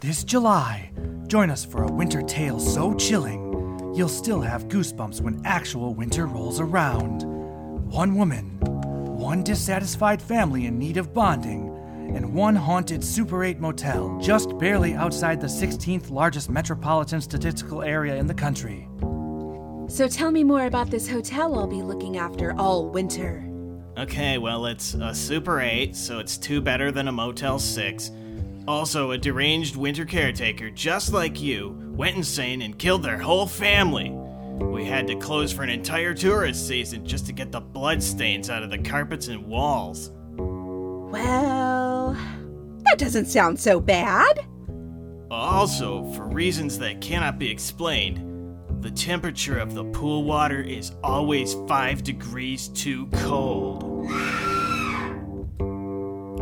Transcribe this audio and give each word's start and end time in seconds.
This 0.00 0.22
July, 0.22 0.92
join 1.26 1.50
us 1.50 1.64
for 1.64 1.82
a 1.82 1.90
winter 1.90 2.22
tale 2.22 2.60
so 2.60 2.94
chilling, 2.94 3.92
you'll 3.96 4.08
still 4.08 4.40
have 4.40 4.68
goosebumps 4.68 5.20
when 5.20 5.44
actual 5.44 5.92
winter 5.92 6.26
rolls 6.26 6.60
around. 6.60 7.24
One 7.90 8.14
woman, 8.14 8.60
one 8.60 9.42
dissatisfied 9.42 10.22
family 10.22 10.66
in 10.66 10.78
need 10.78 10.98
of 10.98 11.12
bonding, 11.12 11.74
and 12.14 12.32
one 12.32 12.54
haunted 12.54 13.02
Super 13.02 13.42
8 13.42 13.58
motel 13.58 14.16
just 14.22 14.56
barely 14.56 14.94
outside 14.94 15.40
the 15.40 15.48
16th 15.48 16.12
largest 16.12 16.48
metropolitan 16.48 17.20
statistical 17.20 17.82
area 17.82 18.14
in 18.14 18.28
the 18.28 18.34
country. 18.34 18.88
So 19.88 20.06
tell 20.06 20.30
me 20.30 20.44
more 20.44 20.66
about 20.66 20.92
this 20.92 21.08
hotel 21.08 21.58
I'll 21.58 21.66
be 21.66 21.82
looking 21.82 22.18
after 22.18 22.54
all 22.56 22.88
winter. 22.88 23.44
Okay, 23.98 24.38
well, 24.38 24.66
it's 24.66 24.94
a 24.94 25.12
Super 25.12 25.60
8, 25.60 25.96
so 25.96 26.20
it's 26.20 26.38
two 26.38 26.60
better 26.60 26.92
than 26.92 27.08
a 27.08 27.12
Motel 27.12 27.58
6. 27.58 28.12
Also, 28.68 29.12
a 29.12 29.18
deranged 29.18 29.76
winter 29.76 30.04
caretaker, 30.04 30.68
just 30.68 31.10
like 31.10 31.40
you, 31.40 31.74
went 31.96 32.18
insane 32.18 32.60
and 32.60 32.78
killed 32.78 33.02
their 33.02 33.16
whole 33.16 33.46
family. 33.46 34.10
We 34.60 34.84
had 34.84 35.06
to 35.06 35.14
close 35.16 35.50
for 35.50 35.62
an 35.62 35.70
entire 35.70 36.12
tourist 36.12 36.68
season 36.68 37.06
just 37.06 37.24
to 37.28 37.32
get 37.32 37.50
the 37.50 37.62
bloodstains 37.62 38.50
out 38.50 38.62
of 38.62 38.68
the 38.68 38.76
carpets 38.76 39.28
and 39.28 39.46
walls. 39.46 40.10
Well, 40.36 42.12
that 42.84 42.98
doesn't 42.98 43.24
sound 43.24 43.58
so 43.58 43.80
bad. 43.80 44.44
Also, 45.30 46.04
for 46.12 46.24
reasons 46.24 46.78
that 46.78 47.00
cannot 47.00 47.38
be 47.38 47.50
explained, 47.50 48.22
the 48.82 48.90
temperature 48.90 49.58
of 49.58 49.72
the 49.72 49.84
pool 49.84 50.24
water 50.24 50.60
is 50.60 50.92
always 51.02 51.54
5 51.68 52.02
degrees 52.02 52.68
too 52.68 53.06
cold. 53.14 54.10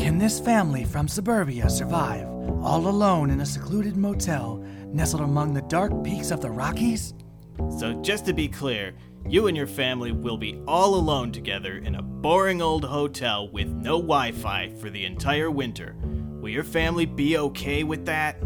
Can 0.07 0.19
this 0.19 0.39
family 0.39 0.85
from 0.85 1.09
suburbia 1.09 1.69
survive, 1.69 2.29
all 2.63 2.87
alone 2.87 3.29
in 3.29 3.41
a 3.41 3.45
secluded 3.45 3.97
motel 3.97 4.65
nestled 4.93 5.23
among 5.23 5.53
the 5.53 5.63
dark 5.63 6.05
peaks 6.05 6.31
of 6.31 6.41
the 6.41 6.49
Rockies? 6.49 7.13
So, 7.77 7.93
just 8.03 8.25
to 8.27 8.33
be 8.33 8.47
clear, 8.47 8.95
you 9.29 9.49
and 9.49 9.57
your 9.57 9.67
family 9.67 10.13
will 10.13 10.37
be 10.37 10.63
all 10.69 10.95
alone 10.95 11.33
together 11.33 11.79
in 11.79 11.97
a 11.97 12.03
boring 12.03 12.63
old 12.63 12.85
hotel 12.85 13.49
with 13.49 13.67
no 13.67 14.01
Wi 14.01 14.31
Fi 14.31 14.69
for 14.81 14.91
the 14.91 15.05
entire 15.05 15.51
winter. 15.51 15.97
Will 16.41 16.51
your 16.51 16.63
family 16.63 17.05
be 17.05 17.37
okay 17.39 17.83
with 17.83 18.07
that? 18.07 18.41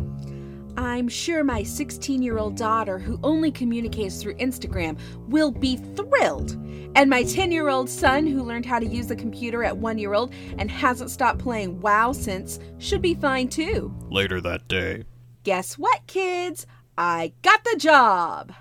I'm 0.76 1.08
sure 1.08 1.44
my 1.44 1.62
16 1.62 2.22
year 2.22 2.38
old 2.38 2.56
daughter, 2.56 2.98
who 2.98 3.18
only 3.22 3.50
communicates 3.50 4.22
through 4.22 4.34
Instagram, 4.34 4.98
will 5.28 5.50
be 5.50 5.76
thrilled. 5.76 6.52
And 6.94 7.08
my 7.08 7.22
10 7.22 7.52
year 7.52 7.68
old 7.68 7.88
son, 7.88 8.26
who 8.26 8.42
learned 8.42 8.66
how 8.66 8.78
to 8.78 8.86
use 8.86 9.06
the 9.06 9.16
computer 9.16 9.62
at 9.64 9.76
one 9.76 9.98
year 9.98 10.14
old 10.14 10.32
and 10.58 10.70
hasn't 10.70 11.10
stopped 11.10 11.38
playing 11.38 11.80
WoW 11.80 12.12
since, 12.12 12.58
should 12.78 13.02
be 13.02 13.14
fine 13.14 13.48
too. 13.48 13.94
Later 14.08 14.40
that 14.40 14.68
day. 14.68 15.04
Guess 15.44 15.78
what, 15.78 16.06
kids? 16.06 16.66
I 16.98 17.32
got 17.42 17.64
the 17.64 17.76
job. 17.78 18.52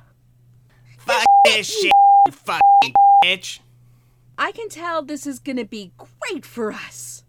Fuck 0.97 1.25
this 1.45 1.67
shit, 1.67 1.91
you 2.25 2.31
fucking 2.31 2.94
bitch. 3.23 3.59
I 4.38 4.51
can 4.53 4.69
tell 4.69 5.03
this 5.03 5.27
is 5.27 5.39
gonna 5.39 5.66
be 5.66 5.91
great 5.97 6.45
for 6.45 6.71
us. 6.71 7.23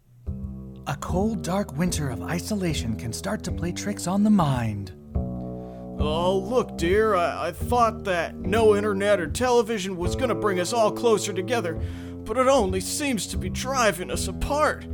A 0.91 0.97
cold, 0.97 1.43
dark 1.43 1.79
winter 1.79 2.11
of 2.11 2.21
isolation 2.21 2.97
can 2.97 3.13
start 3.13 3.45
to 3.45 3.53
play 3.53 3.71
tricks 3.71 4.09
on 4.09 4.25
the 4.25 4.31
mind. 4.31 4.91
Oh, 5.15 6.37
look, 6.37 6.77
dear, 6.77 7.15
I, 7.15 7.47
I 7.47 7.53
thought 7.53 8.03
that 8.05 8.35
no 8.35 8.75
internet 8.75 9.21
or 9.21 9.29
television 9.29 9.97
was 9.97 10.17
gonna 10.17 10.35
bring 10.35 10.59
us 10.59 10.73
all 10.73 10.91
closer 10.91 11.33
together, 11.33 11.81
but 12.25 12.37
it 12.37 12.49
only 12.49 12.81
seems 12.81 13.29
to 13.29 13.39
be 13.39 13.49
driving 13.49 14.11
us 14.11 14.27
apart. 14.27 14.85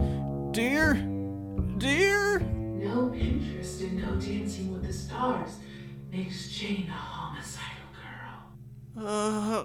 Dear? 0.52 0.96
Dear? 1.78 2.40
No 2.40 3.14
interest 3.14 3.80
in 3.80 3.98
no 3.98 4.16
dancing 4.16 4.74
with 4.74 4.86
the 4.86 4.92
stars 4.92 5.52
makes 6.12 6.50
Jane 6.50 6.90
a 6.90 6.92
homicidal 6.92 7.88
girl. 8.98 9.08
Uh, 9.08 9.64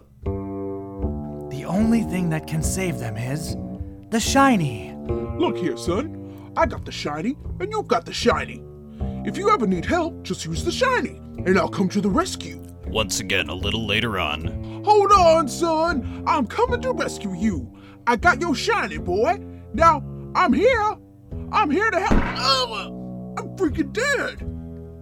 The 1.50 1.66
only 1.66 2.04
thing 2.04 2.30
that 2.30 2.48
can 2.48 2.64
save 2.64 3.00
them 3.00 3.18
is 3.18 3.58
the 4.12 4.22
shiny. 4.22 4.96
Look 5.38 5.58
here, 5.58 5.76
son. 5.76 6.20
I 6.58 6.66
got 6.66 6.86
the 6.86 6.92
shiny, 6.92 7.38
and 7.60 7.72
you 7.72 7.84
got 7.84 8.06
the 8.06 8.14
shiny. 8.14 8.64
If 9.26 9.38
you 9.38 9.50
ever 9.50 9.66
need 9.68 9.86
help, 9.86 10.24
just 10.24 10.46
use 10.46 10.64
the 10.64 10.72
shiny, 10.72 11.18
and 11.46 11.58
I'll 11.58 11.70
come 11.70 11.88
to 11.90 12.02
the 12.02 12.10
rescue. 12.10 12.62
Once 12.88 13.20
again, 13.22 13.50
a 13.50 13.54
little 13.54 13.86
later 13.88 14.20
on. 14.20 14.84
Hold 14.84 15.12
on, 15.12 15.48
son. 15.48 16.24
I'm 16.28 16.46
coming 16.46 16.82
to 16.82 16.92
rescue 16.92 17.34
you. 17.34 17.72
I 18.06 18.16
got 18.18 18.42
your 18.42 18.56
shiny, 18.56 18.98
boy. 18.98 19.40
Now, 19.74 20.04
I'm 20.36 20.52
here. 20.52 20.98
I'm 21.52 21.72
here 21.72 21.90
to 21.90 22.00
help. 22.00 22.22
Oh, 22.38 23.36
I'm 23.38 23.56
freaking 23.56 23.94
dead. 23.94 24.42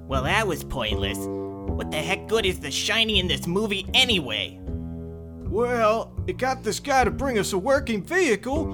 well, 0.07 0.23
that 0.23 0.45
was 0.47 0.63
pointless. 0.63 1.17
What 1.17 1.91
the 1.91 1.97
heck 1.97 2.27
good 2.27 2.45
is 2.45 2.59
the 2.59 2.71
shiny 2.71 3.19
in 3.19 3.27
this 3.27 3.47
movie 3.47 3.87
anyway? 3.93 4.59
Well, 4.63 6.13
it 6.27 6.37
got 6.37 6.63
this 6.63 6.79
guy 6.79 7.03
to 7.05 7.11
bring 7.11 7.39
us 7.39 7.53
a 7.53 7.57
working 7.57 8.03
vehicle. 8.03 8.65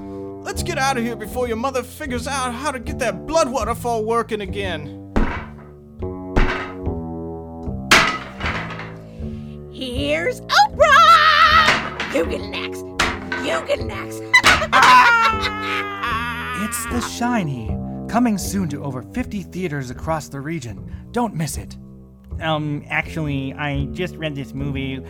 Let's 0.46 0.62
get 0.62 0.78
out 0.78 0.96
of 0.96 1.04
here 1.04 1.16
before 1.16 1.48
your 1.48 1.58
mother 1.58 1.82
figures 1.82 2.28
out 2.28 2.54
how 2.54 2.70
to 2.70 2.78
get 2.78 3.00
that 3.00 3.26
blood 3.26 3.50
waterfall 3.50 4.06
working 4.06 4.42
again. 4.42 5.12
Here's 9.74 10.42
Oprah! 10.42 12.14
You 12.14 12.28
get 12.28 12.42
next. 12.42 12.84
You 13.44 13.66
get 13.66 13.80
next. 13.86 14.22
It's 16.58 16.86
the 16.86 17.02
shiny. 17.02 17.68
Coming 18.08 18.38
soon 18.38 18.70
to 18.70 18.84
over 18.84 19.02
50 19.02 19.44
theaters 19.44 19.90
across 19.90 20.30
the 20.30 20.40
region. 20.40 20.92
Don't 21.12 21.34
miss 21.34 21.58
it. 21.58 21.76
Um, 22.42 22.84
actually, 22.88 23.54
I 23.54 23.86
just 23.86 24.16
read 24.16 24.36
this 24.36 24.54
movie, 24.54 25.02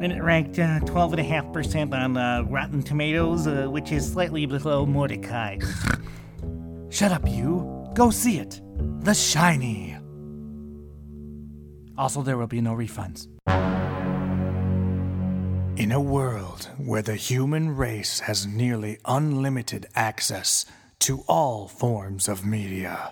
and 0.00 0.12
it 0.12 0.22
ranked 0.22 0.58
uh, 0.58 0.80
12.5% 0.80 1.92
on 1.92 2.16
uh, 2.16 2.42
Rotten 2.48 2.82
Tomatoes, 2.82 3.46
uh, 3.46 3.66
which 3.68 3.92
is 3.92 4.10
slightly 4.10 4.46
below 4.46 4.86
Mortdecai. 4.86 5.62
Shut 6.90 7.12
up, 7.12 7.28
you. 7.28 7.90
Go 7.94 8.10
see 8.10 8.38
it. 8.38 8.60
The 9.00 9.14
Shiny. 9.14 9.96
Also, 11.96 12.22
there 12.22 12.36
will 12.36 12.46
be 12.46 12.60
no 12.60 12.72
refunds. 12.72 13.28
In 15.76 15.92
a 15.92 16.00
world 16.00 16.70
where 16.78 17.02
the 17.02 17.16
human 17.16 17.76
race 17.76 18.20
has 18.20 18.46
nearly 18.46 18.98
unlimited 19.04 19.86
access 19.94 20.64
to 21.00 21.24
all 21.28 21.68
forms 21.68 22.28
of 22.28 22.46
media, 22.46 23.10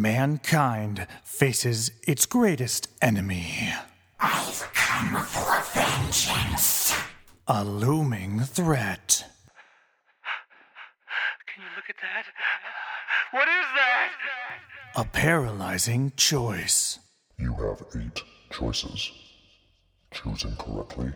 mankind 0.00 1.06
faces 1.24 1.90
its 2.06 2.26
greatest 2.26 2.88
enemy. 3.02 3.72
I've 4.20 4.68
come 4.72 5.24
for 5.24 5.62
vengeance. 5.74 6.94
A 7.46 7.64
looming 7.64 8.40
threat. 8.40 9.24
Can 11.46 11.62
you 11.62 11.70
look 11.76 11.88
at 11.88 11.96
that? 12.02 12.24
What 13.32 13.48
is 13.48 13.66
that? 13.74 14.12
A 14.96 15.04
paralyzing 15.04 16.12
choice. 16.16 16.98
You 17.38 17.54
have 17.54 17.84
eight 18.02 18.22
choices. 18.50 19.12
Choose 20.12 20.44
incorrectly, 20.44 21.12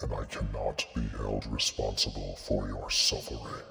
and 0.00 0.12
I 0.12 0.24
cannot 0.24 0.84
be 0.94 1.02
held 1.16 1.46
responsible 1.50 2.36
for 2.36 2.68
your 2.68 2.90
suffering. 2.90 3.62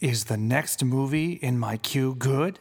Is 0.00 0.24
the 0.24 0.36
next 0.36 0.82
movie 0.82 1.32
in 1.34 1.58
my 1.58 1.76
queue 1.76 2.14
good 2.14 2.58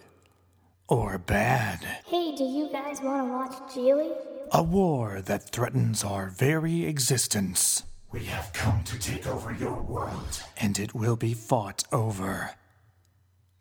or 0.87 1.17
bad? 1.17 1.79
Hey, 2.05 2.35
do 2.35 2.43
you 2.43 2.69
guys 2.71 3.01
want 3.01 3.27
to 3.27 3.31
watch 3.33 3.73
Gigli? 3.73 4.11
A 4.51 4.61
war 4.63 5.21
that 5.21 5.49
threatens 5.51 6.03
our 6.03 6.27
very 6.29 6.85
existence. 6.85 7.83
We 8.11 8.25
have 8.25 8.51
come 8.53 8.83
to 8.83 8.99
take 8.99 9.25
over 9.25 9.53
your 9.53 9.81
world, 9.81 10.43
and 10.57 10.77
it 10.77 10.93
will 10.93 11.15
be 11.15 11.33
fought 11.33 11.83
over 11.93 12.51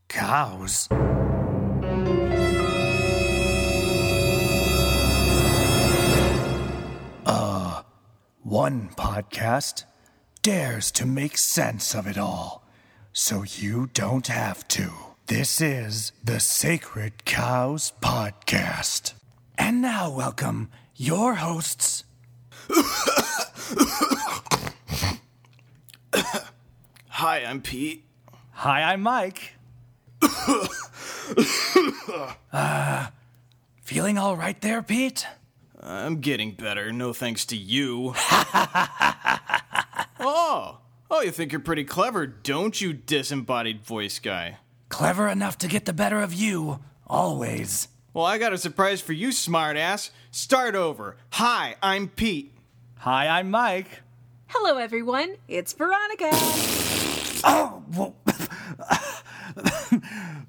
cows. 0.09 0.89
Uh, 7.27 7.83
one 8.43 8.89
podcast 8.97 9.85
dares 10.43 10.91
to 10.93 11.07
make 11.07 11.37
sense 11.39 11.95
of 11.95 12.07
it 12.07 12.19
all, 12.19 12.65
so 13.13 13.45
you 13.45 13.89
don't 13.93 14.27
have 14.27 14.67
to. 14.69 14.91
This 15.31 15.61
is 15.61 16.11
the 16.25 16.41
Sacred 16.41 17.25
Cows 17.25 17.93
Podcast. 18.03 19.13
And 19.57 19.81
now, 19.81 20.11
welcome 20.11 20.71
your 20.97 21.37
hosts, 21.37 22.03
Hi, 27.11 27.45
I'm 27.47 27.63
Pete. 27.63 28.07
Hi, 28.55 28.83
I'm 28.93 29.03
Mike. 29.03 29.55
uh, 32.53 33.07
feeling 33.83 34.19
all 34.19 34.37
right 34.37 34.61
there, 34.61 34.83
Pete? 34.83 35.29
I'm 35.81 36.21
getting 36.21 36.55
better, 36.55 36.91
no 36.91 37.13
thanks 37.13 37.47
to 37.47 37.57
you. 37.57 38.15
oh, 40.19 40.79
oh, 41.09 41.21
you 41.23 41.31
think 41.31 41.53
you're 41.53 41.61
pretty 41.61 41.85
clever, 41.85 42.27
don't 42.27 42.81
you, 42.81 42.93
disembodied 42.93 43.85
voice 43.85 44.19
guy? 44.19 44.59
Clever 44.91 45.29
enough 45.29 45.57
to 45.59 45.69
get 45.69 45.87
the 45.87 45.93
better 45.95 46.21
of 46.21 46.35
you, 46.35 46.81
always. 47.07 47.89
Well, 48.13 48.25
I 48.27 48.39
got 48.39 48.53
a 48.53 48.59
surprise 48.59 49.01
for 49.01 49.13
you, 49.13 49.29
smartass. 49.29 50.11
Start 50.33 50.75
over. 50.75 51.17
Hi, 51.31 51.77
I'm 51.83 52.09
Pete. 52.09 52.53
Hi, 52.99 53.29
I'm 53.29 53.51
Mike. 53.51 54.03
Hello, 54.49 54.79
everyone. 54.79 55.37
It's 55.47 55.73
Veronica. 55.73 56.31
Oh, 57.45 57.85
well, 57.97 58.17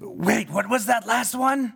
wait, 0.00 0.50
what 0.50 0.68
was 0.68 0.86
that 0.86 1.06
last 1.06 1.36
one? 1.36 1.72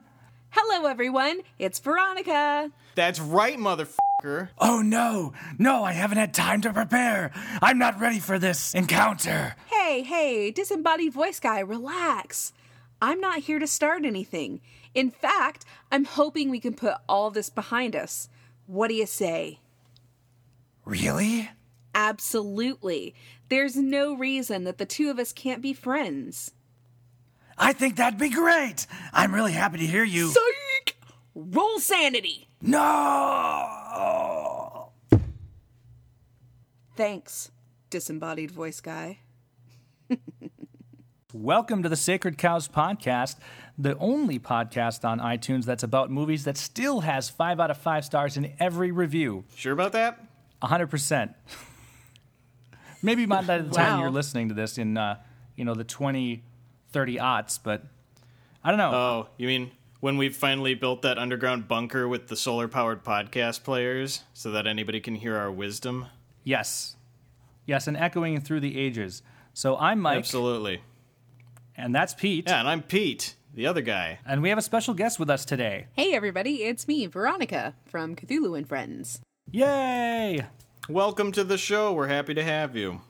Hello, 0.51 0.89
everyone. 0.89 1.41
It's 1.61 1.79
Veronica. 1.79 2.71
That's 2.97 3.21
right, 3.21 3.57
motherfucker. 3.57 4.49
Oh 4.59 4.83
no, 4.83 5.35
no, 5.59 5.85
I 5.85 5.93
haven't 5.93 6.19
had 6.19 6.35
time 6.35 6.63
to 6.63 6.73
prepare. 6.73 7.31
I'm 7.63 7.79
not 7.79 8.01
ready 8.01 8.19
for 8.19 8.39
this 8.39 8.75
encounter. 8.75 9.55
Hey, 9.87 10.03
hey, 10.03 10.51
disembodied 10.51 11.13
voice 11.13 11.39
guy, 11.39 11.61
relax. 11.61 12.53
I'm 13.01 13.21
not 13.21 13.39
here 13.39 13.61
to 13.61 13.69
start 13.69 14.05
anything. 14.05 14.61
In 14.95 15.13
fact, 15.13 15.65
I'm 15.93 16.05
hoping 16.05 16.51
we 16.51 16.59
can 16.59 16.75
put 16.75 16.97
all 17.09 17.31
this 17.31 17.51
behind 17.51 17.95
us. 17.95 18.29
What 18.67 18.89
do 18.89 18.95
you 18.95 19.07
say? 19.07 19.61
Really? 20.85 21.51
Absolutely. 21.95 23.15
There's 23.49 23.77
no 23.77 24.17
reason 24.17 24.65
that 24.65 24.79
the 24.79 24.87
two 24.87 25.09
of 25.09 25.21
us 25.21 25.33
can't 25.33 25.63
be 25.63 25.73
friends. 25.73 26.51
I 27.57 27.73
think 27.73 27.95
that'd 27.95 28.19
be 28.19 28.29
great. 28.29 28.89
I'm 29.13 29.33
really 29.33 29.53
happy 29.53 29.79
to 29.79 29.87
hear 29.87 30.03
you. 30.03 30.31
Psych! 30.31 30.97
Roll 31.33 31.79
sanity. 31.79 32.49
no! 32.61 32.83
Thanks, 36.97 37.53
disembodied 37.89 38.51
voice 38.51 38.81
guy. 38.81 39.21
Welcome 41.33 41.83
to 41.83 41.89
the 41.89 41.97
Sacred 41.97 42.39
Cows 42.39 42.67
Podcast, 42.69 43.37
the 43.77 43.97
only 43.99 44.39
podcast 44.39 45.05
on 45.05 45.21
iTunes 45.21 45.65
that's 45.65 45.83
about 45.83 46.11
movies 46.11 46.45
that 46.45 46.57
still 46.57 47.01
has 47.01 47.29
five 47.29 47.61
out 47.61 47.71
of 47.71 47.77
five 47.77 48.05
stars 48.07 48.37
in 48.39 48.55
every 48.59 48.91
review. 48.91 49.45
Sure 49.55 49.73
about 49.73 49.93
that? 49.93 50.19
100%. 50.63 51.35
Maybe 53.03 53.27
not 53.27 53.47
by 53.47 53.59
the 53.59 53.71
time 53.71 53.97
Wow. 53.99 54.01
you're 54.01 54.11
listening 54.11 54.49
to 54.49 54.55
this 54.55 54.79
in, 54.79 54.97
uh, 54.97 55.19
you 55.57 55.65
know, 55.67 55.75
the 55.75 55.85
20, 55.85 56.43
30 56.93 57.17
aughts, 57.19 57.59
but 57.63 57.85
I 58.65 58.71
don't 58.71 58.79
know. 58.79 58.93
Oh, 58.95 59.29
you 59.37 59.47
mean 59.47 59.73
when 60.01 60.17
we've 60.17 60.35
finally 60.35 60.75
built 60.75 61.03
that 61.03 61.19
underground 61.19 61.69
bunker 61.69 62.09
with 62.09 62.29
the 62.29 62.37
solar 62.37 62.67
powered 62.69 63.05
podcast 63.05 63.63
players 63.63 64.23
so 64.33 64.51
that 64.53 64.67
anybody 64.67 65.01
can 65.01 65.17
hear 65.17 65.37
our 65.37 65.51
wisdom? 65.53 66.07
yes. 66.45 66.95
Yes, 67.69 67.89
and 67.89 67.97
echoing 67.97 68.41
through 68.41 68.61
the 68.61 68.79
ages. 68.79 69.23
So 69.57 69.79
I'm 69.79 70.01
Mike, 70.01 70.19
Absolutely. 70.19 70.83
and 71.79 71.95
that's 71.95 72.13
Pete, 72.13 72.47
Yeah, 72.47 72.61
and 72.61 72.69
I'm 72.69 72.83
Pete, 72.83 73.37
the 73.55 73.67
other 73.67 73.81
guy. 73.81 74.19
and 74.27 74.43
we 74.43 74.51
have 74.51 74.59
a 74.59 74.61
special 74.61 74.93
guest 74.93 75.19
with 75.19 75.31
us 75.31 75.47
today. 75.47 75.87
Hey, 75.95 76.13
everybody, 76.13 76.57
it's 76.65 76.87
me, 76.87 77.07
Veronica, 77.07 77.73
from 77.87 78.15
Cthulhu 78.17 78.55
and 78.59 78.69
Friends. 78.69 79.23
Yay! 79.51 80.45
Welcome 80.91 81.33
to 81.33 81.43
the 81.43 81.57
show. 81.57 81.95
We're 81.95 82.07
happy 82.09 82.35
to 82.35 82.45
have 82.45 82.77
you. 82.77 83.01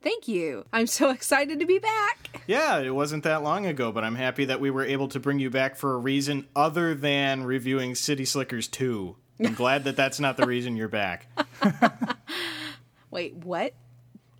Thank 0.00 0.28
you. 0.28 0.64
I'm 0.72 0.86
so 0.86 1.10
excited 1.10 1.58
to 1.58 1.66
be 1.66 1.80
back. 1.80 2.40
Yeah, 2.46 2.78
it 2.78 2.94
wasn't 2.94 3.24
that 3.24 3.42
long 3.42 3.66
ago, 3.66 3.90
but 3.90 4.04
I'm 4.04 4.14
happy 4.14 4.44
that 4.44 4.60
we 4.60 4.70
were 4.70 4.84
able 4.84 5.08
to 5.08 5.18
bring 5.18 5.40
you 5.40 5.50
back 5.50 5.74
for 5.74 5.92
a 5.94 5.98
reason 5.98 6.46
other 6.54 6.94
than 6.94 7.42
reviewing 7.42 7.96
City 7.96 8.24
Slickers 8.24 8.68
2. 8.68 9.16
I'm 9.44 9.54
glad 9.54 9.82
that 9.82 9.96
that's 9.96 10.20
not 10.20 10.36
the 10.36 10.46
reason 10.46 10.76
you're 10.76 10.86
back. 10.86 11.26
Wait, 13.10 13.34
what? 13.34 13.72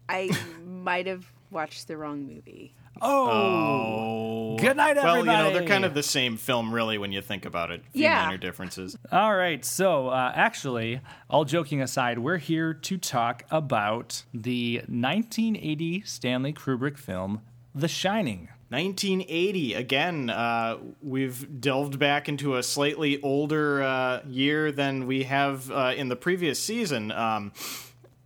I 0.09 0.31
might 0.65 1.09
have 1.09 1.27
watched 1.51 1.89
the 1.89 1.97
wrong 1.97 2.27
movie. 2.27 2.75
Oh! 3.03 4.57
Good 4.59 4.77
night, 4.77 4.97
everybody. 4.97 5.05
Well, 5.05 5.17
everybody! 5.17 5.39
you 5.49 5.53
know, 5.53 5.59
they're 5.59 5.69
kind 5.69 5.85
of 5.85 5.95
the 5.95 6.03
same 6.03 6.37
film, 6.37 6.73
really, 6.73 6.99
when 6.99 7.13
you 7.13 7.21
think 7.21 7.45
about 7.45 7.71
it. 7.71 7.83
Few 7.93 8.03
Yeah. 8.03 8.25
minor 8.25 8.39
differences. 8.39 8.97
All 9.13 9.35
right, 9.37 9.65
so 9.65 10.09
uh, 10.09 10.33
actually, 10.35 11.01
all 11.29 11.45
joking 11.45 11.83
aside, 11.83 12.19
we're 12.19 12.39
here 12.39 12.73
to 12.73 12.97
talk 12.97 13.45
about 13.51 14.25
the 14.33 14.77
1980 14.89 16.03
Stanley 16.03 16.53
Kubrick 16.53 16.99
film, 16.99 17.43
The 17.75 17.89
Shining. 17.89 18.49
1980 18.69 19.75
again 19.75 20.29
uh, 20.29 20.77
we've 21.01 21.61
delved 21.61 22.01
back 22.01 22.29
into 22.29 22.57
a 22.57 22.65
slightly 22.65 23.23
older 23.23 23.81
uh, 23.81 24.21
year 24.27 24.73
than 24.73 25.07
we 25.07 25.23
have 25.23 25.71
uh, 25.71 25.93
in 25.97 26.09
the 26.09 26.17
previous 26.17 26.59
season 26.61 27.13
um, 27.13 27.53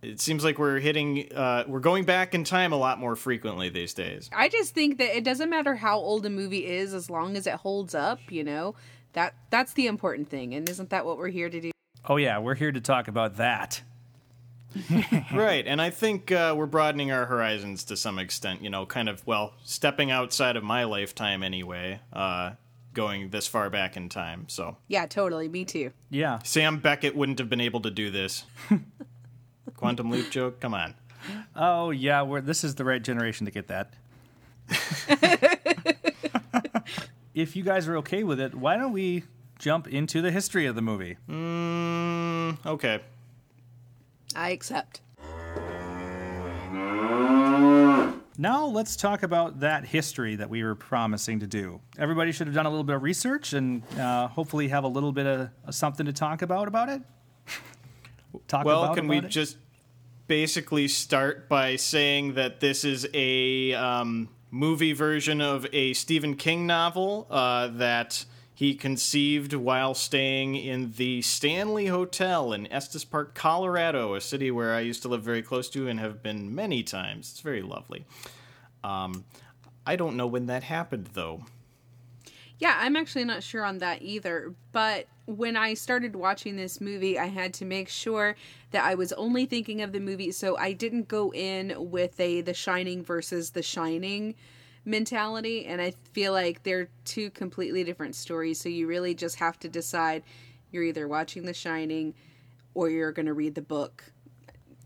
it 0.01 0.19
seems 0.19 0.43
like 0.43 0.57
we're 0.57 0.79
hitting 0.79 1.31
uh, 1.33 1.63
we're 1.67 1.79
going 1.79 2.03
back 2.05 2.33
in 2.33 2.43
time 2.43 2.73
a 2.73 2.77
lot 2.77 2.99
more 2.99 3.15
frequently 3.15 3.69
these 3.69 3.93
days 3.93 4.29
I 4.33 4.49
just 4.49 4.73
think 4.73 4.97
that 4.97 5.15
it 5.15 5.23
doesn't 5.23 5.49
matter 5.49 5.75
how 5.75 5.97
old 5.97 6.25
a 6.25 6.29
movie 6.29 6.65
is 6.65 6.93
as 6.93 7.09
long 7.09 7.35
as 7.37 7.45
it 7.47 7.53
holds 7.55 7.93
up, 7.95 8.19
you 8.29 8.43
know? 8.43 8.75
That 9.13 9.35
that's 9.49 9.73
the 9.73 9.87
important 9.87 10.29
thing. 10.29 10.53
And 10.53 10.67
isn't 10.69 10.89
that 10.91 11.05
what 11.05 11.17
we're 11.17 11.27
here 11.29 11.49
to 11.49 11.59
do? 11.61 11.71
Oh, 12.07 12.15
yeah, 12.17 12.39
we're 12.39 12.55
here 12.55 12.71
to 12.71 12.81
talk 12.81 13.07
about 13.07 13.35
that. 13.37 13.81
right 15.33 15.67
and 15.67 15.81
i 15.81 15.89
think 15.89 16.31
uh, 16.31 16.53
we're 16.57 16.65
broadening 16.65 17.11
our 17.11 17.25
horizons 17.25 17.83
to 17.83 17.97
some 17.97 18.17
extent 18.17 18.61
you 18.61 18.69
know 18.69 18.85
kind 18.85 19.09
of 19.09 19.21
well 19.27 19.53
stepping 19.65 20.09
outside 20.11 20.55
of 20.55 20.63
my 20.63 20.85
lifetime 20.85 21.43
anyway 21.43 21.99
uh, 22.13 22.51
going 22.93 23.29
this 23.31 23.47
far 23.47 23.69
back 23.69 23.97
in 23.97 24.07
time 24.07 24.45
so 24.47 24.77
Yeah, 24.87 25.05
totally. 25.07 25.49
Me 25.49 25.65
too. 25.65 25.91
Yeah. 26.09 26.39
sam 26.43 26.79
beckett 26.79 27.15
wouldn't 27.17 27.39
have 27.39 27.49
been 27.49 27.59
able 27.59 27.81
to 27.81 27.91
do 27.91 28.09
this 28.11 28.45
quantum 29.75 30.09
leap 30.09 30.31
joke 30.31 30.59
come 30.59 30.73
on 30.73 30.95
Oh, 31.55 31.91
yeah, 31.91 32.23
we're, 32.23 32.41
this 32.41 32.63
is 32.63 32.75
the 32.75 32.83
right 32.83 33.01
generation 33.01 33.45
to 33.45 33.51
get 33.51 33.67
that. 33.67 33.93
if 37.35 37.55
you 37.55 37.63
guys 37.63 37.87
are 37.87 37.97
okay 37.97 38.23
with 38.23 38.39
it, 38.39 38.55
why 38.55 38.75
don't 38.77 38.91
we 38.91 39.23
jump 39.59 39.87
into 39.87 40.21
the 40.21 40.31
history 40.31 40.65
of 40.65 40.75
the 40.75 40.81
movie? 40.81 41.17
mm, 41.29 42.57
okay 42.65 43.01
I 44.35 44.49
accept. 44.49 45.01
Now 48.37 48.65
let's 48.65 48.95
talk 48.95 49.21
about 49.23 49.59
that 49.59 49.85
history 49.85 50.37
that 50.37 50.49
we 50.49 50.63
were 50.63 50.73
promising 50.73 51.41
to 51.41 51.47
do. 51.47 51.79
Everybody 51.99 52.31
should 52.31 52.47
have 52.47 52.55
done 52.55 52.65
a 52.65 52.69
little 52.69 52.85
bit 52.85 52.95
of 52.95 53.03
research 53.03 53.53
and 53.53 53.83
uh, 53.99 54.29
hopefully 54.29 54.69
have 54.69 54.83
a 54.83 54.87
little 54.87 55.11
bit 55.11 55.27
of 55.27 55.49
something 55.75 56.07
to 56.07 56.13
talk 56.13 56.41
about 56.41 56.67
about 56.67 56.89
it. 56.89 57.01
Talk 58.47 58.65
Well, 58.65 58.83
about 58.83 58.95
can 58.95 59.07
we 59.07 59.17
it? 59.17 59.27
just 59.27 59.57
basically 60.27 60.87
start 60.87 61.49
by 61.49 61.75
saying 61.75 62.35
that 62.35 62.59
this 62.59 62.83
is 62.83 63.07
a 63.13 63.73
um, 63.73 64.29
movie 64.49 64.93
version 64.93 65.41
of 65.41 65.65
a 65.73 65.93
Stephen 65.93 66.35
King 66.35 66.65
novel 66.65 67.27
uh, 67.29 67.67
that 67.67 68.25
he 68.53 68.75
conceived 68.75 69.53
while 69.53 69.93
staying 69.93 70.55
in 70.55 70.93
the 70.95 71.21
Stanley 71.23 71.87
Hotel 71.87 72.53
in 72.53 72.71
Estes 72.71 73.03
Park, 73.03 73.33
Colorado, 73.33 74.13
a 74.13 74.21
city 74.21 74.51
where 74.51 74.75
I 74.75 74.81
used 74.81 75.01
to 75.01 75.07
live 75.07 75.23
very 75.23 75.41
close 75.41 75.69
to 75.71 75.87
and 75.87 75.99
have 75.99 76.21
been 76.21 76.53
many 76.53 76.83
times. 76.83 77.31
It's 77.31 77.39
very 77.41 77.63
lovely. 77.63 78.05
Um, 78.83 79.25
I 79.85 79.95
don't 79.95 80.15
know 80.15 80.27
when 80.27 80.45
that 80.45 80.63
happened, 80.63 81.09
though. 81.13 81.45
Yeah, 82.61 82.77
I'm 82.79 82.95
actually 82.95 83.25
not 83.25 83.41
sure 83.41 83.65
on 83.65 83.79
that 83.79 84.03
either. 84.03 84.53
But 84.71 85.07
when 85.25 85.57
I 85.57 85.73
started 85.73 86.15
watching 86.15 86.57
this 86.57 86.79
movie, 86.79 87.17
I 87.17 87.25
had 87.25 87.55
to 87.55 87.65
make 87.65 87.89
sure 87.89 88.35
that 88.69 88.85
I 88.85 88.93
was 88.93 89.11
only 89.13 89.47
thinking 89.47 89.81
of 89.81 89.93
the 89.93 89.99
movie. 89.99 90.31
So 90.31 90.55
I 90.57 90.73
didn't 90.73 91.07
go 91.07 91.33
in 91.33 91.73
with 91.89 92.19
a 92.19 92.41
The 92.41 92.53
Shining 92.53 93.03
versus 93.03 93.49
The 93.49 93.63
Shining 93.63 94.35
mentality. 94.85 95.65
And 95.65 95.81
I 95.81 95.93
feel 96.13 96.33
like 96.33 96.61
they're 96.61 96.87
two 97.03 97.31
completely 97.31 97.83
different 97.83 98.13
stories. 98.15 98.61
So 98.61 98.69
you 98.69 98.85
really 98.85 99.15
just 99.15 99.37
have 99.37 99.59
to 99.61 99.67
decide 99.67 100.21
you're 100.71 100.83
either 100.83 101.07
watching 101.07 101.45
The 101.45 101.55
Shining 101.55 102.13
or 102.75 102.91
you're 102.91 103.11
going 103.11 103.25
to 103.25 103.33
read 103.33 103.55
the 103.55 103.61
book. 103.63 104.03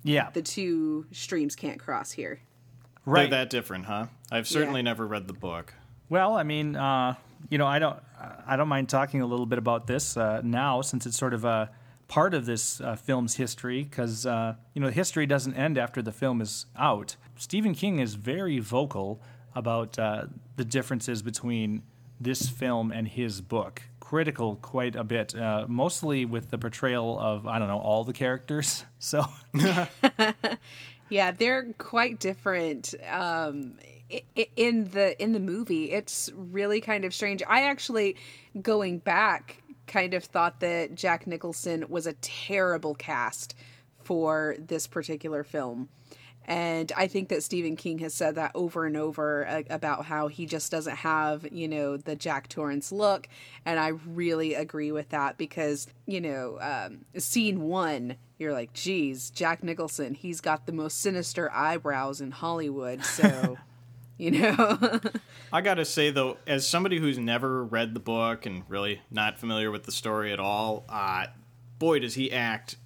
yeah, 0.01 0.29
The 0.31 0.41
two 0.41 1.07
streams 1.11 1.57
can't 1.57 1.77
cross 1.77 2.13
here. 2.13 2.39
They're 3.05 3.13
right. 3.13 3.29
that 3.31 3.49
different, 3.49 3.85
huh? 3.85 4.05
I've 4.31 4.47
certainly 4.47 4.81
never 4.81 5.05
read 5.05 5.27
the 5.27 5.33
book. 5.33 5.73
Well, 6.09 6.35
I 6.35 6.43
mean, 6.43 6.75
uh, 6.75 7.15
you 7.49 7.57
know, 7.57 7.67
I 7.67 7.79
don't, 7.79 7.99
I 8.47 8.55
don't 8.55 8.67
mind 8.67 8.89
talking 8.89 9.21
a 9.21 9.25
little 9.25 9.45
bit 9.45 9.59
about 9.59 9.87
this 9.87 10.17
uh, 10.17 10.41
now, 10.43 10.81
since 10.81 11.05
it's 11.05 11.17
sort 11.17 11.33
of 11.33 11.45
a 11.45 11.69
part 12.07 12.33
of 12.33 12.45
this 12.45 12.81
uh, 12.81 12.95
film's 12.95 13.35
history, 13.35 13.83
because 13.83 14.25
uh, 14.25 14.55
you 14.73 14.81
know, 14.81 14.89
history 14.89 15.25
doesn't 15.25 15.53
end 15.55 15.77
after 15.77 16.01
the 16.01 16.11
film 16.11 16.41
is 16.41 16.65
out. 16.77 17.15
Stephen 17.35 17.73
King 17.73 17.99
is 17.99 18.15
very 18.15 18.59
vocal 18.59 19.21
about 19.55 19.97
uh, 19.97 20.25
the 20.55 20.65
differences 20.65 21.21
between 21.21 21.83
this 22.19 22.49
film 22.49 22.91
and 22.91 23.07
his 23.07 23.41
book. 23.41 23.81
Critical 23.99 24.55
quite 24.57 24.95
a 24.95 25.03
bit, 25.03 25.35
uh, 25.35 25.65
mostly 25.67 26.25
with 26.25 26.51
the 26.51 26.57
portrayal 26.57 27.19
of 27.19 27.47
I 27.47 27.59
don't 27.59 27.67
know 27.67 27.79
all 27.79 28.03
the 28.03 28.13
characters. 28.13 28.85
So 28.99 29.23
Yeah, 31.09 31.31
they're 31.31 31.73
quite 31.77 32.19
different. 32.19 32.95
Um, 33.07 33.75
in 34.55 34.89
the 34.89 35.21
in 35.21 35.31
the 35.31 35.39
movie, 35.39 35.91
it's 35.91 36.29
really 36.35 36.81
kind 36.81 37.05
of 37.05 37.13
strange. 37.13 37.41
I 37.47 37.63
actually, 37.63 38.15
going 38.61 38.99
back, 38.99 39.63
kind 39.87 40.13
of 40.13 40.23
thought 40.23 40.59
that 40.59 40.95
Jack 40.95 41.27
Nicholson 41.27 41.85
was 41.89 42.07
a 42.07 42.13
terrible 42.13 42.95
cast 42.95 43.55
for 44.03 44.55
this 44.59 44.87
particular 44.87 45.43
film. 45.43 45.89
And 46.47 46.91
I 46.95 47.07
think 47.07 47.29
that 47.29 47.41
Stephen 47.41 47.75
King 47.75 47.99
has 47.99 48.13
said 48.13 48.35
that 48.35 48.51
over 48.53 48.85
and 48.85 48.95
over 48.95 49.47
uh, 49.47 49.63
about 49.69 50.05
how 50.05 50.27
he 50.27 50.45
just 50.45 50.71
doesn't 50.71 50.97
have, 50.97 51.51
you 51.51 51.67
know, 51.67 51.97
the 51.97 52.15
Jack 52.15 52.49
Torrance 52.49 52.91
look. 52.91 53.27
And 53.65 53.79
I 53.79 53.93
really 54.05 54.53
agree 54.53 54.91
with 54.91 55.09
that 55.09 55.39
because, 55.39 55.87
you 56.05 56.21
know, 56.21 56.59
um, 56.61 57.05
scene 57.17 57.61
one, 57.61 58.17
you're 58.37 58.53
like, 58.53 58.73
geez, 58.73 59.31
Jack 59.31 59.63
Nicholson, 59.63 60.13
he's 60.13 60.39
got 60.39 60.67
the 60.67 60.71
most 60.71 60.99
sinister 60.99 61.51
eyebrows 61.51 62.21
in 62.21 62.29
Hollywood. 62.29 63.03
So, 63.03 63.57
you 64.17 64.31
know. 64.31 64.99
I 65.53 65.61
gotta 65.61 65.85
say 65.85 66.11
though, 66.11 66.37
as 66.47 66.67
somebody 66.67 66.99
who's 66.99 67.17
never 67.17 67.63
read 67.63 67.93
the 67.93 67.99
book 67.99 68.45
and 68.45 68.63
really 68.67 69.01
not 69.11 69.37
familiar 69.37 69.71
with 69.71 69.83
the 69.83 69.91
story 69.91 70.31
at 70.31 70.39
all, 70.39 70.85
uh, 70.89 71.27
boy, 71.79 71.99
does 71.99 72.15
he 72.15 72.31
act 72.31 72.77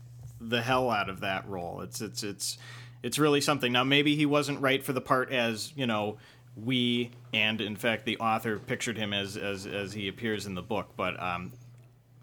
the 0.42 0.62
hell 0.62 0.90
out 0.90 1.10
of 1.10 1.22
that 1.22 1.48
role. 1.48 1.82
It's 1.82 2.02
it's 2.02 2.24
it's 2.24 2.58
it's 3.04 3.20
really 3.20 3.42
something. 3.42 3.72
Now 3.72 3.84
maybe 3.84 4.16
he 4.16 4.26
wasn't 4.26 4.62
right 4.62 4.84
for 4.84 4.94
the 4.94 5.02
part 5.02 5.32
as 5.32 5.74
you 5.76 5.86
know 5.86 6.18
we 6.56 7.12
and 7.34 7.62
in 7.62 7.76
fact 7.76 8.06
the 8.06 8.18
author 8.18 8.58
pictured 8.58 8.98
him 8.98 9.14
as 9.14 9.38
as 9.38 9.66
as 9.66 9.94
he 9.94 10.08
appears 10.08 10.46
in 10.46 10.56
the 10.56 10.62
book, 10.62 10.90
but 10.96 11.22
um, 11.22 11.54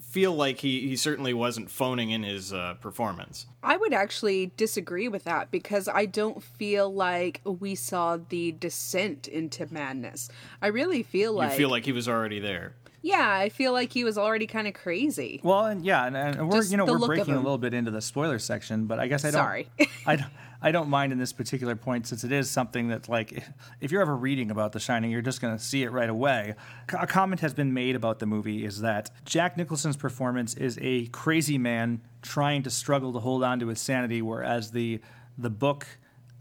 feel 0.01 0.35
like 0.35 0.61
he 0.61 0.89
he 0.89 0.97
certainly 0.97 1.35
wasn't 1.35 1.71
phoning 1.71 2.11
in 2.11 2.23
his 2.23 2.53
uh, 2.53 2.75
performance. 2.81 3.47
I 3.67 3.77
would 3.77 3.93
actually 3.93 4.53
disagree 4.57 5.09
with 5.09 5.25
that 5.25 5.51
because 5.51 5.89
I 5.89 6.07
don't 6.07 6.41
feel 6.41 6.93
like 6.93 7.41
we 7.45 7.75
saw 7.75 8.17
the 8.17 8.53
descent 8.53 9.27
into 9.27 9.67
madness. 9.73 10.29
I 10.63 10.69
really 10.69 11.03
feel 11.03 11.33
like 11.33 11.51
you 11.51 11.57
feel 11.57 11.71
like 11.71 11.85
he 11.85 11.91
was 11.91 12.09
already 12.09 12.39
there. 12.39 12.75
Yeah, 13.03 13.29
I 13.29 13.49
feel 13.49 13.73
like 13.73 13.93
he 13.93 14.05
was 14.05 14.17
already 14.17 14.47
kind 14.47 14.69
of 14.69 14.75
crazy. 14.75 15.41
Well, 15.43 15.67
and 15.67 15.85
yeah, 15.85 16.07
and, 16.07 16.17
and 16.17 16.49
we're 16.49 16.59
Just 16.59 16.71
you 16.71 16.77
know 16.77 16.87
we're 16.87 17.07
breaking 17.07 17.35
a 17.35 17.39
little 17.39 17.59
bit 17.59 17.75
into 17.75 17.91
the 17.91 18.01
spoiler 18.01 18.39
section, 18.39 18.87
but 18.87 19.01
I 19.01 19.09
guess 19.09 19.25
I 19.25 19.33
don't. 19.33 19.43
Sorry. 19.43 19.69
I 20.07 20.17
don't. 20.17 20.31
I 20.63 20.73
don't 20.73 20.89
mind 20.89 21.13
in 21.13 21.19
this 21.19 21.33
particular 21.33 21.77
point 21.77 22.07
since 22.07 22.25
it 22.25 22.33
is 22.33 22.51
something 22.51 22.89
that, 22.89 23.09
like, 23.11 23.31
if, 23.33 23.49
if 23.83 23.93
you're 23.93 24.01
ever 24.01 24.17
reading 24.17 24.51
about 24.51 24.73
The 24.73 24.81
Shining, 24.81 25.11
you're 25.11 25.21
just 25.21 25.41
going 25.41 25.57
to 25.57 25.63
see 25.63 25.83
it 25.83 25.93
right 25.93 26.09
away. 26.09 26.55
A 26.99 27.07
comment 27.07 27.43
has 27.43 27.53
been 27.53 27.75
made 27.75 27.95
about 27.95 28.21
the 28.21 28.27
movie 28.27 28.65
is 28.65 28.81
that 28.81 29.11
Jack 29.27 29.57
Nicholson's 29.59 29.99
performance 29.99 30.55
is 30.55 30.79
a 30.81 31.07
crazy 31.09 31.59
man 31.59 32.01
trying 32.23 32.63
to 32.65 32.71
struggle 32.71 33.13
to 33.13 33.19
hold 33.19 33.43
on 33.43 33.61
to 33.61 33.69
his 33.69 33.81
sanity, 33.81 34.23
whereas 34.23 34.71
the 34.71 35.01
the 35.39 35.51
book 35.51 35.87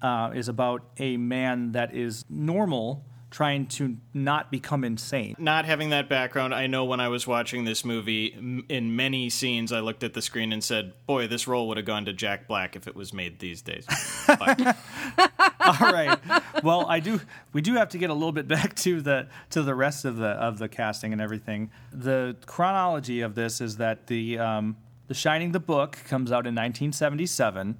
uh, 0.01 0.31
is 0.33 0.47
about 0.47 0.83
a 0.97 1.17
man 1.17 1.73
that 1.73 1.93
is 1.93 2.25
normal 2.29 3.05
trying 3.31 3.67
to 3.67 3.97
not 4.13 4.49
become 4.49 4.85
insane. 4.85 5.35
Not 5.37 5.65
having 5.65 5.89
that 5.89 6.07
background, 6.07 6.55
I 6.55 6.67
know 6.67 6.85
when 6.85 7.01
I 7.01 7.09
was 7.09 7.27
watching 7.27 7.65
this 7.65 7.83
movie, 7.83 8.33
m- 8.33 8.65
in 8.69 8.95
many 8.95 9.29
scenes, 9.29 9.73
I 9.73 9.81
looked 9.81 10.03
at 10.05 10.13
the 10.13 10.21
screen 10.21 10.53
and 10.53 10.63
said, 10.63 10.93
"Boy, 11.05 11.27
this 11.27 11.45
role 11.45 11.67
would 11.67 11.75
have 11.75 11.85
gone 11.85 12.05
to 12.05 12.13
Jack 12.13 12.47
Black 12.47 12.77
if 12.77 12.87
it 12.87 12.95
was 12.95 13.11
made 13.11 13.39
these 13.39 13.61
days." 13.61 13.85
All 14.29 15.91
right. 15.91 16.17
Well, 16.63 16.85
I 16.87 16.99
do. 17.01 17.19
We 17.51 17.61
do 17.61 17.73
have 17.73 17.89
to 17.89 17.97
get 17.97 18.09
a 18.09 18.13
little 18.13 18.31
bit 18.31 18.47
back 18.47 18.75
to 18.77 19.01
the 19.01 19.27
to 19.49 19.63
the 19.63 19.75
rest 19.75 20.05
of 20.05 20.15
the 20.15 20.27
of 20.29 20.57
the 20.57 20.69
casting 20.69 21.11
and 21.11 21.21
everything. 21.21 21.71
The 21.91 22.37
chronology 22.45 23.19
of 23.21 23.35
this 23.35 23.59
is 23.59 23.77
that 23.77 24.07
the 24.07 24.39
um, 24.39 24.77
the 25.07 25.13
Shining 25.13 25.51
the 25.51 25.59
book 25.59 25.97
comes 26.07 26.31
out 26.31 26.47
in 26.47 26.55
1977, 26.55 27.77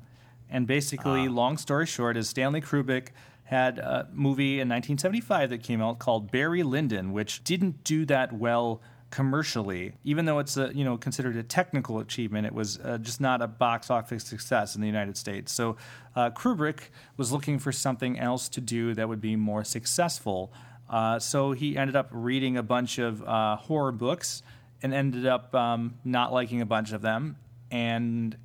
and 0.49 0.67
basically, 0.67 1.27
long 1.27 1.57
story 1.57 1.85
short, 1.85 2.17
is 2.17 2.29
Stanley 2.29 2.61
Kubrick 2.61 3.09
had 3.45 3.77
a 3.79 4.07
movie 4.11 4.55
in 4.55 4.69
1975 4.69 5.49
that 5.51 5.63
came 5.63 5.81
out 5.81 5.99
called 5.99 6.31
Barry 6.31 6.63
Lyndon, 6.63 7.13
which 7.13 7.43
didn't 7.43 7.83
do 7.83 8.05
that 8.05 8.33
well 8.33 8.81
commercially. 9.11 9.93
Even 10.03 10.25
though 10.25 10.39
it's 10.39 10.57
a 10.57 10.71
you 10.75 10.83
know 10.83 10.97
considered 10.97 11.35
a 11.37 11.43
technical 11.43 11.99
achievement 11.99 12.45
it 12.45 12.53
was 12.53 12.79
uh, 12.79 12.97
just 12.97 13.21
not 13.21 13.41
a 13.41 13.47
box 13.47 13.89
office 13.89 14.23
success 14.23 14.75
in 14.75 14.81
the 14.81 14.87
united 14.87 15.15
states. 15.15 15.53
So 15.53 15.77
uh, 16.15 16.31
kubrick 16.31 16.89
was 17.17 17.31
looking 17.31 17.59
for 17.59 17.71
something 17.71 18.19
else 18.19 18.49
to 18.49 18.61
do 18.61 18.93
that 18.95 19.07
would 19.07 19.21
be 19.21 19.35
more 19.35 19.63
successful. 19.63 20.51
Uh, 20.89 21.19
so 21.19 21.51
he 21.51 21.77
ended 21.77 21.95
up 21.95 22.09
reading 22.11 22.57
a 22.57 22.63
bunch 22.63 22.97
of 22.97 23.23
uh, 23.23 23.55
horror 23.55 23.91
books 23.91 24.43
and 24.81 24.93
ended 24.93 25.25
up 25.25 25.53
um, 25.55 25.95
not 26.03 26.31
liking 26.31 26.61
a 26.61 26.65
bunch 26.65 26.91
of 26.91 27.01
them 27.01 27.37
and 27.71 28.37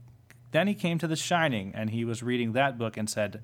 then 0.52 0.66
he 0.66 0.74
came 0.74 0.98
to 0.98 1.06
the 1.06 1.16
shining 1.16 1.72
and 1.74 1.90
he 1.90 2.04
was 2.04 2.22
reading 2.22 2.52
that 2.52 2.76
book 2.76 2.96
and 2.96 3.08
said 3.08 3.40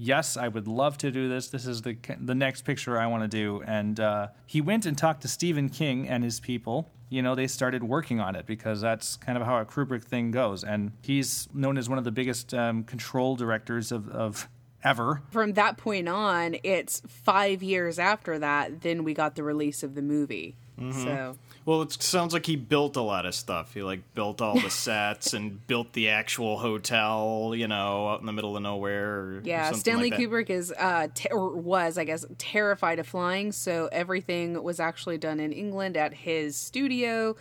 yes, 0.00 0.36
I 0.36 0.48
would 0.48 0.66
love 0.66 0.96
to 0.98 1.10
do 1.10 1.28
this. 1.28 1.48
This 1.48 1.66
is 1.66 1.82
the 1.82 1.96
the 2.18 2.34
next 2.34 2.62
picture 2.64 2.98
I 2.98 3.06
want 3.06 3.22
to 3.22 3.28
do. 3.28 3.62
And 3.66 4.00
uh, 4.00 4.28
he 4.46 4.60
went 4.60 4.86
and 4.86 4.96
talked 4.96 5.22
to 5.22 5.28
Stephen 5.28 5.68
King 5.68 6.08
and 6.08 6.24
his 6.24 6.40
people. 6.40 6.88
You 7.10 7.22
know, 7.22 7.34
they 7.34 7.46
started 7.46 7.84
working 7.84 8.20
on 8.20 8.34
it 8.34 8.46
because 8.46 8.80
that's 8.80 9.16
kind 9.16 9.36
of 9.36 9.44
how 9.44 9.58
a 9.58 9.64
Kubrick 9.64 10.04
thing 10.04 10.30
goes. 10.30 10.64
And 10.64 10.92
he's 11.02 11.48
known 11.52 11.76
as 11.76 11.88
one 11.88 11.98
of 11.98 12.04
the 12.04 12.12
biggest 12.12 12.54
um, 12.54 12.84
control 12.84 13.36
directors 13.36 13.90
of, 13.92 14.08
of 14.08 14.48
ever. 14.84 15.20
From 15.30 15.54
that 15.54 15.76
point 15.76 16.08
on, 16.08 16.56
it's 16.62 17.02
five 17.06 17.62
years 17.62 17.98
after 17.98 18.38
that, 18.38 18.82
then 18.82 19.02
we 19.02 19.12
got 19.12 19.34
the 19.34 19.42
release 19.42 19.82
of 19.82 19.94
the 19.94 20.02
movie. 20.02 20.56
So 20.92 21.36
Well, 21.70 21.82
it 21.82 21.92
sounds 22.02 22.32
like 22.32 22.46
he 22.46 22.56
built 22.56 22.96
a 22.96 23.00
lot 23.00 23.26
of 23.26 23.32
stuff. 23.32 23.74
He 23.74 23.82
like 23.82 24.00
built 24.16 24.42
all 24.42 24.58
the 24.58 24.70
sets 24.88 25.34
and 25.34 25.64
built 25.68 25.92
the 25.92 26.08
actual 26.08 26.58
hotel, 26.58 27.52
you 27.56 27.68
know, 27.68 28.08
out 28.08 28.18
in 28.18 28.26
the 28.26 28.32
middle 28.32 28.56
of 28.56 28.62
nowhere. 28.64 29.14
Or 29.20 29.40
yeah, 29.44 29.70
Stanley 29.70 30.10
like. 30.10 30.18
Kubrick 30.18 30.50
is 30.50 30.74
uh 30.76 31.06
te- 31.14 31.28
or 31.30 31.50
was 31.54 31.96
I 31.96 32.02
guess 32.02 32.26
terrified 32.38 32.98
of 32.98 33.06
flying, 33.06 33.52
so 33.52 33.88
everything 33.92 34.60
was 34.60 34.80
actually 34.80 35.16
done 35.18 35.38
in 35.38 35.52
England 35.52 35.96
at 35.96 36.12
his 36.12 36.56
studio. 36.56 37.36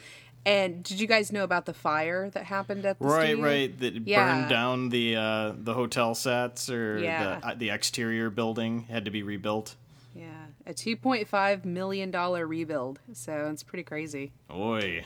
And 0.45 0.83
did 0.83 0.99
you 0.99 1.07
guys 1.07 1.31
know 1.31 1.43
about 1.43 1.65
the 1.65 1.73
fire 1.73 2.29
that 2.29 2.43
happened 2.43 2.85
at 2.85 2.99
the 2.99 3.05
Right, 3.05 3.29
studio? 3.29 3.45
right. 3.45 3.79
That 3.79 3.95
Yeah. 4.07 4.25
burned 4.37 4.49
down 4.51 4.89
the 4.89 5.15
uh, 5.15 5.53
the 5.57 5.73
hotel 5.73 6.13
sets 6.13 6.69
or 6.69 6.99
Yeah. 6.99 7.39
the 7.39 7.47
uh, 7.47 7.55
the 7.55 7.69
exterior 7.71 8.29
building 8.29 8.83
had 8.91 9.05
to 9.05 9.11
be 9.11 9.23
rebuilt. 9.23 9.73
Yeah, 10.15 10.27
a 10.69 10.73
two 10.73 10.95
point 10.95 11.27
five 11.27 11.65
million 11.65 12.11
dollar 12.11 12.47
rebuild. 12.47 12.99
So 13.13 13.49
it's 13.51 13.63
pretty 13.63 13.83
crazy. 13.83 14.31
Oi, 14.53 15.03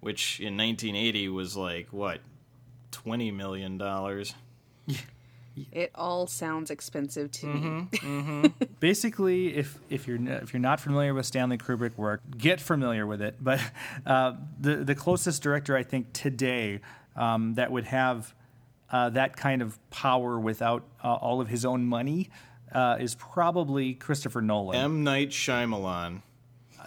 which 0.00 0.38
in 0.38 0.56
1980 0.56 1.28
was 1.30 1.56
like 1.56 1.88
what, 1.90 2.20
20 2.92 3.32
million 3.32 3.78
dollars. 3.78 4.34
It 5.70 5.90
all 5.94 6.26
sounds 6.26 6.70
expensive 6.70 7.30
to 7.32 7.46
me. 7.46 8.52
Basically, 8.80 9.54
if 9.54 9.78
if 9.90 10.08
you're 10.08 10.16
if 10.26 10.54
you're 10.54 10.60
not 10.60 10.80
familiar 10.80 11.12
with 11.12 11.26
Stanley 11.26 11.58
Kubrick 11.58 11.98
work, 11.98 12.22
get 12.38 12.58
familiar 12.58 13.06
with 13.06 13.20
it. 13.20 13.36
But 13.38 13.60
uh, 14.06 14.32
the 14.58 14.76
the 14.76 14.94
closest 14.94 15.42
director 15.42 15.76
I 15.76 15.82
think 15.82 16.14
today 16.14 16.80
um, 17.16 17.52
that 17.56 17.70
would 17.70 17.84
have 17.84 18.34
uh, 18.90 19.10
that 19.10 19.36
kind 19.36 19.60
of 19.60 19.78
power 19.90 20.40
without 20.40 20.84
uh, 21.04 21.12
all 21.16 21.42
of 21.42 21.48
his 21.48 21.66
own 21.66 21.84
money 21.84 22.30
uh, 22.74 22.96
is 23.00 23.14
probably 23.14 23.94
Christopher 23.94 24.40
Nolan. 24.42 24.76
M 24.76 25.04
Night 25.04 25.30
Shyamalan. 25.30 26.22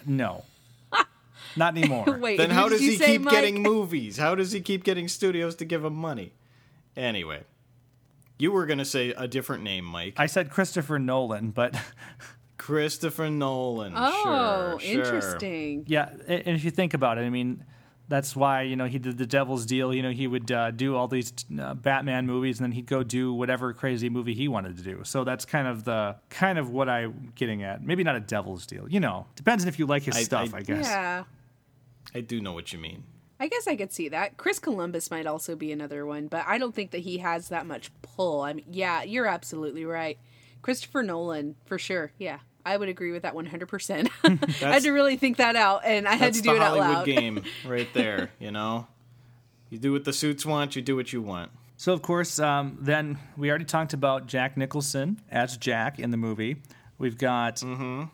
no, 0.06 0.44
not 1.56 1.76
anymore. 1.76 2.18
Wait, 2.20 2.36
Then 2.38 2.50
how 2.50 2.68
does 2.68 2.80
he 2.80 2.96
say, 2.96 3.06
keep 3.06 3.22
Mike? 3.22 3.32
getting 3.34 3.62
movies? 3.62 4.16
How 4.16 4.34
does 4.34 4.52
he 4.52 4.60
keep 4.60 4.84
getting 4.84 5.08
studios 5.08 5.54
to 5.56 5.64
give 5.64 5.84
him 5.84 5.94
money? 5.94 6.32
Anyway, 6.96 7.42
you 8.38 8.50
were 8.52 8.66
gonna 8.66 8.84
say 8.84 9.10
a 9.10 9.28
different 9.28 9.62
name, 9.62 9.84
Mike. 9.84 10.14
I 10.16 10.26
said 10.26 10.50
Christopher 10.50 10.98
Nolan, 10.98 11.50
but 11.50 11.74
Christopher 12.58 13.30
Nolan. 13.30 13.92
Oh, 13.96 14.78
sure, 14.78 14.80
sure. 14.80 14.98
interesting. 15.04 15.84
yeah, 15.86 16.08
and 16.26 16.48
if 16.56 16.64
you 16.64 16.70
think 16.70 16.94
about 16.94 17.18
it, 17.18 17.22
I 17.22 17.30
mean. 17.30 17.64
That's 18.08 18.36
why 18.36 18.62
you 18.62 18.76
know 18.76 18.86
he 18.86 18.98
did 18.98 19.18
the 19.18 19.26
Devil's 19.26 19.66
Deal. 19.66 19.92
You 19.92 20.02
know 20.02 20.10
he 20.10 20.26
would 20.26 20.50
uh, 20.52 20.70
do 20.70 20.94
all 20.94 21.08
these 21.08 21.32
uh, 21.60 21.74
Batman 21.74 22.26
movies, 22.26 22.58
and 22.60 22.64
then 22.64 22.72
he'd 22.72 22.86
go 22.86 23.02
do 23.02 23.32
whatever 23.34 23.72
crazy 23.72 24.08
movie 24.08 24.34
he 24.34 24.46
wanted 24.46 24.76
to 24.76 24.82
do. 24.82 25.00
So 25.04 25.24
that's 25.24 25.44
kind 25.44 25.66
of 25.66 25.84
the 25.84 26.16
kind 26.30 26.58
of 26.58 26.70
what 26.70 26.88
I'm 26.88 27.32
getting 27.34 27.62
at. 27.64 27.82
Maybe 27.82 28.04
not 28.04 28.14
a 28.14 28.20
Devil's 28.20 28.64
Deal. 28.66 28.88
You 28.88 29.00
know, 29.00 29.26
depends 29.34 29.64
on 29.64 29.68
if 29.68 29.78
you 29.78 29.86
like 29.86 30.04
his 30.04 30.16
I- 30.16 30.22
stuff. 30.22 30.54
I- 30.54 30.58
I, 30.58 30.62
guess. 30.62 30.86
Yeah. 30.86 31.24
I 32.14 32.20
do 32.20 32.40
know 32.40 32.52
what 32.52 32.72
you 32.72 32.78
mean. 32.78 33.02
I 33.38 33.48
guess 33.48 33.66
I 33.66 33.76
could 33.76 33.92
see 33.92 34.08
that. 34.08 34.36
Chris 34.38 34.58
Columbus 34.58 35.10
might 35.10 35.26
also 35.26 35.56
be 35.56 35.70
another 35.70 36.06
one, 36.06 36.28
but 36.28 36.44
I 36.46 36.56
don't 36.56 36.74
think 36.74 36.92
that 36.92 37.00
he 37.00 37.18
has 37.18 37.48
that 37.48 37.66
much 37.66 37.90
pull. 38.00 38.40
I 38.40 38.54
mean, 38.54 38.64
yeah, 38.70 39.02
you're 39.02 39.26
absolutely 39.26 39.84
right. 39.84 40.16
Christopher 40.62 41.02
Nolan, 41.02 41.56
for 41.66 41.76
sure. 41.78 42.12
Yeah, 42.18 42.38
I 42.66 42.76
would 42.76 42.88
agree 42.88 43.12
with 43.12 43.22
that 43.22 43.34
100%. 43.34 44.08
I 44.62 44.66
had 44.72 44.82
to 44.82 44.90
really 44.90 45.16
think 45.16 45.36
that 45.38 45.56
out, 45.56 45.82
and 45.84 46.06
I 46.06 46.14
had 46.16 46.34
to 46.34 46.42
do 46.42 46.50
the 46.50 46.56
it 46.56 46.60
out 46.62 46.68
Hollywood 46.76 46.88
loud. 46.96 47.06
game 47.06 47.44
right 47.66 47.88
there. 47.94 48.30
You 48.40 48.50
know, 48.50 48.86
you 49.70 49.78
do 49.78 49.92
what 49.92 50.04
the 50.04 50.12
suits 50.12 50.44
want. 50.44 50.74
You 50.76 50.82
do 50.82 50.96
what 50.96 51.12
you 51.12 51.22
want. 51.22 51.50
So 51.78 51.92
of 51.92 52.02
course, 52.02 52.38
um, 52.38 52.76
then 52.80 53.18
we 53.36 53.50
already 53.50 53.64
talked 53.66 53.92
about 53.92 54.26
Jack 54.26 54.56
Nicholson 54.56 55.20
as 55.30 55.56
Jack 55.56 55.98
in 55.98 56.10
the 56.10 56.16
movie. 56.16 56.56
We've 56.98 57.16
got 57.18 57.56
Mm-hmm. 57.56 58.04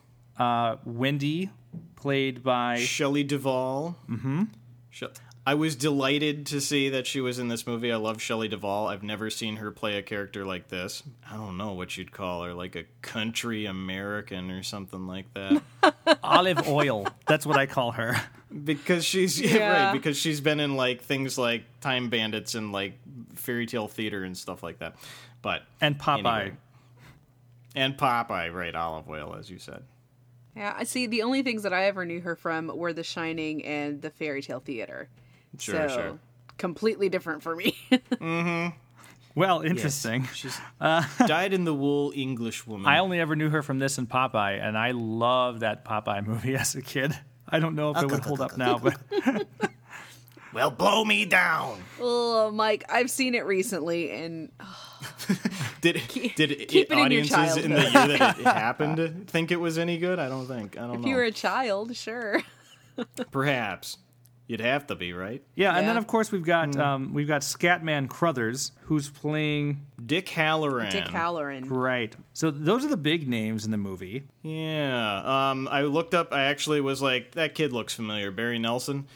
uh, 0.41 0.75
Wendy, 0.85 1.49
played 1.95 2.43
by 2.43 2.77
Shelley 2.79 3.23
Duvall. 3.23 3.97
Mm-hmm. 4.09 4.43
I 5.45 5.55
was 5.55 5.75
delighted 5.75 6.45
to 6.47 6.61
see 6.61 6.89
that 6.89 7.05
she 7.05 7.19
was 7.19 7.37
in 7.37 7.49
this 7.49 7.67
movie. 7.67 7.91
I 7.91 7.97
love 7.97 8.21
Shelley 8.21 8.47
Duvall. 8.47 8.87
I've 8.87 9.03
never 9.03 9.29
seen 9.29 9.57
her 9.57 9.71
play 9.71 9.97
a 9.97 10.01
character 10.01 10.45
like 10.45 10.69
this. 10.69 11.03
I 11.29 11.35
don't 11.35 11.57
know 11.57 11.73
what 11.73 11.97
you'd 11.97 12.13
call 12.13 12.43
her, 12.43 12.53
like 12.53 12.77
a 12.77 12.85
country 13.01 13.65
American 13.65 14.49
or 14.51 14.63
something 14.63 15.05
like 15.05 15.25
that. 15.33 15.61
Olive 16.23 16.65
Oyl. 16.67 17.07
That's 17.27 17.45
what 17.45 17.57
I 17.57 17.65
call 17.65 17.91
her. 17.91 18.15
because 18.63 19.03
she's 19.03 19.39
yeah, 19.41 19.49
Yeah. 19.57 19.83
right 19.87 19.93
because 19.93 20.15
she's 20.15 20.39
been 20.39 20.61
in 20.61 20.77
like 20.77 21.01
things 21.01 21.37
like 21.37 21.63
Time 21.81 22.09
Bandits 22.09 22.55
and 22.55 22.71
like 22.71 22.93
fairy 23.35 23.65
tale 23.65 23.89
theater 23.89 24.23
and 24.23 24.37
stuff 24.37 24.63
like 24.63 24.79
that. 24.79 24.95
But 25.41 25.63
And 25.81 25.99
Popeye. 25.99 26.19
anyway. 26.41 26.57
and 27.75 27.97
Popeye, 27.97 28.53
right? 28.53 28.73
Olive 28.73 29.09
Oyl, 29.09 29.35
as 29.37 29.49
you 29.49 29.59
said. 29.59 29.83
Yeah, 30.55 30.73
I 30.77 30.85
see. 30.85 31.05
The 31.07 31.23
only 31.23 31.41
things 31.43 31.63
that 31.63 31.73
I 31.73 31.85
ever 31.87 32.05
knew 32.05 32.21
her 32.21 32.37
from 32.37 32.67
were 32.73 32.93
The 32.93 33.03
Shining 33.03 33.65
and 33.65 34.01
the 34.01 34.09
Fairy 34.11 34.41
Tale 34.41 34.61
Theater. 34.61 35.09
Sure, 35.59 35.89
so, 35.89 35.95
sure. 35.95 36.19
Completely 36.57 37.09
different 37.09 37.43
for 37.43 37.55
me. 37.55 37.77
Hmm. 38.19 38.67
Well, 39.35 39.61
interesting. 39.61 40.27
She's 40.33 40.59
dyed 40.79 41.53
in 41.53 41.63
the 41.63 41.73
wool 41.73 42.13
English 42.15 42.67
woman. 42.67 42.85
I 42.85 42.99
only 42.99 43.19
ever 43.19 43.35
knew 43.35 43.49
her 43.49 43.63
from 43.63 43.79
this 43.79 43.97
and 43.97 44.07
Popeye, 44.07 44.61
and 44.61 44.77
I 44.77 44.91
loved 44.91 45.61
that 45.61 45.83
Popeye 45.83 46.25
movie 46.25 46.55
as 46.59 46.75
a 46.75 46.81
kid. 46.81 47.17
I 47.49 47.59
don't 47.59 47.75
know 47.75 47.91
if 47.91 48.01
it 48.03 48.11
would 48.11 48.23
hold 48.23 48.41
up 48.41 48.57
now, 48.57 48.77
but 48.77 48.95
well, 50.53 50.69
blow 50.69 51.03
me 51.03 51.25
down. 51.25 51.83
oh, 51.99 52.51
Mike, 52.51 52.85
I've 52.89 53.09
seen 53.09 53.33
it 53.35 53.45
recently, 53.45 54.11
and 54.11 54.51
Did 55.81 56.01
did 56.35 56.51
it, 56.51 56.67
keep 56.67 56.91
it 56.91 56.97
in 56.97 56.99
audiences 56.99 57.57
in 57.57 57.73
the 57.73 57.81
year 57.81 57.91
childhood. 57.91 58.19
that 58.19 58.39
it 58.39 58.45
happened 58.45 59.29
think 59.29 59.51
it 59.51 59.59
was 59.59 59.77
any 59.77 59.97
good? 59.97 60.19
I 60.19 60.29
don't 60.29 60.47
think. 60.47 60.77
I 60.77 60.81
don't 60.81 60.91
if 60.91 60.99
know. 61.01 61.05
If 61.05 61.09
you 61.09 61.15
were 61.15 61.23
a 61.23 61.31
child, 61.31 61.95
sure. 61.95 62.41
Perhaps 63.31 63.97
you'd 64.47 64.59
have 64.59 64.87
to 64.87 64.95
be 64.95 65.13
right. 65.13 65.41
yeah. 65.55 65.75
And 65.77 65.87
then 65.87 65.97
of 65.97 66.05
course 66.07 66.31
we've 66.31 66.43
got 66.45 66.73
Hmm. 66.75 66.81
um, 66.81 67.13
we've 67.13 67.27
got 67.27 67.41
Scatman 67.41 68.09
Crothers, 68.09 68.71
who's 68.83 69.09
playing 69.09 69.85
Dick 70.05 70.27
Hallorann. 70.27 70.91
Dick 70.91 71.05
Hallorann. 71.05 71.69
right. 71.69 72.15
So 72.33 72.51
those 72.51 72.83
are 72.85 72.89
the 72.89 72.97
big 72.97 73.27
names 73.27 73.65
in 73.65 73.71
the 73.71 73.77
movie. 73.77 74.23
Yeah. 74.41 75.49
Um, 75.51 75.67
I 75.71 75.81
looked 75.83 76.13
up. 76.13 76.33
I 76.33 76.43
actually 76.45 76.81
was 76.81 77.01
like, 77.01 77.31
that 77.35 77.55
kid 77.55 77.71
looks 77.73 77.93
familiar. 77.93 78.31
Barry 78.31 78.59
Nelson. 78.59 79.07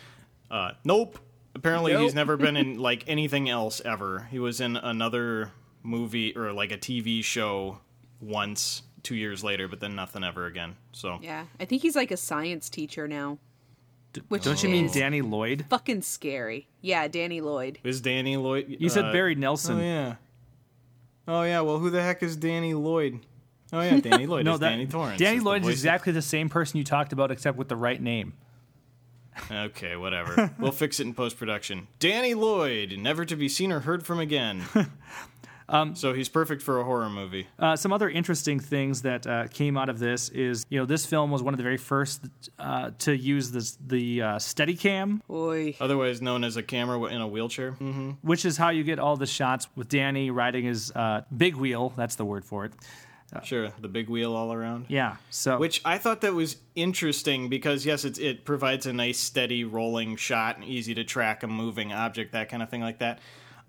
Uh, 0.50 0.72
nope. 0.84 1.19
Apparently, 1.55 1.98
he's 1.98 2.13
never 2.13 2.38
been 2.38 2.55
in 2.55 2.77
like 2.89 3.03
anything 3.07 3.50
else 3.50 3.81
ever. 3.84 4.27
He 4.31 4.38
was 4.39 4.62
in 4.62 4.77
another 4.77 5.51
movie 5.84 6.36
or 6.38 6.53
like 6.53 6.72
a 6.72 6.77
TV 6.77 7.24
show 7.24 7.79
once, 8.22 8.84
two 9.03 9.15
years 9.15 9.43
later, 9.43 9.67
but 9.67 9.79
then 9.79 9.96
nothing 9.96 10.24
ever 10.24 10.46
again. 10.46 10.75
So 10.91 11.19
Yeah, 11.22 11.46
I 11.60 11.65
think 11.65 11.81
he's 11.81 11.96
like 11.96 12.12
a 12.12 12.17
science 12.17 12.69
teacher 12.69 13.07
now. 13.07 13.39
Which 14.27 14.43
Don't 14.43 14.62
you 14.63 14.69
mean 14.69 14.86
is 14.86 14.91
Danny 14.93 15.21
Lloyd? 15.21 15.65
fucking 15.69 16.01
scary? 16.01 16.67
Yeah, 16.81 17.07
Danny 17.07 17.41
Lloyd. 17.41 17.79
is 17.83 18.01
Danny 18.01 18.38
Lloyd? 18.38 18.75
You 18.79 18.89
said 18.89 19.05
uh, 19.05 19.12
Barry 19.12 19.36
Nelson. 19.36 19.79
Oh 19.79 19.81
yeah. 19.83 20.15
Oh 21.27 21.43
yeah. 21.43 21.62
Well, 21.62 21.79
who 21.79 21.89
the 21.89 22.01
heck 22.01 22.24
is 22.24 22.36
Danny 22.36 22.74
Lloyd? 22.74 23.19
Oh 23.74 23.81
yeah, 23.81 24.00
Danny 24.00 24.25
Lloyd 24.27 24.45
No, 24.45 24.53
is 24.53 24.59
that, 24.62 24.69
Danny 24.69 24.88
Torrance. 24.88 25.19
Danny 25.19 25.39
Lloyd 25.39 25.62
is 25.62 25.65
voice 25.65 25.74
of- 25.74 25.77
exactly 25.79 26.13
the 26.13 26.21
same 26.21 26.50
person 26.50 26.77
you 26.77 26.83
talked 26.83 27.12
about, 27.13 27.31
except 27.31 27.57
with 27.57 27.67
the 27.67 27.75
right 27.75 28.01
name. 28.01 28.33
Okay, 29.51 29.95
whatever. 29.95 30.53
we'll 30.59 30.71
fix 30.71 31.00
it 31.00 31.05
in 31.05 31.13
post 31.13 31.38
production. 31.38 31.88
Danny 32.00 32.33
Lloyd, 32.33 32.95
never 32.97 33.24
to 33.25 33.36
be 33.36 33.47
seen 33.50 33.71
or 33.71 33.81
heard 33.81 34.05
from 34.05 34.19
again. 34.19 34.63
um, 35.69 35.95
so 35.95 36.13
he's 36.13 36.29
perfect 36.29 36.62
for 36.62 36.79
a 36.79 36.83
horror 36.83 37.09
movie. 37.09 37.47
Uh, 37.59 37.75
some 37.75 37.91
other 37.91 38.09
interesting 38.09 38.59
things 38.59 39.01
that 39.01 39.27
uh, 39.27 39.47
came 39.47 39.77
out 39.77 39.89
of 39.89 40.00
this 40.00 40.29
is, 40.29 40.65
you 40.69 40.79
know, 40.79 40.86
this 40.86 41.05
film 41.05 41.31
was 41.31 41.43
one 41.43 41.53
of 41.53 41.57
the 41.57 41.63
very 41.63 41.77
first 41.77 42.25
uh, 42.59 42.91
to 43.00 43.15
use 43.15 43.51
this, 43.51 43.77
the 43.86 44.21
uh, 44.21 44.36
Steadicam, 44.38 45.21
Oi. 45.29 45.75
Otherwise 45.79 46.21
known 46.21 46.43
as 46.43 46.57
a 46.57 46.63
camera 46.63 47.03
in 47.05 47.21
a 47.21 47.27
wheelchair. 47.27 47.71
Mm-hmm. 47.71 48.12
which 48.21 48.45
is 48.45 48.57
how 48.57 48.69
you 48.69 48.83
get 48.83 49.00
all 49.00 49.17
the 49.17 49.25
shots 49.25 49.67
with 49.75 49.89
Danny 49.89 50.31
riding 50.31 50.65
his 50.65 50.91
uh, 50.91 51.21
big 51.36 51.55
wheel. 51.55 51.93
That's 51.95 52.15
the 52.15 52.25
word 52.25 52.45
for 52.45 52.65
it. 52.65 52.74
Sure, 53.43 53.71
the 53.81 53.89
big 53.89 54.09
wheel 54.09 54.36
all 54.36 54.53
around. 54.53 54.86
Yeah. 54.88 55.17
So 55.29 55.59
Which 55.59 55.81
I 55.83 55.97
thought 55.97 56.21
that 56.21 56.33
was 56.33 56.57
interesting 56.75 57.50
because 57.50 57.86
yes, 57.86 58.05
it's, 58.05 58.17
it 58.17 58.45
provides 58.45 58.86
a 58.86 58.93
nice 58.93 59.19
steady 59.19 59.63
rolling 59.63 60.15
shot 60.15 60.55
and 60.55 60.65
easy 60.65 60.95
to 60.95 61.03
track 61.03 61.43
a 61.43 61.47
moving 61.47 61.91
object, 61.91 62.31
that 62.31 62.50
kind 62.50 62.63
of 62.63 62.69
thing 62.69 62.81
like 62.81 63.00
that. 63.00 63.19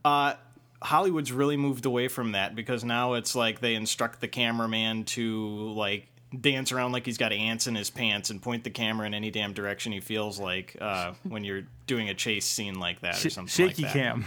Uh, 0.05 0.35
Hollywood's 0.83 1.33
really 1.33 1.57
moved 1.57 1.87
away 1.87 2.09
from 2.09 2.33
that 2.33 2.55
because 2.55 2.85
now 2.85 3.15
it's 3.15 3.35
like 3.35 3.61
they 3.61 3.75
instruct 3.75 4.21
the 4.21 4.29
cameraman 4.29 5.05
to 5.05 5.73
like 5.73 6.07
dance 6.39 6.73
around 6.73 6.93
like 6.93 7.07
he's 7.07 7.19
got 7.19 7.33
ants 7.33 7.67
in 7.67 7.75
his 7.75 7.89
pants 7.91 8.29
and 8.31 8.41
point 8.43 8.63
the 8.63 8.71
camera 8.71 9.07
in 9.07 9.15
any 9.15 9.31
damn 9.31 9.53
direction 9.55 9.93
he 9.93 10.01
feels 10.01 10.39
like 10.39 10.77
uh, 10.81 11.13
when 11.25 11.43
you're 11.43 11.63
doing 11.87 12.09
a 12.11 12.15
chase 12.15 12.45
scene 12.47 12.79
like 12.79 13.01
that 13.01 13.25
or 13.25 13.31
something 13.31 13.49
shaky 13.49 13.83
like 13.85 13.93
that. 13.93 13.99
cam. 13.99 14.25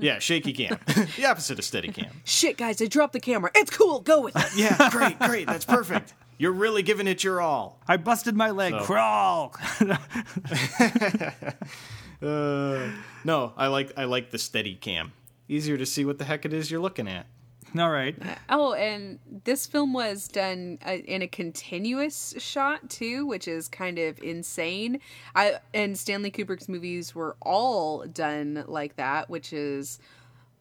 Yeah, 0.00 0.18
shaky 0.18 0.52
cam. 0.52 0.78
the 1.16 1.26
opposite 1.26 1.58
of 1.58 1.64
steady 1.64 1.88
cam. 1.88 2.10
Shit, 2.24 2.56
guys, 2.56 2.80
I 2.82 2.86
dropped 2.86 3.14
the 3.14 3.20
camera. 3.20 3.50
It's 3.54 3.70
cool. 3.70 4.00
Go 4.00 4.20
with 4.22 4.36
it. 4.36 4.56
Yeah, 4.56 4.90
great, 4.90 5.18
great. 5.18 5.46
That's 5.46 5.64
perfect. 5.64 6.14
You're 6.36 6.52
really 6.52 6.82
giving 6.82 7.08
it 7.08 7.24
your 7.24 7.40
all. 7.40 7.80
I 7.88 7.96
busted 7.96 8.36
my 8.36 8.50
leg. 8.50 8.72
So- 8.74 8.84
Crawl. 8.84 9.54
Uh, 12.20 12.90
no, 13.24 13.52
I 13.56 13.68
like 13.68 13.92
I 13.96 14.04
like 14.04 14.30
the 14.30 14.38
steady 14.38 14.74
cam. 14.74 15.12
Easier 15.48 15.76
to 15.78 15.86
see 15.86 16.04
what 16.04 16.18
the 16.18 16.24
heck 16.24 16.44
it 16.44 16.52
is 16.52 16.70
you're 16.70 16.80
looking 16.80 17.08
at. 17.08 17.26
all 17.78 17.90
right. 17.90 18.16
Oh, 18.48 18.74
and 18.74 19.18
this 19.44 19.66
film 19.66 19.92
was 19.92 20.28
done 20.28 20.78
uh, 20.86 20.92
in 20.92 21.22
a 21.22 21.26
continuous 21.26 22.34
shot 22.38 22.88
too, 22.88 23.26
which 23.26 23.48
is 23.48 23.68
kind 23.68 23.98
of 23.98 24.22
insane. 24.22 25.00
I 25.34 25.58
and 25.74 25.98
Stanley 25.98 26.30
Kubrick's 26.30 26.68
movies 26.68 27.14
were 27.14 27.36
all 27.42 28.04
done 28.06 28.64
like 28.66 28.96
that, 28.96 29.28
which 29.28 29.52
is 29.52 29.98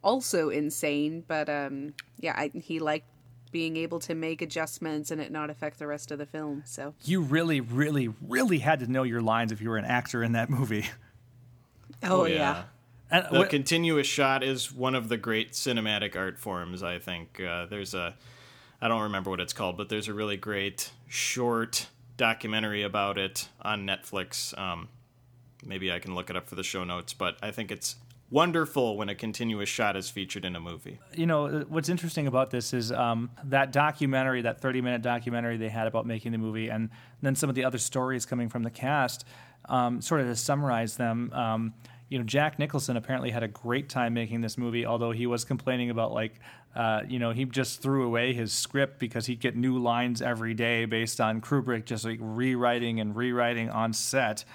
also 0.03 0.49
insane. 0.49 1.23
But 1.27 1.49
um, 1.49 1.93
yeah, 2.19 2.33
I, 2.35 2.51
he 2.53 2.79
liked 2.79 3.07
being 3.51 3.77
able 3.77 3.99
to 3.99 4.13
make 4.13 4.41
adjustments 4.41 5.11
and 5.11 5.21
it 5.21 5.31
not 5.31 5.49
affect 5.49 5.79
the 5.79 5.87
rest 5.87 6.11
of 6.11 6.19
the 6.19 6.25
film. 6.25 6.63
So 6.65 6.93
You 7.03 7.21
really, 7.21 7.61
really, 7.61 8.09
really 8.21 8.59
had 8.59 8.79
to 8.81 8.91
know 8.91 9.03
your 9.03 9.21
lines 9.21 9.51
if 9.51 9.61
you 9.61 9.69
were 9.69 9.77
an 9.77 9.85
actor 9.85 10.23
in 10.23 10.33
that 10.33 10.49
movie. 10.49 10.89
oh, 12.03 12.25
yeah. 12.25 12.57
And 12.57 12.65
The 13.09 13.27
what- 13.31 13.49
continuous 13.49 14.07
shot 14.07 14.43
is 14.43 14.71
one 14.71 14.95
of 14.95 15.09
the 15.09 15.17
great 15.17 15.53
cinematic 15.53 16.15
art 16.15 16.39
forms. 16.39 16.83
I 16.83 16.99
think 16.99 17.39
uh, 17.41 17.65
there's 17.67 17.93
a, 17.93 18.15
I 18.81 18.87
don't 18.87 19.03
remember 19.03 19.29
what 19.29 19.39
it's 19.39 19.53
called, 19.53 19.77
but 19.77 19.89
there's 19.89 20.07
a 20.07 20.13
really 20.13 20.37
great 20.37 20.91
short 21.07 21.87
documentary 22.17 22.83
about 22.83 23.17
it 23.17 23.47
on 23.61 23.85
Netflix. 23.85 24.57
Um, 24.57 24.89
maybe 25.65 25.91
I 25.91 25.99
can 25.99 26.15
look 26.15 26.29
it 26.29 26.35
up 26.35 26.47
for 26.47 26.55
the 26.55 26.63
show 26.63 26.83
notes, 26.83 27.13
but 27.13 27.37
I 27.41 27.51
think 27.51 27.71
it's 27.71 27.95
wonderful 28.29 28.97
when 28.97 29.07
a 29.07 29.15
continuous 29.15 29.69
shot 29.69 29.95
is 29.95 30.09
featured 30.09 30.43
in 30.43 30.55
a 30.55 30.59
movie. 30.59 30.99
you 31.15 31.25
know 31.25 31.63
what's 31.69 31.87
interesting 31.87 32.27
about 32.27 32.49
this 32.51 32.73
is 32.73 32.91
um, 32.91 33.29
that 33.45 33.71
documentary 33.71 34.41
that 34.41 34.59
30 34.59 34.81
minute 34.81 35.01
documentary 35.01 35.55
they 35.55 35.69
had 35.69 35.87
about 35.87 36.05
making 36.05 36.33
the 36.33 36.37
movie 36.37 36.67
and 36.67 36.89
then 37.21 37.35
some 37.35 37.47
of 37.47 37.55
the 37.55 37.63
other 37.63 37.77
stories 37.77 38.25
coming 38.25 38.49
from 38.49 38.63
the 38.63 38.69
cast 38.69 39.23
um, 39.69 40.01
sort 40.01 40.19
of 40.19 40.27
to 40.27 40.35
summarize 40.35 40.97
them 40.97 41.31
um, 41.33 41.73
you 42.09 42.17
know 42.17 42.23
jack 42.23 42.57
nicholson 42.59 42.97
apparently 42.97 43.31
had 43.31 43.43
a 43.43 43.47
great 43.47 43.89
time 43.89 44.13
making 44.13 44.41
this 44.41 44.57
movie 44.57 44.85
although 44.85 45.11
he 45.11 45.27
was 45.27 45.43
complaining 45.43 45.89
about 45.89 46.11
like 46.11 46.39
uh, 46.75 47.01
you 47.07 47.17
know 47.17 47.31
he 47.31 47.43
just 47.45 47.81
threw 47.81 48.05
away 48.05 48.33
his 48.33 48.53
script 48.53 48.99
because 48.99 49.25
he'd 49.25 49.39
get 49.39 49.55
new 49.55 49.79
lines 49.79 50.21
every 50.21 50.53
day 50.53 50.85
based 50.85 51.19
on 51.19 51.41
kubrick 51.41 51.85
just 51.85 52.05
like 52.05 52.19
rewriting 52.21 52.99
and 52.99 53.15
rewriting 53.15 53.69
on 53.69 53.91
set 53.93 54.45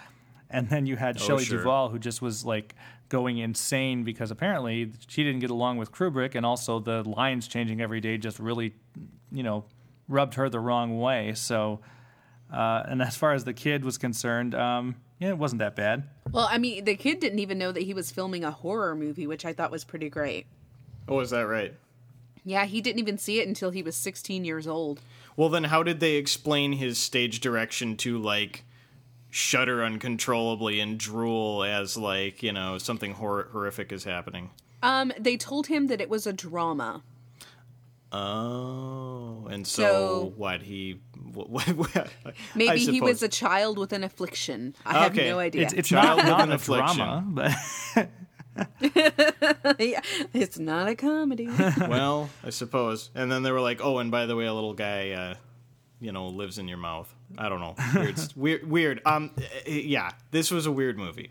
and 0.53 0.69
then 0.69 0.87
you 0.87 0.97
had 0.97 1.19
Shelley 1.19 1.45
sure. 1.45 1.59
Duvall, 1.59 1.89
who 1.89 1.99
just 1.99 2.21
was 2.21 2.45
like 2.45 2.75
going 3.09 3.39
insane 3.39 4.05
because 4.05 4.31
apparently 4.31 4.93
she 5.09 5.25
didn't 5.25 5.41
get 5.41 5.51
along 5.51 5.79
with 5.79 5.91
Kubrick, 5.91 6.35
and 6.35 6.47
also 6.47 6.79
the 6.79 7.03
lines 7.09 7.49
changing 7.49 7.81
every 7.81 8.01
day 8.01 8.19
just 8.19 8.39
really, 8.39 8.75
you 9.33 9.43
know, 9.43 9.65
rubbed 10.09 10.35
her 10.35 10.49
the 10.49 10.61
wrong 10.61 11.01
way. 11.01 11.33
So, 11.35 11.81
uh, 12.53 12.85
and 12.87 13.01
as 13.03 13.17
far 13.17 13.33
as 13.33 13.45
the 13.45 13.55
kid 13.55 13.85
was 13.85 13.97
concerned, 13.99 14.55
um, 14.55 14.97
yeah, 15.23 15.29
it 15.29 15.39
wasn't 15.39 15.61
that 15.61 15.77
bad. 15.77 16.03
Well, 16.33 16.49
I 16.51 16.59
mean, 16.59 16.85
the 16.85 16.97
kid 16.97 17.21
didn't 17.21 17.39
even 17.39 17.57
know 17.57 17.71
that 17.71 17.85
he 17.85 17.95
was 17.95 18.11
filming 18.11 18.43
a 18.43 18.51
horror 18.51 18.97
movie, 18.97 19.29
which 19.29 19.45
I 19.45 19.53
thought 19.53 19.71
was 19.71 19.85
pretty 19.85 20.11
great. 20.11 20.47
Oh, 21.07 21.21
is 21.21 21.31
that 21.31 21.47
right? 21.47 21.75
Yeah, 22.45 22.65
he 22.65 22.81
didn't 22.81 22.99
even 22.99 23.19
see 23.19 23.39
it 23.39 23.47
until 23.47 23.71
he 23.71 23.85
was 23.85 23.95
16 23.95 24.45
years 24.45 24.67
old. 24.67 25.01
Well, 25.37 25.49
then 25.49 25.65
how 25.65 25.85
did 25.85 26.01
they 26.01 26.15
explain 26.15 26.73
his 26.73 26.99
stage 26.99 27.39
direction 27.39 27.97
to 27.99 28.19
like 28.19 28.65
shudder 29.31 29.85
uncontrollably 29.85 30.81
and 30.81 30.99
drool 30.99 31.63
as 31.63 31.97
like 31.97 32.43
you 32.43 32.53
know 32.53 32.79
something 32.79 33.13
hor- 33.15 33.49
horrific 33.53 33.93
is 33.93 34.03
happening? 34.03 34.51
Um, 34.83 35.13
they 35.17 35.37
told 35.37 35.69
him 35.69 35.87
that 35.87 36.01
it 36.01 36.11
was 36.11 36.27
a 36.27 36.33
drama. 36.33 37.05
Oh, 38.13 39.47
and 39.51 39.67
so, 39.67 39.83
So- 39.83 40.33
what 40.37 40.63
he 40.63 41.01
what, 41.33 41.49
what, 41.49 42.09
Maybe 42.55 42.81
he 42.81 43.01
was 43.01 43.23
a 43.23 43.29
child 43.29 43.79
with 43.79 43.93
an 43.95 44.05
affliction. 44.05 44.75
I 44.85 45.05
have 45.05 45.15
no 45.17 45.39
idea. 45.39 45.63
It's, 45.63 45.73
it's 45.73 45.89
Child 45.89 46.05
not, 46.09 46.17
with 46.19 46.27
not 46.27 46.41
an 46.43 46.53
a 46.53 46.55
affliction. 46.57 46.97
drama, 46.97 47.25
but 47.97 48.09
yeah, 49.81 50.01
it's 50.35 50.59
not 50.59 50.89
a 50.89 50.95
comedy. 50.95 51.49
well, 51.89 52.29
I 52.45 52.51
suppose. 52.51 53.11
And 53.15 53.33
then 53.33 53.43
they 53.43 53.51
were 53.51 53.61
like, 53.63 53.81
"Oh, 53.83 53.99
and 53.99 54.11
by 54.11 54.27
the 54.27 54.37
way, 54.37 54.45
a 54.45 54.53
little 54.53 54.75
guy, 54.75 55.13
uh, 55.13 55.35
you 56.01 56.13
know, 56.13 56.27
lives 56.29 56.59
in 56.59 56.69
your 56.69 56.79
mouth." 56.79 57.13
I 57.39 57.49
don't 57.49 57.61
know. 57.61 57.75
Weird, 57.95 58.21
weird, 58.37 58.71
weird. 58.71 59.03
Um, 59.07 59.31
eh, 59.67 59.71
yeah, 59.71 60.11
this 60.33 60.51
was 60.51 60.67
a 60.67 60.73
weird 60.73 60.99
movie. 60.99 61.31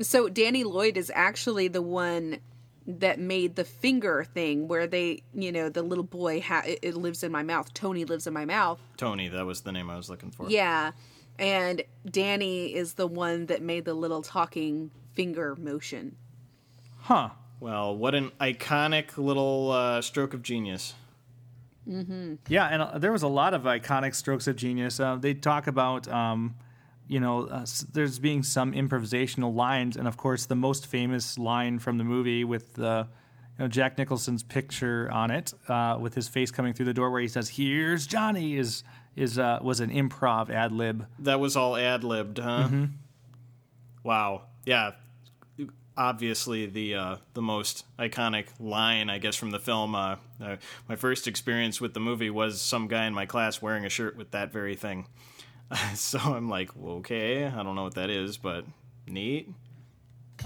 so 0.00 0.30
Danny 0.30 0.64
Lloyd 0.64 0.96
is 0.96 1.12
actually 1.14 1.68
the 1.68 1.82
one 1.82 2.38
that 2.86 3.18
made 3.18 3.56
the 3.56 3.64
finger 3.64 4.24
thing 4.24 4.66
where 4.68 4.86
they, 4.86 5.22
you 5.34 5.52
know, 5.52 5.68
the 5.68 5.82
little 5.82 6.04
boy 6.04 6.40
ha- 6.40 6.62
it, 6.66 6.78
it 6.82 6.94
lives 6.96 7.22
in 7.22 7.30
my 7.30 7.42
mouth. 7.42 7.72
Tony 7.74 8.04
lives 8.04 8.26
in 8.26 8.32
my 8.34 8.44
mouth. 8.44 8.80
Tony, 8.96 9.28
that 9.28 9.46
was 9.46 9.60
the 9.60 9.72
name 9.72 9.88
I 9.88 9.96
was 9.96 10.08
looking 10.10 10.30
for. 10.30 10.48
Yeah. 10.50 10.92
And 11.38 11.82
Danny 12.08 12.74
is 12.74 12.94
the 12.94 13.06
one 13.06 13.46
that 13.46 13.62
made 13.62 13.84
the 13.84 13.94
little 13.94 14.22
talking 14.22 14.90
finger 15.14 15.56
motion. 15.56 16.16
huh? 17.02 17.30
Well, 17.60 17.96
what 17.96 18.14
an 18.16 18.32
iconic 18.40 19.16
little 19.16 19.70
uh, 19.70 20.02
stroke 20.02 20.34
of 20.34 20.42
genius. 20.42 20.94
Yeah, 21.86 22.66
and 22.66 22.82
uh, 22.82 22.98
there 22.98 23.12
was 23.12 23.22
a 23.22 23.28
lot 23.28 23.54
of 23.54 23.62
iconic 23.62 24.14
strokes 24.14 24.46
of 24.46 24.56
genius. 24.56 24.98
Uh, 25.00 25.16
they 25.16 25.34
talk 25.34 25.66
about, 25.66 26.06
um, 26.08 26.54
you 27.12 27.20
know, 27.20 27.46
uh, 27.46 27.66
there's 27.92 28.18
being 28.18 28.42
some 28.42 28.72
improvisational 28.72 29.54
lines, 29.54 29.98
and 29.98 30.08
of 30.08 30.16
course, 30.16 30.46
the 30.46 30.54
most 30.56 30.86
famous 30.86 31.38
line 31.38 31.78
from 31.78 31.98
the 31.98 32.04
movie 32.04 32.42
with 32.42 32.78
uh, 32.78 33.04
you 33.58 33.64
know 33.64 33.68
Jack 33.68 33.98
Nicholson's 33.98 34.42
picture 34.42 35.10
on 35.12 35.30
it, 35.30 35.52
uh, 35.68 35.98
with 36.00 36.14
his 36.14 36.26
face 36.26 36.50
coming 36.50 36.72
through 36.72 36.86
the 36.86 36.94
door, 36.94 37.10
where 37.10 37.20
he 37.20 37.28
says, 37.28 37.50
"Here's 37.50 38.06
Johnny," 38.06 38.56
is 38.56 38.82
is 39.14 39.38
uh, 39.38 39.58
was 39.60 39.80
an 39.80 39.90
improv 39.90 40.48
ad 40.48 40.72
lib. 40.72 41.06
That 41.18 41.38
was 41.38 41.54
all 41.54 41.76
ad 41.76 42.02
libbed, 42.02 42.38
huh? 42.38 42.64
Mm-hmm. 42.64 42.84
Wow. 44.04 44.44
Yeah. 44.64 44.92
Obviously, 45.94 46.64
the 46.64 46.94
uh, 46.94 47.16
the 47.34 47.42
most 47.42 47.84
iconic 47.98 48.46
line, 48.58 49.10
I 49.10 49.18
guess, 49.18 49.36
from 49.36 49.50
the 49.50 49.60
film. 49.60 49.94
Uh, 49.94 50.16
uh, 50.42 50.56
my 50.88 50.96
first 50.96 51.28
experience 51.28 51.78
with 51.78 51.92
the 51.92 52.00
movie 52.00 52.30
was 52.30 52.62
some 52.62 52.88
guy 52.88 53.04
in 53.04 53.12
my 53.12 53.26
class 53.26 53.60
wearing 53.60 53.84
a 53.84 53.90
shirt 53.90 54.16
with 54.16 54.30
that 54.30 54.50
very 54.50 54.74
thing. 54.74 55.08
so 55.94 56.18
I'm 56.18 56.48
like, 56.48 56.70
okay, 56.76 57.46
I 57.46 57.62
don't 57.62 57.74
know 57.74 57.84
what 57.84 57.94
that 57.94 58.10
is, 58.10 58.36
but 58.36 58.64
neat. 59.06 59.48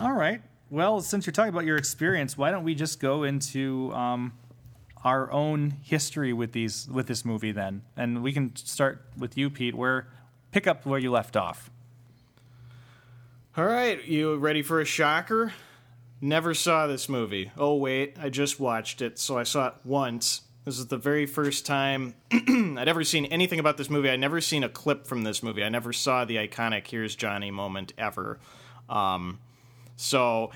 All 0.00 0.12
right. 0.12 0.42
Well, 0.70 1.00
since 1.00 1.26
you're 1.26 1.32
talking 1.32 1.52
about 1.52 1.64
your 1.64 1.76
experience, 1.76 2.36
why 2.36 2.50
don't 2.50 2.64
we 2.64 2.74
just 2.74 3.00
go 3.00 3.22
into 3.22 3.92
um, 3.92 4.32
our 5.04 5.30
own 5.30 5.76
history 5.82 6.32
with 6.32 6.52
these 6.52 6.88
with 6.90 7.06
this 7.06 7.24
movie 7.24 7.52
then, 7.52 7.82
and 7.96 8.22
we 8.22 8.32
can 8.32 8.54
start 8.56 9.06
with 9.16 9.38
you, 9.38 9.48
Pete. 9.48 9.74
Where 9.74 10.08
pick 10.50 10.66
up 10.66 10.84
where 10.84 10.98
you 10.98 11.10
left 11.10 11.36
off. 11.36 11.70
All 13.56 13.64
right, 13.64 14.04
you 14.04 14.36
ready 14.36 14.62
for 14.62 14.80
a 14.80 14.84
shocker? 14.84 15.52
Never 16.20 16.54
saw 16.54 16.86
this 16.86 17.08
movie. 17.08 17.52
Oh, 17.56 17.76
wait, 17.76 18.16
I 18.20 18.28
just 18.28 18.58
watched 18.58 19.00
it, 19.00 19.18
so 19.18 19.38
I 19.38 19.44
saw 19.44 19.68
it 19.68 19.74
once. 19.84 20.42
This 20.66 20.80
is 20.80 20.88
the 20.88 20.96
very 20.96 21.26
first 21.26 21.64
time 21.64 22.14
I'd 22.32 22.88
ever 22.88 23.04
seen 23.04 23.26
anything 23.26 23.60
about 23.60 23.76
this 23.76 23.88
movie. 23.88 24.10
I'd 24.10 24.18
never 24.18 24.40
seen 24.40 24.64
a 24.64 24.68
clip 24.68 25.06
from 25.06 25.22
this 25.22 25.40
movie. 25.40 25.62
I 25.62 25.68
never 25.68 25.92
saw 25.92 26.24
the 26.24 26.34
iconic 26.38 26.88
Here's 26.88 27.14
Johnny 27.14 27.52
moment 27.52 27.92
ever. 27.96 28.40
Um, 28.88 29.38
so, 29.94 30.50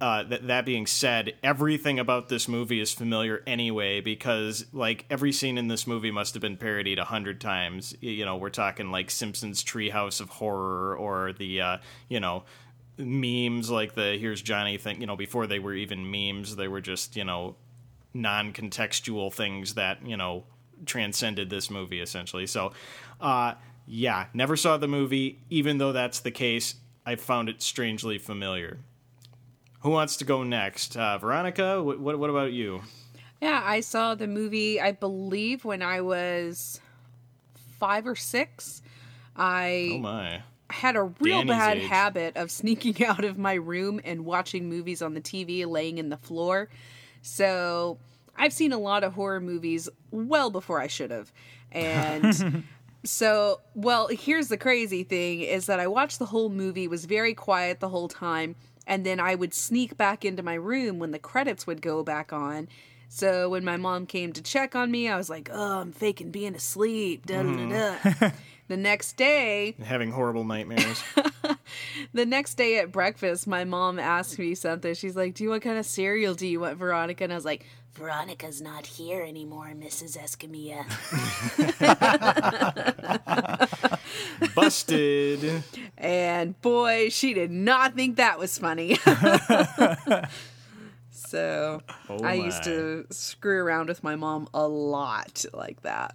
uh, 0.00 0.24
th- 0.24 0.40
that 0.42 0.66
being 0.66 0.88
said, 0.88 1.34
everything 1.44 2.00
about 2.00 2.28
this 2.28 2.48
movie 2.48 2.80
is 2.80 2.92
familiar 2.92 3.44
anyway 3.46 4.00
because, 4.00 4.66
like, 4.72 5.06
every 5.08 5.30
scene 5.30 5.56
in 5.56 5.68
this 5.68 5.86
movie 5.86 6.10
must 6.10 6.34
have 6.34 6.40
been 6.40 6.56
parodied 6.56 6.98
a 6.98 7.04
hundred 7.04 7.40
times. 7.40 7.94
You 8.00 8.24
know, 8.24 8.34
we're 8.34 8.50
talking 8.50 8.90
like 8.90 9.12
Simpsons 9.12 9.62
Treehouse 9.62 10.20
of 10.20 10.28
Horror 10.28 10.96
or 10.96 11.32
the, 11.34 11.60
uh, 11.60 11.76
you 12.08 12.18
know, 12.18 12.42
memes 12.98 13.70
like 13.70 13.94
the 13.94 14.18
Here's 14.18 14.42
Johnny 14.42 14.76
thing. 14.76 15.00
You 15.00 15.06
know, 15.06 15.16
before 15.16 15.46
they 15.46 15.60
were 15.60 15.74
even 15.74 16.10
memes, 16.10 16.56
they 16.56 16.66
were 16.66 16.80
just, 16.80 17.14
you 17.14 17.22
know, 17.22 17.54
non 18.14 18.52
contextual 18.52 19.32
things 19.32 19.74
that, 19.74 20.04
you 20.06 20.16
know, 20.16 20.44
transcended 20.86 21.48
this 21.50 21.70
movie 21.70 22.00
essentially. 22.00 22.46
So, 22.46 22.72
uh, 23.20 23.54
yeah, 23.86 24.26
never 24.34 24.56
saw 24.56 24.76
the 24.76 24.88
movie. 24.88 25.38
Even 25.50 25.78
though 25.78 25.92
that's 25.92 26.20
the 26.20 26.30
case, 26.30 26.76
I 27.04 27.16
found 27.16 27.48
it 27.48 27.62
strangely 27.62 28.18
familiar. 28.18 28.78
Who 29.80 29.90
wants 29.90 30.16
to 30.18 30.24
go 30.24 30.42
next? 30.44 30.96
Uh, 30.96 31.18
Veronica, 31.18 31.82
what, 31.82 31.98
what, 31.98 32.18
what 32.18 32.30
about 32.30 32.52
you? 32.52 32.82
Yeah, 33.40 33.60
I 33.64 33.80
saw 33.80 34.14
the 34.14 34.28
movie, 34.28 34.80
I 34.80 34.92
believe, 34.92 35.64
when 35.64 35.82
I 35.82 36.00
was 36.00 36.80
five 37.80 38.06
or 38.06 38.14
six. 38.14 38.82
I 39.36 39.90
Oh 39.94 39.98
my. 39.98 40.42
had 40.70 40.94
a 40.94 41.02
real 41.02 41.38
Danny's 41.38 41.48
bad 41.50 41.78
age. 41.78 41.88
habit 41.88 42.36
of 42.36 42.50
sneaking 42.52 43.04
out 43.06 43.24
of 43.24 43.38
my 43.38 43.54
room 43.54 44.00
and 44.04 44.24
watching 44.24 44.68
movies 44.68 45.02
on 45.02 45.14
the 45.14 45.20
TV 45.20 45.66
laying 45.66 45.98
in 45.98 46.08
the 46.08 46.16
floor. 46.16 46.68
So 47.22 47.98
I've 48.36 48.52
seen 48.52 48.72
a 48.72 48.78
lot 48.78 49.04
of 49.04 49.14
horror 49.14 49.40
movies 49.40 49.88
well 50.10 50.50
before 50.50 50.80
I 50.80 50.86
should 50.86 51.10
have. 51.10 51.32
And 51.70 52.64
so, 53.04 53.60
well, 53.74 54.08
here's 54.08 54.48
the 54.48 54.56
crazy 54.56 55.04
thing 55.04 55.40
is 55.40 55.66
that 55.66 55.80
I 55.80 55.86
watched 55.86 56.18
the 56.18 56.26
whole 56.26 56.48
movie, 56.48 56.86
was 56.88 57.04
very 57.04 57.34
quiet 57.34 57.80
the 57.80 57.88
whole 57.88 58.08
time, 58.08 58.56
and 58.86 59.06
then 59.06 59.20
I 59.20 59.34
would 59.34 59.54
sneak 59.54 59.96
back 59.96 60.24
into 60.24 60.42
my 60.42 60.54
room 60.54 60.98
when 60.98 61.12
the 61.12 61.18
credits 61.18 61.66
would 61.66 61.80
go 61.80 62.02
back 62.02 62.32
on. 62.32 62.68
So 63.08 63.50
when 63.50 63.64
my 63.64 63.76
mom 63.76 64.06
came 64.06 64.32
to 64.32 64.42
check 64.42 64.74
on 64.74 64.90
me, 64.90 65.06
I 65.06 65.16
was 65.16 65.28
like, 65.28 65.50
"Oh, 65.52 65.80
I'm 65.80 65.92
faking 65.92 66.30
being 66.30 66.54
asleep." 66.54 67.26
Da, 67.26 67.42
da, 67.42 67.52
da, 67.52 67.58
mm. 67.58 68.20
da. 68.20 68.30
the 68.72 68.76
next 68.78 69.18
day, 69.18 69.74
Having 69.84 70.12
horrible 70.12 70.44
nightmares. 70.44 71.04
the 72.14 72.24
next 72.24 72.54
day 72.54 72.78
at 72.78 72.90
breakfast, 72.90 73.46
my 73.46 73.64
mom 73.64 73.98
asked 73.98 74.38
me 74.38 74.54
something. 74.54 74.94
She's 74.94 75.14
like, 75.14 75.34
"Do 75.34 75.44
you 75.44 75.50
what 75.50 75.60
kind 75.60 75.76
of 75.76 75.84
cereal 75.84 76.32
do 76.32 76.46
you 76.46 76.60
want, 76.60 76.78
Veronica?" 76.78 77.22
And 77.22 77.34
I 77.34 77.36
was 77.36 77.44
like, 77.44 77.66
"Veronica's 77.92 78.62
not 78.62 78.86
here 78.86 79.20
anymore, 79.20 79.72
Mrs. 79.76 80.16
Escamilla." 80.16 80.86
Busted. 84.54 85.62
and 85.98 86.58
boy, 86.62 87.10
she 87.10 87.34
did 87.34 87.50
not 87.50 87.94
think 87.94 88.16
that 88.16 88.38
was 88.38 88.56
funny. 88.58 88.94
so 91.10 91.82
Oh 92.08 92.24
I 92.24 92.32
used 92.32 92.62
to 92.64 93.04
screw 93.10 93.62
around 93.62 93.88
with 93.88 94.02
my 94.02 94.16
mom 94.16 94.48
a 94.54 94.66
lot 94.66 95.44
like 95.52 95.82
that. 95.82 96.14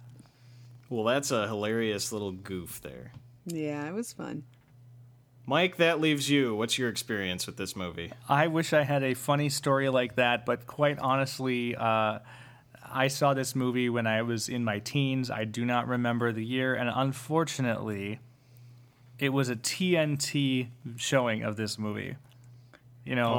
Well, 0.90 1.04
that's 1.04 1.30
a 1.30 1.46
hilarious 1.46 2.12
little 2.12 2.32
goof 2.32 2.80
there. 2.80 3.12
Yeah, 3.46 3.86
it 3.88 3.94
was 3.94 4.12
fun. 4.12 4.44
Mike, 5.46 5.76
that 5.76 6.00
leaves 6.00 6.28
you. 6.28 6.54
What's 6.54 6.78
your 6.78 6.90
experience 6.90 7.46
with 7.46 7.56
this 7.56 7.74
movie? 7.74 8.12
I 8.28 8.48
wish 8.48 8.74
I 8.74 8.82
had 8.82 9.02
a 9.02 9.14
funny 9.14 9.48
story 9.48 9.88
like 9.88 10.16
that, 10.16 10.44
but 10.44 10.66
quite 10.66 10.98
honestly, 10.98 11.74
uh, 11.74 12.18
I 12.90 13.08
saw 13.08 13.32
this 13.32 13.54
movie 13.54 13.88
when 13.88 14.06
I 14.06 14.22
was 14.22 14.48
in 14.48 14.62
my 14.64 14.78
teens. 14.78 15.30
I 15.30 15.44
do 15.44 15.64
not 15.64 15.88
remember 15.88 16.32
the 16.32 16.44
year, 16.44 16.74
and 16.74 16.90
unfortunately, 16.94 18.20
it 19.18 19.30
was 19.30 19.48
a 19.48 19.56
TNT 19.56 20.68
showing 20.96 21.42
of 21.42 21.56
this 21.56 21.78
movie. 21.78 22.16
You 23.04 23.14
know, 23.14 23.36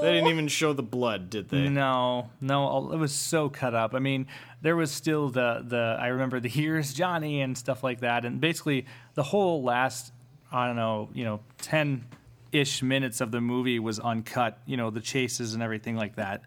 They 0.00 0.12
didn't 0.12 0.28
even 0.28 0.48
show 0.48 0.72
the 0.72 0.82
blood, 0.82 1.30
did 1.30 1.48
they? 1.48 1.68
no, 1.68 2.30
no, 2.40 2.92
it 2.92 2.96
was 2.96 3.12
so 3.12 3.48
cut 3.48 3.74
up. 3.74 3.94
I 3.94 3.98
mean, 3.98 4.26
there 4.62 4.76
was 4.76 4.90
still 4.90 5.28
the 5.28 5.64
the 5.66 5.96
I 5.98 6.08
remember 6.08 6.40
the 6.40 6.48
here's 6.48 6.92
Johnny 6.94 7.40
and 7.40 7.56
stuff 7.56 7.82
like 7.82 8.00
that, 8.00 8.24
and 8.24 8.40
basically 8.40 8.86
the 9.14 9.22
whole 9.22 9.62
last 9.62 10.12
I 10.52 10.66
don't 10.66 10.76
know, 10.76 11.08
you 11.12 11.24
know, 11.24 11.40
ten 11.58 12.04
ish 12.52 12.82
minutes 12.82 13.20
of 13.20 13.32
the 13.32 13.40
movie 13.40 13.78
was 13.78 13.98
uncut. 13.98 14.58
You 14.66 14.76
know, 14.76 14.90
the 14.90 15.00
chases 15.00 15.54
and 15.54 15.62
everything 15.62 15.96
like 15.96 16.16
that. 16.16 16.42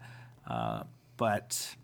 Uh, 0.46 0.84
but 1.16 1.76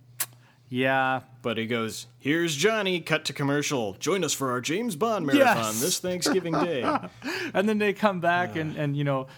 yeah, 0.77 1.21
But 1.43 1.57
he 1.57 1.67
goes, 1.67 2.07
Here's 2.19 2.57
Johnny, 2.57 2.99
cut 3.01 3.25
to 3.27 3.33
commercial. 3.33 3.93
Join 4.01 4.25
us 4.25 4.33
for 4.33 4.51
our 4.51 4.61
James 4.61 4.97
Bond 4.97 5.25
marathon 5.25 5.57
Yes. 5.57 5.81
this 5.81 5.99
Thanksgiving 6.09 6.53
Day. 6.55 6.83
and 7.55 7.69
then 7.69 7.79
they 7.79 7.93
come 7.93 8.19
back 8.21 8.57
and 8.57 8.77
and 8.77 8.97
you 8.97 9.05
know 9.05 9.29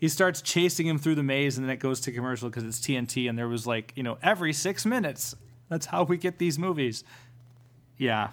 he 0.00 0.08
starts 0.08 0.42
chasing 0.42 0.86
him 0.88 0.98
through 0.98 1.14
the 1.14 1.22
maze 1.22 1.56
and 1.56 1.64
then 1.66 1.72
it 1.72 1.78
goes 1.78 2.00
to 2.00 2.10
commercial 2.12 2.48
because 2.48 2.64
it's 2.64 2.80
TNT 2.80 3.28
and 3.28 3.38
there 3.38 3.46
was 3.48 3.64
like 3.66 3.92
you 3.94 4.02
know 4.02 4.18
every 4.22 4.52
six 4.52 4.84
minutes 4.84 5.36
that's 5.68 5.86
how 5.86 6.02
we 6.02 6.16
get 6.16 6.38
these 6.38 6.58
movies 6.58 7.04
yeah 7.98 8.30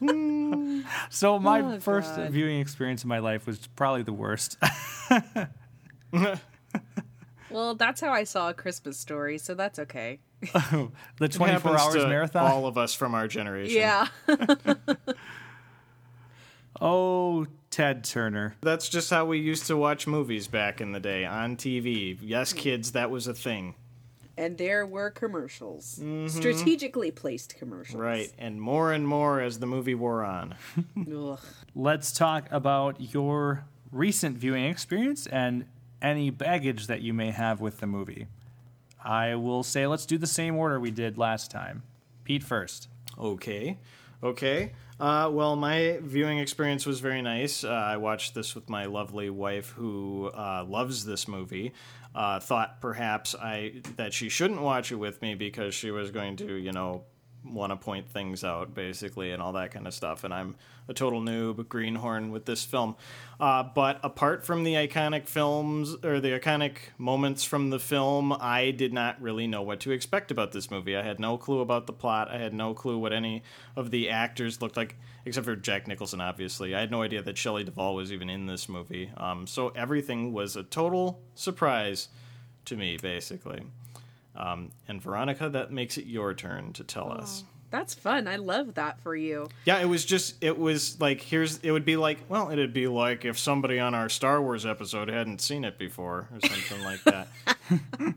so 1.08 1.38
my 1.38 1.60
Oh, 1.62 1.80
first 1.80 2.14
God. 2.16 2.30
viewing 2.30 2.60
experience 2.60 3.04
in 3.04 3.08
my 3.08 3.20
life 3.20 3.46
was 3.46 3.66
probably 3.76 4.02
the 4.02 4.12
worst 4.12 4.58
Well, 7.50 7.74
that's 7.76 8.00
how 8.00 8.10
I 8.12 8.24
saw 8.24 8.50
a 8.50 8.54
Christmas 8.54 8.98
story, 8.98 9.38
so 9.38 9.54
that's 9.54 9.78
okay. 9.78 10.18
the 11.18 11.28
24 11.28 11.46
Happens 11.46 11.80
hours 11.80 11.94
to 11.94 12.08
marathon 12.08 12.50
All 12.50 12.66
of 12.66 12.76
us 12.76 12.94
from 12.94 13.14
our 13.14 13.26
generation. 13.26 13.76
Yeah. 13.80 14.06
oh 16.80 17.46
Ted 17.70 18.04
Turner 18.04 18.54
That's 18.62 18.88
just 18.88 19.10
how 19.10 19.24
we 19.26 19.38
used 19.38 19.66
to 19.66 19.76
watch 19.76 20.06
movies 20.06 20.48
back 20.48 20.80
in 20.80 20.92
the 20.92 21.00
day 21.00 21.24
on 21.24 21.56
TV. 21.56 22.18
Yes, 22.20 22.52
kids, 22.52 22.92
that 22.92 23.10
was 23.10 23.26
a 23.26 23.34
thing. 23.34 23.74
and 24.38 24.58
there 24.58 24.84
were 24.86 25.10
commercials. 25.10 25.98
Mm-hmm. 25.98 26.28
Strategically 26.28 27.10
placed 27.10 27.56
commercials. 27.56 28.00
Right. 28.00 28.30
And 28.38 28.60
more 28.60 28.92
and 28.92 29.06
more 29.08 29.40
as 29.40 29.58
the 29.58 29.66
movie 29.66 29.94
wore 29.94 30.24
on. 30.24 30.54
Ugh. 31.10 31.40
let's 31.74 32.12
talk 32.12 32.46
about 32.50 33.00
your 33.14 33.64
recent 33.90 34.36
viewing 34.36 34.64
experience 34.66 35.26
and 35.26 35.64
any 36.02 36.28
baggage 36.30 36.86
that 36.88 37.00
you 37.00 37.14
may 37.14 37.30
have 37.30 37.60
with 37.60 37.80
the 37.80 37.86
movie. 37.86 38.26
I 39.06 39.36
will 39.36 39.62
say 39.62 39.86
let's 39.86 40.04
do 40.04 40.18
the 40.18 40.26
same 40.26 40.56
order 40.56 40.80
we 40.80 40.90
did 40.90 41.16
last 41.16 41.50
time. 41.50 41.84
Pete 42.24 42.42
first. 42.42 42.88
Okay. 43.16 43.78
Okay. 44.22 44.72
Uh, 44.98 45.30
well, 45.32 45.54
my 45.54 45.98
viewing 46.02 46.38
experience 46.38 46.86
was 46.86 47.00
very 47.00 47.22
nice. 47.22 47.62
Uh, 47.62 47.68
I 47.68 47.98
watched 47.98 48.34
this 48.34 48.54
with 48.54 48.68
my 48.68 48.86
lovely 48.86 49.30
wife, 49.30 49.70
who 49.70 50.30
uh, 50.34 50.64
loves 50.66 51.04
this 51.04 51.28
movie. 51.28 51.72
Uh, 52.14 52.40
thought 52.40 52.80
perhaps 52.80 53.34
I 53.34 53.82
that 53.96 54.12
she 54.12 54.28
shouldn't 54.28 54.62
watch 54.62 54.90
it 54.90 54.96
with 54.96 55.22
me 55.22 55.34
because 55.34 55.74
she 55.74 55.90
was 55.90 56.10
going 56.10 56.36
to, 56.36 56.54
you 56.54 56.72
know, 56.72 57.04
want 57.52 57.70
to 57.72 57.76
point 57.76 58.08
things 58.10 58.44
out, 58.44 58.74
basically, 58.74 59.32
and 59.32 59.42
all 59.42 59.52
that 59.52 59.70
kind 59.70 59.86
of 59.86 59.94
stuff. 59.94 60.24
And 60.24 60.32
I'm 60.32 60.56
a 60.88 60.94
total 60.94 61.20
noob, 61.20 61.68
greenhorn 61.68 62.30
with 62.30 62.44
this 62.44 62.64
film. 62.64 62.96
Uh, 63.40 63.62
but 63.62 63.98
apart 64.02 64.44
from 64.44 64.64
the 64.64 64.74
iconic 64.74 65.26
films 65.26 65.96
or 66.04 66.20
the 66.20 66.38
iconic 66.38 66.76
moments 66.98 67.44
from 67.44 67.70
the 67.70 67.78
film, 67.78 68.32
I 68.32 68.70
did 68.70 68.92
not 68.92 69.20
really 69.20 69.46
know 69.46 69.62
what 69.62 69.80
to 69.80 69.90
expect 69.90 70.30
about 70.30 70.52
this 70.52 70.70
movie. 70.70 70.96
I 70.96 71.02
had 71.02 71.18
no 71.18 71.36
clue 71.36 71.60
about 71.60 71.86
the 71.86 71.92
plot. 71.92 72.30
I 72.30 72.38
had 72.38 72.54
no 72.54 72.72
clue 72.74 72.98
what 72.98 73.12
any 73.12 73.42
of 73.74 73.90
the 73.90 74.10
actors 74.10 74.62
looked 74.62 74.76
like, 74.76 74.96
except 75.24 75.44
for 75.44 75.56
Jack 75.56 75.88
Nicholson, 75.88 76.20
obviously. 76.20 76.74
I 76.74 76.80
had 76.80 76.90
no 76.90 77.02
idea 77.02 77.22
that 77.22 77.36
Shelley 77.36 77.64
Duvall 77.64 77.94
was 77.94 78.12
even 78.12 78.30
in 78.30 78.46
this 78.46 78.68
movie. 78.68 79.10
Um, 79.16 79.46
so 79.46 79.70
everything 79.70 80.32
was 80.32 80.56
a 80.56 80.62
total 80.62 81.20
surprise 81.34 82.08
to 82.66 82.76
me, 82.76 82.96
basically. 82.96 83.62
Um, 84.36 84.70
and 84.88 85.00
Veronica, 85.00 85.48
that 85.48 85.72
makes 85.72 85.98
it 85.98 86.06
your 86.06 86.34
turn 86.34 86.72
to 86.74 86.84
tell 86.84 87.10
us. 87.10 87.44
That's 87.70 87.94
fun. 87.94 88.28
I 88.28 88.36
love 88.36 88.74
that 88.74 89.00
for 89.00 89.16
you. 89.16 89.48
Yeah, 89.64 89.78
it 89.80 89.86
was 89.86 90.04
just 90.04 90.42
it 90.42 90.56
was 90.56 91.00
like 91.00 91.20
here's 91.20 91.58
it 91.58 91.72
would 91.72 91.84
be 91.84 91.96
like 91.96 92.18
well 92.28 92.50
it'd 92.50 92.72
be 92.72 92.86
like 92.86 93.24
if 93.24 93.38
somebody 93.38 93.80
on 93.80 93.94
our 93.94 94.08
Star 94.08 94.40
Wars 94.40 94.64
episode 94.64 95.08
hadn't 95.08 95.40
seen 95.40 95.64
it 95.64 95.76
before 95.78 96.28
or 96.32 96.48
something 96.48 96.84
like 96.84 97.02
that, 97.04 97.28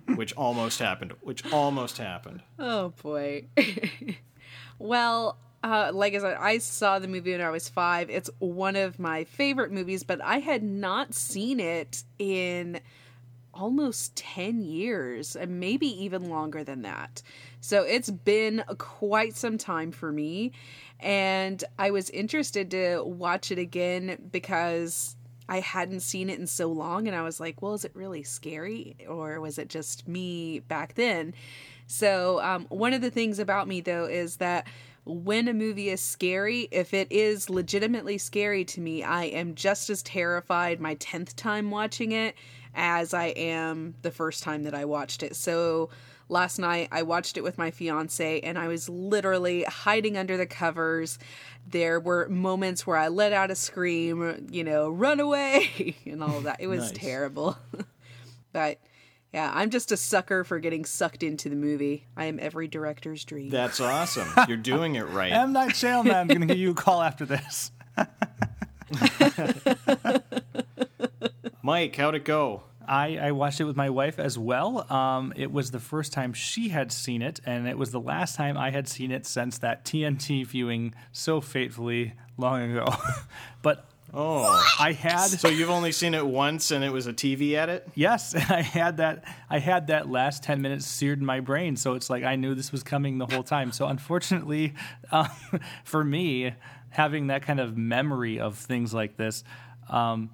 which 0.16 0.34
almost 0.34 0.80
happened. 0.80 1.14
Which 1.22 1.52
almost 1.52 1.98
happened. 1.98 2.42
Oh 2.60 2.94
boy. 3.02 3.48
well, 4.80 5.38
uh, 5.64 5.92
like 5.94 6.14
I 6.14 6.20
said, 6.20 6.38
I 6.40 6.60
saw 6.60 7.00
the 7.00 7.08
movie 7.08 7.32
when 7.32 7.42
I 7.42 7.50
was 7.50 7.68
five. 7.68 8.10
It's 8.10 8.30
one 8.40 8.76
of 8.76 9.00
my 9.00 9.24
favorite 9.26 9.72
movies, 9.72 10.04
but 10.04 10.22
I 10.22 10.40
had 10.40 10.64
not 10.64 11.14
seen 11.14 11.60
it 11.60 12.04
in 12.18 12.80
almost 13.54 14.16
10 14.16 14.62
years, 14.62 15.36
and 15.36 15.60
maybe 15.60 15.88
even 16.04 16.30
longer 16.30 16.64
than 16.64 16.82
that. 16.84 17.22
So 17.62 17.84
it's 17.84 18.10
been 18.10 18.64
quite 18.78 19.36
some 19.36 19.58
time 19.58 19.92
for 19.92 20.12
me. 20.12 20.52
And 21.00 21.64
I 21.78 21.92
was 21.92 22.10
interested 22.10 22.72
to 22.72 23.04
watch 23.04 23.52
it 23.52 23.58
again 23.58 24.30
because 24.32 25.16
I 25.48 25.62
hadn't 25.62 26.02
seen 26.02 26.30
it 26.30 26.40
in 26.40 26.48
so 26.48 26.72
long. 26.72 27.08
And 27.08 27.16
I 27.16 27.24
was 27.24 27.40
like, 27.40 27.62
well, 27.62 27.74
is 27.74 27.86
it 27.86 27.92
really 27.96 28.24
scary? 28.24 28.96
Or 29.08 29.40
was 29.42 29.58
it 29.58 29.70
just 29.70 30.08
me 30.08 30.60
back 30.60 30.94
then? 30.94 31.34
So, 31.88 32.40
um, 32.42 32.68
one 32.70 32.94
of 32.94 33.02
the 33.02 33.10
things 33.10 33.40
about 33.40 33.68
me, 33.68 33.82
though, 33.82 34.06
is 34.06 34.38
that 34.38 34.68
when 35.06 35.48
a 35.48 35.54
movie 35.54 35.90
is 35.90 36.02
scary, 36.02 36.68
if 36.72 36.94
it 36.94 37.12
is 37.12 37.50
legitimately 37.50 38.20
scary 38.20 38.64
to 38.66 38.80
me, 38.80 39.04
I 39.04 39.26
am 39.26 39.56
just 39.56 39.90
as 39.90 40.04
terrified 40.04 40.80
my 40.80 40.96
10th 40.96 41.36
time 41.36 41.72
watching 41.72 42.12
it 42.12 42.36
as 42.76 43.14
I 43.14 43.28
am 43.28 43.96
the 44.02 44.12
first 44.12 44.44
time 44.44 44.64
that 44.64 44.74
I 44.76 44.86
watched 44.86 45.24
it. 45.24 45.36
So 45.36 45.90
last 46.28 46.60
night 46.60 46.88
I 46.92 47.02
watched 47.04 47.38
it 47.38 47.44
with 47.44 47.58
my 47.58 47.72
fiance 47.72 48.40
and 48.42 48.58
I 48.58 48.68
was 48.68 48.88
literally 48.90 49.64
hiding 49.64 50.18
under 50.18 50.38
the 50.38 50.46
covers. 50.46 51.18
There 51.68 52.00
were 52.00 52.28
moments 52.30 52.86
where 52.88 52.98
I 52.98 53.08
let 53.08 53.34
out 53.34 53.52
a 53.52 53.56
scream, 53.56 54.48
you 54.52 54.64
know, 54.64 54.90
run 54.90 55.20
away 55.20 55.96
and 56.06 56.24
all 56.24 56.38
of 56.38 56.44
that. 56.44 56.62
It 56.62 56.68
was 56.68 56.92
Nice. 56.92 56.92
terrible. 56.92 57.58
but 58.54 58.80
yeah, 59.34 59.52
I'm 59.54 59.70
just 59.70 59.92
a 59.92 59.98
sucker 59.98 60.44
for 60.44 60.58
getting 60.60 60.86
sucked 60.86 61.22
into 61.22 61.50
the 61.50 61.56
movie. 61.56 62.08
I 62.18 62.26
am 62.26 62.40
every 62.40 62.68
director's 62.68 63.24
dream. 63.26 63.50
That's 63.52 63.80
awesome. 63.80 64.28
You're 64.48 64.58
doing 64.58 64.96
it 64.96 65.08
right. 65.10 65.32
M 65.32 65.54
Night 65.54 65.72
Shyamalan 65.74 66.16
I'm 66.16 66.28
going 66.28 66.42
to 66.42 66.48
give 66.48 66.58
you 66.58 66.72
a 66.72 66.76
call 66.76 67.02
after 67.02 67.26
this. 67.26 67.72
Mike, 71.70 71.96
how'd 71.98 72.16
it 72.16 72.26
go? 72.26 72.64
I, 72.88 73.18
I 73.18 73.32
watched 73.32 73.62
it 73.62 73.66
with 73.66 73.76
my 73.76 73.92
wife 73.92 74.18
as 74.18 74.40
well. 74.40 74.92
Um, 74.92 75.34
it 75.36 75.52
was 75.52 75.70
the 75.70 75.80
first 75.80 76.12
time 76.12 76.34
she 76.34 76.70
had 76.70 76.92
seen 76.92 77.22
it, 77.22 77.40
and 77.46 77.68
it 77.68 77.78
was 77.78 77.92
the 77.92 78.00
last 78.00 78.36
time 78.36 78.58
I 78.58 78.72
had 78.72 78.88
seen 78.88 79.12
it 79.12 79.28
since 79.28 79.60
that 79.60 79.86
TNT 79.86 80.48
viewing 80.48 80.96
so 81.12 81.40
fatefully 81.42 82.14
long 82.38 82.72
ago. 82.72 82.88
but 83.62 83.86
Oh, 84.12 84.48
I 84.80 84.94
had 84.94 85.28
so 85.28 85.48
you've 85.48 85.70
only 85.70 85.92
seen 85.92 86.16
it 86.16 86.26
once 86.26 86.72
and 86.72 86.84
it 86.84 86.90
was 86.92 87.06
a 87.06 87.14
TV 87.14 87.54
edit? 87.54 87.88
yes, 87.94 88.34
I 88.50 88.64
had 88.64 88.98
that. 88.98 89.24
I 89.48 89.60
had 89.60 89.86
that 89.88 90.10
last 90.10 90.42
ten 90.42 90.64
minutes 90.64 90.88
seared 90.88 91.20
in 91.20 91.26
my 91.28 91.40
brain, 91.40 91.76
so 91.76 91.94
it's 91.94 92.10
like 92.10 92.24
I 92.24 92.36
knew 92.36 92.56
this 92.56 92.72
was 92.72 92.82
coming 92.82 93.20
the 93.20 93.28
whole 93.28 93.44
time. 93.44 93.72
So 93.72 93.86
unfortunately, 93.86 94.74
um, 95.12 95.30
for 95.84 96.04
me, 96.04 96.56
having 96.90 97.28
that 97.28 97.44
kind 97.44 97.60
of 97.60 97.78
memory 97.78 98.40
of 98.40 98.58
things 98.58 98.92
like 98.92 99.18
this, 99.18 99.44
um, 99.88 100.32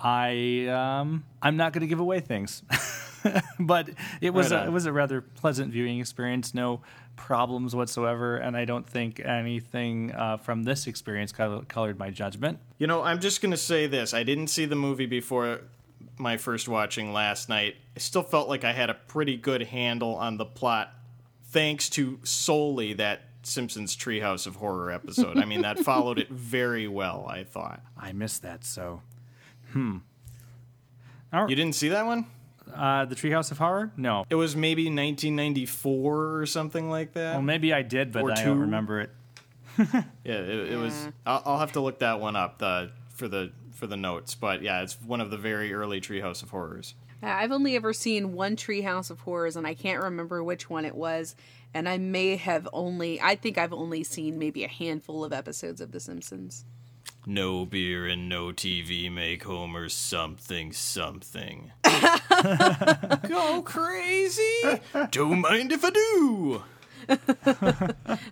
I 0.00 0.66
um, 0.66 1.24
I'm 1.42 1.56
not 1.56 1.72
going 1.72 1.82
to 1.82 1.86
give 1.86 2.00
away 2.00 2.20
things. 2.20 2.62
but 3.60 3.90
it 4.20 4.30
was 4.30 4.52
Right 4.52 4.64
a, 4.64 4.66
it 4.66 4.70
was 4.70 4.86
a 4.86 4.92
rather 4.92 5.20
pleasant 5.20 5.72
viewing 5.72 6.00
experience. 6.00 6.54
No 6.54 6.82
problems 7.16 7.74
whatsoever, 7.74 8.36
and 8.36 8.56
I 8.56 8.64
don't 8.64 8.88
think 8.88 9.20
anything 9.20 10.14
uh, 10.14 10.36
from 10.36 10.62
this 10.62 10.86
experience 10.86 11.32
colored 11.32 11.98
my 11.98 12.10
judgment. 12.10 12.58
You 12.78 12.86
know, 12.86 13.02
I'm 13.02 13.20
just 13.20 13.42
going 13.42 13.50
to 13.50 13.56
say 13.56 13.86
this. 13.86 14.14
I 14.14 14.22
didn't 14.22 14.48
see 14.48 14.66
the 14.66 14.76
movie 14.76 15.06
before 15.06 15.62
my 16.16 16.36
first 16.36 16.68
watching 16.68 17.12
last 17.12 17.48
night. 17.48 17.76
I 17.96 17.98
still 17.98 18.22
felt 18.22 18.48
like 18.48 18.64
I 18.64 18.72
had 18.72 18.90
a 18.90 18.94
pretty 18.94 19.36
good 19.36 19.62
handle 19.64 20.14
on 20.14 20.36
the 20.36 20.44
plot 20.44 20.94
thanks 21.50 21.88
to 21.90 22.20
solely 22.22 22.92
that 22.94 23.22
Simpsons 23.42 23.96
Treehouse 23.96 24.46
of 24.46 24.56
Horror 24.56 24.90
episode. 24.90 25.38
I 25.38 25.44
mean, 25.44 25.62
that 25.62 25.78
followed 25.84 26.18
it 26.18 26.28
very 26.28 26.86
well, 26.86 27.26
I 27.28 27.44
thought. 27.44 27.82
I 27.96 28.12
missed 28.12 28.42
that. 28.42 28.64
So, 28.64 29.02
You 29.74 30.00
didn't 31.54 31.74
see 31.74 31.88
that 31.88 32.06
one? 32.06 32.26
uh, 32.74 33.04
the 33.06 33.14
Treehouse 33.14 33.50
of 33.50 33.58
Horror? 33.58 33.90
No. 33.96 34.24
It 34.30 34.34
was 34.34 34.54
maybe 34.54 34.82
1994 34.84 36.36
or 36.38 36.46
something 36.46 36.90
like 36.90 37.12
that. 37.14 37.32
Well, 37.34 37.42
maybe 37.42 37.72
I 37.72 37.82
did, 37.82 38.12
but 38.12 38.22
Or 38.22 38.32
I 38.32 38.34
two. 38.36 38.44
don't 38.44 38.60
remember 38.60 39.00
it. 39.00 39.10
Yeah, 40.24 40.34
it, 40.34 40.72
it 40.72 40.76
was. 40.76 41.08
I'll, 41.24 41.42
I'll 41.46 41.58
have 41.58 41.72
to 41.72 41.80
look 41.80 42.00
that 42.00 42.20
one 42.20 42.34
up 42.36 42.58
the, 42.58 42.90
for 43.14 43.28
the 43.28 43.52
for 43.72 43.86
the 43.86 43.96
notes. 43.96 44.34
But 44.34 44.60
yeah, 44.60 44.82
it's 44.82 45.00
one 45.00 45.20
of 45.20 45.30
the 45.30 45.36
very 45.38 45.72
early 45.72 46.00
Treehouse 46.00 46.42
of 46.42 46.50
Horrors. 46.50 46.94
I've 47.22 47.52
only 47.52 47.76
ever 47.76 47.92
seen 47.92 48.32
one 48.32 48.56
Treehouse 48.56 49.08
of 49.10 49.20
Horrors, 49.20 49.54
and 49.56 49.66
I 49.66 49.74
can't 49.74 50.02
remember 50.02 50.42
which 50.42 50.68
one 50.68 50.84
it 50.84 50.94
was. 50.96 51.36
And 51.74 51.88
I 51.88 51.96
may 51.98 52.36
have 52.36 52.68
only, 52.72 53.20
I 53.20 53.36
think 53.36 53.56
I've 53.56 53.72
only 53.72 54.02
seen 54.02 54.38
maybe 54.38 54.64
a 54.64 54.68
handful 54.68 55.24
of 55.24 55.32
episodes 55.32 55.80
of 55.80 55.92
The 55.92 56.00
Simpsons. 56.00 56.64
No 57.26 57.66
beer 57.66 58.06
and 58.06 58.28
no 58.28 58.46
TV 58.48 59.12
make 59.12 59.44
Homer 59.44 59.88
something 59.88 60.72
something. 60.72 61.72
Go 63.28 63.62
crazy! 63.62 64.62
Don't 65.10 65.40
mind 65.40 65.72
if 65.72 65.84
I 65.84 65.90
do. 65.90 66.62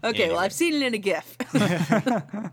Okay, 0.05 0.29
well, 0.29 0.39
I've 0.39 0.53
seen 0.53 0.75
it 0.75 0.83
in 0.83 0.95
a 0.95 0.99
GIF. 0.99 1.37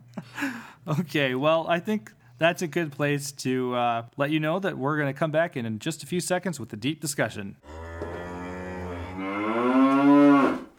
Okay, 0.86 1.34
well, 1.34 1.66
I 1.70 1.80
think 1.80 2.12
that's 2.40 2.62
a 2.62 2.68
good 2.68 2.92
place 2.92 3.32
to 3.32 3.74
uh, 3.74 4.06
let 4.18 4.32
you 4.32 4.40
know 4.42 4.60
that 4.60 4.78
we're 4.78 4.98
going 4.98 5.08
to 5.08 5.18
come 5.18 5.32
back 5.32 5.56
in, 5.56 5.66
in 5.66 5.80
just 5.80 6.04
a 6.04 6.06
few 6.06 6.20
seconds 6.20 6.60
with 6.60 6.70
the 6.70 6.76
deep 6.76 7.00
discussion. 7.00 7.56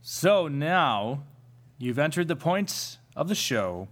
So 0.02 0.46
now 0.48 1.22
you've 1.78 1.98
entered 1.98 2.28
the 2.28 2.36
point 2.36 2.98
of 3.16 3.28
the 3.28 3.34
show 3.34 3.88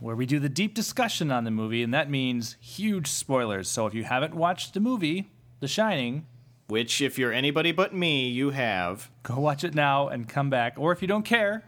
where 0.00 0.14
we 0.16 0.26
do 0.26 0.38
the 0.38 0.48
deep 0.48 0.74
discussion 0.74 1.30
on 1.30 1.44
the 1.44 1.50
movie, 1.50 1.82
and 1.82 1.92
that 1.94 2.10
means 2.10 2.56
huge 2.60 3.06
spoilers. 3.08 3.68
So 3.68 3.86
if 3.86 3.94
you 3.94 4.04
haven't 4.04 4.34
watched 4.34 4.74
the 4.74 4.80
movie, 4.80 5.30
The 5.60 5.68
Shining, 5.68 6.26
Which, 6.68 7.00
if 7.00 7.18
you're 7.18 7.32
anybody 7.32 7.72
but 7.72 7.94
me, 7.94 8.28
you 8.28 8.50
have. 8.50 9.10
go 9.22 9.38
watch 9.38 9.64
it 9.64 9.74
now 9.74 10.08
and 10.08 10.28
come 10.28 10.50
back. 10.50 10.74
Or 10.76 10.92
if 10.92 11.00
you 11.02 11.08
don't 11.08 11.24
care, 11.24 11.64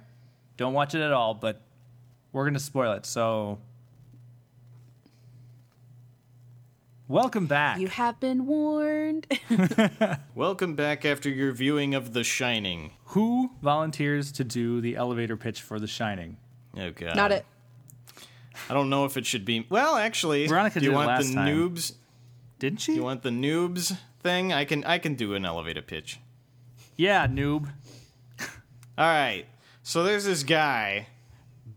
don't 0.57 0.73
watch 0.75 0.95
it 0.95 1.01
at 1.01 1.13
all, 1.13 1.35
but 1.35 1.63
we're 2.33 2.45
going 2.45 2.55
to 2.55 2.61
spoil 2.61 2.93
it. 2.93 3.07
So 3.07 3.59
welcome 7.07 7.47
back. 7.47 7.79
you 7.79 7.89
have 7.89 8.19
been 8.21 8.47
warned. 8.47 9.27
Welcome 10.35 10.75
back 10.75 11.05
after 11.05 11.29
your 11.29 11.53
viewing 11.53 11.95
of 11.95 12.13
The 12.13 12.23
Shining. 12.25 12.93
Who 13.07 13.51
volunteers 13.63 14.31
to 14.33 14.45
do 14.45 14.81
the 14.81 14.97
elevator 14.97 15.37
pitch 15.37 15.63
for 15.63 15.81
The 15.81 15.87
Shining? 15.87 16.37
Oh 16.77 16.91
god. 16.91 17.17
Not 17.17 17.33
it. 17.33 17.45
I 18.71 18.75
don't 18.75 18.91
know 18.91 19.05
if 19.05 19.17
it 19.17 19.27
should 19.27 19.45
be. 19.45 19.67
Well, 19.69 19.97
actually, 19.97 20.47
Veronica 20.47 20.81
do 20.81 20.87
you 20.87 20.93
want 20.93 21.09
last 21.09 21.29
the 21.29 21.35
time. 21.35 21.57
noobs? 21.57 21.93
Didn't 22.59 22.81
she? 22.81 22.95
You 22.95 23.03
want 23.03 23.23
the 23.23 23.31
noobs 23.31 23.97
thing? 24.21 24.53
I 24.53 24.65
can. 24.65 24.85
I 24.85 24.99
can 24.99 25.15
do 25.15 25.35
an 25.35 25.45
elevator 25.45 25.83
pitch. 25.83 26.19
yeah, 26.97 27.27
noob. 27.27 27.69
All 28.41 28.47
right. 29.07 29.45
So 29.83 30.03
there's 30.03 30.25
this 30.25 30.43
guy, 30.43 31.07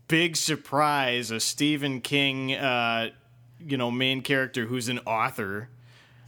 big 0.08 0.36
surprise, 0.36 1.30
a 1.30 1.40
Stephen 1.40 2.00
King, 2.00 2.52
uh, 2.54 3.10
you 3.58 3.76
know, 3.76 3.90
main 3.90 4.20
character 4.22 4.66
who's 4.66 4.88
an 4.88 4.98
author. 5.06 5.68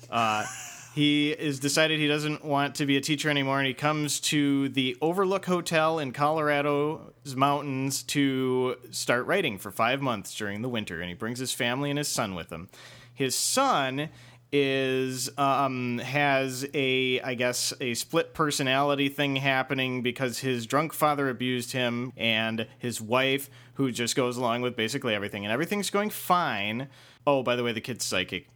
Uh, 0.09 0.47
he 0.95 1.33
is 1.33 1.59
decided 1.59 1.99
he 1.99 2.07
doesn't 2.07 2.45
want 2.45 2.77
to 2.77 2.87
be 2.87 2.97
a 2.97 3.01
teacher 3.01 3.29
anymore, 3.29 3.59
and 3.59 3.67
he 3.67 3.75
comes 3.75 4.21
to 4.21 4.69
the 4.69 4.97
Overlook 5.01 5.45
Hotel 5.45 5.99
in 5.99 6.13
Colorado's 6.13 7.35
mountains 7.35 8.05
to 8.05 8.77
start 8.93 9.27
writing 9.27 9.59
for 9.59 9.73
five 9.73 10.01
months 10.01 10.33
during 10.37 10.63
the 10.63 10.69
winter. 10.69 11.01
And 11.01 11.09
he 11.09 11.15
brings 11.17 11.41
his 11.41 11.53
family 11.53 11.91
and 11.91 11.99
his 11.99 12.07
son 12.07 12.37
with 12.37 12.51
him. 12.51 12.69
His 13.13 13.35
son 13.35 14.09
is 14.53 15.37
um, 15.37 15.99
has 15.99 16.65
a 16.75 17.21
I 17.23 17.35
guess 17.35 17.73
a 17.81 17.95
split 17.95 18.33
personality 18.33 19.09
thing 19.09 19.35
happening 19.35 20.01
because 20.01 20.39
his 20.39 20.65
drunk 20.65 20.93
father 20.93 21.29
abused 21.29 21.73
him 21.73 22.13
and 22.17 22.69
his 22.79 23.01
wife 23.01 23.51
who 23.75 23.91
just 23.91 24.15
goes 24.15 24.37
along 24.37 24.63
with 24.63 24.77
basically 24.77 25.13
everything 25.13 25.45
and 25.45 25.53
everything's 25.53 25.91
going 25.91 26.11
fine. 26.11 26.87
Oh, 27.27 27.43
by 27.43 27.57
the 27.57 27.65
way, 27.65 27.73
the 27.73 27.81
kid's 27.81 28.05
psychic. 28.05 28.47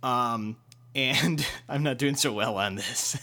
Um, 0.00 0.58
and 0.94 1.44
I'm 1.68 1.82
not 1.82 1.98
doing 1.98 2.16
so 2.16 2.32
well 2.32 2.56
on 2.56 2.74
this. 2.74 3.18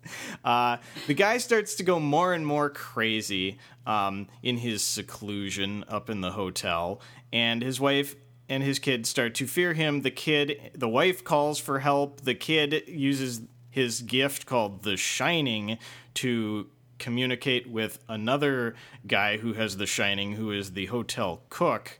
uh, 0.44 0.78
the 1.06 1.14
guy 1.14 1.38
starts 1.38 1.74
to 1.76 1.82
go 1.82 2.00
more 2.00 2.34
and 2.34 2.46
more 2.46 2.70
crazy 2.70 3.58
um, 3.86 4.28
in 4.42 4.58
his 4.58 4.82
seclusion 4.82 5.84
up 5.88 6.10
in 6.10 6.20
the 6.20 6.32
hotel, 6.32 7.00
and 7.32 7.62
his 7.62 7.80
wife 7.80 8.16
and 8.48 8.62
his 8.62 8.78
kid 8.78 9.06
start 9.06 9.34
to 9.36 9.46
fear 9.46 9.74
him. 9.74 10.02
The 10.02 10.10
kid, 10.10 10.72
the 10.74 10.88
wife 10.88 11.22
calls 11.22 11.58
for 11.58 11.78
help. 11.78 12.22
The 12.22 12.34
kid 12.34 12.84
uses 12.88 13.42
his 13.70 14.02
gift 14.02 14.46
called 14.46 14.82
the 14.82 14.96
Shining 14.96 15.78
to 16.14 16.68
communicate 16.98 17.68
with 17.68 17.98
another 18.08 18.74
guy 19.06 19.38
who 19.38 19.54
has 19.54 19.76
the 19.76 19.86
Shining, 19.86 20.32
who 20.32 20.50
is 20.50 20.72
the 20.72 20.86
hotel 20.86 21.42
cook, 21.48 21.98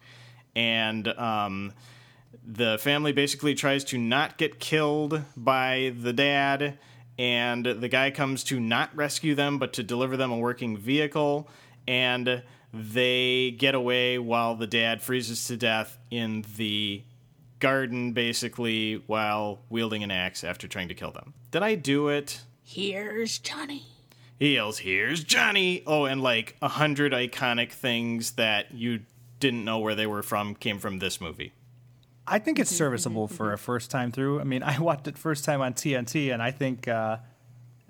and 0.56 1.06
um, 1.08 1.72
the 2.44 2.78
family 2.78 3.12
basically 3.12 3.54
tries 3.54 3.84
to 3.84 3.98
not 3.98 4.38
get 4.38 4.60
killed 4.60 5.22
by 5.36 5.94
the 5.98 6.12
dad, 6.12 6.78
and 7.18 7.64
the 7.64 7.88
guy 7.88 8.10
comes 8.10 8.44
to 8.44 8.58
not 8.60 8.94
rescue 8.96 9.34
them 9.34 9.58
but 9.58 9.72
to 9.74 9.82
deliver 9.82 10.16
them 10.16 10.30
a 10.30 10.38
working 10.38 10.76
vehicle, 10.76 11.48
and 11.86 12.42
they 12.72 13.50
get 13.52 13.74
away 13.74 14.18
while 14.18 14.54
the 14.54 14.66
dad 14.66 15.02
freezes 15.02 15.46
to 15.46 15.56
death 15.56 15.98
in 16.10 16.44
the 16.56 17.02
garden, 17.58 18.12
basically, 18.12 19.02
while 19.06 19.60
wielding 19.68 20.02
an 20.02 20.10
axe 20.10 20.44
after 20.44 20.66
trying 20.66 20.88
to 20.88 20.94
kill 20.94 21.10
them. 21.10 21.34
Did 21.50 21.62
I 21.62 21.74
do 21.74 22.08
it? 22.08 22.40
Here's 22.62 23.38
Johnny. 23.38 23.86
He 24.38 24.54
yells, 24.54 24.78
Here's 24.78 25.22
Johnny! 25.22 25.82
Oh, 25.86 26.04
and 26.06 26.22
like 26.22 26.56
a 26.62 26.68
hundred 26.68 27.12
iconic 27.12 27.72
things 27.72 28.32
that 28.32 28.72
you 28.72 29.00
didn't 29.38 29.64
know 29.64 29.78
where 29.78 29.94
they 29.94 30.06
were 30.06 30.22
from 30.22 30.54
came 30.54 30.78
from 30.78 30.98
this 30.98 31.20
movie. 31.20 31.52
I 32.30 32.38
think 32.38 32.60
it's 32.60 32.70
serviceable 32.70 33.26
for 33.26 33.52
a 33.52 33.58
first 33.58 33.90
time 33.90 34.12
through. 34.12 34.40
I 34.40 34.44
mean, 34.44 34.62
I 34.72 34.78
watched 34.78 35.08
it 35.08 35.18
first 35.18 35.44
time 35.44 35.60
on 35.60 35.74
TNT, 35.74 36.32
and 36.32 36.42
I 36.42 36.52
think 36.52 36.86
uh, 36.88 37.18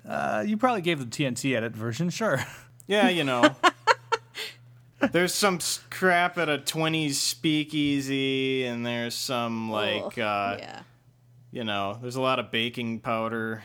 uh, 0.07 0.43
you 0.45 0.57
probably 0.57 0.81
gave 0.81 0.99
the 0.99 1.05
TNT 1.05 1.55
edit 1.55 1.73
version, 1.75 2.09
sure. 2.09 2.43
Yeah, 2.87 3.07
you 3.07 3.23
know. 3.23 3.55
there's 5.13 5.33
some 5.33 5.59
crap 5.89 6.37
at 6.37 6.49
a 6.49 6.57
20s 6.57 7.13
speakeasy, 7.13 8.65
and 8.65 8.85
there's 8.85 9.15
some, 9.15 9.71
like, 9.71 10.17
Ugh, 10.17 10.19
uh, 10.19 10.57
yeah. 10.59 10.81
you 11.51 11.63
know, 11.63 11.97
there's 12.01 12.17
a 12.17 12.21
lot 12.21 12.39
of 12.39 12.51
baking 12.51 12.99
powder 12.99 13.63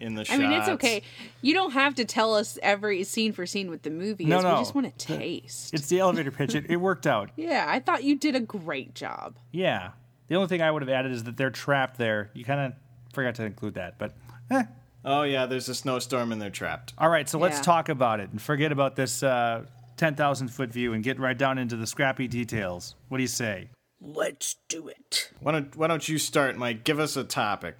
in 0.00 0.14
the 0.14 0.22
I 0.22 0.24
shots. 0.24 0.38
mean, 0.38 0.52
it's 0.52 0.68
okay. 0.68 1.02
You 1.42 1.54
don't 1.54 1.72
have 1.72 1.94
to 1.96 2.04
tell 2.04 2.34
us 2.34 2.58
every 2.62 3.04
scene 3.04 3.32
for 3.32 3.46
scene 3.46 3.70
with 3.70 3.82
the 3.82 3.90
movie 3.90 4.24
No, 4.24 4.40
no. 4.40 4.54
We 4.54 4.60
just 4.60 4.74
want 4.74 4.86
to 4.98 5.06
taste. 5.06 5.74
It's 5.74 5.88
the 5.88 6.00
elevator 6.00 6.30
pitch. 6.30 6.54
It, 6.54 6.70
it 6.70 6.76
worked 6.76 7.06
out. 7.06 7.30
Yeah, 7.36 7.64
I 7.68 7.80
thought 7.80 8.04
you 8.04 8.16
did 8.16 8.34
a 8.34 8.40
great 8.40 8.94
job. 8.94 9.36
Yeah. 9.50 9.90
The 10.28 10.36
only 10.36 10.48
thing 10.48 10.62
I 10.62 10.70
would 10.70 10.82
have 10.82 10.88
added 10.88 11.12
is 11.12 11.24
that 11.24 11.36
they're 11.36 11.50
trapped 11.50 11.96
there. 11.98 12.30
You 12.34 12.44
kind 12.44 12.60
of 12.60 12.72
forgot 13.12 13.34
to 13.36 13.44
include 13.44 13.74
that, 13.74 13.98
but 13.98 14.14
eh. 14.50 14.64
Oh, 15.04 15.22
yeah, 15.22 15.46
there's 15.46 15.68
a 15.68 15.74
snowstorm 15.74 16.30
and 16.32 16.40
they're 16.40 16.50
trapped. 16.50 16.92
All 16.98 17.08
right, 17.08 17.28
so 17.28 17.38
let's 17.38 17.60
talk 17.60 17.88
about 17.88 18.20
it 18.20 18.30
and 18.30 18.40
forget 18.40 18.70
about 18.72 18.96
this 18.96 19.22
uh, 19.22 19.64
10,000 19.96 20.48
foot 20.48 20.70
view 20.70 20.92
and 20.92 21.02
get 21.02 21.18
right 21.18 21.36
down 21.36 21.56
into 21.58 21.76
the 21.76 21.86
scrappy 21.86 22.28
details. 22.28 22.94
What 23.08 23.18
do 23.18 23.22
you 23.22 23.28
say? 23.28 23.70
Let's 24.00 24.56
do 24.68 24.88
it. 24.88 25.30
Why 25.40 25.52
don't, 25.52 25.74
why 25.76 25.86
don't 25.86 26.06
you 26.08 26.18
start, 26.18 26.56
Mike? 26.56 26.84
Give 26.84 27.00
us 27.00 27.16
a 27.16 27.24
topic. 27.24 27.76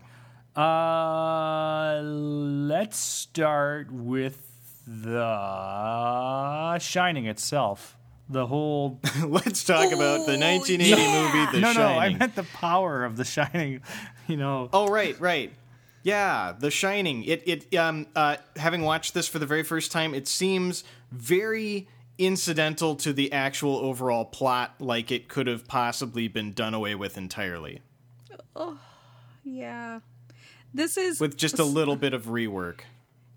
Uh, 0.56 2.00
let's 2.02 2.98
start 2.98 3.90
with 3.92 4.46
the 4.86 6.78
Shining 6.80 7.26
itself. 7.26 7.96
The 8.28 8.46
whole. 8.46 9.00
Let's 9.24 9.64
talk 9.64 9.92
about 9.92 10.26
the 10.26 10.38
1980 10.38 10.90
movie, 10.90 11.52
The 11.52 11.60
no, 11.60 11.72
no, 11.72 11.98
I 11.98 12.10
meant 12.10 12.36
the 12.36 12.44
power 12.44 13.04
of 13.04 13.16
the 13.16 13.24
Shining. 13.24 13.80
You 14.28 14.36
know. 14.36 14.68
Oh 14.72 14.86
right, 14.86 15.20
right. 15.20 15.52
Yeah, 16.04 16.54
The 16.56 16.70
Shining. 16.70 17.24
It 17.24 17.42
it 17.46 17.74
um 17.76 18.06
uh 18.14 18.36
having 18.54 18.82
watched 18.82 19.12
this 19.12 19.26
for 19.26 19.40
the 19.40 19.46
very 19.46 19.64
first 19.64 19.90
time, 19.90 20.14
it 20.14 20.28
seems 20.28 20.84
very 21.10 21.88
incidental 22.16 22.94
to 22.96 23.12
the 23.12 23.32
actual 23.32 23.76
overall 23.78 24.24
plot 24.24 24.76
like 24.78 25.10
it 25.10 25.26
could 25.26 25.48
have 25.48 25.66
possibly 25.66 26.28
been 26.28 26.52
done 26.52 26.74
away 26.74 26.94
with 26.94 27.16
entirely 27.18 27.80
Oh, 28.54 28.78
Yeah. 29.42 29.98
This 30.72 30.96
is 30.96 31.20
with 31.20 31.36
just 31.36 31.58
a 31.58 31.64
little 31.64 31.96
bit 31.96 32.14
of 32.14 32.26
rework. 32.26 32.80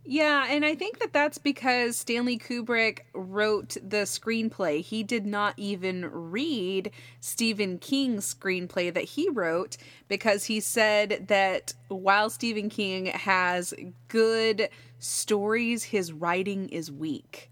Yeah, 0.06 0.48
and 0.50 0.66
I 0.66 0.76
think 0.76 1.00
that 1.00 1.14
that's 1.14 1.38
because 1.38 1.96
Stanley 1.96 2.38
Kubrick 2.38 3.00
wrote 3.14 3.78
the 3.82 4.04
screenplay. 4.04 4.82
He 4.82 5.02
did 5.02 5.26
not 5.26 5.54
even 5.56 6.10
read 6.12 6.92
Stephen 7.22 7.78
King's 7.78 8.34
screenplay 8.34 8.94
that 8.94 9.06
he 9.06 9.30
wrote 9.30 9.78
because 10.10 10.44
he 10.46 10.60
said 10.60 11.28
that 11.30 11.74
while 11.88 12.30
Stephen 12.30 12.70
King 12.70 13.06
has 13.06 13.74
good 14.10 14.68
stories, 15.00 15.86
his 15.86 16.12
writing 16.12 16.68
is 16.68 16.92
weak. 16.92 17.50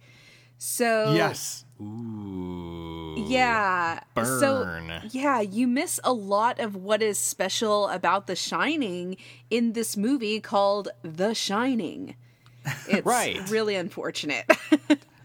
So 0.63 1.13
Yes. 1.15 1.65
yeah. 3.17 3.99
Burn. 4.13 4.39
So 4.39 4.99
yeah, 5.09 5.41
you 5.41 5.65
miss 5.67 5.99
a 6.03 6.13
lot 6.13 6.59
of 6.59 6.75
what 6.75 7.01
is 7.01 7.17
special 7.17 7.87
about 7.87 8.27
The 8.27 8.35
Shining 8.35 9.17
in 9.49 9.73
this 9.73 9.97
movie 9.97 10.39
called 10.39 10.89
The 11.01 11.33
Shining. 11.33 12.15
It's 12.87 13.03
Right. 13.03 13.49
really 13.49 13.75
unfortunate. 13.75 14.45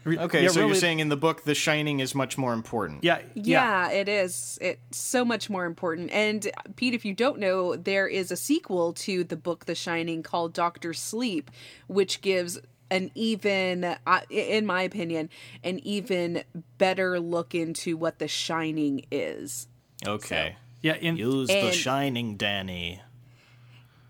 Okay, 0.07 0.44
Yeah, 0.44 0.49
so 0.49 0.61
really- 0.61 0.68
you're 0.68 0.75
saying 0.81 1.01
in 1.01 1.11
the 1.11 1.18
book 1.18 1.44
The 1.44 1.55
Shining 1.55 2.01
is 2.01 2.14
much 2.14 2.38
more 2.38 2.55
important. 2.55 3.05
Yeah, 3.05 3.18
yeah. 3.35 3.88
yeah, 3.90 4.01
it 4.01 4.09
is. 4.09 4.57
It's 4.62 4.96
so 4.96 5.22
much 5.22 5.51
more 5.51 5.66
important. 5.66 6.11
And 6.12 6.49
Pete, 6.77 6.94
if 6.94 7.05
you 7.05 7.12
don't 7.12 7.38
know, 7.38 7.77
there 7.77 8.07
is 8.09 8.31
a 8.31 8.37
sequel 8.37 8.94
to 8.94 9.22
the 9.22 9.37
book 9.37 9.66
The 9.66 9.75
Shining 9.75 10.22
called 10.22 10.55
Doctor 10.55 10.94
Sleep, 10.94 11.51
which 11.88 12.22
gives 12.22 12.59
an 12.90 13.11
even, 13.14 13.85
uh, 13.85 14.20
in 14.31 14.66
my 14.66 14.83
opinion, 14.83 15.29
an 15.64 15.81
even 15.81 16.44
better 16.79 17.18
look 17.20 17.55
into 17.55 17.96
what 17.96 18.18
The 18.18 18.29
Shining 18.29 19.07
is. 19.11 19.68
Okay. 20.07 20.57
Yeah, 20.83 20.94
in, 20.94 21.16
Use 21.16 21.49
The 21.49 21.72
Shining, 21.72 22.37
Danny. 22.37 23.01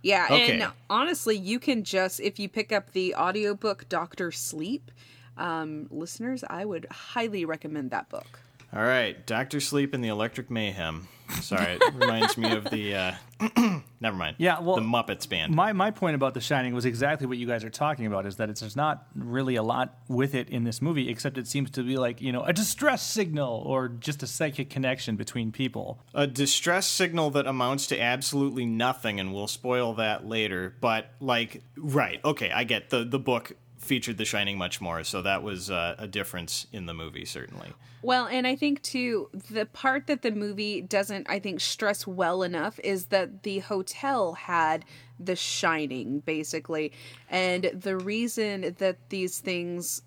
Yeah, 0.02 0.28
Okay. 0.30 0.60
and 0.60 0.72
honestly, 0.88 1.36
you 1.36 1.58
can 1.58 1.82
just 1.82 2.20
if 2.20 2.38
you 2.38 2.48
pick 2.48 2.70
up 2.70 2.92
the 2.92 3.14
audiobook 3.14 3.88
Doctor 3.88 4.30
Sleep, 4.30 4.90
um, 5.36 5.88
listeners, 5.90 6.44
I 6.48 6.64
would 6.64 6.86
highly 6.90 7.44
recommend 7.44 7.90
that 7.90 8.08
book. 8.08 8.40
All 8.76 8.84
right, 8.84 9.26
Doctor 9.26 9.58
Sleep 9.58 9.94
and 9.94 10.04
the 10.04 10.08
Electric 10.08 10.50
Mayhem. 10.50 11.08
Sorry, 11.40 11.78
it 11.80 11.94
reminds 11.94 12.36
me 12.36 12.52
of 12.52 12.64
the. 12.64 12.94
Uh, 12.94 13.80
never 14.02 14.14
mind. 14.14 14.36
Yeah, 14.36 14.60
well, 14.60 14.76
the 14.76 14.82
Muppets 14.82 15.26
band. 15.26 15.54
My 15.54 15.72
my 15.72 15.90
point 15.90 16.14
about 16.14 16.34
The 16.34 16.42
Shining 16.42 16.74
was 16.74 16.84
exactly 16.84 17.26
what 17.26 17.38
you 17.38 17.46
guys 17.46 17.64
are 17.64 17.70
talking 17.70 18.04
about. 18.04 18.26
Is 18.26 18.36
that 18.36 18.50
it's 18.50 18.60
there's 18.60 18.76
not 18.76 19.06
really 19.14 19.56
a 19.56 19.62
lot 19.62 19.96
with 20.08 20.34
it 20.34 20.50
in 20.50 20.64
this 20.64 20.82
movie, 20.82 21.08
except 21.08 21.38
it 21.38 21.46
seems 21.48 21.70
to 21.70 21.82
be 21.82 21.96
like 21.96 22.20
you 22.20 22.32
know 22.32 22.42
a 22.42 22.52
distress 22.52 23.02
signal 23.02 23.62
or 23.64 23.88
just 23.88 24.22
a 24.22 24.26
psychic 24.26 24.68
connection 24.68 25.16
between 25.16 25.52
people. 25.52 25.98
a 26.12 26.26
distress 26.26 26.86
signal 26.86 27.30
that 27.30 27.46
amounts 27.46 27.86
to 27.86 27.98
absolutely 27.98 28.66
nothing, 28.66 29.18
and 29.18 29.32
we'll 29.32 29.48
spoil 29.48 29.94
that 29.94 30.28
later. 30.28 30.74
But 30.82 31.12
like, 31.18 31.62
right? 31.78 32.20
Okay, 32.26 32.50
I 32.50 32.64
get 32.64 32.90
the 32.90 33.04
the 33.04 33.18
book 33.18 33.52
featured 33.78 34.18
The 34.18 34.24
Shining 34.24 34.58
much 34.58 34.80
more, 34.80 35.04
so 35.04 35.22
that 35.22 35.42
was 35.42 35.70
uh, 35.70 35.96
a 35.98 36.06
difference 36.06 36.66
in 36.72 36.86
the 36.86 36.94
movie, 36.94 37.24
certainly. 37.24 37.72
Well, 38.02 38.26
and 38.26 38.46
I 38.46 38.56
think 38.56 38.82
too, 38.82 39.28
the 39.50 39.66
part 39.66 40.06
that 40.06 40.22
the 40.22 40.30
movie 40.30 40.80
doesn't, 40.80 41.28
I 41.28 41.38
think, 41.38 41.60
stress 41.60 42.06
well 42.06 42.42
enough 42.42 42.78
is 42.84 43.06
that 43.06 43.42
the 43.42 43.60
hotel 43.60 44.34
had 44.34 44.84
the 45.18 45.36
shining, 45.36 46.20
basically. 46.20 46.92
And 47.28 47.64
the 47.74 47.96
reason 47.96 48.76
that 48.78 49.08
these 49.08 49.38
things 49.38 50.02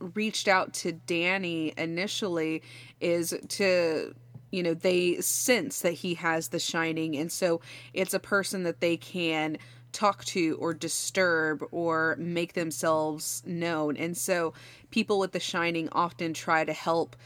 reached 0.00 0.48
out 0.48 0.72
to 0.74 0.92
Danny 0.92 1.72
initially 1.76 2.62
is 3.00 3.34
to 3.48 4.14
you 4.50 4.62
know 4.62 4.74
they 4.74 5.20
sense 5.20 5.80
that 5.80 5.92
he 5.92 6.14
has 6.14 6.48
the 6.48 6.58
shining 6.58 7.16
and 7.16 7.32
so 7.32 7.60
it's 7.92 8.14
a 8.14 8.20
person 8.20 8.62
that 8.64 8.80
they 8.80 8.96
can 8.96 9.56
talk 9.94 10.24
to 10.26 10.56
or 10.60 10.74
disturb 10.74 11.64
or 11.70 12.16
make 12.18 12.52
themselves 12.52 13.42
known. 13.46 13.96
And 13.96 14.16
so 14.16 14.52
people 14.90 15.18
with 15.18 15.32
the 15.32 15.40
shining 15.40 15.88
often 15.92 16.34
try 16.34 16.64
to 16.64 16.72
help 16.72 17.16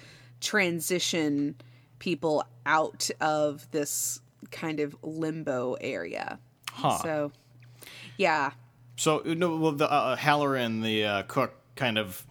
transition 0.41 1.57
people 1.99 2.45
out 2.65 3.11
of 3.21 3.69
this 3.73 4.21
kind 4.51 4.79
of 4.79 4.97
limbo 5.03 5.75
area. 5.81 6.39
Huh. 6.71 6.99
so 6.99 7.33
yeah. 8.17 8.53
So 8.97 9.23
no, 9.25 9.57
well, 9.57 9.73
the 9.73 9.91
uh, 9.91 10.17
Hallorann, 10.17 10.83
the 10.83 11.05
uh, 11.05 11.23
cook, 11.23 11.55
kind 11.75 11.99
of 11.99 12.25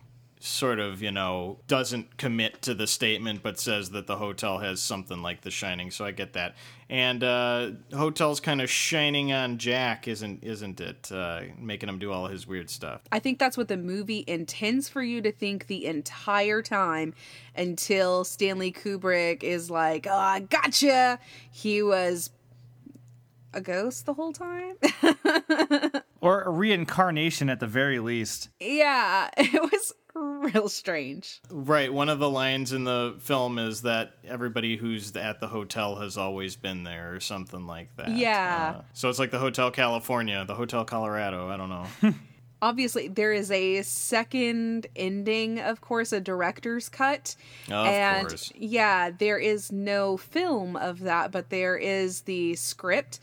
sort 0.47 0.79
of, 0.79 1.01
you 1.01 1.11
know, 1.11 1.59
doesn't 1.67 2.17
commit 2.17 2.61
to 2.63 2.73
the 2.73 2.87
statement 2.87 3.43
but 3.43 3.59
says 3.59 3.91
that 3.91 4.07
the 4.07 4.17
hotel 4.17 4.59
has 4.59 4.81
something 4.81 5.21
like 5.21 5.41
The 5.41 5.51
Shining. 5.51 5.91
So 5.91 6.05
I 6.05 6.11
get 6.11 6.33
that. 6.33 6.55
And 6.89 7.23
uh, 7.23 7.71
hotel's 7.93 8.39
kind 8.39 8.61
of 8.61 8.69
shining 8.69 9.33
on 9.33 9.57
Jack, 9.57 10.07
isn't 10.07 10.43
isn't 10.43 10.79
it? 10.79 11.11
Uh, 11.11 11.41
making 11.59 11.89
him 11.89 11.99
do 11.99 12.11
all 12.11 12.27
his 12.27 12.47
weird 12.47 12.69
stuff. 12.69 13.01
I 13.11 13.19
think 13.19 13.39
that's 13.39 13.57
what 13.57 13.67
the 13.67 13.77
movie 13.77 14.23
intends 14.25 14.87
for 14.87 15.03
you 15.03 15.21
to 15.21 15.31
think 15.31 15.67
the 15.67 15.85
entire 15.85 16.61
time 16.61 17.13
until 17.55 18.23
Stanley 18.23 18.71
Kubrick 18.71 19.43
is 19.43 19.69
like, 19.69 20.07
"Oh, 20.09 20.15
I 20.15 20.39
gotcha." 20.39 21.19
He 21.51 21.81
was 21.81 22.29
a 23.53 23.59
ghost 23.59 24.05
the 24.05 24.13
whole 24.13 24.33
time. 24.33 24.75
Or 26.19 26.41
a 26.41 26.49
reincarnation 26.49 27.47
at 27.47 27.59
the 27.59 27.67
very 27.67 27.99
least. 27.99 28.49
yeah, 28.59 29.29
it 29.37 29.61
was 29.61 29.93
real 30.53 30.69
strange. 30.69 31.41
Right. 31.49 31.91
One 31.91 32.09
of 32.09 32.19
the 32.19 32.29
lines 32.29 32.73
in 32.73 32.83
the 32.83 33.15
film 33.19 33.59
is 33.59 33.81
that 33.83 34.13
everybody 34.25 34.77
who's 34.77 35.15
at 35.15 35.39
the 35.39 35.47
hotel 35.47 35.95
has 35.97 36.17
always 36.17 36.55
been 36.55 36.83
there, 36.83 37.13
or 37.13 37.19
something 37.19 37.67
like 37.67 37.95
that. 37.97 38.09
Yeah. 38.09 38.75
Uh, 38.77 38.81
so 38.93 39.09
it's 39.09 39.19
like 39.19 39.31
the 39.31 39.39
Hotel 39.39 39.71
California, 39.71 40.43
the 40.45 40.55
Hotel 40.55 40.85
Colorado. 40.85 41.49
I 41.49 41.57
don't 41.57 41.69
know. 41.69 41.87
Obviously, 42.61 43.07
there 43.07 43.33
is 43.33 43.51
a 43.51 43.83
second 43.83 44.87
ending, 44.95 45.59
of 45.59 45.79
course, 45.79 46.11
a 46.11 46.19
director's 46.19 46.89
cut. 46.89 47.35
Of 47.67 47.85
and 47.85 48.27
course. 48.27 48.51
yeah, 48.55 49.11
there 49.11 49.37
is 49.37 49.71
no 49.71 50.17
film 50.17 50.75
of 50.75 51.01
that, 51.01 51.31
but 51.31 51.51
there 51.51 51.77
is 51.77 52.21
the 52.21 52.55
script. 52.55 53.19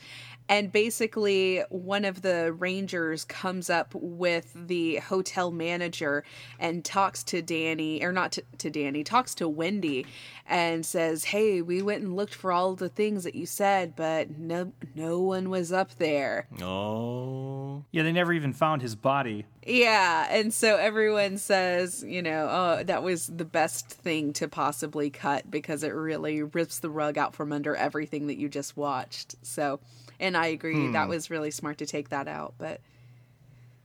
And 0.48 0.70
basically, 0.70 1.62
one 1.70 2.04
of 2.04 2.22
the 2.22 2.52
rangers 2.52 3.24
comes 3.24 3.70
up 3.70 3.94
with 3.94 4.52
the 4.54 4.96
hotel 4.96 5.50
manager 5.50 6.22
and 6.58 6.84
talks 6.84 7.22
to 7.24 7.40
Danny, 7.40 8.04
or 8.04 8.12
not 8.12 8.32
to, 8.32 8.42
to 8.58 8.70
Danny, 8.70 9.04
talks 9.04 9.34
to 9.36 9.48
Wendy 9.48 10.06
and 10.46 10.84
says, 10.84 11.24
Hey, 11.24 11.62
we 11.62 11.80
went 11.80 12.02
and 12.02 12.14
looked 12.14 12.34
for 12.34 12.52
all 12.52 12.74
the 12.74 12.90
things 12.90 13.24
that 13.24 13.34
you 13.34 13.46
said, 13.46 13.96
but 13.96 14.38
no, 14.38 14.72
no 14.94 15.20
one 15.20 15.48
was 15.48 15.72
up 15.72 15.94
there. 15.96 16.46
oh. 16.62 17.84
Yeah, 17.90 18.02
they 18.02 18.12
never 18.12 18.32
even 18.32 18.52
found 18.52 18.82
his 18.82 18.94
body. 18.94 19.46
Yeah, 19.66 20.26
and 20.30 20.52
so 20.52 20.76
everyone 20.76 21.38
says, 21.38 22.04
you 22.06 22.20
know, 22.20 22.48
oh, 22.50 22.84
that 22.84 23.02
was 23.02 23.28
the 23.28 23.44
best 23.44 23.88
thing 23.88 24.32
to 24.34 24.48
possibly 24.48 25.10
cut 25.10 25.50
because 25.50 25.82
it 25.82 25.94
really 25.94 26.42
rips 26.42 26.80
the 26.80 26.90
rug 26.90 27.16
out 27.16 27.34
from 27.34 27.52
under 27.52 27.74
everything 27.74 28.26
that 28.26 28.36
you 28.36 28.48
just 28.48 28.76
watched. 28.76 29.36
So, 29.42 29.80
and 30.20 30.36
I 30.36 30.46
agree, 30.46 30.92
that 30.92 31.08
was 31.08 31.30
really 31.30 31.50
smart 31.50 31.78
to 31.78 31.86
take 31.86 32.08
that 32.10 32.28
out, 32.28 32.54
but 32.58 32.80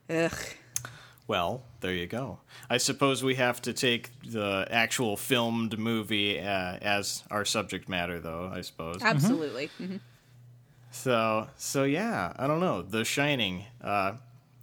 ugh. 0.10 0.34
Well, 1.28 1.62
there 1.82 1.94
you 1.94 2.08
go. 2.08 2.40
I 2.72 2.78
suppose 2.78 3.24
we 3.24 3.36
have 3.36 3.62
to 3.62 3.74
take 3.74 4.10
the 4.24 4.68
actual 4.72 5.16
filmed 5.16 5.78
movie 5.78 6.40
uh, 6.40 6.78
as 6.82 7.24
our 7.30 7.46
subject 7.46 7.88
matter, 7.88 8.20
though. 8.20 8.52
I 8.52 8.62
suppose. 8.62 8.98
Absolutely. 9.04 9.70
Mhm. 9.80 10.00
So, 10.92 11.48
so 11.56 11.84
yeah, 11.84 12.34
I 12.36 12.48
don't 12.48 12.60
know. 12.60 12.82
The 12.82 13.06
Shining 13.06 13.66
uh, 13.84 14.14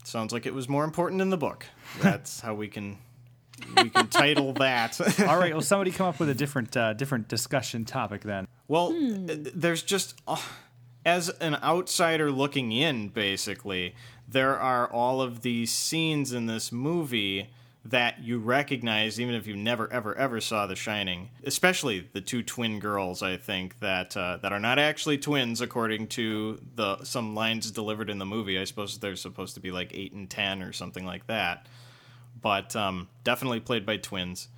sounds 0.03 0.33
like 0.33 0.45
it 0.45 0.55
was 0.55 0.69
more 0.69 0.83
important 0.83 1.21
in 1.23 1.31
the 1.31 1.37
book. 1.37 1.67
That's 2.01 2.41
how 2.41 2.55
we 2.55 2.67
can 2.67 2.99
we 3.77 3.89
can 3.91 4.09
title 4.09 4.53
that. 4.55 5.01
All 5.29 5.39
right, 5.39 5.53
well, 5.53 5.63
somebody 5.63 5.93
come 5.93 6.09
up 6.09 6.19
with 6.19 6.29
a 6.31 6.35
different 6.35 6.77
uh, 6.77 6.95
different 6.95 7.29
discussion 7.29 7.85
topic 7.85 8.23
then. 8.23 8.49
well, 8.67 8.89
uh, 8.89 9.37
there's 9.55 9.83
just 9.85 10.21
uh, 10.27 10.37
as 11.07 11.29
an 11.41 11.55
outsider 11.63 12.33
looking 12.33 12.73
in, 12.73 13.09
basically, 13.09 13.95
there 14.29 14.59
are 14.59 14.91
all 14.93 15.23
of 15.23 15.43
these 15.43 15.71
scenes 15.71 16.33
in 16.33 16.47
this 16.47 16.73
movie 16.73 17.49
that 17.85 18.21
you 18.21 18.41
recognize 18.41 19.21
even 19.21 19.33
if 19.33 19.47
you 19.47 19.55
never 19.55 19.91
ever 19.93 20.13
ever 20.19 20.41
saw 20.41 20.67
The 20.67 20.75
Shining. 20.75 21.31
Especially 21.45 22.09
the 22.13 22.21
two 22.21 22.43
twin 22.43 22.81
girls, 22.81 23.23
I 23.23 23.37
think 23.37 23.79
that 23.79 24.17
uh, 24.17 24.39
that 24.43 24.53
are 24.53 24.59
not 24.59 24.81
actually 24.81 25.19
twins 25.19 25.61
according 25.61 26.09
to 26.09 26.61
the 26.75 27.05
some 27.05 27.37
lines 27.37 27.71
delivered 27.71 28.11
in 28.11 28.19
the 28.19 28.27
movie. 28.27 28.59
I 28.59 28.65
suppose 28.65 28.99
they're 28.99 29.15
supposed 29.15 29.55
to 29.55 29.61
be 29.61 29.71
like 29.71 29.93
eight 29.95 30.13
and 30.13 30.29
ten 30.29 30.61
or 30.61 30.73
something 30.73 31.07
like 31.07 31.29
that, 31.29 31.69
but 32.43 32.75
um, 32.75 33.09
definitely 33.23 33.61
played 33.61 33.87
by 33.87 33.99
twins. 33.99 34.49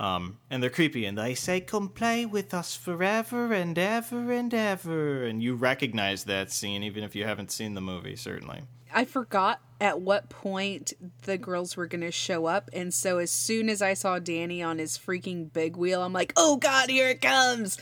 Um, 0.00 0.38
and 0.48 0.62
they're 0.62 0.70
creepy, 0.70 1.04
and 1.06 1.18
they 1.18 1.34
say, 1.34 1.60
"Come 1.60 1.88
play 1.88 2.24
with 2.24 2.54
us 2.54 2.76
forever 2.76 3.52
and 3.52 3.76
ever 3.78 4.32
and 4.32 4.54
ever." 4.54 5.24
And 5.24 5.42
you 5.42 5.54
recognize 5.54 6.24
that 6.24 6.52
scene, 6.52 6.82
even 6.82 7.02
if 7.02 7.16
you 7.16 7.24
haven't 7.24 7.50
seen 7.50 7.74
the 7.74 7.80
movie. 7.80 8.16
Certainly. 8.16 8.62
I 8.94 9.04
forgot 9.04 9.60
at 9.80 10.00
what 10.00 10.28
point 10.28 10.92
the 11.22 11.38
girls 11.38 11.76
were 11.76 11.86
going 11.86 12.00
to 12.00 12.10
show 12.10 12.46
up. 12.46 12.70
And 12.72 12.92
so 12.92 13.18
as 13.18 13.30
soon 13.30 13.68
as 13.68 13.82
I 13.82 13.94
saw 13.94 14.18
Danny 14.18 14.62
on 14.62 14.78
his 14.78 14.98
freaking 14.98 15.52
big 15.52 15.76
wheel, 15.76 16.02
I'm 16.02 16.12
like, 16.12 16.32
oh 16.36 16.56
God, 16.56 16.88
here 16.88 17.08
it 17.08 17.20
comes. 17.20 17.78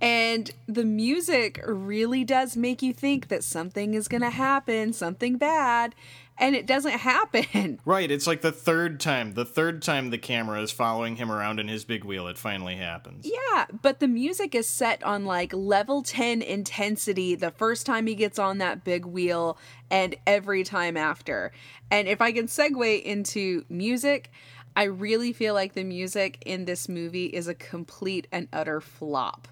And 0.00 0.50
the 0.66 0.84
music 0.84 1.60
really 1.64 2.24
does 2.24 2.56
make 2.56 2.82
you 2.82 2.92
think 2.92 3.28
that 3.28 3.44
something 3.44 3.94
is 3.94 4.08
going 4.08 4.22
to 4.22 4.30
happen, 4.30 4.92
something 4.92 5.38
bad. 5.38 5.94
And 6.38 6.56
it 6.56 6.66
doesn't 6.66 6.92
happen. 6.92 7.78
Right. 7.84 8.10
It's 8.10 8.26
like 8.26 8.42
the 8.42 8.52
third 8.52 9.00
time. 9.00 9.34
The 9.34 9.44
third 9.44 9.82
time 9.82 10.10
the 10.10 10.18
camera 10.18 10.60
is 10.62 10.70
following 10.70 11.16
him 11.16 11.30
around 11.30 11.58
in 11.60 11.68
his 11.68 11.84
big 11.84 12.04
wheel, 12.04 12.26
it 12.28 12.38
finally 12.38 12.76
happens. 12.76 13.26
Yeah, 13.26 13.66
but 13.82 14.00
the 14.00 14.08
music 14.08 14.54
is 14.54 14.68
set 14.68 15.02
on 15.02 15.24
like 15.24 15.52
level 15.52 16.02
10 16.02 16.42
intensity 16.42 17.34
the 17.34 17.50
first 17.50 17.86
time 17.86 18.06
he 18.06 18.14
gets 18.14 18.38
on 18.38 18.58
that 18.58 18.84
big 18.84 19.04
wheel 19.04 19.58
and 19.90 20.14
every 20.26 20.64
time 20.64 20.96
after. 20.96 21.52
And 21.90 22.08
if 22.08 22.20
I 22.20 22.32
can 22.32 22.46
segue 22.46 23.02
into 23.02 23.64
music, 23.68 24.30
I 24.74 24.84
really 24.84 25.32
feel 25.32 25.54
like 25.54 25.74
the 25.74 25.84
music 25.84 26.42
in 26.46 26.64
this 26.64 26.88
movie 26.88 27.26
is 27.26 27.48
a 27.48 27.54
complete 27.54 28.26
and 28.32 28.48
utter 28.52 28.80
flop. 28.80 29.48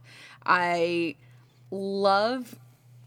I 0.47 1.17
love 1.71 2.57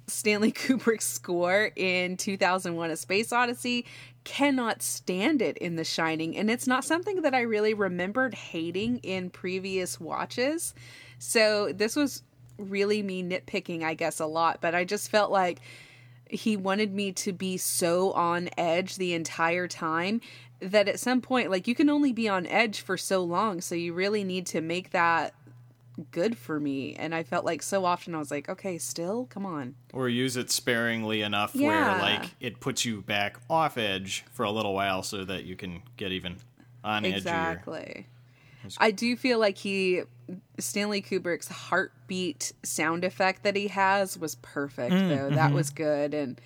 Stanley 0.08 0.52
Kubrick's 0.54 1.06
score 1.06 1.72
in 1.76 2.18
2001 2.18 2.92
A 2.92 2.98
Space 2.98 3.32
Odyssey. 3.32 3.86
Cannot 4.24 4.82
stand 4.82 5.42
it 5.42 5.58
in 5.58 5.76
The 5.76 5.84
Shining, 5.84 6.38
and 6.38 6.50
it's 6.50 6.68
not 6.68 6.86
something 6.86 7.22
that 7.24 7.34
I 7.34 7.42
really 7.42 7.74
remembered 7.74 8.34
hating 8.34 9.00
in 9.00 9.30
previous 9.30 10.00
watches. 10.00 10.74
So 11.20 11.74
this 11.74 11.96
was 11.96 12.24
really 12.58 13.02
me 13.02 13.24
nitpicking, 13.24 13.84
I 13.84 13.94
guess, 13.94 14.20
a 14.20 14.26
lot, 14.26 14.60
but 14.62 14.76
I 14.76 14.86
just 14.86 15.10
felt 15.10 15.32
like 15.32 15.60
he 16.30 16.58
wanted 16.58 16.94
me 16.94 17.12
to 17.12 17.34
be 17.34 17.58
so 17.58 18.12
on 18.14 18.50
edge 18.58 18.96
the 18.96 19.14
entire 19.14 19.68
time 19.68 20.22
that 20.60 20.88
at 20.88 21.00
some 21.00 21.22
point, 21.22 21.52
like, 21.52 21.68
you 21.68 21.76
can 21.76 21.90
only 21.90 22.14
be 22.14 22.30
on 22.30 22.48
edge 22.48 22.82
for 22.82 22.98
so 22.98 23.24
long, 23.24 23.60
so 23.60 23.76
you 23.76 23.94
really 23.94 24.24
need 24.24 24.46
to 24.48 24.62
make 24.62 24.92
that 24.92 25.34
good 26.12 26.38
for 26.38 26.60
me. 26.60 26.96
And 26.96 27.14
I 27.14 27.24
felt 27.24 27.46
like 27.46 27.62
so 27.62 27.86
often 27.86 28.16
I 28.16 28.20
was 28.20 28.32
like, 28.32 28.50
okay, 28.50 28.78
still, 28.78 29.26
come 29.26 29.46
on. 29.46 29.76
Or 29.94 30.10
use 30.10 30.38
it 30.38 30.52
sparingly 30.52 31.22
enough 31.22 31.56
Yeah. 31.56 31.68
where, 31.68 32.02
like, 32.02 32.32
it 32.40 32.60
puts 32.60 32.86
you 32.86 33.02
back 33.02 33.38
off 33.50 33.78
edge 33.78 34.26
for 34.32 34.44
a 34.44 34.52
little 34.52 34.74
while 34.74 35.04
so 35.04 35.24
that 35.26 35.44
you 35.46 35.56
can 35.56 35.82
get 35.98 36.12
even 36.12 36.38
on 36.84 37.06
edge. 37.06 37.16
Exactly. 37.18 38.08
I 38.78 38.92
do 38.92 39.18
feel 39.18 39.40
like 39.40 39.58
he 39.58 40.04
Stanley 40.58 41.02
Kubrick's 41.02 41.50
heartbeat 41.50 42.54
sound 42.64 43.04
effect 43.04 43.44
that 43.44 43.58
he 43.58 43.68
has 43.68 44.18
was 44.18 44.36
perfect 44.36 44.94
Mm, 44.94 45.10
though. 45.10 45.30
That 45.36 45.52
mhm. 45.52 45.56
was 45.56 45.70
good 45.70 46.14
and 46.14 46.40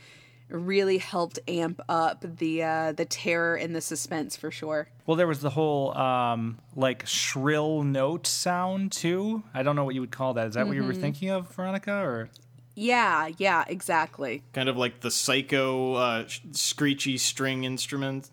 really 0.49 0.97
helped 0.97 1.39
amp 1.47 1.81
up 1.89 2.23
the 2.37 2.63
uh 2.63 2.91
the 2.93 3.05
terror 3.05 3.55
and 3.55 3.75
the 3.75 3.81
suspense 3.81 4.35
for 4.37 4.49
sure. 4.51 4.87
Well, 5.05 5.17
there 5.17 5.27
was 5.27 5.39
the 5.41 5.49
whole 5.49 5.95
um, 5.97 6.57
like 6.75 7.05
shrill 7.05 7.83
note 7.83 8.27
sound 8.27 8.91
too. 8.91 9.43
I 9.53 9.63
don't 9.63 9.75
know 9.75 9.83
what 9.85 9.95
you 9.95 10.01
would 10.01 10.11
call 10.11 10.33
that. 10.35 10.47
Is 10.47 10.53
that 10.55 10.67
what 10.67 10.75
you 10.75 10.83
were 10.83 10.93
Mhm. 10.93 11.01
thinking 11.01 11.29
of, 11.29 11.49
Veronica? 11.55 11.93
Or 11.93 12.29
Yeah, 12.75 13.29
yeah, 13.37 13.63
exactly. 13.67 14.43
Kind 14.53 14.69
of 14.69 14.77
like 14.77 14.99
the 15.01 15.11
psycho 15.11 15.93
uh, 15.95 16.27
sh- 16.27 16.41
screechy 16.51 17.17
string 17.17 17.63
instrument. 17.63 18.29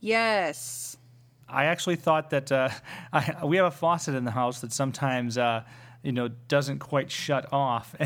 Yes. 0.00 0.96
I 1.48 1.64
actually 1.64 1.96
thought 1.96 2.30
that 2.30 2.52
uh, 2.52 2.68
I, 3.12 3.44
we 3.44 3.56
have 3.56 3.66
a 3.66 3.70
faucet 3.70 4.14
in 4.14 4.24
the 4.24 4.30
house 4.30 4.60
that 4.60 4.72
sometimes 4.72 5.36
uh, 5.38 5.62
you 6.02 6.12
know 6.12 6.28
doesn't 6.48 6.78
quite 6.78 7.10
shut 7.10 7.50
off. 7.52 7.94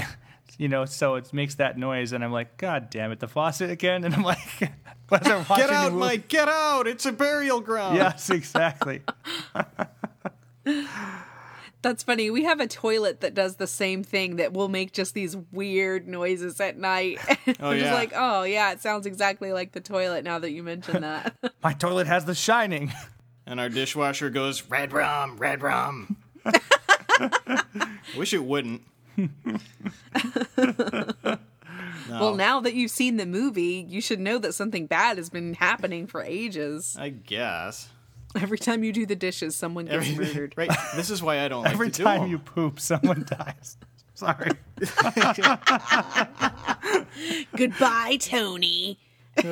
You 0.58 0.68
know, 0.68 0.84
so 0.84 1.14
it 1.16 1.32
makes 1.32 1.54
that 1.56 1.78
noise, 1.78 2.12
and 2.12 2.22
I'm 2.22 2.32
like, 2.32 2.56
God 2.56 2.90
damn 2.90 3.10
it, 3.12 3.20
the 3.20 3.28
faucet 3.28 3.70
again! 3.70 4.04
And 4.12 4.14
I'm 4.14 4.22
like, 4.22 4.38
as 4.62 5.26
I'm 5.26 5.44
watching 5.48 5.56
Get 5.56 5.70
out, 5.70 5.92
Mike! 5.92 6.28
Get 6.28 6.48
out! 6.48 6.86
It's 6.86 7.06
a 7.06 7.12
burial 7.12 7.60
ground. 7.60 7.96
Yes, 7.96 8.30
exactly. 8.30 9.02
That's 11.82 12.04
funny. 12.04 12.30
We 12.30 12.44
have 12.44 12.60
a 12.60 12.68
toilet 12.68 13.22
that 13.22 13.34
does 13.34 13.56
the 13.56 13.66
same 13.66 14.04
thing 14.04 14.36
that 14.36 14.52
will 14.52 14.68
make 14.68 14.92
just 14.92 15.14
these 15.14 15.36
weird 15.50 16.06
noises 16.06 16.60
at 16.60 16.78
night. 16.78 17.18
Oh, 17.28 17.70
I'm 17.70 17.78
just 17.78 17.86
yeah. 17.86 17.94
like, 17.94 18.12
oh 18.14 18.44
yeah, 18.44 18.70
it 18.70 18.80
sounds 18.80 19.04
exactly 19.04 19.52
like 19.52 19.72
the 19.72 19.80
toilet 19.80 20.22
now 20.22 20.38
that 20.38 20.52
you 20.52 20.62
mention 20.62 21.02
that. 21.02 21.34
My 21.62 21.72
toilet 21.72 22.06
has 22.06 22.24
The 22.24 22.36
Shining. 22.36 22.92
And 23.46 23.58
our 23.58 23.68
dishwasher 23.68 24.30
goes, 24.30 24.62
red 24.68 24.92
rum, 24.92 25.36
red 25.36 25.62
rum. 25.62 26.16
Wish 28.16 28.32
it 28.32 28.44
wouldn't. 28.44 28.82
Well, 32.10 32.34
now 32.34 32.60
that 32.60 32.74
you've 32.74 32.90
seen 32.90 33.16
the 33.16 33.26
movie, 33.26 33.86
you 33.88 34.00
should 34.00 34.20
know 34.20 34.38
that 34.38 34.52
something 34.54 34.86
bad 34.86 35.16
has 35.16 35.30
been 35.30 35.54
happening 35.54 36.06
for 36.06 36.22
ages. 36.22 36.96
I 36.98 37.08
guess. 37.10 37.88
Every 38.34 38.58
time 38.58 38.82
you 38.84 38.92
do 38.92 39.06
the 39.06 39.16
dishes, 39.16 39.54
someone 39.56 39.86
gets 39.86 40.08
Every- 40.08 40.24
murdered. 40.26 40.54
right. 40.56 40.70
This 40.96 41.10
is 41.10 41.22
why 41.22 41.40
I 41.44 41.48
don't 41.48 41.64
like 41.64 41.72
Every 41.72 41.90
to 41.90 41.96
do 41.98 42.04
time 42.04 42.22
them. 42.22 42.30
you 42.30 42.38
poop, 42.38 42.80
someone 42.80 43.24
dies. 43.28 43.76
Sorry. 44.14 44.50
Goodbye, 47.56 48.16
Tony. 48.20 48.98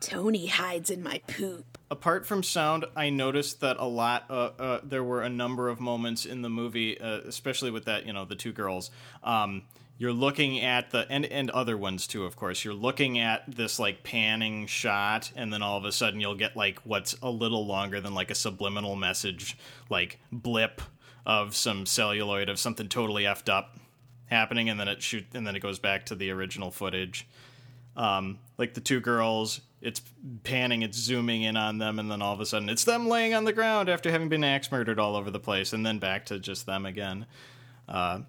Tony 0.00 0.46
hides 0.46 0.90
in 0.90 1.02
my 1.02 1.20
poop. 1.26 1.78
apart 1.90 2.26
from 2.26 2.42
sound, 2.42 2.84
I 2.96 3.10
noticed 3.10 3.60
that 3.60 3.76
a 3.78 3.86
lot. 3.86 4.24
Uh, 4.30 4.50
uh, 4.58 4.80
there 4.82 5.04
were 5.04 5.22
a 5.22 5.28
number 5.28 5.68
of 5.68 5.80
moments 5.80 6.26
in 6.26 6.42
the 6.42 6.50
movie, 6.50 7.00
uh, 7.00 7.20
especially 7.26 7.70
with 7.70 7.84
that, 7.86 8.06
you 8.06 8.12
know, 8.12 8.24
the 8.24 8.36
two 8.36 8.52
girls. 8.52 8.90
Um, 9.22 9.62
you're 9.96 10.12
looking 10.12 10.60
at 10.60 10.90
the 10.90 11.06
and 11.10 11.26
and 11.26 11.50
other 11.50 11.76
ones 11.76 12.06
too, 12.06 12.24
of 12.24 12.36
course. 12.36 12.64
You're 12.64 12.74
looking 12.74 13.18
at 13.18 13.44
this 13.48 13.78
like 13.80 14.04
panning 14.04 14.66
shot, 14.66 15.32
and 15.34 15.52
then 15.52 15.62
all 15.62 15.76
of 15.76 15.84
a 15.84 15.92
sudden 15.92 16.20
you'll 16.20 16.36
get 16.36 16.56
like 16.56 16.78
what's 16.84 17.16
a 17.20 17.30
little 17.30 17.66
longer 17.66 18.00
than 18.00 18.14
like 18.14 18.30
a 18.30 18.36
subliminal 18.36 18.94
message, 18.94 19.58
like 19.90 20.20
blip 20.30 20.80
of 21.26 21.56
some 21.56 21.84
celluloid 21.84 22.48
of 22.48 22.58
something 22.58 22.88
totally 22.88 23.24
effed 23.24 23.48
up 23.48 23.76
happening, 24.26 24.68
and 24.68 24.78
then 24.78 24.88
it 24.88 25.02
shoot, 25.02 25.26
and 25.34 25.46
then 25.46 25.56
it 25.56 25.60
goes 25.60 25.80
back 25.80 26.06
to 26.06 26.14
the 26.14 26.30
original 26.30 26.70
footage 26.70 27.26
um, 27.98 28.38
like 28.56 28.72
the 28.72 28.80
two 28.80 29.00
girls 29.00 29.60
it's 29.80 30.00
panning 30.42 30.82
it's 30.82 30.98
zooming 30.98 31.42
in 31.42 31.56
on 31.56 31.78
them 31.78 31.98
and 31.98 32.10
then 32.10 32.22
all 32.22 32.32
of 32.32 32.40
a 32.40 32.46
sudden 32.46 32.68
it's 32.68 32.84
them 32.84 33.08
laying 33.08 33.34
on 33.34 33.44
the 33.44 33.52
ground 33.52 33.88
after 33.88 34.10
having 34.10 34.28
been 34.28 34.42
axe 34.42 34.72
murdered 34.72 34.98
all 34.98 35.14
over 35.14 35.30
the 35.30 35.38
place 35.38 35.72
and 35.72 35.84
then 35.84 35.98
back 35.98 36.26
to 36.26 36.38
just 36.38 36.66
them 36.66 36.86
again. 36.86 37.26
Uh, 37.88 38.20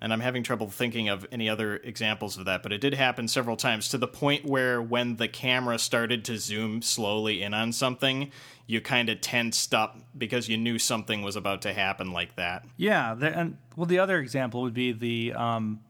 and 0.00 0.12
i'm 0.12 0.20
having 0.20 0.42
trouble 0.42 0.68
thinking 0.68 1.08
of 1.08 1.26
any 1.32 1.48
other 1.48 1.76
examples 1.76 2.38
of 2.38 2.44
that 2.44 2.62
but 2.62 2.72
it 2.72 2.80
did 2.80 2.94
happen 2.94 3.26
several 3.26 3.56
times 3.56 3.88
to 3.88 3.98
the 3.98 4.06
point 4.06 4.44
where 4.44 4.80
when 4.80 5.16
the 5.16 5.26
camera 5.26 5.78
started 5.78 6.24
to 6.24 6.38
zoom 6.38 6.80
slowly 6.82 7.42
in 7.42 7.52
on 7.52 7.72
something 7.72 8.30
you 8.68 8.82
kind 8.82 9.08
of 9.08 9.20
tensed 9.20 9.74
up 9.74 9.96
because 10.16 10.48
you 10.48 10.56
knew 10.56 10.78
something 10.78 11.22
was 11.22 11.36
about 11.36 11.62
to 11.62 11.72
happen 11.72 12.12
like 12.12 12.36
that. 12.36 12.66
Yeah, 12.76 13.14
there, 13.14 13.32
and 13.32 13.56
well, 13.74 13.86
the 13.86 13.98
other 13.98 14.18
example 14.18 14.60
would 14.60 14.74
be 14.74 14.92
the 14.92 15.32
um, 15.32 15.80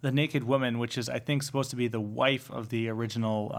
the 0.00 0.12
naked 0.12 0.44
woman, 0.44 0.78
which 0.78 0.98
is 0.98 1.08
I 1.08 1.18
think 1.18 1.42
supposed 1.42 1.70
to 1.70 1.76
be 1.76 1.88
the 1.88 2.00
wife 2.00 2.50
of 2.50 2.68
the 2.68 2.88
original, 2.88 3.52
uh, 3.54 3.58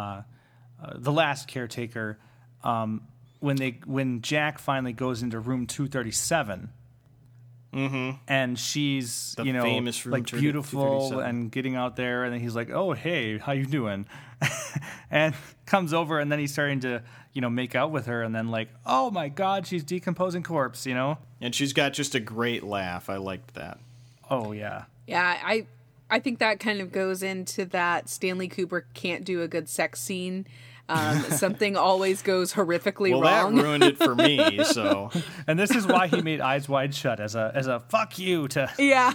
uh, 0.82 0.94
the 0.96 1.12
last 1.12 1.48
caretaker. 1.48 2.20
Um, 2.64 3.08
when 3.40 3.56
they 3.56 3.80
when 3.86 4.22
Jack 4.22 4.60
finally 4.60 4.94
goes 4.94 5.22
into 5.22 5.40
room 5.40 5.68
two 5.68 5.88
and 8.28 8.58
she's 8.58 9.36
The 9.36 9.44
you 9.44 9.54
know 9.54 9.62
famous 9.62 10.06
room 10.06 10.14
like 10.14 10.26
237. 10.26 10.42
beautiful 10.42 11.20
and 11.20 11.52
getting 11.52 11.76
out 11.76 11.96
there, 11.96 12.24
and 12.24 12.34
then 12.34 12.40
he's 12.40 12.56
like, 12.56 12.72
"Oh 12.72 12.94
hey, 12.94 13.38
how 13.38 13.52
you 13.52 13.66
doing?" 13.66 14.08
and 15.12 15.36
comes 15.66 15.94
over, 15.94 16.20
and 16.20 16.32
then 16.32 16.40
he's 16.40 16.52
starting 16.54 16.80
to 16.82 17.04
you 17.34 17.42
know 17.42 17.50
make 17.50 17.76
out 17.76 17.92
with 17.92 18.08
her, 18.08 18.24
and 18.24 18.34
then 18.34 18.50
like, 18.50 18.70
"Oh 18.86 19.12
my 19.12 19.30
god, 19.30 19.68
she's 19.68 19.84
decomposing 19.84 20.44
corpse," 20.44 20.86
you 20.86 20.94
know? 20.96 21.18
and 21.40 21.54
she's 21.54 21.72
got 21.72 21.94
just 21.94 22.16
a 22.16 22.20
great 22.20 22.64
laugh 22.64 23.12
i 23.12 23.18
liked 23.18 23.54
that 23.54 23.78
Oh 24.30 24.52
yeah. 24.52 24.86
Yeah, 25.06 25.38
I 25.42 25.68
I 26.10 26.20
think 26.20 26.40
that 26.40 26.60
kind 26.60 26.80
of 26.82 26.92
goes 26.92 27.24
into 27.24 27.66
that 27.66 28.10
Stanley 28.10 28.48
Kubrick 28.48 28.86
can't 28.94 29.26
do 29.26 29.42
a 29.42 29.48
good 29.48 29.68
sex 29.70 30.02
scene. 30.02 30.48
Um, 30.90 31.22
something 31.32 31.76
always 31.76 32.22
goes 32.22 32.54
horrifically 32.54 33.12
well 33.12 33.22
wrong. 33.22 33.56
that 33.56 33.64
ruined 33.64 33.84
it 33.84 33.98
for 33.98 34.16
me 34.16 34.64
so 34.64 35.10
And 35.46 35.60
this 35.60 35.72
is 35.72 35.86
why 35.86 36.08
he 36.08 36.22
made 36.22 36.40
Eyes 36.40 36.70
Wide 36.70 36.96
Shut 36.96 37.20
as 37.20 37.36
a 37.36 37.52
as 37.54 37.68
a 37.68 37.82
fuck 37.82 38.18
you 38.18 38.48
to 38.50 38.72
yeah, 38.80 39.12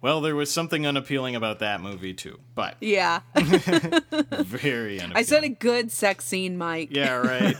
Well, 0.00 0.20
there 0.20 0.34
was 0.34 0.50
something 0.50 0.86
unappealing 0.86 1.36
about 1.36 1.60
that 1.60 1.80
movie 1.80 2.14
too, 2.14 2.40
but 2.54 2.76
yeah. 2.80 3.20
very 3.36 4.98
unappealing. 4.98 5.12
I 5.14 5.22
said 5.22 5.44
a 5.44 5.48
good 5.50 5.92
sex 5.92 6.24
scene, 6.24 6.58
Mike. 6.58 6.88
Yeah, 6.90 7.14
right. 7.14 7.56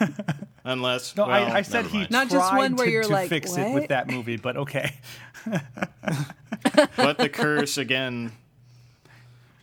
Unless 0.64 1.16
No, 1.16 1.26
well, 1.26 1.52
I, 1.52 1.58
I 1.58 1.62
said 1.62 1.82
never 1.84 1.88
he 1.88 1.98
mind. 1.98 2.10
Not 2.10 2.28
just 2.28 2.52
one 2.54 2.76
where 2.76 2.86
to, 2.86 2.92
you're 2.92 3.02
to 3.04 3.08
like, 3.08 3.28
fix 3.28 3.56
it 3.56 3.72
with 3.72 3.82
"What?" 3.82 3.88
that 3.88 4.08
movie, 4.08 4.36
but 4.36 4.56
okay. 4.56 4.94
but 6.96 7.18
the 7.18 7.28
curse 7.32 7.78
again. 7.78 8.32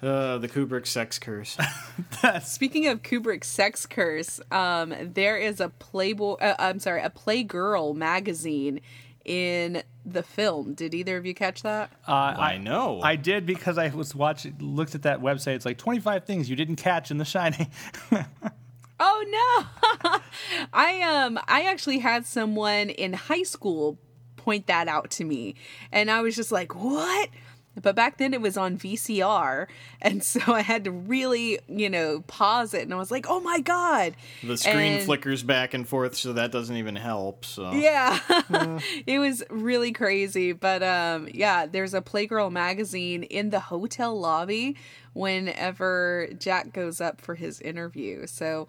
Uh, 0.04 0.38
the 0.38 0.48
Kubrick 0.48 0.86
sex 0.86 1.18
curse. 1.18 1.58
Speaking 2.44 2.88
of 2.88 3.02
Kubrick 3.02 3.44
sex 3.44 3.88
curse, 3.88 4.40
um, 4.52 4.94
there 5.02 5.38
is 5.38 5.60
a 5.60 5.70
Playboy. 5.70 6.34
Uh, 6.34 6.56
I'm 6.60 6.80
sorry, 6.80 7.02
a 7.02 7.10
Playgirl 7.10 7.96
magazine 7.96 8.82
in 9.24 9.82
the 10.06 10.22
film. 10.22 10.74
Did 10.76 10.94
either 10.94 11.18
of 11.18 11.26
you 11.26 11.34
catch 11.34 11.64
that? 11.64 11.90
Uh, 12.08 12.12
I 12.12 12.58
know. 12.58 13.02
I 13.02 13.16
did 13.16 13.46
because 13.48 13.78
I 13.80 13.90
was 13.90 14.14
watching, 14.14 14.56
looked 14.60 14.94
at 14.94 15.02
that 15.04 15.22
website. 15.22 15.56
It's 15.56 15.66
like 15.66 15.80
25 15.80 16.26
things 16.26 16.50
you 16.50 16.56
didn't 16.56 16.76
catch 16.76 17.10
in 17.10 17.18
The 17.18 17.26
Shining. 17.26 17.68
Oh 19.00 19.68
no! 20.04 20.20
I 20.74 21.02
um 21.02 21.40
I 21.48 21.64
actually 21.64 22.00
had 22.00 22.26
someone 22.26 22.90
in 22.90 23.14
high 23.14 23.44
school 23.44 23.98
point 24.38 24.68
that 24.68 24.88
out 24.88 25.10
to 25.12 25.24
me, 25.26 25.56
and 25.92 26.10
I 26.10 26.22
was 26.22 26.36
just 26.36 26.52
like, 26.52 26.74
"What?" 26.76 27.30
But 27.82 27.94
back 27.94 28.20
then 28.20 28.34
it 28.34 28.40
was 28.40 28.56
on 28.56 28.78
VCR, 28.78 29.68
and 30.02 30.24
so 30.24 30.40
I 30.48 30.62
had 30.62 30.86
to 30.86 30.92
really, 30.92 31.60
you 31.68 31.90
know, 31.90 32.22
pause 32.22 32.74
it, 32.74 32.84
and 32.84 32.94
I 32.94 32.98
was 32.98 33.12
like, 33.12 33.26
"Oh 33.28 33.42
my 33.42 33.60
god!" 33.60 34.16
The 34.44 34.56
screen 34.58 34.94
And- 34.94 35.04
flickers 35.04 35.44
back 35.44 35.74
and 35.74 35.86
forth, 35.86 36.16
so 36.16 36.32
that 36.32 36.54
doesn't 36.54 36.78
even 36.78 36.96
help. 36.96 37.44
So 37.44 37.74
Yeah. 37.74 38.18
it 39.06 39.20
was 39.20 39.44
really 39.50 39.92
crazy. 39.92 40.54
But 40.54 40.84
um 40.84 41.28
yeah, 41.34 41.66
there's 41.66 41.94
a 41.94 42.02
Playgirl 42.02 42.50
magazine 42.50 43.24
in 43.24 43.50
the 43.50 43.60
hotel 43.60 44.18
lobby 44.18 44.78
whenever 45.16 46.28
Jack 46.38 46.74
goes 46.74 47.00
up 47.00 47.22
for 47.22 47.36
his 47.36 47.62
interview. 47.62 48.28
So 48.28 48.68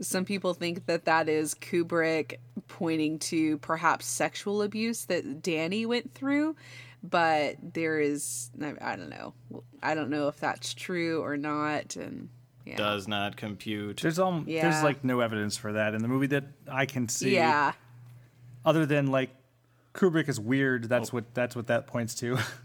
some 0.00 0.24
people 0.24 0.52
think 0.52 0.86
that 0.86 1.04
that 1.04 1.28
is 1.28 1.54
Kubrick 1.54 2.34
pointing 2.66 3.20
to 3.20 3.58
perhaps 3.58 4.04
sexual 4.04 4.60
abuse 4.62 5.04
that 5.06 5.40
Danny 5.40 5.86
went 5.86 6.12
through, 6.12 6.56
but 7.02 7.56
there 7.62 8.00
is 8.00 8.50
I, 8.60 8.74
I 8.80 8.96
don't 8.96 9.08
know. 9.08 9.34
I 9.82 9.94
don't 9.94 10.10
know 10.10 10.26
if 10.28 10.38
that's 10.40 10.74
true 10.74 11.22
or 11.22 11.36
not 11.36 11.94
and 11.94 12.28
yeah. 12.66 12.76
does 12.76 13.06
not 13.06 13.36
compute. 13.36 14.00
There's 14.02 14.18
um, 14.18 14.44
Yeah. 14.48 14.62
there's 14.68 14.82
like 14.82 15.04
no 15.04 15.20
evidence 15.20 15.56
for 15.56 15.74
that 15.74 15.94
in 15.94 16.02
the 16.02 16.08
movie 16.08 16.26
that 16.28 16.44
I 16.68 16.86
can 16.86 17.08
see. 17.08 17.34
Yeah. 17.34 17.72
Other 18.64 18.84
than 18.84 19.06
like 19.08 19.30
Kubrick 19.94 20.28
is 20.28 20.40
weird. 20.40 20.88
That's 20.88 21.12
what 21.12 21.32
that's 21.34 21.54
what 21.54 21.68
that 21.68 21.86
points 21.86 22.16
to. 22.16 22.36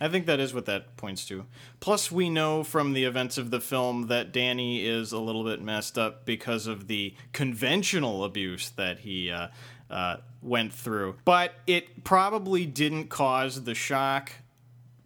I 0.00 0.08
think 0.08 0.26
that 0.26 0.40
is 0.40 0.52
what 0.52 0.66
that 0.66 0.96
points 0.96 1.24
to. 1.26 1.46
Plus, 1.80 2.12
we 2.12 2.28
know 2.28 2.62
from 2.62 2.92
the 2.92 3.04
events 3.04 3.38
of 3.38 3.50
the 3.50 3.60
film 3.60 4.08
that 4.08 4.32
Danny 4.32 4.86
is 4.86 5.12
a 5.12 5.18
little 5.18 5.44
bit 5.44 5.62
messed 5.62 5.96
up 5.96 6.26
because 6.26 6.66
of 6.66 6.86
the 6.86 7.14
conventional 7.32 8.24
abuse 8.24 8.70
that 8.70 9.00
he 9.00 9.30
uh, 9.30 9.48
uh, 9.90 10.16
went 10.42 10.72
through. 10.72 11.16
But 11.24 11.54
it 11.66 12.04
probably 12.04 12.66
didn't 12.66 13.08
cause 13.08 13.64
the 13.64 13.74
shock 13.74 14.32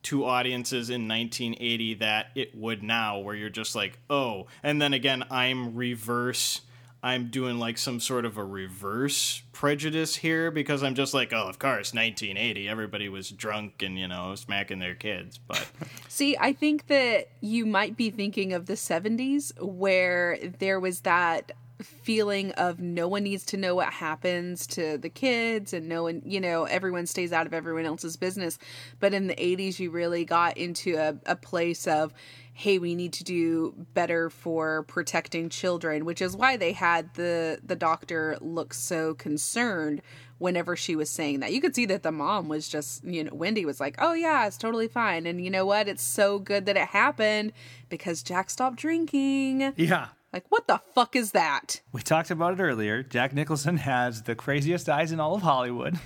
to 0.03 0.24
audiences 0.24 0.91
in 0.91 1.07
1980 1.07 1.95
that 1.95 2.28
it 2.34 2.55
would 2.57 2.82
now, 2.82 3.18
where 3.18 3.34
you're 3.34 3.51
just 3.51 3.76
like, 3.76 3.99
oh. 4.09 4.47
And 4.62 4.80
then 4.80 4.93
again, 4.93 5.24
I'm 5.30 5.76
reverse. 5.76 6.62
I'm 7.03 7.28
doing 7.30 7.59
like 7.59 7.78
some 7.78 7.98
sort 7.98 8.24
of 8.24 8.36
a 8.36 8.44
reverse 8.44 9.42
prejudice 9.53 10.16
here 10.16 10.51
because 10.51 10.82
I'm 10.82 10.94
just 10.94 11.14
like, 11.14 11.32
oh, 11.32 11.48
of 11.48 11.59
course, 11.59 11.94
1980, 11.94 12.68
everybody 12.68 13.09
was 13.09 13.30
drunk 13.30 13.82
and, 13.82 13.98
you 13.98 14.07
know, 14.07 14.34
smacking 14.34 14.80
their 14.80 14.94
kids. 14.94 15.38
But 15.38 15.66
See, 16.09 16.36
I 16.38 16.53
think 16.53 16.88
that 16.88 17.28
you 17.40 17.64
might 17.64 17.96
be 17.96 18.11
thinking 18.11 18.53
of 18.53 18.66
the 18.66 18.74
70s 18.74 19.53
where 19.62 20.38
there 20.59 20.78
was 20.78 21.01
that 21.01 21.53
feeling 21.82 22.53
of 22.53 22.80
no 22.80 23.09
one 23.09 23.22
needs 23.22 23.44
to 23.46 23.57
know 23.57 23.74
what 23.74 23.92
happens 23.92 24.66
to 24.66 24.98
the 24.98 25.09
kids 25.09 25.72
and 25.72 25.88
no 25.88 26.03
one, 26.03 26.22
you 26.24 26.40
know, 26.40 26.64
everyone 26.64 27.07
stays 27.07 27.32
out 27.32 27.46
of 27.46 27.55
everyone 27.55 27.86
else's 27.86 28.18
business. 28.18 28.59
But 28.98 29.14
in 29.14 29.26
the 29.26 29.34
80s, 29.34 29.78
you 29.78 29.90
really 29.90 30.26
got 30.26 30.59
into 30.59 30.96
a, 30.96 31.16
a 31.24 31.36
place 31.36 31.86
of, 31.86 32.12
hey, 32.61 32.78
we 32.78 32.94
need 32.94 33.14
to 33.14 33.24
do 33.24 33.74
better 33.94 34.28
for 34.28 34.82
protecting 34.82 35.48
children, 35.48 36.04
which 36.04 36.20
is 36.20 36.36
why 36.36 36.58
they 36.58 36.72
had 36.72 37.14
the 37.14 37.58
the 37.64 37.74
doctor 37.74 38.36
look 38.42 38.74
so 38.74 39.14
concerned 39.14 40.02
whenever 40.36 40.76
she 40.76 40.94
was 40.94 41.08
saying 41.08 41.40
that. 41.40 41.54
You 41.54 41.62
could 41.62 41.74
see 41.74 41.86
that 41.86 42.02
the 42.02 42.12
mom 42.12 42.48
was 42.48 42.68
just, 42.68 43.02
you 43.02 43.24
know, 43.24 43.32
Wendy 43.32 43.64
was 43.64 43.80
like, 43.80 43.96
"Oh 43.98 44.12
yeah, 44.12 44.46
it's 44.46 44.58
totally 44.58 44.88
fine." 44.88 45.26
And 45.26 45.42
you 45.42 45.50
know 45.50 45.64
what? 45.64 45.88
It's 45.88 46.02
so 46.02 46.38
good 46.38 46.66
that 46.66 46.76
it 46.76 46.88
happened 46.88 47.52
because 47.88 48.22
Jack 48.22 48.50
stopped 48.50 48.76
drinking. 48.76 49.72
yeah. 49.76 50.08
Like, 50.30 50.44
what 50.50 50.68
the 50.68 50.80
fuck 50.94 51.16
is 51.16 51.32
that? 51.32 51.80
We 51.92 52.02
talked 52.02 52.30
about 52.30 52.52
it 52.52 52.62
earlier. 52.62 53.02
Jack 53.02 53.32
Nicholson 53.32 53.78
has 53.78 54.22
the 54.22 54.34
craziest 54.36 54.88
eyes 54.88 55.11
in 55.12 55.18
all 55.18 55.34
of 55.34 55.42
Hollywood. 55.42 55.98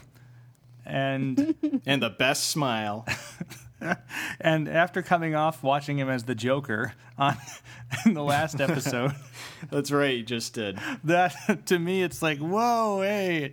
And 0.86 1.82
and 1.86 2.00
the 2.00 2.10
best 2.10 2.44
smile. 2.44 3.06
and 4.40 4.68
after 4.68 5.02
coming 5.02 5.34
off 5.34 5.62
watching 5.62 5.98
him 5.98 6.08
as 6.08 6.24
the 6.24 6.34
Joker 6.34 6.94
on 7.18 7.36
in 8.06 8.14
the 8.14 8.22
last 8.22 8.60
episode, 8.60 9.12
That's 9.70 9.90
right, 9.90 10.16
you 10.18 10.22
just 10.22 10.54
did. 10.54 10.78
that 11.04 11.66
to 11.66 11.78
me 11.78 12.02
it's 12.02 12.22
like, 12.22 12.38
whoa, 12.38 13.00
hey, 13.02 13.52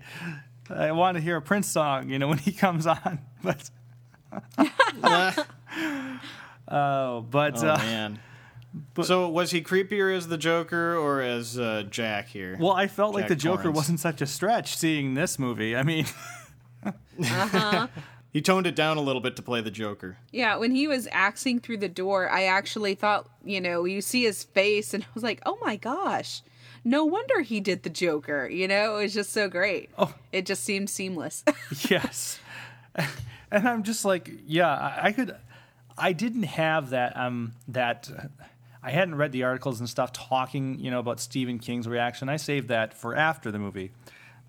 I 0.70 0.92
want 0.94 1.18
to 1.18 1.22
hear 1.22 1.38
a 1.38 1.42
Prince 1.42 1.68
song, 1.68 2.10
you 2.10 2.20
know, 2.20 2.28
when 2.28 2.38
he 2.38 2.52
comes 2.52 2.88
on. 2.88 3.20
But 3.44 3.70
oh, 6.68 7.26
but 7.30 7.64
Oh, 7.64 7.70
uh, 7.70 7.78
man. 7.78 8.20
so 9.04 9.28
was 9.30 9.52
he 9.52 9.62
creepier 9.62 10.16
as 10.16 10.28
the 10.28 10.38
Joker 10.38 10.96
or 10.96 11.22
as 11.22 11.60
uh, 11.60 11.84
Jack 11.90 12.28
here? 12.30 12.58
Well, 12.60 12.72
I 12.74 12.88
felt 12.88 13.14
like 13.14 13.28
the 13.28 13.36
Joker 13.36 13.64
Torrance. 13.64 13.76
wasn't 13.78 14.00
such 14.00 14.22
a 14.22 14.28
stretch 14.28 14.78
seeing 14.78 15.14
this 15.16 15.38
movie. 15.38 15.76
I 15.76 15.84
mean, 15.84 16.06
He 18.32 18.42
toned 18.42 18.66
it 18.66 18.76
down 18.76 18.98
a 18.98 19.02
little 19.02 19.22
bit 19.22 19.36
to 19.36 19.42
play 19.42 19.62
the 19.62 19.72
Joker. 19.72 20.18
Yeah, 20.32 20.56
when 20.56 20.72
he 20.72 20.88
was 20.88 21.08
axing 21.12 21.60
through 21.60 21.78
the 21.78 21.90
door, 21.90 22.30
I 22.30 22.44
actually 22.46 22.96
thought, 22.96 23.30
you 23.44 23.60
know, 23.60 23.84
you 23.84 24.02
see 24.02 24.24
his 24.24 24.44
face, 24.44 24.94
and 24.94 25.04
I 25.04 25.08
was 25.14 25.24
like, 25.24 25.42
oh 25.46 25.58
my 25.62 25.76
gosh, 25.76 26.42
no 26.84 27.06
wonder 27.06 27.42
he 27.42 27.60
did 27.60 27.84
the 27.84 27.90
Joker. 27.90 28.48
You 28.48 28.68
know, 28.68 28.98
it 28.98 29.04
was 29.04 29.14
just 29.14 29.34
so 29.34 29.50
great. 29.50 29.90
Oh. 29.98 30.14
It 30.32 30.46
just 30.46 30.64
seemed 30.64 30.90
seamless. 30.90 31.44
yes. 31.90 32.40
And 33.54 33.68
I'm 33.68 33.84
just 33.84 34.06
like, 34.06 34.32
yeah, 34.48 34.70
I, 34.70 35.08
I 35.08 35.12
could. 35.12 35.36
I 35.98 36.14
didn't 36.14 36.44
have 36.44 36.92
that. 36.92 37.18
Um, 37.18 37.52
that 37.68 38.10
I 38.82 38.92
hadn't 38.92 39.16
read 39.16 39.34
the 39.34 39.44
articles 39.44 39.80
and 39.80 39.90
stuff 39.90 40.14
talking, 40.14 40.80
you 40.80 40.90
know, 40.90 41.00
about 41.00 41.20
Stephen 41.20 41.60
King's 41.60 41.88
reaction. 41.88 42.30
I 42.30 42.38
saved 42.38 42.70
that 42.70 42.94
for 42.94 43.14
after 43.14 43.52
the 43.52 43.60
movie, 43.60 43.92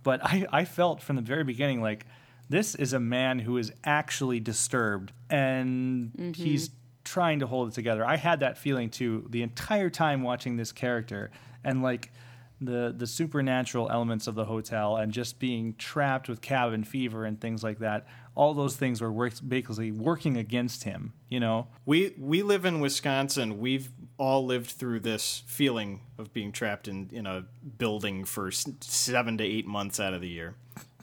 but 0.04 0.24
I, 0.24 0.46
I 0.52 0.64
felt 0.64 1.02
from 1.02 1.16
the 1.16 1.22
very 1.22 1.42
beginning 1.42 1.82
like 1.82 2.06
this 2.52 2.74
is 2.74 2.92
a 2.92 3.00
man 3.00 3.38
who 3.38 3.56
is 3.56 3.72
actually 3.82 4.38
disturbed 4.38 5.10
and 5.30 6.12
mm-hmm. 6.12 6.32
he's 6.32 6.68
trying 7.02 7.40
to 7.40 7.46
hold 7.46 7.68
it 7.68 7.74
together. 7.74 8.04
I 8.04 8.16
had 8.16 8.40
that 8.40 8.58
feeling 8.58 8.90
too 8.90 9.26
the 9.30 9.42
entire 9.42 9.88
time 9.88 10.22
watching 10.22 10.58
this 10.58 10.70
character 10.70 11.30
and 11.64 11.82
like 11.82 12.12
the 12.60 12.94
the 12.96 13.06
supernatural 13.06 13.90
elements 13.90 14.26
of 14.26 14.34
the 14.34 14.44
hotel 14.44 14.96
and 14.96 15.12
just 15.12 15.38
being 15.38 15.74
trapped 15.78 16.28
with 16.28 16.42
cabin 16.42 16.84
fever 16.84 17.24
and 17.24 17.40
things 17.40 17.64
like 17.64 17.78
that. 17.78 18.06
All 18.34 18.52
those 18.52 18.76
things 18.76 19.00
were 19.00 19.10
work, 19.10 19.32
basically 19.46 19.90
working 19.90 20.36
against 20.36 20.84
him, 20.84 21.14
you 21.30 21.40
know. 21.40 21.68
We 21.86 22.14
we 22.18 22.42
live 22.42 22.66
in 22.66 22.80
Wisconsin. 22.80 23.60
We've 23.60 23.90
all 24.18 24.44
lived 24.44 24.70
through 24.70 25.00
this 25.00 25.42
feeling 25.46 26.00
of 26.18 26.34
being 26.34 26.52
trapped 26.52 26.86
in 26.86 27.08
in 27.12 27.26
a 27.26 27.46
building 27.78 28.26
for 28.26 28.50
seven 28.50 29.38
to 29.38 29.44
eight 29.44 29.66
months 29.66 29.98
out 29.98 30.12
of 30.12 30.20
the 30.20 30.28
year. 30.28 30.54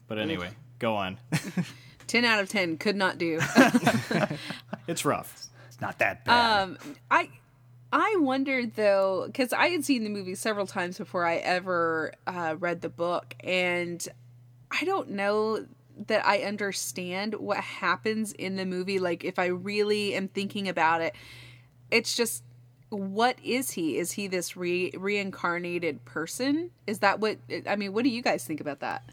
But 0.08 0.18
anyway, 0.18 0.50
go 0.80 0.96
on. 0.96 1.18
10 2.08 2.26
out 2.26 2.40
of 2.40 2.50
10 2.50 2.78
could 2.78 2.96
not 2.96 3.18
do. 3.18 3.40
it's 4.88 5.06
rough. 5.06 5.48
It's 5.68 5.80
not 5.80 6.00
that 6.00 6.26
bad. 6.26 6.64
Um, 6.64 6.78
I 7.12 7.30
I 7.92 8.18
wondered 8.20 8.76
though 8.76 9.24
because 9.28 9.54
I 9.54 9.68
had 9.68 9.86
seen 9.86 10.04
the 10.04 10.10
movie 10.10 10.36
several 10.36 10.68
times 10.68 10.98
before 10.98 11.26
I 11.26 11.38
ever 11.38 12.14
uh, 12.28 12.56
read 12.60 12.82
the 12.82 12.90
book, 12.90 13.36
and 13.44 14.06
I 14.72 14.84
don't 14.86 15.12
know 15.12 15.66
that 16.08 16.26
I 16.26 16.40
understand 16.40 17.36
what 17.36 17.58
happens 17.58 18.32
in 18.32 18.56
the 18.56 18.66
movie. 18.66 19.00
Like 19.00 19.24
if 19.24 19.40
I 19.40 19.48
really 19.48 20.14
am 20.16 20.28
thinking 20.28 20.68
about 20.68 21.02
it, 21.02 21.16
it's 21.92 22.16
just 22.16 22.44
what 22.90 23.38
is 23.44 23.72
he? 23.72 23.98
Is 23.98 24.12
he 24.14 24.28
this 24.28 24.58
re- 24.58 24.92
reincarnated 24.98 26.06
person? 26.06 26.72
Is 26.88 27.00
that 27.00 27.20
what 27.20 27.38
I 27.68 27.76
mean? 27.76 27.94
What 27.94 28.04
do 28.04 28.10
you 28.10 28.22
guys 28.22 28.46
think 28.46 28.62
about 28.62 28.80
that? 28.80 29.04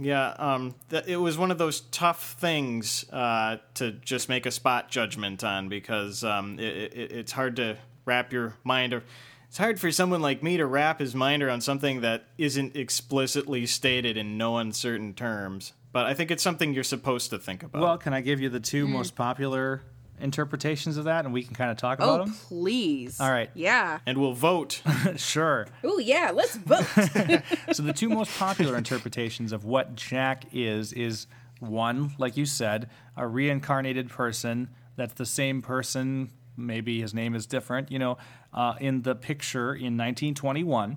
Yeah, 0.00 0.30
um, 0.38 0.74
th- 0.88 1.04
it 1.06 1.16
was 1.16 1.36
one 1.36 1.50
of 1.50 1.58
those 1.58 1.80
tough 1.80 2.32
things 2.40 3.04
uh, 3.12 3.58
to 3.74 3.92
just 3.92 4.28
make 4.28 4.46
a 4.46 4.50
spot 4.50 4.90
judgment 4.90 5.44
on 5.44 5.68
because 5.68 6.24
um, 6.24 6.58
it, 6.58 6.92
it, 6.94 7.12
it's 7.12 7.32
hard 7.32 7.56
to 7.56 7.76
wrap 8.04 8.32
your 8.32 8.54
mind 8.64 8.94
or 8.94 9.04
it's 9.48 9.58
hard 9.58 9.80
for 9.80 9.90
someone 9.90 10.22
like 10.22 10.42
me 10.42 10.56
to 10.56 10.66
wrap 10.66 11.00
his 11.00 11.14
mind 11.14 11.42
around 11.42 11.60
something 11.60 12.02
that 12.02 12.24
isn't 12.38 12.76
explicitly 12.76 13.66
stated 13.66 14.16
in 14.16 14.38
no 14.38 14.58
uncertain 14.58 15.12
terms. 15.12 15.72
But 15.92 16.06
I 16.06 16.14
think 16.14 16.30
it's 16.30 16.42
something 16.42 16.72
you're 16.72 16.84
supposed 16.84 17.30
to 17.30 17.38
think 17.38 17.64
about. 17.64 17.82
well, 17.82 17.98
can 17.98 18.14
I 18.14 18.20
give 18.20 18.40
you 18.40 18.48
the 18.48 18.60
two 18.60 18.86
most 18.86 19.16
popular 19.16 19.82
interpretations 20.20 20.96
of 20.96 21.04
that 21.04 21.24
and 21.24 21.34
we 21.34 21.42
can 21.42 21.54
kind 21.54 21.70
of 21.70 21.76
talk 21.76 21.98
about 21.98 22.18
them. 22.18 22.20
Oh, 22.20 22.24
them? 22.24 22.34
please! 22.48 23.20
All 23.20 23.30
right. 23.30 23.50
yeah. 23.54 23.98
and 24.06 24.18
we'll 24.18 24.32
vote. 24.32 24.82
sure. 25.16 25.66
Oh 25.84 25.98
yeah, 25.98 26.30
let's 26.34 26.56
vote. 26.56 26.86
So 27.72 27.82
the 27.82 27.92
two 27.92 28.08
most 28.08 28.36
popular 28.38 28.76
interpretations 28.76 29.52
of 29.52 29.64
what 29.64 29.94
Jack 29.94 30.44
is 30.52 30.92
is 30.92 31.26
one, 31.60 32.12
like 32.18 32.36
you 32.36 32.46
said, 32.46 32.88
a 33.16 33.26
reincarnated 33.26 34.08
person 34.08 34.68
that's 34.96 35.14
the 35.14 35.26
same 35.26 35.62
person. 35.62 36.30
Maybe 36.56 37.00
his 37.00 37.14
name 37.14 37.34
is 37.34 37.46
different. 37.46 37.90
You 37.90 37.98
know, 37.98 38.18
uh, 38.52 38.74
in 38.80 39.02
the 39.02 39.14
picture 39.14 39.70
in 39.72 39.96
1921. 39.96 40.96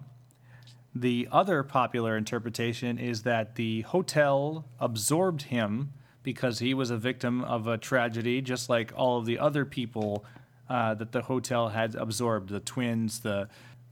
The 0.96 1.28
other 1.32 1.64
popular 1.64 2.16
interpretation 2.16 3.00
is 3.00 3.24
that 3.24 3.56
the 3.56 3.82
hotel 3.82 4.66
absorbed 4.80 5.44
him 5.44 5.94
because 6.24 6.60
he 6.60 6.74
was 6.74 6.90
a 6.90 6.98
victim 6.98 7.44
of 7.44 7.68
a 7.68 7.78
tragedy, 7.78 8.42
just 8.42 8.70
like 8.70 8.92
all 8.96 9.18
of 9.20 9.26
the 9.26 9.38
other 9.40 9.66
people 9.66 10.26
uh, 10.70 10.94
that 10.96 11.12
the 11.12 11.22
hotel 11.22 11.70
had 11.70 11.96
absorbed 11.96 12.50
the 12.50 12.60
twins, 12.60 13.20
the 13.20 13.48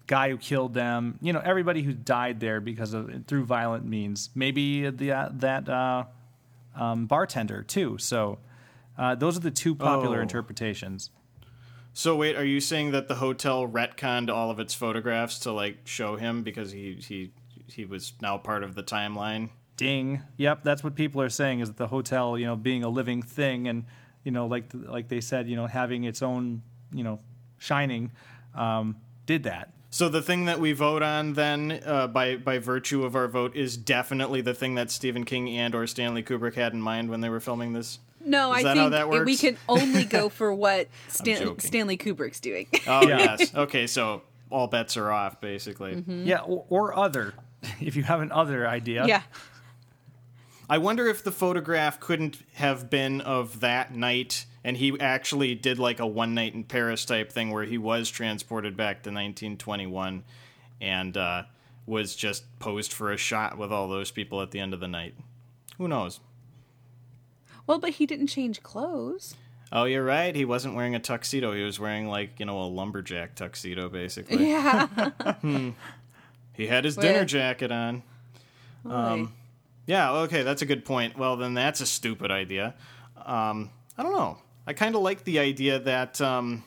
guy 0.07 0.29
who 0.29 0.37
killed 0.37 0.73
them, 0.73 1.17
you 1.21 1.31
know, 1.33 1.41
everybody 1.43 1.81
who 1.83 1.93
died 1.93 2.39
there 2.39 2.59
because 2.59 2.93
of 2.93 3.09
through 3.27 3.45
violent 3.45 3.85
means. 3.85 4.29
Maybe 4.35 4.89
the, 4.89 5.11
uh, 5.11 5.29
that 5.33 5.69
uh, 5.69 6.05
um, 6.75 7.05
bartender, 7.05 7.63
too. 7.63 7.97
So 7.97 8.39
uh, 8.97 9.15
those 9.15 9.37
are 9.37 9.41
the 9.41 9.51
two 9.51 9.75
popular 9.75 10.19
Oh. 10.19 10.21
interpretations. 10.23 11.09
so 11.93 12.15
wait, 12.15 12.35
are 12.37 12.45
you 12.45 12.59
saying 12.61 12.91
that 12.91 13.07
the 13.09 13.15
hotel 13.15 13.67
retconned 13.67 14.29
all 14.29 14.49
of 14.49 14.59
its 14.59 14.73
photographs 14.73 15.39
to 15.39 15.51
like 15.51 15.79
show 15.85 16.15
him 16.15 16.41
because 16.43 16.71
he 16.71 16.93
he 16.95 17.31
he 17.67 17.85
was 17.85 18.13
now 18.21 18.37
part 18.37 18.63
of 18.63 18.75
the 18.75 18.83
timeline? 18.83 19.49
Ding. 19.81 20.21
Yep, 20.37 20.63
that's 20.63 20.83
what 20.83 20.95
people 20.95 21.21
are 21.21 21.29
saying 21.29 21.59
is 21.61 21.69
that 21.69 21.77
the 21.77 21.87
hotel, 21.87 22.37
you 22.37 22.45
know, 22.45 22.55
being 22.55 22.83
a 22.83 22.89
living 22.89 23.21
thing 23.21 23.67
and, 23.67 23.85
you 24.23 24.31
know, 24.31 24.45
like 24.47 24.65
like 24.73 25.07
they 25.07 25.21
said, 25.21 25.47
you 25.49 25.55
know, 25.55 25.65
having 25.67 26.03
its 26.03 26.21
own, 26.21 26.61
you 26.93 27.03
know, 27.03 27.19
shining, 27.57 28.11
um, 28.55 28.95
did 29.25 29.43
that. 29.43 29.73
So 29.89 30.07
the 30.07 30.21
thing 30.21 30.45
that 30.45 30.59
we 30.59 30.71
vote 30.71 31.01
on 31.01 31.33
then, 31.33 31.81
uh, 31.85 32.07
by 32.07 32.37
by 32.37 32.59
virtue 32.59 33.03
of 33.03 33.15
our 33.15 33.27
vote, 33.27 33.55
is 33.55 33.75
definitely 33.75 34.41
the 34.41 34.53
thing 34.53 34.75
that 34.75 34.91
Stephen 34.91 35.25
King 35.25 35.49
and 35.49 35.73
or 35.75 35.85
Stanley 35.87 36.23
Kubrick 36.23 36.53
had 36.53 36.73
in 36.73 36.81
mind 36.81 37.09
when 37.09 37.21
they 37.21 37.29
were 37.29 37.39
filming 37.41 37.73
this. 37.73 37.99
No, 38.23 38.53
Is 38.53 38.59
I 38.59 38.63
that 38.63 38.73
think 38.75 38.83
how 38.83 38.89
that 38.89 39.09
we 39.09 39.17
works? 39.19 39.41
can 39.41 39.57
only 39.67 40.05
go 40.05 40.29
for 40.37 40.53
what 40.53 40.87
Stan- 41.07 41.57
Stanley 41.59 41.97
Kubrick's 41.97 42.39
doing. 42.39 42.67
Oh 42.87 43.01
yes, 43.07 43.53
okay. 43.55 43.87
So 43.87 44.21
all 44.51 44.67
bets 44.67 44.95
are 44.95 45.11
off, 45.11 45.41
basically. 45.41 46.03
Yeah, 46.07 46.41
or, 46.41 46.65
or 46.69 46.95
other, 46.97 47.33
if 47.81 47.95
you 47.95 48.03
have 48.03 48.21
an 48.21 48.31
other 48.31 48.67
idea. 48.67 49.05
yeah. 49.07 49.23
I 50.71 50.77
wonder 50.77 51.05
if 51.07 51.21
the 51.21 51.33
photograph 51.33 51.99
couldn't 51.99 52.37
have 52.53 52.89
been 52.89 53.19
of 53.19 53.59
that 53.59 53.93
night, 53.93 54.45
and 54.63 54.77
he 54.77 54.97
actually 55.01 55.53
did 55.53 55.77
like 55.79 55.99
a 55.99 56.07
one 56.07 56.33
night 56.33 56.53
in 56.53 56.63
Paris 56.63 57.03
type 57.03 57.29
thing 57.29 57.51
where 57.51 57.65
he 57.65 57.77
was 57.77 58.09
transported 58.09 58.77
back 58.77 59.03
to 59.03 59.09
1921, 59.09 60.23
and 60.79 61.17
uh, 61.17 61.43
was 61.85 62.15
just 62.15 62.45
posed 62.59 62.93
for 62.93 63.11
a 63.11 63.17
shot 63.17 63.57
with 63.57 63.69
all 63.69 63.89
those 63.89 64.11
people 64.11 64.41
at 64.41 64.51
the 64.51 64.61
end 64.61 64.73
of 64.73 64.79
the 64.79 64.87
night. 64.87 65.13
Who 65.77 65.89
knows? 65.89 66.21
Well, 67.67 67.77
but 67.79 67.89
he 67.91 68.05
didn't 68.05 68.27
change 68.27 68.63
clothes. 68.63 69.35
Oh, 69.73 69.83
you're 69.83 70.05
right. 70.05 70.33
He 70.33 70.45
wasn't 70.45 70.75
wearing 70.75 70.95
a 70.95 70.99
tuxedo. 70.99 71.51
He 71.53 71.63
was 71.63 71.81
wearing 71.81 72.07
like 72.07 72.39
you 72.39 72.45
know 72.45 72.61
a 72.61 72.63
lumberjack 72.67 73.35
tuxedo, 73.35 73.89
basically. 73.89 74.47
Yeah. 74.49 74.87
He 76.53 76.67
had 76.67 76.83
his 76.85 76.95
dinner 76.95 77.19
Well- 77.19 77.25
jacket 77.25 77.71
on. 77.71 78.03
Boy. 78.83 79.27
Yeah, 79.85 80.11
okay, 80.11 80.43
that's 80.43 80.61
a 80.61 80.65
good 80.65 80.85
point. 80.85 81.17
Well, 81.17 81.37
then 81.37 81.53
that's 81.53 81.81
a 81.81 81.85
stupid 81.85 82.31
idea. 82.31 82.75
Um, 83.25 83.71
I 83.97 84.03
don't 84.03 84.13
know. 84.13 84.37
I 84.65 84.73
kind 84.73 84.95
of 84.95 85.01
like 85.01 85.23
the 85.23 85.39
idea 85.39 85.79
that 85.79 86.21
um, 86.21 86.63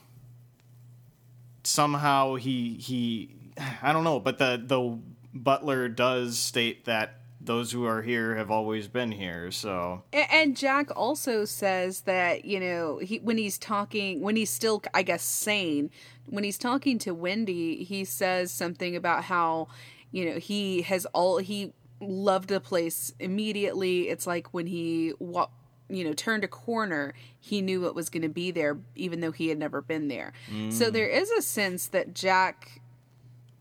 somehow 1.63 2.35
he 2.35 2.75
he 2.75 3.35
I 3.83 3.93
don't 3.93 4.05
know, 4.05 4.21
but 4.21 4.39
the 4.39 4.63
the 4.65 4.99
butler 5.33 5.89
does 5.89 6.39
state 6.39 6.85
that 6.85 7.21
those 7.41 7.73
who 7.73 7.85
are 7.85 8.03
here 8.03 8.37
have 8.37 8.51
always 8.51 8.89
been 8.89 9.13
here. 9.13 9.51
So 9.51 10.03
And 10.13 10.57
Jack 10.57 10.91
also 10.97 11.45
says 11.45 12.03
that, 12.03 12.45
you 12.45 12.59
know, 12.59 12.99
he 12.99 13.19
when 13.19 13.39
he's 13.39 13.59
talking, 13.59 14.21
when 14.21 14.37
he's 14.37 14.51
still, 14.51 14.83
I 14.93 15.03
guess, 15.03 15.23
sane, 15.23 15.91
when 16.27 16.45
he's 16.45 16.59
talking 16.59 16.99
to 17.01 17.13
Wendy, 17.13 17.85
he 17.85 18.05
says 18.05 18.51
something 18.51 18.97
about 18.97 19.25
how, 19.25 19.69
you 20.11 20.25
know, 20.31 20.39
he 20.39 20.83
has 20.83 21.07
all, 21.07 21.39
he 21.39 21.73
loved 22.01 22.49
the 22.49 22.61
place 22.61 23.13
immediately. 23.19 24.09
It's 24.09 24.27
like 24.27 24.53
when 24.53 24.67
he, 24.67 25.13
wa- 25.19 25.49
you 25.89 26.05
know, 26.05 26.13
turned 26.13 26.45
a 26.45 26.49
corner, 26.49 27.15
he 27.39 27.63
knew 27.63 27.87
it 27.87 27.95
was 27.95 28.09
going 28.09 28.23
to 28.23 28.29
be 28.29 28.51
there, 28.51 28.79
even 28.95 29.21
though 29.21 29.33
he 29.33 29.49
had 29.49 29.59
never 29.59 29.81
been 29.83 30.09
there. 30.09 30.33
So 30.49 30.55
mm. 30.55 30.93
there 30.93 31.09
is 31.09 31.31
a 31.31 31.43
sense 31.43 31.87
that 31.89 32.15
Jack 32.15 32.81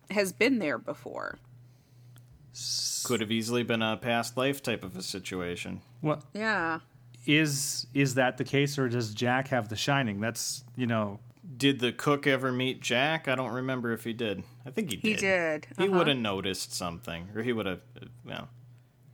has 0.09 0.31
been 0.31 0.59
there 0.59 0.77
before. 0.77 1.37
could 3.03 3.19
have 3.19 3.31
easily 3.31 3.63
been 3.63 3.81
a 3.81 3.97
past 3.97 4.37
life 4.37 4.61
type 4.61 4.83
of 4.83 4.95
a 4.95 5.01
situation. 5.01 5.81
Well, 6.01 6.23
Yeah. 6.33 6.79
is 7.25 7.87
is 7.93 8.15
that 8.15 8.37
the 8.37 8.43
case, 8.43 8.77
or 8.77 8.87
does 8.89 9.13
Jack 9.13 9.47
have 9.49 9.69
the 9.69 9.75
shining? 9.75 10.19
That's 10.19 10.63
you 10.75 10.87
know, 10.87 11.19
Did 11.57 11.79
the 11.79 11.91
cook 11.91 12.25
ever 12.25 12.51
meet 12.51 12.81
Jack? 12.81 13.27
I 13.27 13.35
don't 13.35 13.51
remember 13.53 13.91
if 13.91 14.03
he 14.05 14.13
did. 14.13 14.43
I 14.65 14.71
think 14.71 14.89
he 14.91 14.95
did. 14.97 15.07
He 15.07 15.15
did. 15.15 15.67
He 15.77 15.83
Uh-huh. 15.87 15.97
would 15.97 16.07
have 16.07 16.17
noticed 16.17 16.73
something, 16.73 17.29
or 17.35 17.43
he 17.43 17.51
would 17.53 17.65
have. 17.65 17.81
uh, 18.01 18.05
Well, 18.25 18.49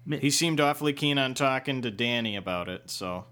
he 0.08 0.30
seemed 0.30 0.60
awfully 0.60 0.94
keen 0.94 1.18
on 1.18 1.34
talking 1.34 1.82
to 1.82 1.92
Danny 1.92 2.36
about 2.36 2.70
it. 2.70 2.90
So 2.90 3.26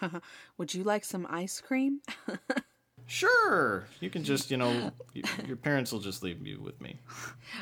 Would 0.58 0.72
you 0.74 0.84
like 0.84 1.04
some 1.04 1.26
ice 1.28 1.60
cream? 1.60 2.00
Sure, 3.06 3.84
you 4.00 4.08
can 4.08 4.24
just, 4.24 4.50
you 4.50 4.56
know, 4.56 4.90
your 5.46 5.58
parents 5.58 5.92
will 5.92 6.00
just 6.00 6.22
leave 6.22 6.46
you 6.46 6.58
with 6.58 6.80
me. 6.80 6.98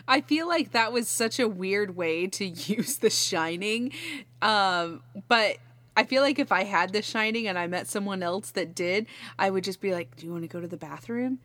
I 0.07 0.21
feel 0.21 0.47
like 0.47 0.71
that 0.71 0.93
was 0.93 1.09
such 1.09 1.41
a 1.41 1.49
weird 1.49 1.97
way 1.97 2.29
to 2.29 2.45
use 2.47 2.99
The 2.99 3.11
Shining. 3.11 3.93
Um, 4.41 5.03
but 5.27 5.57
I 5.97 6.05
feel 6.05 6.23
like 6.23 6.39
if 6.39 6.53
I 6.53 6.65
had 6.65 6.93
The 6.93 7.03
Shining 7.03 7.47
and 7.47 7.59
I 7.59 7.67
met 7.67 7.87
someone 7.87 8.23
else 8.23 8.51
that 8.53 8.75
did, 8.75 9.07
I 9.39 9.51
would 9.51 9.65
just 9.65 9.81
be 9.81 9.93
like, 9.93 10.17
Do 10.17 10.27
you 10.27 10.33
want 10.33 10.45
to 10.45 10.49
go 10.49 10.61
to 10.61 10.69
the 10.69 10.77
bathroom? 10.77 11.39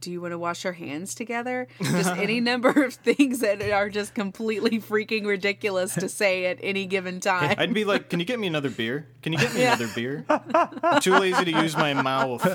Do 0.00 0.10
you 0.10 0.22
want 0.22 0.32
to 0.32 0.38
wash 0.38 0.64
our 0.64 0.72
hands 0.72 1.14
together? 1.14 1.68
Just 1.82 2.10
any 2.16 2.40
number 2.40 2.70
of 2.84 2.94
things 2.94 3.40
that 3.40 3.60
are 3.60 3.90
just 3.90 4.14
completely 4.14 4.80
freaking 4.80 5.26
ridiculous 5.26 5.94
to 5.96 6.08
say 6.08 6.46
at 6.46 6.58
any 6.62 6.86
given 6.86 7.20
time. 7.20 7.56
I'd 7.58 7.74
be 7.74 7.84
like, 7.84 8.08
"Can 8.08 8.18
you 8.18 8.24
get 8.24 8.38
me 8.38 8.46
another 8.46 8.70
beer? 8.70 9.06
Can 9.22 9.34
you 9.34 9.38
get 9.38 9.54
me 9.54 9.64
another 9.64 9.88
beer?" 9.94 10.24
I'm 10.30 11.00
too 11.02 11.12
lazy 11.12 11.44
to 11.44 11.50
use 11.62 11.76
my 11.76 11.92
mouth, 11.92 12.46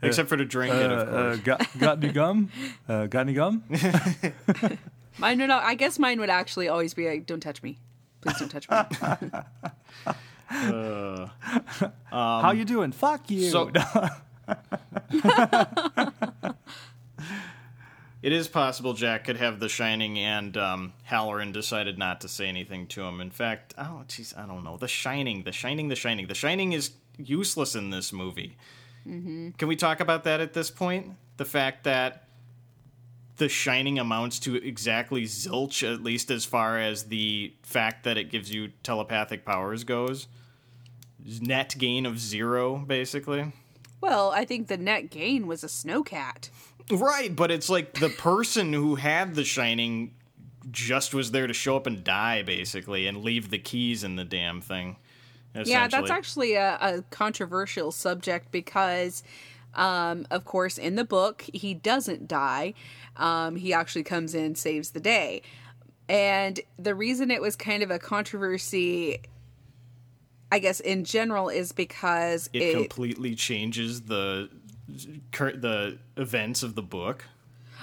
except 0.00 0.28
for 0.28 0.36
to 0.36 0.44
drink 0.44 0.74
it, 0.76 0.92
of 0.92 1.08
course. 1.08 1.38
Uh, 1.38 1.42
got, 1.42 1.78
got 1.78 2.04
any 2.04 2.12
gum? 2.12 2.50
Uh, 2.88 3.06
got 3.06 3.20
any 3.20 3.32
gum? 3.32 3.64
Mine 5.18 5.40
would, 5.40 5.50
I 5.50 5.74
guess 5.74 5.98
mine 5.98 6.20
would 6.20 6.30
actually 6.30 6.68
always 6.68 6.94
be 6.94 7.08
like, 7.08 7.26
Don't 7.26 7.40
touch 7.40 7.62
me. 7.62 7.78
Please 8.20 8.38
don't 8.38 8.48
touch 8.48 8.70
me. 8.70 10.12
Uh, 10.50 11.28
How 12.10 12.52
you 12.52 12.64
doing? 12.64 12.92
Fuck 12.92 13.30
you. 13.30 13.48
so- 13.50 13.70
it 18.22 18.32
is 18.32 18.48
possible 18.48 18.92
Jack 18.94 19.24
could 19.24 19.36
have 19.36 19.60
The 19.60 19.68
Shining 19.68 20.18
and 20.18 20.56
um, 20.56 20.92
Hallorann 21.08 21.52
decided 21.52 21.98
not 21.98 22.20
to 22.22 22.28
say 22.28 22.46
anything 22.46 22.86
to 22.88 23.02
him. 23.02 23.20
In 23.20 23.30
fact, 23.30 23.74
oh, 23.78 24.04
jeez, 24.08 24.36
I 24.36 24.46
don't 24.46 24.64
know. 24.64 24.76
The 24.76 24.88
Shining, 24.88 25.42
The 25.44 25.52
Shining, 25.52 25.88
The 25.88 25.96
Shining. 25.96 26.26
The 26.26 26.34
Shining 26.34 26.72
is 26.72 26.92
useless 27.18 27.74
in 27.74 27.90
this 27.90 28.12
movie. 28.12 28.56
Can 29.04 29.54
we 29.68 29.76
talk 29.76 30.00
about 30.00 30.24
that 30.24 30.40
at 30.40 30.52
this 30.52 30.68
point? 30.68 31.12
The 31.36 31.44
fact 31.44 31.84
that 31.84 32.25
The 33.36 33.48
Shining 33.48 33.98
amounts 33.98 34.38
to 34.40 34.54
exactly 34.56 35.24
zilch, 35.24 35.82
at 35.82 36.02
least 36.02 36.30
as 36.30 36.44
far 36.44 36.78
as 36.78 37.04
the 37.04 37.52
fact 37.62 38.04
that 38.04 38.16
it 38.16 38.30
gives 38.30 38.50
you 38.52 38.68
telepathic 38.82 39.44
powers 39.44 39.84
goes. 39.84 40.26
Net 41.40 41.74
gain 41.76 42.06
of 42.06 42.18
zero, 42.18 42.78
basically. 42.78 43.52
well, 44.00 44.30
I 44.30 44.44
think 44.44 44.68
the 44.68 44.76
net 44.76 45.10
gain 45.10 45.46
was 45.46 45.64
a 45.64 45.66
snowcat. 45.66 46.48
Right, 46.90 47.34
but 47.34 47.50
it's 47.50 47.68
like 47.68 47.94
the 47.94 48.08
person 48.08 48.72
who 48.72 48.94
had 48.94 49.34
the 49.34 49.44
shining 49.44 50.14
just 50.70 51.14
was 51.14 51.30
there 51.30 51.46
to 51.46 51.54
show 51.54 51.76
up 51.76 51.86
and 51.86 52.04
die, 52.04 52.42
basically, 52.42 53.06
and 53.06 53.22
leave 53.22 53.50
the 53.50 53.58
keys 53.58 54.04
in 54.04 54.16
the 54.16 54.24
damn 54.24 54.60
thing. 54.60 54.96
Yeah, 55.64 55.88
that's 55.88 56.10
actually 56.10 56.54
a, 56.54 56.76
a 56.80 57.02
controversial 57.10 57.90
subject 57.90 58.50
because, 58.52 59.22
um, 59.76 60.26
of 60.30 60.44
course, 60.44 60.78
in 60.78 60.96
the 60.96 61.04
book, 61.04 61.44
he 61.52 61.74
doesn't 61.74 62.26
die. 62.26 62.74
Um, 63.16 63.56
he 63.56 63.72
actually 63.72 64.02
comes 64.02 64.34
in, 64.34 64.54
saves 64.54 64.90
the 64.90 65.00
day. 65.00 65.42
And 66.08 66.58
the 66.78 66.94
reason 66.94 67.30
it 67.30 67.40
was 67.40 67.56
kind 67.56 67.82
of 67.82 67.90
a 67.90 67.98
controversy, 67.98 69.18
I 70.50 70.58
guess, 70.58 70.80
in 70.80 71.04
general, 71.04 71.48
is 71.48 71.72
because 71.72 72.48
it, 72.52 72.62
it, 72.62 72.74
completely 72.74 73.34
changes 73.34 74.02
the 74.02 74.48
the 74.88 75.98
events 76.16 76.62
of 76.62 76.74
the 76.74 76.82
book. 76.82 77.24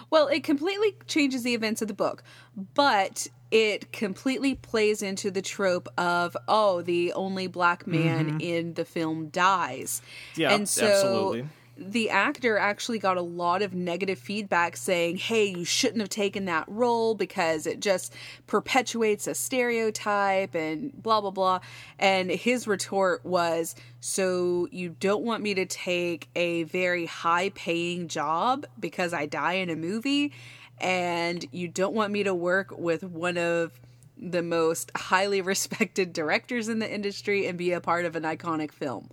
Well, 0.09 0.27
it 0.27 0.43
completely 0.43 0.95
changes 1.07 1.43
the 1.43 1.53
events 1.53 1.81
of 1.81 1.87
the 1.87 1.93
book, 1.93 2.23
but 2.55 3.27
it 3.51 3.91
completely 3.91 4.55
plays 4.55 5.01
into 5.01 5.29
the 5.29 5.41
trope 5.41 5.89
of 5.97 6.37
oh, 6.47 6.81
the 6.81 7.11
only 7.13 7.47
black 7.47 7.85
man 7.85 8.39
in 8.39 8.75
the 8.75 8.85
film 8.85 9.27
dies. 9.27 10.01
Mm-hmm. 10.31 10.41
Yeah, 10.41 10.53
and 10.53 10.69
so 10.69 10.87
absolutely. 10.87 11.49
The 11.75 12.09
actor 12.09 12.57
actually 12.57 12.99
got 12.99 13.17
a 13.17 13.21
lot 13.21 13.61
of 13.61 13.73
negative 13.73 14.19
feedback 14.19 14.77
saying, 14.77 15.17
"Hey, 15.17 15.45
you 15.45 15.65
shouldn't 15.65 16.01
have 16.01 16.09
taken 16.09 16.45
that 16.45 16.65
role 16.67 17.15
because 17.15 17.65
it 17.65 17.79
just 17.79 18.13
perpetuates 18.45 19.25
a 19.25 19.33
stereotype 19.33 20.53
and 20.53 20.93
blah 21.01 21.19
blah 21.19 21.31
blah." 21.31 21.59
And 21.97 22.29
his 22.29 22.67
retort 22.67 23.25
was, 23.25 23.75
"So 23.99 24.67
you 24.71 24.95
don't 24.99 25.23
want 25.23 25.41
me 25.41 25.55
to 25.55 25.65
take 25.65 26.29
a 26.35 26.63
very 26.63 27.07
high-paying 27.07 28.07
job 28.07 28.67
because 28.79 29.13
I 29.13 29.25
die 29.25 29.53
in 29.53 29.69
a 29.71 29.75
movie, 29.75 30.31
and 30.79 31.43
you 31.51 31.67
don't 31.67 31.95
want 31.95 32.13
me 32.13 32.23
to 32.23 32.35
work 32.35 32.77
with 32.77 33.03
one 33.03 33.37
of 33.37 33.79
the 34.15 34.43
most 34.43 34.91
highly 34.95 35.41
respected 35.53 36.13
directors 36.13 36.69
in 36.69 36.77
the 36.77 36.91
industry 36.93 37.47
and 37.47 37.57
be 37.57 37.71
a 37.71 37.81
part 37.81 38.05
of 38.05 38.15
an 38.15 38.23
iconic 38.23 38.71
film." 38.71 39.09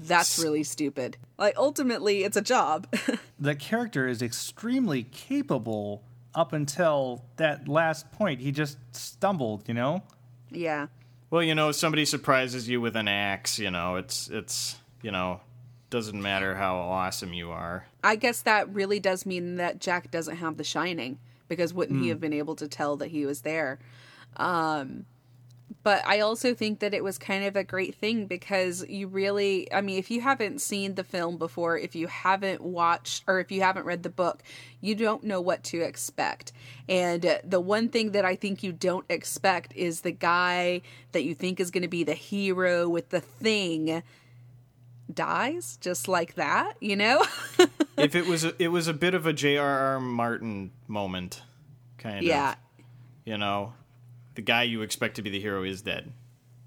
That's 0.00 0.38
really 0.38 0.62
stupid. 0.62 1.16
Like 1.38 1.54
ultimately 1.56 2.24
it's 2.24 2.36
a 2.36 2.42
job. 2.42 2.86
the 3.38 3.54
character 3.54 4.08
is 4.08 4.22
extremely 4.22 5.04
capable 5.04 6.02
up 6.34 6.52
until 6.52 7.24
that 7.36 7.68
last 7.68 8.10
point. 8.12 8.40
He 8.40 8.52
just 8.52 8.78
stumbled, 8.92 9.68
you 9.68 9.74
know? 9.74 10.02
yeah. 10.50 10.86
Well, 11.30 11.44
you 11.44 11.54
know, 11.54 11.68
if 11.68 11.76
somebody 11.76 12.04
surprises 12.06 12.68
you 12.68 12.80
with 12.80 12.96
an 12.96 13.06
axe, 13.06 13.58
you 13.60 13.70
know, 13.70 13.94
it's 13.96 14.28
it's 14.28 14.76
you 15.02 15.12
know, 15.12 15.40
doesn't 15.88 16.20
matter 16.20 16.56
how 16.56 16.76
awesome 16.76 17.32
you 17.32 17.50
are. 17.50 17.86
I 18.02 18.16
guess 18.16 18.42
that 18.42 18.68
really 18.74 18.98
does 18.98 19.24
mean 19.24 19.56
that 19.56 19.80
Jack 19.80 20.10
doesn't 20.10 20.36
have 20.36 20.56
the 20.56 20.64
shining 20.64 21.18
because 21.46 21.72
wouldn't 21.72 22.02
he 22.02 22.08
have 22.08 22.20
been 22.20 22.32
able 22.32 22.56
to 22.56 22.66
tell 22.66 22.96
that 22.96 23.08
he 23.08 23.26
was 23.26 23.42
there? 23.42 23.78
Um 24.36 25.06
but 25.82 26.06
I 26.06 26.20
also 26.20 26.54
think 26.54 26.80
that 26.80 26.92
it 26.92 27.02
was 27.02 27.16
kind 27.16 27.44
of 27.44 27.56
a 27.56 27.64
great 27.64 27.94
thing 27.94 28.26
because 28.26 28.86
you 28.86 29.06
really, 29.06 29.72
I 29.72 29.80
mean, 29.80 29.98
if 29.98 30.10
you 30.10 30.20
haven't 30.20 30.60
seen 30.60 30.94
the 30.94 31.04
film 31.04 31.38
before, 31.38 31.78
if 31.78 31.94
you 31.94 32.06
haven't 32.06 32.60
watched 32.60 33.24
or 33.26 33.40
if 33.40 33.50
you 33.50 33.62
haven't 33.62 33.86
read 33.86 34.02
the 34.02 34.10
book, 34.10 34.42
you 34.82 34.94
don't 34.94 35.24
know 35.24 35.40
what 35.40 35.64
to 35.64 35.80
expect. 35.80 36.52
And 36.88 37.40
the 37.44 37.60
one 37.60 37.88
thing 37.88 38.12
that 38.12 38.26
I 38.26 38.36
think 38.36 38.62
you 38.62 38.72
don't 38.72 39.06
expect 39.08 39.74
is 39.74 40.02
the 40.02 40.12
guy 40.12 40.82
that 41.12 41.24
you 41.24 41.34
think 41.34 41.60
is 41.60 41.70
going 41.70 41.82
to 41.82 41.88
be 41.88 42.04
the 42.04 42.14
hero 42.14 42.86
with 42.86 43.08
the 43.08 43.20
thing 43.20 44.02
dies 45.12 45.78
just 45.80 46.08
like 46.08 46.34
that, 46.34 46.74
you 46.80 46.94
know? 46.94 47.24
if 47.96 48.14
it 48.14 48.26
was 48.26 48.44
a, 48.44 48.54
it 48.62 48.68
was 48.68 48.86
a 48.86 48.94
bit 48.94 49.14
of 49.14 49.26
a 49.26 49.32
J.R.R. 49.32 49.98
Martin 49.98 50.72
moment, 50.86 51.42
kind 51.96 52.24
yeah. 52.24 52.52
of. 52.52 52.56
You 53.24 53.38
know, 53.38 53.74
the 54.34 54.42
guy 54.42 54.62
you 54.64 54.82
expect 54.82 55.16
to 55.16 55.22
be 55.22 55.30
the 55.30 55.40
hero 55.40 55.62
is 55.64 55.82
dead 55.82 56.12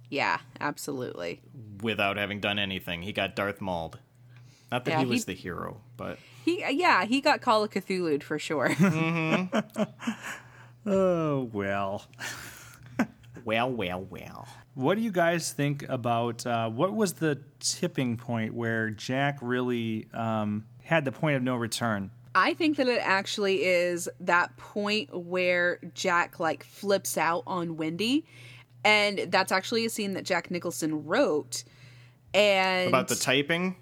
Yeah, 0.10 0.40
absolutely. 0.60 1.42
without 1.82 2.18
having 2.18 2.40
done 2.40 2.60
anything. 2.60 3.02
He 3.04 3.14
got 3.14 3.36
Darth 3.36 3.62
Mauled. 3.62 4.00
Not 4.72 4.86
that 4.86 4.92
Yeah, 4.92 5.00
he 5.00 5.06
was 5.06 5.26
he- 5.26 5.34
the 5.34 5.40
hero, 5.40 5.82
but 5.98 6.18
He 6.46 6.64
yeah, 6.70 7.06
he 7.06 7.22
got 7.22 7.42
Call 7.42 7.64
of 7.64 7.70
Cthulhu 7.72 8.22
for 8.24 8.38
sure. 8.40 8.70
Oh, 10.86 11.50
well. 11.54 12.06
well, 13.46 13.72
well, 13.72 14.02
well. 14.10 14.48
What 14.76 14.96
do 14.96 15.02
you 15.02 15.12
guys 15.12 15.52
think 15.54 15.88
about 15.88 16.46
uh, 16.46 16.70
what 16.70 16.94
was 16.94 17.14
the 17.14 17.40
tipping 17.60 18.18
point 18.18 18.54
where 18.54 18.90
Jack 18.90 19.38
really 19.42 20.08
um, 20.14 20.66
had 20.84 21.06
the 21.06 21.12
point 21.12 21.38
of 21.38 21.44
no 21.44 21.56
return? 21.56 22.12
I 22.36 22.54
think 22.54 22.78
that 22.78 22.88
it 22.88 23.02
actually 23.04 23.64
is 23.64 24.10
that 24.20 24.56
point 24.58 25.16
where 25.16 25.80
Jack 25.94 26.40
like 26.40 26.64
flips 26.64 27.18
out 27.18 27.44
on 27.46 27.78
Wendy. 27.78 28.26
And 28.86 29.28
that's 29.30 29.52
actually 29.52 29.86
a 29.86 29.90
scene 29.90 30.14
that 30.14 30.26
Jack 30.26 30.52
Nicholson 30.52 31.06
wrote. 31.06 31.64
And 32.34 32.90
About 32.90 33.08
the 33.08 33.16
typing? 33.16 33.76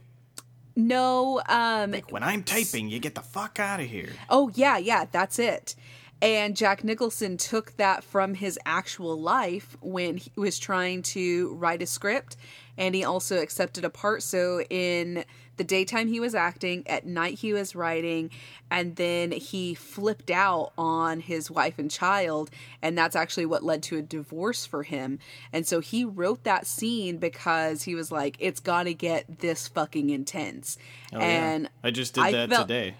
no, 0.75 1.41
um 1.49 1.95
When 2.09 2.23
I'm 2.23 2.43
typing, 2.43 2.89
you 2.89 2.99
get 2.99 3.15
the 3.15 3.21
fuck 3.21 3.59
out 3.59 3.79
of 3.79 3.87
here. 3.87 4.09
Oh, 4.29 4.51
yeah, 4.53 4.77
yeah, 4.77 5.05
that's 5.11 5.39
it. 5.39 5.75
And 6.21 6.55
Jack 6.55 6.83
Nicholson 6.83 7.35
took 7.37 7.75
that 7.77 8.03
from 8.03 8.35
his 8.35 8.59
actual 8.65 9.19
life 9.19 9.75
when 9.81 10.17
he 10.17 10.31
was 10.35 10.59
trying 10.59 11.01
to 11.03 11.55
write 11.55 11.81
a 11.81 11.87
script. 11.87 12.37
And 12.77 12.95
he 12.95 13.03
also 13.03 13.41
accepted 13.41 13.83
a 13.85 13.89
part. 13.89 14.23
So 14.23 14.61
in 14.69 15.25
the 15.57 15.63
daytime, 15.63 16.07
he 16.07 16.19
was 16.19 16.33
acting, 16.33 16.87
at 16.87 17.05
night, 17.05 17.35
he 17.39 17.53
was 17.53 17.75
writing. 17.75 18.31
And 18.71 18.95
then 18.95 19.31
he 19.31 19.75
flipped 19.75 20.31
out 20.31 20.71
on 20.77 21.19
his 21.19 21.51
wife 21.51 21.77
and 21.77 21.91
child. 21.91 22.49
And 22.81 22.97
that's 22.97 23.15
actually 23.15 23.45
what 23.45 23.63
led 23.63 23.83
to 23.83 23.97
a 23.97 24.01
divorce 24.01 24.65
for 24.65 24.83
him. 24.83 25.19
And 25.53 25.67
so 25.67 25.79
he 25.81 26.05
wrote 26.05 26.43
that 26.45 26.65
scene 26.65 27.17
because 27.17 27.83
he 27.83 27.93
was 27.95 28.11
like, 28.11 28.37
it's 28.39 28.59
got 28.61 28.83
to 28.83 28.93
get 28.93 29.39
this 29.41 29.67
fucking 29.67 30.09
intense. 30.09 30.77
Oh, 31.13 31.19
and 31.19 31.63
yeah. 31.63 31.69
I 31.83 31.91
just 31.91 32.13
did 32.15 32.23
I 32.23 32.31
that 32.31 32.49
felt- 32.49 32.67
today. 32.69 32.95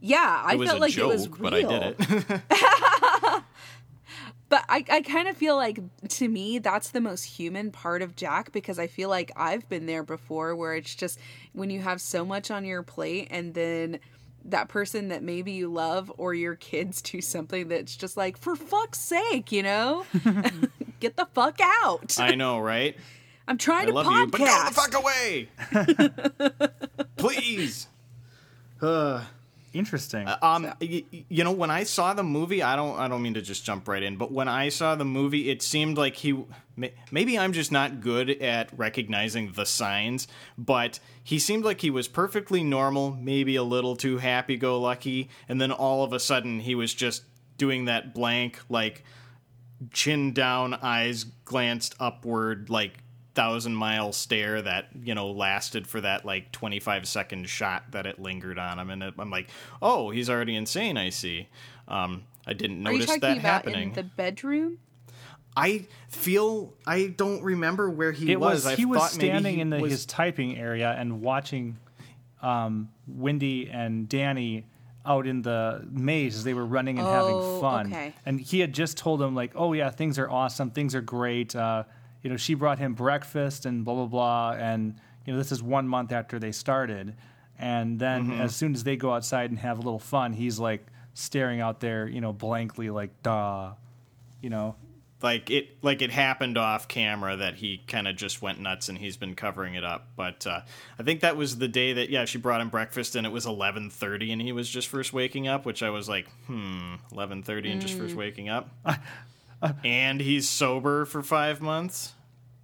yeah, 0.00 0.42
I 0.44 0.52
It 0.52 0.58
was 0.58 0.68
felt 0.68 0.80
like 0.80 0.92
joke, 0.92 1.10
it 1.10 1.14
was 1.14 1.28
real. 1.30 1.38
but 1.42 1.54
I 1.54 1.62
did 1.62 1.96
it. 1.98 2.40
But 4.48 4.64
I, 4.68 4.84
I 4.90 5.00
kind 5.02 5.28
of 5.28 5.36
feel 5.36 5.56
like 5.56 5.80
to 6.08 6.28
me 6.28 6.58
that's 6.58 6.90
the 6.90 7.00
most 7.00 7.24
human 7.24 7.72
part 7.72 8.02
of 8.02 8.14
Jack 8.14 8.52
because 8.52 8.78
I 8.78 8.86
feel 8.86 9.08
like 9.08 9.32
I've 9.34 9.68
been 9.68 9.86
there 9.86 10.04
before 10.04 10.54
where 10.54 10.74
it's 10.74 10.94
just 10.94 11.18
when 11.52 11.68
you 11.70 11.80
have 11.80 12.00
so 12.00 12.24
much 12.24 12.50
on 12.50 12.64
your 12.64 12.82
plate 12.82 13.28
and 13.30 13.54
then 13.54 13.98
that 14.44 14.68
person 14.68 15.08
that 15.08 15.22
maybe 15.22 15.52
you 15.52 15.72
love 15.72 16.12
or 16.16 16.32
your 16.34 16.54
kids 16.54 17.02
do 17.02 17.20
something 17.20 17.68
that's 17.68 17.96
just 17.96 18.16
like 18.16 18.38
for 18.38 18.54
fuck's 18.56 19.00
sake, 19.00 19.50
you 19.50 19.62
know? 19.62 20.04
Get 21.00 21.16
the 21.16 21.26
fuck 21.26 21.58
out. 21.60 22.16
I 22.18 22.34
know, 22.34 22.58
right? 22.58 22.96
I'm 23.48 23.54
I, 23.54 23.58
trying 23.58 23.86
to 23.86 23.92
love 23.92 24.06
you, 24.06 24.26
but 24.26 24.38
go 24.38 24.44
the 24.44 24.74
fuck 24.74 24.94
away! 24.94 25.48
Please. 27.16 27.86
Uh, 28.80 29.24
Interesting. 29.78 30.26
um, 30.42 30.64
y- 30.80 31.04
y- 31.12 31.24
you 31.28 31.44
know, 31.44 31.52
when 31.52 31.70
I 31.70 31.84
saw 31.84 32.14
the 32.14 32.22
movie, 32.22 32.62
I 32.62 32.76
don't, 32.76 32.98
I 32.98 33.08
don't 33.08 33.22
mean 33.22 33.34
to 33.34 33.42
just 33.42 33.64
jump 33.64 33.86
right 33.88 34.02
in, 34.02 34.16
but 34.16 34.32
when 34.32 34.48
I 34.48 34.68
saw 34.70 34.94
the 34.94 35.04
movie, 35.04 35.50
it 35.50 35.62
seemed 35.62 35.98
like 35.98 36.16
he, 36.16 36.44
maybe 37.10 37.38
I'm 37.38 37.52
just 37.52 37.70
not 37.72 38.00
good 38.00 38.30
at 38.30 38.70
recognizing 38.76 39.52
the 39.52 39.66
signs, 39.66 40.28
but 40.56 40.98
he 41.22 41.38
seemed 41.38 41.64
like 41.64 41.80
he 41.80 41.90
was 41.90 42.08
perfectly 42.08 42.62
normal, 42.62 43.12
maybe 43.12 43.56
a 43.56 43.62
little 43.62 43.96
too 43.96 44.18
happy-go-lucky, 44.18 45.28
and 45.48 45.60
then 45.60 45.72
all 45.72 46.04
of 46.04 46.12
a 46.12 46.20
sudden 46.20 46.60
he 46.60 46.74
was 46.74 46.94
just 46.94 47.22
doing 47.58 47.84
that 47.86 48.14
blank, 48.14 48.58
like 48.68 49.04
chin 49.92 50.32
down, 50.32 50.74
eyes 50.74 51.24
glanced 51.44 51.94
upward, 52.00 52.70
like 52.70 52.94
thousand 53.36 53.74
mile 53.76 54.12
stare 54.12 54.60
that 54.62 54.88
you 55.04 55.14
know 55.14 55.30
lasted 55.30 55.86
for 55.86 56.00
that 56.00 56.24
like 56.24 56.50
25 56.50 57.06
second 57.06 57.48
shot 57.48 57.84
that 57.92 58.04
it 58.06 58.18
lingered 58.18 58.58
on 58.58 58.78
him 58.80 58.90
and 58.90 59.02
it, 59.02 59.14
i'm 59.18 59.30
like 59.30 59.48
oh 59.82 60.10
he's 60.10 60.28
already 60.28 60.56
insane 60.56 60.96
i 60.96 61.10
see 61.10 61.46
um 61.86 62.24
i 62.46 62.52
didn't 62.54 62.84
Are 62.86 62.90
you 62.92 62.98
notice 62.98 63.06
talking 63.06 63.20
that 63.20 63.32
about 63.38 63.42
happening 63.42 63.88
in 63.90 63.94
the 63.94 64.02
bedroom? 64.02 64.78
i 65.56 65.84
feel 66.08 66.72
i 66.86 67.06
don't 67.08 67.42
remember 67.42 67.88
where 67.90 68.10
he 68.12 68.32
it 68.32 68.40
was, 68.40 68.66
I 68.66 68.74
he 68.74 68.84
was 68.86 68.98
thought 69.00 69.16
maybe 69.18 69.26
standing 69.28 69.54
he 69.56 69.60
in 69.60 69.70
the, 69.70 69.78
was- 69.80 69.92
his 69.92 70.06
typing 70.06 70.56
area 70.58 70.90
and 70.98 71.20
watching 71.20 71.76
um, 72.42 72.90
Wendy 73.08 73.68
and 73.70 74.08
Danny 74.08 74.66
out 75.06 75.26
in 75.26 75.40
the 75.42 75.84
maze 75.90 76.36
as 76.36 76.44
they 76.44 76.52
were 76.54 76.66
running 76.66 76.98
and 76.98 77.06
Oh, 77.08 77.10
having 77.10 77.60
fun. 77.60 77.86
okay. 77.92 78.12
And 78.26 78.38
he 78.40 78.60
had 78.60 78.72
just 78.74 78.98
told 78.98 79.20
them 79.20 79.34
like, 79.34 79.52
"Oh 79.54 79.72
yeah, 79.72 79.90
things 79.90 80.18
are 80.18 80.28
awesome, 80.28 80.70
things 80.70 80.94
are 80.94 81.00
great." 81.00 81.56
Uh, 81.56 81.84
you 82.26 82.30
know, 82.32 82.36
she 82.36 82.54
brought 82.54 82.80
him 82.80 82.94
breakfast 82.94 83.66
and 83.66 83.84
blah 83.84 83.94
blah 83.94 84.06
blah. 84.06 84.50
And 84.58 84.96
you 85.24 85.32
know, 85.32 85.38
this 85.38 85.52
is 85.52 85.62
one 85.62 85.86
month 85.86 86.10
after 86.10 86.40
they 86.40 86.50
started. 86.50 87.14
And 87.56 88.00
then 88.00 88.26
Mhm. 88.32 88.40
as 88.40 88.56
soon 88.56 88.74
as 88.74 88.82
they 88.82 88.96
go 88.96 89.12
outside 89.14 89.50
and 89.50 89.60
have 89.60 89.78
a 89.78 89.82
little 89.82 90.00
fun, 90.00 90.32
he's 90.32 90.58
like 90.58 90.84
staring 91.14 91.60
out 91.60 91.78
there, 91.78 92.08
you 92.08 92.20
know, 92.20 92.32
blankly, 92.32 92.90
like, 92.90 93.22
"Duh," 93.22 93.74
you 94.40 94.50
know. 94.50 94.74
like 95.22 95.50
it 95.50 95.82
like 95.82 96.02
it 96.02 96.10
happened 96.10 96.58
off 96.58 96.88
camera 96.88 97.36
that 97.36 97.54
he 97.54 97.78
kind 97.86 98.06
of 98.08 98.16
just 98.16 98.42
went 98.42 98.60
nuts 98.60 98.88
and 98.90 98.98
he's 98.98 99.16
been 99.16 99.34
covering 99.34 99.74
it 99.74 99.82
up 99.82 100.08
but 100.14 100.46
uh, 100.46 100.60
i 100.98 101.02
think 101.02 101.20
that 101.20 101.38
was 101.38 101.56
the 101.56 101.66
day 101.68 101.94
that 101.94 102.10
yeah 102.10 102.26
she 102.26 102.36
brought 102.36 102.60
him 102.60 102.68
breakfast 102.68 103.16
and 103.16 103.26
it 103.26 103.30
was 103.32 103.46
11.30 103.46 104.30
and 104.30 104.42
he 104.42 104.52
was 104.52 104.68
just 104.68 104.88
first 104.88 105.14
waking 105.14 105.48
up 105.48 105.64
which 105.64 105.82
i 105.82 105.88
was 105.88 106.06
like 106.06 106.28
hmm 106.48 106.96
11.30 107.12 107.72
and 107.72 107.80
just 107.80 107.94
first 107.94 108.14
Mm. 108.14 108.18
waking 108.18 108.48
up 108.50 108.68
and 109.84 110.20
he's 110.20 110.46
sober 110.48 111.06
for 111.06 111.22
five 111.22 111.60
months 111.62 112.12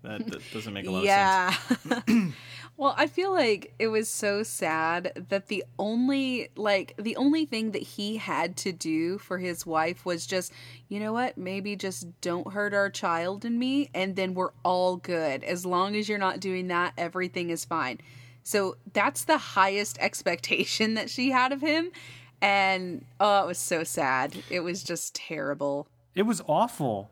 that, 0.03 0.27
that 0.27 0.43
doesn't 0.53 0.73
make 0.73 0.87
a 0.87 0.91
lot 0.91 1.05
of 1.05 1.09
sense 1.09 2.03
yeah. 2.09 2.29
well, 2.77 2.95
I 2.97 3.07
feel 3.07 3.31
like 3.31 3.75
it 3.79 3.87
was 3.87 4.09
so 4.09 4.43
sad 4.43 5.27
that 5.29 5.47
the 5.47 5.65
only 5.79 6.49
like 6.57 6.95
the 6.99 7.15
only 7.17 7.45
thing 7.45 7.71
that 7.73 7.83
he 7.83 8.17
had 8.17 8.57
to 8.59 8.73
do 8.73 9.19
for 9.19 9.39
his 9.39 9.65
wife 9.65 10.05
was 10.05 10.27
just, 10.27 10.53
you 10.89 10.99
know 10.99 11.13
what? 11.13 11.39
Maybe 11.39 11.77
just 11.77 12.09
don't 12.21 12.53
hurt 12.53 12.75
our 12.75 12.91
child 12.91 13.45
and 13.45 13.59
me 13.59 13.91
and 13.95 14.17
then 14.17 14.35
we're 14.35 14.51
all 14.65 14.97
good. 14.97 15.45
As 15.45 15.65
long 15.65 15.95
as 15.95 16.09
you're 16.09 16.19
not 16.19 16.41
doing 16.41 16.69
that, 16.69 16.95
everything 16.99 17.51
is 17.51 17.65
fine. 17.65 18.01
So 18.43 18.77
that's 18.93 19.25
the 19.25 19.39
highest 19.39 19.99
expectation 20.01 20.95
that 20.95 21.09
she 21.09 21.31
had 21.31 21.53
of 21.53 21.61
him. 21.61 21.93
And 22.41 23.05
oh, 23.21 23.45
it 23.45 23.47
was 23.47 23.59
so 23.59 23.85
sad. 23.85 24.35
It 24.51 24.61
was 24.61 24.83
just 24.83 25.15
terrible. 25.15 25.87
It 26.17 26.23
was 26.23 26.43
awful 26.49 27.12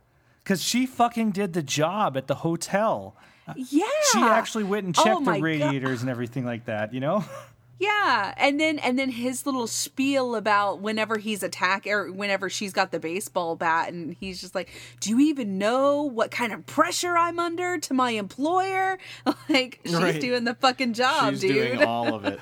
because 0.50 0.64
she 0.64 0.84
fucking 0.84 1.30
did 1.30 1.52
the 1.52 1.62
job 1.62 2.16
at 2.16 2.26
the 2.26 2.34
hotel. 2.34 3.14
Uh, 3.46 3.52
yeah. 3.56 3.84
She 4.12 4.18
actually 4.18 4.64
went 4.64 4.84
and 4.84 4.96
Oh 4.98 5.04
checked 5.04 5.20
my 5.20 5.34
the 5.34 5.38
God. 5.38 5.44
radiators 5.44 6.00
and 6.00 6.10
everything 6.10 6.44
like 6.44 6.64
that, 6.64 6.92
you 6.92 6.98
know? 7.00 7.24
Yeah, 7.82 8.34
and 8.36 8.60
then 8.60 8.78
and 8.80 8.98
then 8.98 9.08
his 9.08 9.46
little 9.46 9.66
spiel 9.66 10.34
about 10.36 10.82
whenever 10.82 11.16
he's 11.16 11.42
attack 11.42 11.86
or 11.86 12.12
whenever 12.12 12.50
she's 12.50 12.74
got 12.74 12.90
the 12.92 13.00
baseball 13.00 13.56
bat 13.56 13.90
and 13.90 14.14
he's 14.20 14.38
just 14.38 14.54
like, 14.54 14.68
"Do 15.00 15.08
you 15.08 15.18
even 15.20 15.56
know 15.56 16.02
what 16.02 16.30
kind 16.30 16.52
of 16.52 16.66
pressure 16.66 17.16
I'm 17.16 17.38
under 17.38 17.78
to 17.78 17.94
my 17.94 18.10
employer?" 18.10 18.98
Like 19.48 19.80
she's 19.86 19.94
Right. 19.94 20.20
doing 20.20 20.44
the 20.44 20.52
fucking 20.56 20.92
job, 20.92 21.30
she's 21.32 21.40
dude. 21.40 21.52
doing 21.78 21.82
all 21.82 22.14
of 22.16 22.26
it 22.26 22.38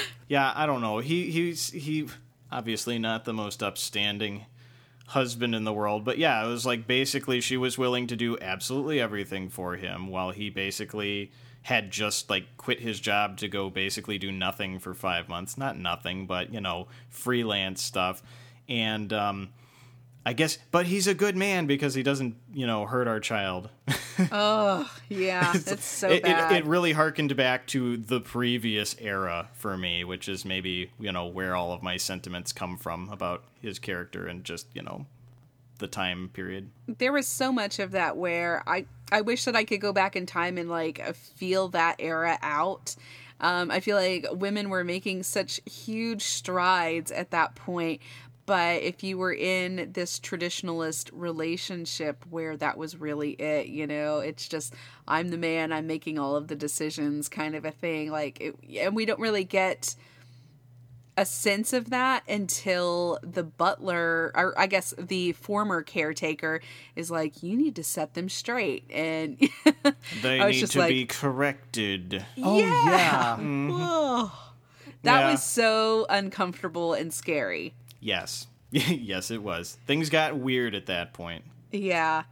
yeah 0.28 0.52
i 0.56 0.66
don't 0.66 0.80
know 0.80 0.98
he 0.98 1.30
he's 1.30 1.70
he 1.70 2.08
obviously 2.50 2.98
not 2.98 3.24
the 3.24 3.32
most 3.32 3.62
upstanding 3.62 4.46
husband 5.06 5.54
in 5.54 5.64
the 5.64 5.72
world 5.72 6.04
but 6.04 6.16
yeah 6.18 6.44
it 6.44 6.48
was 6.48 6.64
like 6.64 6.86
basically 6.86 7.40
she 7.40 7.56
was 7.56 7.76
willing 7.76 8.06
to 8.06 8.16
do 8.16 8.38
absolutely 8.40 9.00
everything 9.00 9.48
for 9.48 9.76
him 9.76 10.08
while 10.08 10.30
he 10.30 10.48
basically 10.48 11.30
had 11.62 11.90
just 11.90 12.28
like 12.28 12.56
quit 12.56 12.80
his 12.80 13.00
job 13.00 13.36
to 13.38 13.48
go 13.48 13.70
basically 13.70 14.18
do 14.18 14.32
nothing 14.32 14.78
for 14.78 14.94
five 14.94 15.28
months. 15.28 15.56
Not 15.56 15.78
nothing 15.78 16.26
but 16.26 16.52
you 16.52 16.60
know 16.60 16.88
freelance 17.08 17.82
stuff. 17.82 18.22
And 18.68 19.12
um 19.12 19.50
i 20.24 20.32
guess 20.32 20.58
but 20.70 20.86
he's 20.86 21.06
a 21.06 21.14
good 21.14 21.36
man 21.36 21.66
because 21.66 21.94
he 21.94 22.02
doesn't 22.02 22.36
you 22.52 22.66
know 22.66 22.86
hurt 22.86 23.08
our 23.08 23.20
child 23.20 23.70
oh, 24.32 24.90
yeah, 25.08 25.52
it's 25.54 25.84
so 25.84 26.08
it, 26.08 26.22
bad. 26.22 26.52
It, 26.52 26.58
it 26.58 26.66
really 26.66 26.92
harkened 26.92 27.34
back 27.36 27.66
to 27.68 27.96
the 27.96 28.20
previous 28.20 28.94
era 28.98 29.48
for 29.54 29.76
me, 29.76 30.04
which 30.04 30.28
is 30.28 30.44
maybe 30.44 30.90
you 31.00 31.12
know 31.12 31.26
where 31.26 31.56
all 31.56 31.72
of 31.72 31.82
my 31.82 31.96
sentiments 31.96 32.52
come 32.52 32.76
from 32.76 33.08
about 33.10 33.44
his 33.60 33.78
character 33.78 34.26
and 34.26 34.44
just 34.44 34.66
you 34.74 34.82
know 34.82 35.06
the 35.78 35.88
time 35.88 36.30
period. 36.32 36.70
there 36.86 37.12
was 37.12 37.26
so 37.26 37.50
much 37.50 37.78
of 37.78 37.92
that 37.92 38.16
where 38.16 38.62
I 38.66 38.86
I 39.10 39.22
wish 39.22 39.44
that 39.44 39.56
I 39.56 39.64
could 39.64 39.80
go 39.80 39.92
back 39.92 40.14
in 40.14 40.26
time 40.26 40.58
and 40.58 40.70
like 40.70 41.00
uh, 41.00 41.12
feel 41.12 41.68
that 41.68 41.96
era 41.98 42.38
out. 42.42 42.94
Um, 43.40 43.72
I 43.72 43.80
feel 43.80 43.96
like 43.96 44.26
women 44.32 44.70
were 44.70 44.84
making 44.84 45.24
such 45.24 45.60
huge 45.66 46.22
strides 46.22 47.10
at 47.10 47.32
that 47.32 47.56
point, 47.56 48.00
but 48.46 48.82
if 48.82 49.02
you 49.04 49.18
were 49.18 49.32
in 49.32 49.90
this 49.92 50.18
traditionalist 50.18 51.10
relationship 51.12 52.24
where 52.28 52.56
that 52.56 52.76
was 52.76 52.96
really 52.96 53.30
it, 53.32 53.68
you 53.68 53.86
know, 53.86 54.18
it's 54.18 54.48
just 54.48 54.74
I'm 55.06 55.28
the 55.28 55.38
man, 55.38 55.72
I'm 55.72 55.86
making 55.86 56.18
all 56.18 56.36
of 56.36 56.48
the 56.48 56.56
decisions, 56.56 57.28
kind 57.28 57.54
of 57.54 57.64
a 57.64 57.70
thing. 57.70 58.10
Like, 58.10 58.40
it, 58.40 58.56
and 58.80 58.96
we 58.96 59.04
don't 59.06 59.20
really 59.20 59.44
get 59.44 59.94
a 61.16 61.26
sense 61.26 61.74
of 61.74 61.90
that 61.90 62.22
until 62.26 63.18
the 63.22 63.42
butler 63.42 64.32
or 64.34 64.54
I 64.58 64.66
guess 64.66 64.94
the 64.98 65.32
former 65.32 65.82
caretaker 65.82 66.62
is 66.96 67.10
like 67.10 67.42
you 67.42 67.54
need 67.54 67.76
to 67.76 67.84
set 67.84 68.14
them 68.14 68.30
straight 68.30 68.90
and 68.90 69.38
They 70.22 70.38
need 70.42 70.52
just 70.60 70.72
to 70.72 70.78
like, 70.78 70.88
be 70.88 71.04
corrected. 71.04 72.24
Oh, 72.42 72.58
yeah. 72.58 73.36
Whoa. 73.36 73.42
Mm-hmm. 73.44 74.26
that 75.02 75.20
Yeah. 75.20 75.30
was 75.32 75.42
so 75.42 76.06
uncomfortable 76.08 76.94
and 76.94 77.12
scary 77.12 77.74
Yes, 78.02 78.48
yes, 78.70 79.30
it 79.30 79.42
was. 79.42 79.78
Things 79.86 80.10
got 80.10 80.36
weird 80.36 80.74
at 80.74 80.86
that 80.86 81.14
point. 81.14 81.44
yeah 81.70 82.24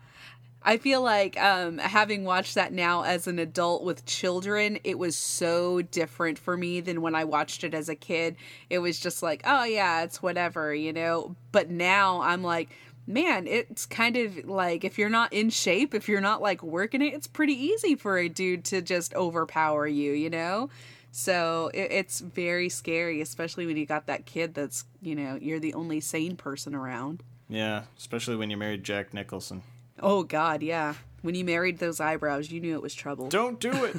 I 0.62 0.76
feel 0.76 1.00
like 1.00 1.40
um, 1.40 1.78
having 1.78 2.24
watched 2.24 2.54
that 2.54 2.72
now 2.72 3.02
as 3.02 3.26
an 3.26 3.38
adult 3.38 3.82
with 3.82 4.04
children, 4.04 4.78
it 4.84 4.98
was 4.98 5.16
so 5.16 5.80
different 5.80 6.38
for 6.38 6.56
me 6.56 6.80
than 6.80 7.00
when 7.00 7.14
I 7.14 7.24
watched 7.24 7.64
it 7.64 7.72
as 7.72 7.88
a 7.88 7.94
kid. 7.94 8.36
It 8.68 8.80
was 8.80 9.00
just 9.00 9.22
like, 9.22 9.40
oh, 9.46 9.64
yeah, 9.64 10.02
it's 10.02 10.22
whatever, 10.22 10.74
you 10.74 10.92
know? 10.92 11.34
But 11.50 11.70
now 11.70 12.20
I'm 12.20 12.42
like, 12.42 12.68
man, 13.06 13.46
it's 13.46 13.86
kind 13.86 14.18
of 14.18 14.44
like 14.46 14.84
if 14.84 14.98
you're 14.98 15.08
not 15.08 15.32
in 15.32 15.48
shape, 15.48 15.94
if 15.94 16.08
you're 16.10 16.20
not 16.20 16.42
like 16.42 16.62
working 16.62 17.00
it, 17.00 17.14
it's 17.14 17.26
pretty 17.26 17.54
easy 17.54 17.94
for 17.94 18.18
a 18.18 18.28
dude 18.28 18.64
to 18.66 18.82
just 18.82 19.14
overpower 19.14 19.86
you, 19.86 20.12
you 20.12 20.28
know? 20.28 20.68
So 21.12 21.70
it, 21.74 21.90
it's 21.90 22.20
very 22.20 22.68
scary, 22.68 23.20
especially 23.20 23.66
when 23.66 23.76
you 23.76 23.86
got 23.86 24.06
that 24.06 24.26
kid 24.26 24.54
that's, 24.54 24.84
you 25.02 25.14
know, 25.14 25.38
you're 25.40 25.60
the 25.60 25.74
only 25.74 26.00
sane 26.00 26.36
person 26.36 26.74
around. 26.74 27.22
Yeah, 27.48 27.82
especially 27.98 28.36
when 28.36 28.50
you 28.50 28.56
married 28.56 28.84
Jack 28.84 29.12
Nicholson. 29.12 29.62
Oh 30.00 30.22
God, 30.22 30.62
yeah. 30.62 30.94
When 31.22 31.34
you 31.34 31.44
married 31.44 31.78
those 31.78 32.00
eyebrows, 32.00 32.50
you 32.50 32.60
knew 32.60 32.74
it 32.74 32.82
was 32.82 32.94
trouble. 32.94 33.28
Don't 33.28 33.60
do 33.60 33.70
it. 33.84 33.96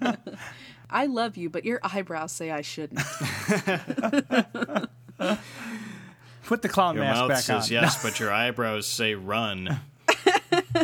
I 0.90 1.06
love 1.06 1.36
you, 1.36 1.48
but 1.50 1.64
your 1.64 1.80
eyebrows 1.82 2.32
say 2.32 2.50
I 2.50 2.62
shouldn't. 2.62 3.00
Put 6.44 6.62
the 6.62 6.68
clown 6.68 6.94
Your 6.96 7.04
mask 7.04 7.18
mouth 7.20 7.28
back 7.28 7.42
says 7.42 7.64
on. 7.66 7.72
yes, 7.72 8.02
but 8.02 8.18
your 8.18 8.32
eyebrows 8.32 8.86
say 8.86 9.14
run. 9.14 9.80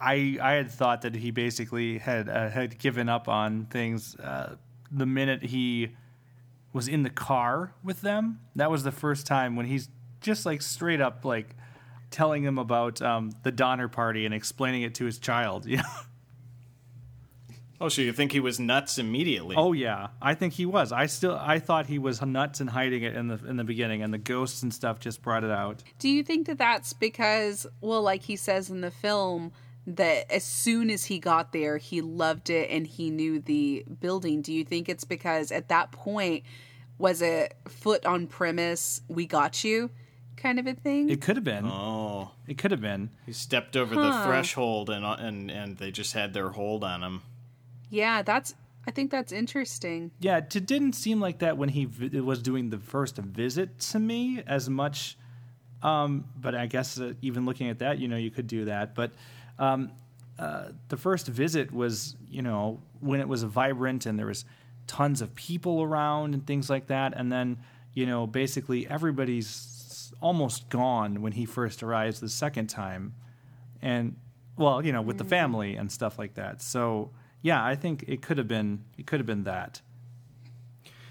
I 0.00 0.38
I 0.40 0.52
had 0.52 0.70
thought 0.70 1.02
that 1.02 1.14
he 1.14 1.30
basically 1.30 1.98
had 1.98 2.28
uh, 2.28 2.48
had 2.48 2.78
given 2.78 3.08
up 3.08 3.28
on 3.28 3.66
things 3.66 4.16
uh, 4.16 4.56
the 4.90 5.06
minute 5.06 5.42
he 5.44 5.96
was 6.72 6.88
in 6.88 7.02
the 7.02 7.10
car 7.10 7.74
with 7.82 8.00
them. 8.00 8.40
That 8.56 8.70
was 8.70 8.82
the 8.84 8.92
first 8.92 9.26
time 9.26 9.56
when 9.56 9.66
he's 9.66 9.88
just 10.20 10.46
like 10.46 10.62
straight 10.62 11.00
up 11.00 11.24
like 11.24 11.56
telling 12.10 12.44
them 12.44 12.58
about 12.58 13.00
um, 13.02 13.32
the 13.42 13.50
Donner 13.52 13.88
Party 13.88 14.24
and 14.24 14.34
explaining 14.34 14.82
it 14.82 14.94
to 14.96 15.04
his 15.04 15.18
child. 15.18 15.66
Know? 15.72 15.82
Oh, 17.82 17.88
so 17.88 18.00
you 18.02 18.12
think 18.12 18.32
he 18.32 18.40
was 18.40 18.58
nuts 18.60 18.98
immediately? 18.98 19.56
Oh 19.56 19.72
yeah, 19.72 20.08
I 20.20 20.34
think 20.34 20.54
he 20.54 20.64
was. 20.66 20.92
I 20.92 21.06
still 21.06 21.36
I 21.40 21.58
thought 21.58 21.86
he 21.86 21.98
was 21.98 22.22
nuts 22.22 22.60
and 22.60 22.70
hiding 22.70 23.02
it 23.02 23.16
in 23.16 23.28
the 23.28 23.38
in 23.46 23.56
the 23.56 23.64
beginning, 23.64 24.02
and 24.02 24.14
the 24.14 24.18
ghosts 24.18 24.62
and 24.62 24.72
stuff 24.72 25.00
just 25.00 25.20
brought 25.22 25.44
it 25.44 25.50
out. 25.50 25.82
Do 25.98 26.08
you 26.08 26.22
think 26.22 26.46
that 26.46 26.58
that's 26.58 26.92
because, 26.92 27.66
well, 27.80 28.02
like 28.02 28.22
he 28.22 28.36
says 28.36 28.70
in 28.70 28.80
the 28.82 28.90
film, 28.90 29.52
that 29.86 30.30
as 30.32 30.44
soon 30.44 30.90
as 30.90 31.06
he 31.06 31.18
got 31.18 31.52
there, 31.52 31.76
he 31.78 32.00
loved 32.00 32.50
it 32.50 32.70
and 32.70 32.86
he 32.86 33.10
knew 33.10 33.40
the 33.40 33.84
building. 34.00 34.40
Do 34.42 34.52
you 34.52 34.64
think 34.64 34.88
it's 34.88 35.04
because 35.04 35.50
at 35.50 35.68
that 35.68 35.90
point 35.92 36.44
was 36.98 37.20
it 37.20 37.56
foot 37.68 38.06
on 38.06 38.28
premise, 38.28 39.00
we 39.08 39.26
got 39.26 39.64
you 39.64 39.90
kind 40.36 40.58
of 40.60 40.66
a 40.68 40.74
thing? 40.74 41.10
It 41.10 41.20
could 41.20 41.36
have 41.36 41.44
been. 41.44 41.64
Oh, 41.66 42.30
It 42.46 42.58
could 42.58 42.70
have 42.70 42.80
been. 42.80 43.10
he 43.26 43.32
stepped 43.32 43.76
over 43.76 43.94
the 43.94 44.12
threshold 44.24 44.88
and 44.88 45.04
uh, 45.04 45.16
and 45.18 45.50
and 45.50 45.78
they 45.78 45.90
just 45.90 46.12
had 46.12 46.32
their 46.32 46.50
hold 46.50 46.84
on 46.84 47.02
him. 47.02 47.22
Yeah, 47.92 48.22
that's 48.22 48.54
I 48.86 48.90
think 48.90 49.10
that's 49.10 49.30
interesting. 49.32 50.10
Yeah, 50.18 50.38
it 50.38 50.66
didn't 50.66 50.94
seem 50.94 51.20
like 51.20 51.38
that 51.38 51.56
when 51.56 51.68
he 51.68 51.84
vi- 51.84 52.20
was 52.20 52.42
doing 52.42 52.70
the 52.70 52.78
first 52.78 53.16
visit 53.16 53.78
to 53.90 54.00
me 54.00 54.42
as 54.46 54.68
much. 54.68 55.16
Um, 55.82 56.24
but 56.40 56.54
I 56.54 56.66
guess 56.66 56.98
uh, 56.98 57.12
even 57.22 57.44
looking 57.44 57.68
at 57.68 57.78
that, 57.80 57.98
you 57.98 58.08
know, 58.08 58.16
you 58.16 58.30
could 58.30 58.46
do 58.46 58.64
that. 58.64 58.94
But 58.94 59.12
um, 59.58 59.92
uh, 60.38 60.68
the 60.88 60.96
first 60.96 61.28
visit 61.28 61.72
was, 61.72 62.16
you 62.28 62.42
know, 62.42 62.80
when 63.00 63.20
it 63.20 63.28
was 63.28 63.42
vibrant 63.44 64.06
and 64.06 64.18
there 64.18 64.26
was 64.26 64.44
tons 64.86 65.20
of 65.20 65.34
people 65.34 65.82
around 65.82 66.34
and 66.34 66.44
things 66.46 66.70
like 66.70 66.86
that. 66.88 67.12
And 67.16 67.30
then, 67.30 67.58
you 67.94 68.06
know, 68.06 68.26
basically 68.26 68.88
everybody's 68.88 70.12
almost 70.20 70.68
gone 70.70 71.20
when 71.22 71.32
he 71.32 71.44
first 71.44 71.82
arrives 71.82 72.20
the 72.20 72.28
second 72.28 72.68
time. 72.68 73.14
And, 73.80 74.16
well, 74.56 74.84
you 74.84 74.92
know, 74.92 75.02
with 75.02 75.18
the 75.18 75.24
family 75.24 75.76
and 75.76 75.90
stuff 75.90 76.18
like 76.18 76.34
that. 76.34 76.62
So, 76.62 77.10
yeah, 77.42 77.64
I 77.64 77.74
think 77.74 78.04
it 78.06 78.22
could 78.22 78.38
have 78.38 78.48
been, 78.48 78.84
it 78.96 79.06
could 79.06 79.20
have 79.20 79.26
been 79.26 79.44
that. 79.44 79.80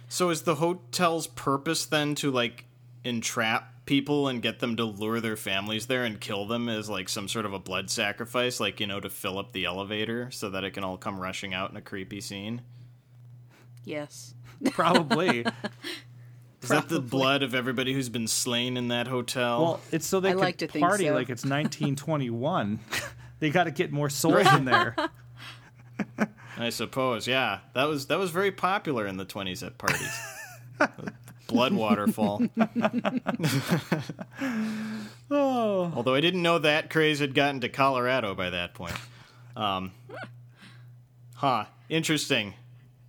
So 0.07 0.29
is 0.29 0.41
the 0.41 0.55
hotel's 0.55 1.27
purpose 1.27 1.85
then 1.85 2.15
to 2.15 2.31
like 2.31 2.65
entrap 3.03 3.85
people 3.85 4.27
and 4.27 4.41
get 4.41 4.59
them 4.59 4.75
to 4.77 4.85
lure 4.85 5.19
their 5.19 5.35
families 5.35 5.87
there 5.87 6.03
and 6.03 6.19
kill 6.19 6.45
them 6.45 6.69
as 6.69 6.89
like 6.89 7.09
some 7.09 7.27
sort 7.27 7.45
of 7.45 7.53
a 7.53 7.59
blood 7.59 7.89
sacrifice, 7.89 8.59
like 8.59 8.79
you 8.79 8.87
know, 8.87 8.99
to 8.99 9.09
fill 9.09 9.37
up 9.37 9.51
the 9.51 9.65
elevator 9.65 10.29
so 10.31 10.49
that 10.49 10.63
it 10.63 10.71
can 10.71 10.83
all 10.83 10.97
come 10.97 11.19
rushing 11.19 11.53
out 11.53 11.71
in 11.71 11.77
a 11.77 11.81
creepy 11.81 12.21
scene? 12.21 12.61
Yes. 13.83 14.33
Probably. 14.71 15.45
Is 16.61 16.69
that 16.69 16.89
the 16.89 17.01
blood 17.01 17.41
of 17.41 17.55
everybody 17.55 17.91
who's 17.91 18.09
been 18.09 18.27
slain 18.27 18.77
in 18.77 18.89
that 18.89 19.07
hotel? 19.07 19.61
well, 19.63 19.81
it's 19.91 20.05
so 20.05 20.19
they 20.19 20.29
I 20.29 20.33
could 20.33 20.41
like 20.41 20.57
to 20.57 20.67
party 20.67 21.07
so. 21.07 21.13
like 21.13 21.29
it's 21.29 21.43
1921. 21.43 22.79
they 23.39 23.49
got 23.49 23.63
to 23.63 23.71
get 23.71 23.91
more 23.91 24.09
souls 24.09 24.45
in 24.53 24.65
there. 24.65 24.95
I 26.57 26.69
suppose, 26.69 27.27
yeah. 27.27 27.59
That 27.73 27.85
was 27.85 28.07
that 28.07 28.19
was 28.19 28.31
very 28.31 28.51
popular 28.51 29.07
in 29.07 29.17
the 29.17 29.25
twenties 29.25 29.63
at 29.63 29.77
parties. 29.77 30.19
Blood 31.47 31.73
waterfall. 31.73 32.41
Oh, 35.33 35.93
Although 35.95 36.13
I 36.13 36.19
didn't 36.19 36.41
know 36.41 36.59
that 36.59 36.89
craze 36.89 37.19
had 37.19 37.33
gotten 37.33 37.61
to 37.61 37.69
Colorado 37.69 38.35
by 38.35 38.49
that 38.49 38.73
point. 38.73 38.95
Um, 39.55 39.93
huh. 41.35 41.65
Interesting. 41.87 42.53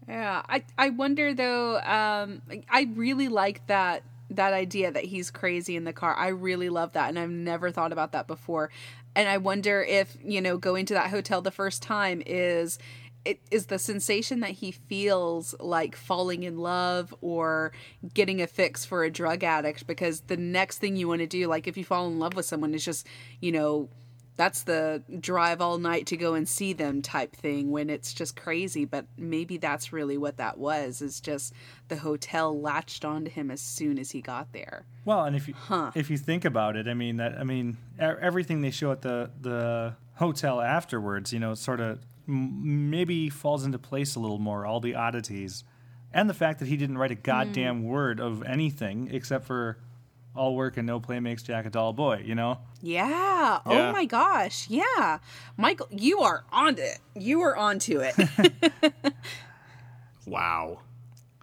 Yeah, 0.06 0.42
I 0.48 0.62
I 0.78 0.90
wonder 0.90 1.34
though. 1.34 1.78
Um, 1.80 2.42
I 2.70 2.88
really 2.94 3.28
like 3.28 3.66
that 3.66 4.04
that 4.30 4.52
idea 4.52 4.90
that 4.92 5.04
he's 5.04 5.30
crazy 5.30 5.74
in 5.76 5.84
the 5.84 5.92
car. 5.92 6.14
I 6.14 6.28
really 6.28 6.68
love 6.68 6.92
that, 6.92 7.08
and 7.08 7.18
I've 7.18 7.30
never 7.30 7.70
thought 7.70 7.92
about 7.92 8.12
that 8.12 8.26
before. 8.26 8.70
And 9.14 9.28
I 9.28 9.38
wonder 9.38 9.82
if 9.82 10.16
you 10.24 10.40
know 10.40 10.56
going 10.56 10.86
to 10.86 10.94
that 10.94 11.10
hotel 11.10 11.42
the 11.42 11.50
first 11.50 11.82
time 11.82 12.22
is 12.24 12.78
it 13.24 13.40
is 13.50 13.66
the 13.66 13.78
sensation 13.78 14.40
that 14.40 14.50
he 14.50 14.72
feels 14.72 15.54
like 15.60 15.94
falling 15.94 16.42
in 16.42 16.58
love 16.58 17.14
or 17.20 17.72
getting 18.14 18.42
a 18.42 18.46
fix 18.46 18.84
for 18.84 19.04
a 19.04 19.10
drug 19.10 19.44
addict 19.44 19.86
because 19.86 20.22
the 20.22 20.36
next 20.36 20.78
thing 20.78 20.96
you 20.96 21.06
want 21.06 21.20
to 21.20 21.26
do 21.26 21.46
like 21.46 21.68
if 21.68 21.76
you 21.76 21.84
fall 21.84 22.08
in 22.08 22.18
love 22.18 22.34
with 22.34 22.46
someone 22.46 22.74
is 22.74 22.84
just 22.84 23.06
you 23.40 23.52
know 23.52 23.88
that's 24.36 24.62
the 24.62 25.02
drive 25.20 25.60
all 25.60 25.78
night 25.78 26.06
to 26.06 26.16
go 26.16 26.34
and 26.34 26.48
see 26.48 26.72
them 26.72 27.02
type 27.02 27.36
thing 27.36 27.70
when 27.70 27.90
it's 27.90 28.14
just 28.14 28.34
crazy. 28.34 28.84
But 28.84 29.06
maybe 29.16 29.58
that's 29.58 29.92
really 29.92 30.16
what 30.16 30.38
that 30.38 30.58
was 30.58 31.02
is 31.02 31.20
just 31.20 31.52
the 31.88 31.96
hotel 31.96 32.58
latched 32.58 33.04
onto 33.04 33.30
him 33.30 33.50
as 33.50 33.60
soon 33.60 33.98
as 33.98 34.12
he 34.12 34.20
got 34.20 34.52
there. 34.52 34.86
Well, 35.04 35.24
and 35.24 35.36
if 35.36 35.48
you 35.48 35.54
if 35.94 36.10
you 36.10 36.16
think 36.16 36.44
about 36.44 36.76
it, 36.76 36.88
I 36.88 36.94
mean 36.94 37.18
that 37.18 37.38
I 37.38 37.44
mean 37.44 37.76
everything 37.98 38.62
they 38.62 38.70
show 38.70 38.92
at 38.92 39.02
the 39.02 39.30
the 39.40 39.96
hotel 40.14 40.60
afterwards, 40.60 41.32
you 41.32 41.38
know, 41.38 41.54
sort 41.54 41.80
of 41.80 42.00
maybe 42.26 43.28
falls 43.28 43.64
into 43.64 43.78
place 43.78 44.14
a 44.14 44.20
little 44.20 44.38
more. 44.38 44.64
All 44.64 44.80
the 44.80 44.94
oddities, 44.94 45.64
and 46.12 46.30
the 46.30 46.34
fact 46.34 46.58
that 46.60 46.68
he 46.68 46.76
didn't 46.76 46.96
write 46.98 47.10
a 47.10 47.16
goddamn 47.16 47.82
mm. 47.82 47.86
word 47.86 48.20
of 48.20 48.42
anything 48.44 49.10
except 49.12 49.44
for 49.44 49.78
all 50.34 50.54
work 50.56 50.76
and 50.76 50.86
no 50.86 50.98
play 51.00 51.20
makes 51.20 51.42
Jack 51.42 51.66
a 51.66 51.70
dull 51.70 51.92
boy. 51.92 52.22
You 52.24 52.34
know. 52.34 52.58
yeah. 52.80 53.08
Yeah. 53.08 53.60
oh 53.66 53.92
my 53.92 54.04
gosh 54.06 54.66
yeah 54.70 55.18
michael 55.56 55.88
you 55.90 56.20
are 56.20 56.44
on 56.50 56.78
it 56.78 56.98
you 57.14 57.40
are 57.42 57.56
onto 57.56 58.00
it 58.00 58.14
Wow. 60.26 60.80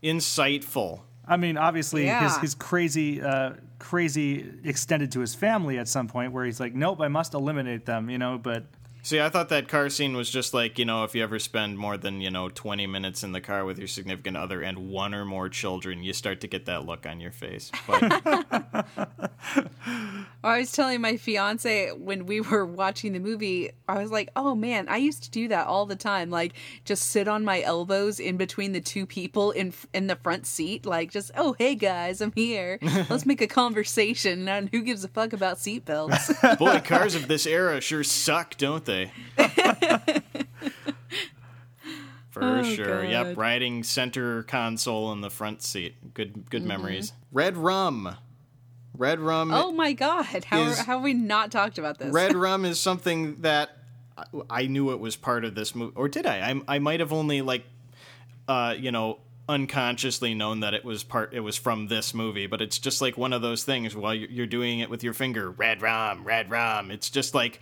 Insightful. 0.03 1.01
I 1.27 1.37
mean, 1.37 1.57
obviously, 1.57 2.07
his 2.07 2.37
his 2.37 2.55
crazy, 2.55 3.21
uh, 3.21 3.51
crazy 3.77 4.49
extended 4.63 5.11
to 5.11 5.19
his 5.19 5.35
family 5.35 5.77
at 5.77 5.87
some 5.87 6.07
point, 6.07 6.31
where 6.31 6.45
he's 6.45 6.59
like, 6.59 6.73
"Nope, 6.73 7.01
I 7.01 7.07
must 7.07 7.33
eliminate 7.33 7.85
them," 7.85 8.09
you 8.09 8.17
know. 8.17 8.37
But 8.37 8.65
See, 9.09 9.19
I 9.19 9.29
thought 9.29 9.49
that 9.49 9.67
car 9.67 9.89
scene 9.89 10.15
was 10.15 10.29
just 10.29 10.53
like, 10.53 10.77
you 10.77 10.85
know, 10.85 11.03
if 11.03 11.15
you 11.15 11.23
ever 11.23 11.39
spend 11.39 11.79
more 11.79 11.97
than, 11.97 12.21
you 12.21 12.29
know, 12.29 12.47
20 12.47 12.85
minutes 12.85 13.23
in 13.23 13.31
the 13.31 13.41
car 13.41 13.65
with 13.65 13.79
your 13.79 13.87
significant 13.87 14.37
other 14.37 14.61
and 14.61 14.87
one 14.87 15.15
or 15.15 15.25
more 15.25 15.49
children, 15.49 16.03
you 16.03 16.13
start 16.13 16.41
to 16.41 16.47
get 16.47 16.67
that 16.67 16.85
look 16.85 17.07
on 17.07 17.19
your 17.19 17.31
face. 17.31 17.71
But 17.87 18.03
I 20.43 20.59
was 20.59 20.71
telling 20.71 21.01
my 21.01 21.17
fiance 21.17 21.91
when 21.91 22.25
we 22.25 22.39
were 22.39 22.65
watching 22.65 23.13
the 23.13 23.19
movie, 23.19 23.71
I 23.87 24.01
was 24.01 24.11
like, 24.11 24.29
"Oh 24.35 24.55
man, 24.55 24.87
I 24.87 24.97
used 24.97 25.23
to 25.23 25.31
do 25.31 25.47
that 25.47 25.67
all 25.67 25.85
the 25.85 25.95
time. 25.95 26.29
Like 26.29 26.53
just 26.85 27.07
sit 27.07 27.27
on 27.27 27.43
my 27.43 27.61
elbows 27.61 28.19
in 28.19 28.37
between 28.37 28.71
the 28.73 28.81
two 28.81 29.05
people 29.05 29.51
in 29.51 29.73
in 29.93 30.07
the 30.07 30.15
front 30.15 30.45
seat, 30.45 30.85
like 30.85 31.11
just, 31.11 31.31
"Oh, 31.35 31.55
hey 31.57 31.75
guys, 31.75 32.21
I'm 32.21 32.31
here. 32.35 32.79
Let's 33.09 33.25
make 33.25 33.41
a 33.41 33.47
conversation 33.47 34.47
and 34.47 34.69
who 34.69 34.81
gives 34.81 35.03
a 35.03 35.07
fuck 35.07 35.33
about 35.33 35.57
seatbelts." 35.57 36.57
boy, 36.59 36.79
cars 36.85 37.15
of 37.15 37.27
this 37.27 37.45
era 37.45 37.81
sure 37.81 38.03
suck, 38.03 38.55
don't 38.57 38.85
they? 38.85 38.98
For 42.31 42.43
Oh, 42.43 42.63
sure. 42.63 43.03
Yep, 43.03 43.37
riding 43.37 43.83
center 43.83 44.43
console 44.43 45.11
in 45.11 45.21
the 45.21 45.29
front 45.31 45.61
seat. 45.63 46.13
Good 46.13 46.33
Mm-hmm. 46.33 46.41
good 46.49 46.63
memories. 46.63 47.13
Red 47.31 47.57
rum. 47.57 48.15
Red 48.95 49.19
rum 49.19 49.51
oh 49.53 49.71
my 49.71 49.93
god, 49.93 50.43
how 50.45 50.61
Is- 50.63 50.79
how 50.79 50.95
have 50.95 51.01
we 51.01 51.13
not 51.13 51.51
talked 51.51 51.77
about 51.77 51.97
this? 51.99 52.11
Red 52.13 52.35
rum 52.45 52.65
is 52.65 52.79
something 52.79 53.41
that 53.41 53.69
I- 54.49 54.67
knew 54.67 54.91
it 54.91 54.99
was 54.99 55.15
part 55.15 55.45
of 55.45 55.55
this 55.55 55.73
movie, 55.73 55.93
or 55.95 56.07
did 56.09 56.25
I? 56.25 56.51
I, 56.51 56.75
I 56.75 56.79
might 56.79 56.99
have 56.99 57.13
only 57.13 57.41
like, 57.41 57.63
uh, 58.49 58.75
you 58.77 58.91
know, 58.91 59.19
unconsciously 59.47 60.33
known 60.33 60.59
that 60.59 60.73
it 60.73 60.83
was 60.83 61.03
part. 61.03 61.33
It 61.33 61.39
was 61.39 61.55
from 61.55 61.87
this 61.87 62.13
movie, 62.13 62.45
but 62.45 62.61
it's 62.61 62.77
just 62.77 63.01
like 63.01 63.17
one 63.17 63.31
of 63.33 63.41
those 63.41 63.63
things. 63.63 63.95
While 63.95 64.13
you're 64.13 64.29
you're 64.29 64.45
doing 64.47 64.79
it 64.79 64.89
with 64.89 65.03
your 65.03 65.13
finger, 65.13 65.49
red 65.49 65.81
rum, 65.81 66.23
red 66.25 66.51
rum. 66.51 66.91
It's 66.91 67.09
just 67.09 67.33
like, 67.33 67.61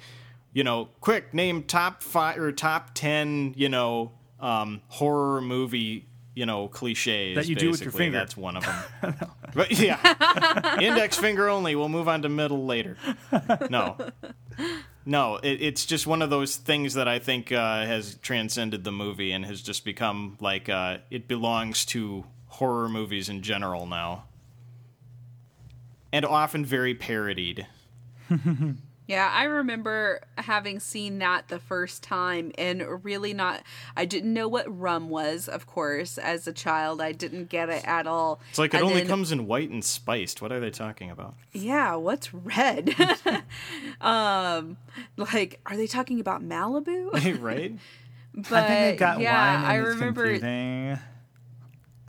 you 0.58 0.64
know, 0.64 0.90
quick 1.02 1.36
name 1.36 1.62
top 1.62 2.02
five 2.02 2.40
or 2.40 2.52
top 2.52 2.96
ten, 2.96 3.54
you 3.56 3.70
know, 3.70 4.12
um, 4.40 4.82
horror 4.88 5.40
movie. 5.40 6.08
You 6.34 6.46
know, 6.46 6.68
cliches 6.68 7.36
That 7.36 7.48
you 7.48 7.56
do 7.56 7.72
with 7.72 7.82
your 7.82 7.92
finger. 7.92 8.18
That's 8.18 8.38
one 8.38 8.58
of 8.58 8.64
them. 8.64 9.16
but 9.56 9.72
yeah, 9.72 10.78
index 10.80 11.18
finger 11.18 11.50
only. 11.50 11.76
We'll 11.76 11.90
move 11.90 12.08
on 12.08 12.22
to 12.24 12.30
middle 12.30 12.66
later. 12.66 12.96
No, 13.72 13.98
no, 15.06 15.38
it, 15.38 15.62
it's 15.62 15.86
just 15.86 16.06
one 16.06 16.22
of 16.22 16.30
those 16.30 16.56
things 16.56 16.94
that 16.94 17.08
I 17.08 17.18
think 17.18 17.52
uh, 17.52 17.86
has 17.86 18.16
transcended 18.16 18.84
the 18.84 18.92
movie 18.92 19.32
and 19.32 19.46
has 19.46 19.64
just 19.64 19.84
become 19.84 20.38
like 20.40 20.70
uh, 20.70 20.98
it 21.10 21.28
belongs 21.28 21.86
to 21.86 22.26
horror 22.48 22.88
movies 22.88 23.30
in 23.30 23.42
general 23.42 23.88
now, 23.88 24.26
and 26.12 26.24
often 26.24 26.66
very 26.66 26.96
parodied. 26.96 27.68
Yeah, 29.08 29.32
I 29.34 29.46
remember 29.46 30.20
having 30.38 30.82
seen 30.82 31.20
that 31.20 31.48
the 31.48 31.60
first 31.60 32.04
time 32.04 32.52
and 32.58 32.84
really 33.06 33.34
not 33.34 33.64
I 33.96 34.04
didn't 34.04 34.34
know 34.34 34.50
what 34.50 34.66
rum 34.80 35.08
was, 35.10 35.48
of 35.48 35.66
course, 35.66 36.18
as 36.18 36.46
a 36.46 36.52
child. 36.54 37.02
I 37.02 37.14
didn't 37.14 37.48
get 37.48 37.70
it 37.70 37.86
at 37.88 38.06
all. 38.06 38.42
It's 38.50 38.60
like 38.60 38.74
it 38.74 38.78
And 38.78 38.86
only 38.86 39.00
then- 39.00 39.08
comes 39.08 39.32
in 39.32 39.48
white 39.48 39.70
and 39.70 39.84
spiced. 39.84 40.42
What 40.42 40.52
are 40.52 40.60
they 40.60 40.72
talking 40.72 41.10
about? 41.10 41.36
Yeah, 41.54 41.96
what's 41.96 42.34
red? 42.34 42.94
um 44.02 44.78
like 45.16 45.60
are 45.66 45.78
they 45.78 45.88
talking 45.88 46.20
about 46.20 46.44
Malibu? 46.44 47.12
right? 47.42 47.78
But 48.36 48.54
I 48.54 48.68
think 48.68 48.96
it 48.96 49.00
got 49.00 49.20
yeah, 49.20 49.34
wine 49.56 49.56
and 49.64 49.66
I 49.66 49.78
it's 49.80 49.88
remember 49.96 50.24
confusing. 50.24 51.00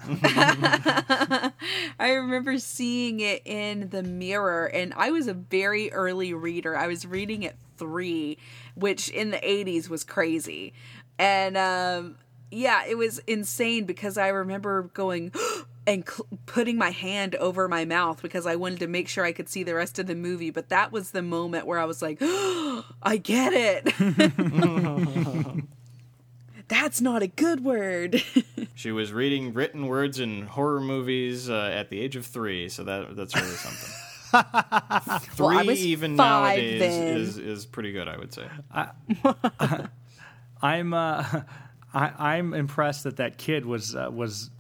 I 0.09 1.53
remember 1.99 2.59
seeing 2.59 3.21
it 3.21 3.43
in 3.45 3.91
the 3.91 4.03
mirror, 4.03 4.67
and 4.67 4.95
I 4.97 5.11
was 5.11 5.27
a 5.27 5.35
very 5.35 5.93
early 5.93 6.33
reader. 6.35 6.77
I 6.77 6.87
was 6.87 7.07
reading 7.07 7.45
at 7.45 7.57
three, 7.77 8.39
which 8.75 9.09
in 9.09 9.31
the 9.31 9.39
80s 9.39 9.89
was 9.89 10.05
crazy. 10.05 10.73
And 11.19 11.57
um, 11.57 12.17
yeah, 12.51 12.85
it 12.87 12.97
was 12.97 13.19
insane 13.27 13.85
because 13.85 14.17
I 14.17 14.29
remember 14.29 14.83
going, 14.95 15.33
and 15.87 16.09
cl- 16.09 16.27
putting 16.47 16.77
my 16.77 16.91
hand 16.91 17.35
over 17.37 17.67
my 17.69 17.85
mouth 17.85 18.23
because 18.23 18.47
I 18.47 18.57
wanted 18.57 18.81
to 18.81 18.87
make 18.87 19.09
sure 19.09 19.25
I 19.25 19.33
could 19.33 19.49
see 19.49 19.63
the 19.63 19.75
rest 19.75 19.99
of 19.99 20.07
the 20.07 20.15
movie. 20.15 20.51
But 20.51 20.69
that 20.69 20.93
was 20.93 21.11
the 21.11 21.23
moment 21.23 21.67
where 21.67 21.79
I 21.79 21.85
was 21.85 22.03
like, 22.03 22.19
I 22.23 23.17
get 23.23 23.53
it. 23.53 23.95
That's 26.69 27.01
not 27.01 27.23
a 27.23 27.27
good 27.27 27.65
word. 27.65 28.23
She 28.75 28.93
was 28.93 29.13
reading 29.13 29.55
written 29.55 29.89
words 29.89 30.21
in 30.21 30.43
horror 30.43 30.81
movies 30.81 31.51
uh, 31.51 31.73
at 31.75 31.91
the 31.91 32.01
age 32.01 32.15
of 32.15 32.25
three, 32.25 32.69
so 32.69 32.85
that 32.85 33.17
that's 33.17 33.35
really 33.35 33.49
something. 33.49 35.21
three, 35.35 35.37
Well, 35.47 35.59
I 35.59 35.63
was 35.65 35.85
even 35.85 36.17
five 36.17 36.59
nowadays, 36.59 36.81
then. 36.81 37.17
is 37.17 37.39
is 37.39 37.67
pretty 37.67 37.91
good, 37.91 38.07
I 38.07 38.17
would 38.17 38.33
say. 38.33 38.47
I'm 40.63 40.95
uh, 40.95 41.25
I, 41.93 42.37
I'm 42.37 42.55
impressed 42.55 43.03
that 43.05 43.17
that 43.17 43.37
kid 43.37 43.67
was 43.67 43.97
uh, 43.97 44.11
was 44.13 44.51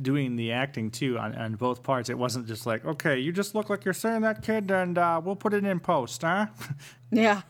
doing 0.00 0.36
the 0.36 0.52
acting 0.52 0.90
too 0.90 1.18
on, 1.18 1.34
on 1.34 1.54
both 1.54 1.82
parts. 1.82 2.08
It 2.08 2.18
wasn't 2.18 2.46
just 2.46 2.64
like, 2.64 2.84
okay, 2.84 3.18
you 3.18 3.32
just 3.32 3.54
look 3.56 3.70
like 3.70 3.84
you're 3.84 3.94
saying 3.94 4.20
that 4.22 4.42
kid, 4.42 4.70
and 4.70 4.98
uh, 4.98 5.20
we'll 5.24 5.36
put 5.36 5.52
it 5.52 5.64
in 5.64 5.80
post, 5.80 6.22
huh? 6.22 6.46
yeah. 7.10 7.42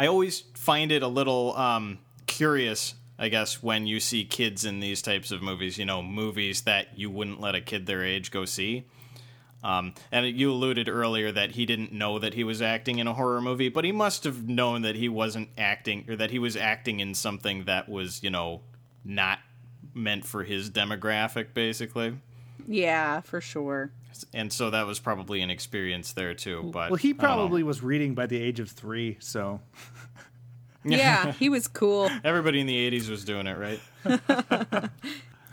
I 0.00 0.06
always 0.06 0.44
find 0.54 0.92
it 0.92 1.02
a 1.02 1.08
little 1.08 1.54
um, 1.58 1.98
curious, 2.26 2.94
I 3.18 3.28
guess, 3.28 3.62
when 3.62 3.86
you 3.86 4.00
see 4.00 4.24
kids 4.24 4.64
in 4.64 4.80
these 4.80 5.02
types 5.02 5.30
of 5.30 5.42
movies. 5.42 5.76
You 5.76 5.84
know, 5.84 6.02
movies 6.02 6.62
that 6.62 6.98
you 6.98 7.10
wouldn't 7.10 7.38
let 7.38 7.54
a 7.54 7.60
kid 7.60 7.84
their 7.84 8.02
age 8.02 8.30
go 8.30 8.46
see. 8.46 8.86
Um, 9.62 9.92
and 10.10 10.24
you 10.24 10.52
alluded 10.52 10.88
earlier 10.88 11.30
that 11.32 11.50
he 11.50 11.66
didn't 11.66 11.92
know 11.92 12.18
that 12.18 12.32
he 12.32 12.44
was 12.44 12.62
acting 12.62 12.98
in 12.98 13.06
a 13.06 13.12
horror 13.12 13.42
movie, 13.42 13.68
but 13.68 13.84
he 13.84 13.92
must 13.92 14.24
have 14.24 14.48
known 14.48 14.80
that 14.80 14.96
he 14.96 15.10
wasn't 15.10 15.50
acting, 15.58 16.06
or 16.08 16.16
that 16.16 16.30
he 16.30 16.38
was 16.38 16.56
acting 16.56 17.00
in 17.00 17.12
something 17.12 17.64
that 17.64 17.86
was, 17.86 18.22
you 18.22 18.30
know, 18.30 18.62
not 19.04 19.40
meant 19.92 20.24
for 20.24 20.44
his 20.44 20.70
demographic, 20.70 21.52
basically. 21.52 22.16
Yeah, 22.66 23.20
for 23.20 23.42
sure. 23.42 23.92
And 24.34 24.52
so 24.52 24.70
that 24.70 24.86
was 24.86 24.98
probably 24.98 25.40
an 25.42 25.50
experience 25.50 26.12
there 26.12 26.34
too. 26.34 26.70
But 26.72 26.90
well, 26.90 26.96
he 26.96 27.10
I 27.10 27.12
don't 27.12 27.18
know. 27.18 27.22
probably 27.22 27.62
was 27.62 27.82
reading 27.82 28.14
by 28.14 28.26
the 28.26 28.40
age 28.40 28.60
of 28.60 28.70
three, 28.70 29.16
so 29.20 29.60
Yeah, 30.84 31.32
he 31.32 31.48
was 31.48 31.68
cool. 31.68 32.10
Everybody 32.24 32.60
in 32.60 32.66
the 32.66 32.90
80s 32.90 33.08
was 33.10 33.24
doing 33.24 33.46
it, 33.46 33.58
right? 33.58 33.80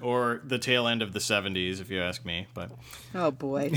or 0.01 0.41
the 0.43 0.57
tail 0.59 0.87
end 0.87 1.01
of 1.01 1.13
the 1.13 1.19
70s, 1.19 1.81
if 1.81 1.89
you 1.89 2.01
ask 2.01 2.23
me. 2.25 2.47
But 2.53 2.71
Oh 3.13 3.31
boy. 3.31 3.71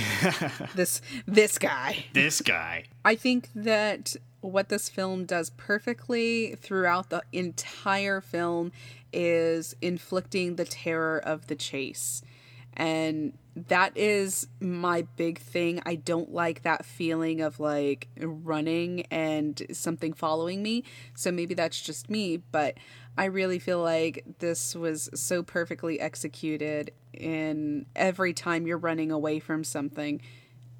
this 0.74 1.00
this 1.26 1.58
guy. 1.58 2.04
this 2.12 2.40
guy. 2.40 2.84
I 3.04 3.14
think 3.16 3.48
that 3.54 4.16
what 4.40 4.68
this 4.68 4.88
film 4.88 5.24
does 5.26 5.50
perfectly 5.50 6.54
throughout 6.54 7.10
the 7.10 7.22
entire 7.32 8.20
film 8.20 8.72
is 9.12 9.74
inflicting 9.82 10.56
the 10.56 10.64
terror 10.64 11.18
of 11.18 11.48
the 11.48 11.56
chase. 11.56 12.22
And 12.80 13.34
that 13.68 13.94
is 13.94 14.46
my 14.58 15.02
big 15.16 15.38
thing. 15.38 15.82
I 15.84 15.96
don't 15.96 16.32
like 16.32 16.62
that 16.62 16.86
feeling 16.86 17.42
of 17.42 17.60
like 17.60 18.08
running 18.16 19.04
and 19.10 19.60
something 19.70 20.14
following 20.14 20.62
me. 20.62 20.84
So 21.14 21.30
maybe 21.30 21.52
that's 21.52 21.78
just 21.78 22.08
me, 22.08 22.38
but 22.38 22.78
I 23.18 23.26
really 23.26 23.58
feel 23.58 23.82
like 23.82 24.24
this 24.38 24.74
was 24.74 25.10
so 25.12 25.42
perfectly 25.42 26.00
executed 26.00 26.92
in 27.12 27.84
every 27.94 28.32
time 28.32 28.66
you're 28.66 28.78
running 28.78 29.12
away 29.12 29.40
from 29.40 29.62
something. 29.62 30.22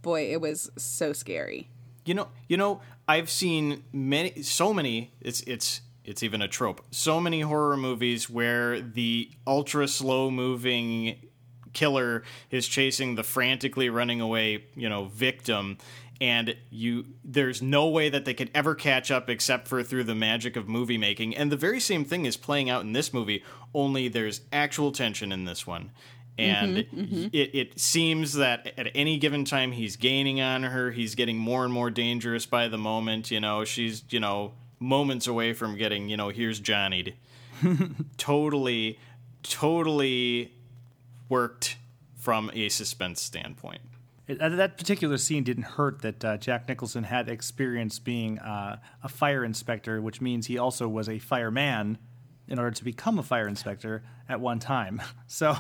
Boy, 0.00 0.32
it 0.32 0.40
was 0.40 0.70
so 0.78 1.12
scary. 1.12 1.68
You 2.06 2.14
know, 2.14 2.28
you 2.48 2.56
know, 2.56 2.80
I've 3.06 3.28
seen 3.28 3.84
many, 3.92 4.42
so 4.42 4.72
many. 4.72 5.12
It's 5.20 5.42
it's 5.42 5.82
it's 6.02 6.22
even 6.22 6.40
a 6.40 6.48
trope. 6.48 6.80
So 6.90 7.20
many 7.20 7.42
horror 7.42 7.76
movies 7.76 8.30
where 8.30 8.80
the 8.80 9.30
ultra 9.46 9.86
slow 9.86 10.30
moving 10.30 11.29
killer 11.72 12.22
is 12.50 12.66
chasing 12.66 13.14
the 13.14 13.22
frantically 13.22 13.88
running 13.88 14.20
away, 14.20 14.64
you 14.74 14.88
know, 14.88 15.04
victim, 15.06 15.78
and 16.20 16.54
you 16.70 17.06
there's 17.24 17.62
no 17.62 17.88
way 17.88 18.08
that 18.08 18.24
they 18.24 18.34
could 18.34 18.50
ever 18.54 18.74
catch 18.74 19.10
up 19.10 19.30
except 19.30 19.66
for 19.66 19.82
through 19.82 20.04
the 20.04 20.14
magic 20.14 20.56
of 20.56 20.68
movie 20.68 20.98
making. 20.98 21.36
And 21.36 21.50
the 21.50 21.56
very 21.56 21.80
same 21.80 22.04
thing 22.04 22.26
is 22.26 22.36
playing 22.36 22.68
out 22.68 22.82
in 22.82 22.92
this 22.92 23.12
movie, 23.14 23.42
only 23.74 24.08
there's 24.08 24.42
actual 24.52 24.92
tension 24.92 25.32
in 25.32 25.44
this 25.44 25.66
one. 25.66 25.90
And 26.38 26.76
mm-hmm, 26.78 27.00
mm-hmm. 27.00 27.26
It, 27.32 27.54
it 27.54 27.80
seems 27.80 28.34
that 28.34 28.72
at 28.78 28.90
any 28.94 29.18
given 29.18 29.44
time 29.44 29.72
he's 29.72 29.96
gaining 29.96 30.40
on 30.40 30.62
her, 30.62 30.90
he's 30.90 31.14
getting 31.14 31.36
more 31.36 31.64
and 31.64 31.72
more 31.72 31.90
dangerous 31.90 32.46
by 32.46 32.68
the 32.68 32.78
moment. 32.78 33.30
You 33.30 33.40
know, 33.40 33.64
she's, 33.64 34.04
you 34.08 34.20
know, 34.20 34.52
moments 34.78 35.26
away 35.26 35.52
from 35.52 35.76
getting, 35.76 36.08
you 36.08 36.16
know, 36.16 36.30
here's 36.30 36.58
Johnny. 36.58 37.14
totally, 38.16 38.98
totally 39.42 40.54
worked 41.30 41.78
from 42.16 42.50
a 42.52 42.68
suspense 42.68 43.22
standpoint. 43.22 43.80
It, 44.28 44.40
uh, 44.40 44.50
that 44.50 44.76
particular 44.76 45.16
scene 45.16 45.42
didn't 45.42 45.64
hurt 45.64 46.02
that 46.02 46.24
uh, 46.24 46.36
Jack 46.36 46.68
Nicholson 46.68 47.04
had 47.04 47.28
experience 47.28 47.98
being 47.98 48.38
uh, 48.38 48.78
a 49.02 49.08
fire 49.08 49.44
inspector, 49.44 50.00
which 50.02 50.20
means 50.20 50.46
he 50.46 50.58
also 50.58 50.86
was 50.86 51.08
a 51.08 51.18
fireman 51.18 51.98
in 52.46 52.58
order 52.58 52.72
to 52.72 52.84
become 52.84 53.18
a 53.18 53.22
fire 53.22 53.48
inspector 53.48 54.02
at 54.28 54.40
one 54.40 54.58
time. 54.58 55.00
So, 55.26 55.56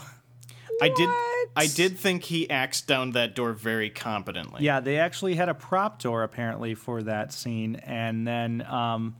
I 0.82 0.88
did 0.88 1.08
I 1.56 1.66
did 1.66 1.98
think 1.98 2.24
he 2.24 2.48
axed 2.50 2.86
down 2.86 3.12
that 3.12 3.34
door 3.34 3.52
very 3.52 3.88
competently. 3.90 4.64
yeah, 4.64 4.80
they 4.80 4.98
actually 4.98 5.34
had 5.34 5.48
a 5.48 5.54
prop 5.54 6.00
door 6.00 6.22
apparently 6.22 6.74
for 6.74 7.02
that 7.04 7.32
scene, 7.32 7.76
and 7.76 8.26
then 8.26 8.62
um, 8.62 9.16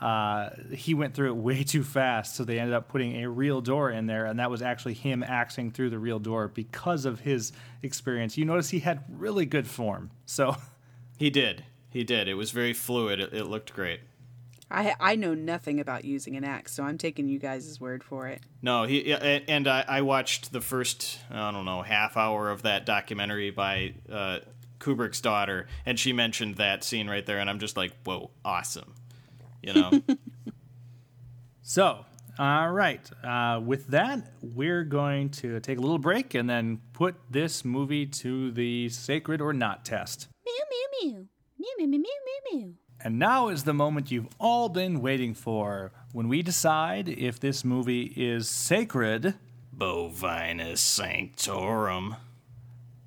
uh, 0.00 0.50
he 0.72 0.94
went 0.94 1.14
through 1.14 1.28
it 1.28 1.36
way 1.36 1.62
too 1.64 1.82
fast, 1.82 2.36
so 2.36 2.44
they 2.44 2.58
ended 2.58 2.74
up 2.74 2.88
putting 2.88 3.22
a 3.22 3.28
real 3.28 3.60
door 3.60 3.90
in 3.90 4.06
there, 4.06 4.26
and 4.26 4.38
that 4.38 4.50
was 4.50 4.62
actually 4.62 4.94
him 4.94 5.22
axing 5.22 5.70
through 5.70 5.90
the 5.90 5.98
real 5.98 6.18
door 6.18 6.48
because 6.48 7.04
of 7.04 7.20
his 7.20 7.52
experience. 7.82 8.36
You 8.36 8.44
notice 8.44 8.70
he 8.70 8.80
had 8.80 9.04
really 9.08 9.46
good 9.46 9.66
form, 9.66 10.10
so. 10.26 10.56
He 11.18 11.28
did. 11.28 11.64
He 11.90 12.02
did. 12.02 12.28
It 12.28 12.34
was 12.34 12.50
very 12.50 12.72
fluid. 12.72 13.20
It, 13.20 13.34
it 13.34 13.44
looked 13.44 13.74
great. 13.74 14.00
I 14.70 14.94
I 15.00 15.16
know 15.16 15.34
nothing 15.34 15.80
about 15.80 16.04
using 16.04 16.36
an 16.36 16.44
axe, 16.44 16.72
so 16.72 16.84
I'm 16.84 16.96
taking 16.96 17.28
you 17.28 17.38
guys' 17.38 17.80
word 17.80 18.04
for 18.04 18.28
it. 18.28 18.40
No, 18.62 18.84
he 18.84 19.12
and 19.12 19.66
I, 19.66 19.84
I 19.86 20.02
watched 20.02 20.52
the 20.52 20.60
first 20.60 21.18
I 21.30 21.50
don't 21.50 21.64
know 21.64 21.82
half 21.82 22.16
hour 22.16 22.50
of 22.50 22.62
that 22.62 22.86
documentary 22.86 23.50
by 23.50 23.94
uh, 24.10 24.38
Kubrick's 24.78 25.20
daughter, 25.20 25.66
and 25.84 25.98
she 25.98 26.12
mentioned 26.12 26.56
that 26.56 26.84
scene 26.84 27.10
right 27.10 27.26
there, 27.26 27.38
and 27.38 27.50
I'm 27.50 27.58
just 27.58 27.76
like, 27.76 27.92
whoa, 28.04 28.30
awesome, 28.44 28.94
you 29.62 29.72
know. 29.72 29.90
So, 31.70 32.04
all 32.36 32.72
right. 32.72 33.08
Uh, 33.22 33.60
with 33.64 33.86
that, 33.88 34.32
we're 34.42 34.82
going 34.82 35.28
to 35.28 35.60
take 35.60 35.78
a 35.78 35.80
little 35.80 36.00
break 36.00 36.34
and 36.34 36.50
then 36.50 36.80
put 36.92 37.14
this 37.30 37.64
movie 37.64 38.06
to 38.06 38.50
the 38.50 38.88
sacred 38.88 39.40
or 39.40 39.52
not 39.52 39.84
test. 39.84 40.26
Mew 40.44 40.52
mew 40.68 41.12
mew. 41.12 41.28
Mew 41.60 41.68
mew 41.78 41.86
mew 41.86 41.98
mew 42.00 42.50
mew 42.52 42.58
mew. 42.58 42.74
And 43.00 43.20
now 43.20 43.50
is 43.50 43.62
the 43.62 43.72
moment 43.72 44.10
you've 44.10 44.26
all 44.40 44.68
been 44.68 45.00
waiting 45.00 45.32
for 45.32 45.92
when 46.12 46.26
we 46.26 46.42
decide 46.42 47.08
if 47.08 47.38
this 47.38 47.64
movie 47.64 48.12
is 48.16 48.48
sacred 48.48 49.34
Bovinus 49.72 50.78
sanctorum, 50.78 52.16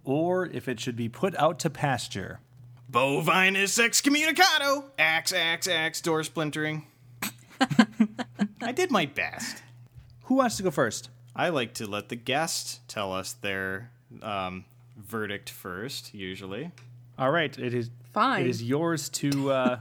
or 0.06 0.46
if 0.46 0.70
it 0.70 0.80
should 0.80 0.96
be 0.96 1.10
put 1.10 1.36
out 1.38 1.60
to 1.60 1.70
pasture. 1.70 2.40
Bovinus 2.94 3.80
excommunicado, 3.80 4.84
axe, 5.00 5.34
axe, 5.34 5.68
axe, 5.68 6.00
door 6.00 6.22
splintering. 6.24 6.86
I 8.62 8.72
did 8.72 8.92
my 8.92 9.08
best. 9.08 9.64
Who 10.26 10.36
wants 10.36 10.58
to 10.58 10.64
go 10.64 10.70
first? 10.70 11.10
I 11.36 11.50
like 11.50 11.74
to 11.76 11.88
let 11.88 12.10
the 12.10 12.16
guest 12.16 12.88
tell 12.88 13.12
us 13.12 13.34
their 13.34 13.90
um, 14.22 14.66
verdict 14.96 15.50
first, 15.50 16.14
usually. 16.14 16.70
All 17.18 17.32
right, 17.32 17.58
it 17.58 17.74
is 17.74 17.90
Fine. 18.14 18.42
It 18.42 18.48
is 18.48 18.62
yours 18.62 19.10
to 19.10 19.52
uh, 19.52 19.80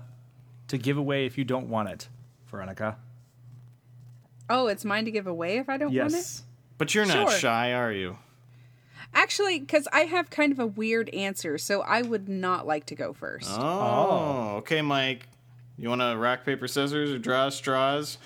to 0.68 0.78
give 0.78 0.96
away 0.96 1.26
if 1.26 1.36
you 1.36 1.44
don't 1.44 1.68
want 1.68 1.90
it, 1.90 2.08
Veronica. 2.46 2.96
Oh, 4.48 4.68
it's 4.68 4.86
mine 4.86 5.04
to 5.04 5.10
give 5.10 5.26
away 5.26 5.58
if 5.58 5.68
I 5.68 5.76
don't 5.76 5.94
want 5.94 6.12
it? 6.12 6.16
Yes. 6.16 6.45
But 6.78 6.95
you're 6.95 7.04
not 7.04 7.28
Sure. 7.28 7.38
shy, 7.38 7.74
are 7.74 7.92
you? 7.92 8.16
Actually, 9.14 9.61
because 9.61 9.87
I 9.93 10.01
have 10.01 10.30
kind 10.30 10.53
of 10.53 10.59
a 10.59 10.67
weird 10.67 11.09
answer, 11.11 11.59
so 11.59 11.83
I 11.83 12.03
would 12.03 12.29
not 12.29 12.67
like 12.67 12.87
to 12.87 12.95
go 12.95 13.13
first. 13.13 13.51
Oh, 13.53 14.57
okay, 14.59 14.80
Mike. 14.83 15.29
You 15.76 15.89
want 15.89 16.01
to 16.01 16.17
rock, 16.17 16.45
paper, 16.45 16.68
scissors 16.68 17.11
or 17.11 17.18
draw 17.18 17.49
straws? 17.49 18.18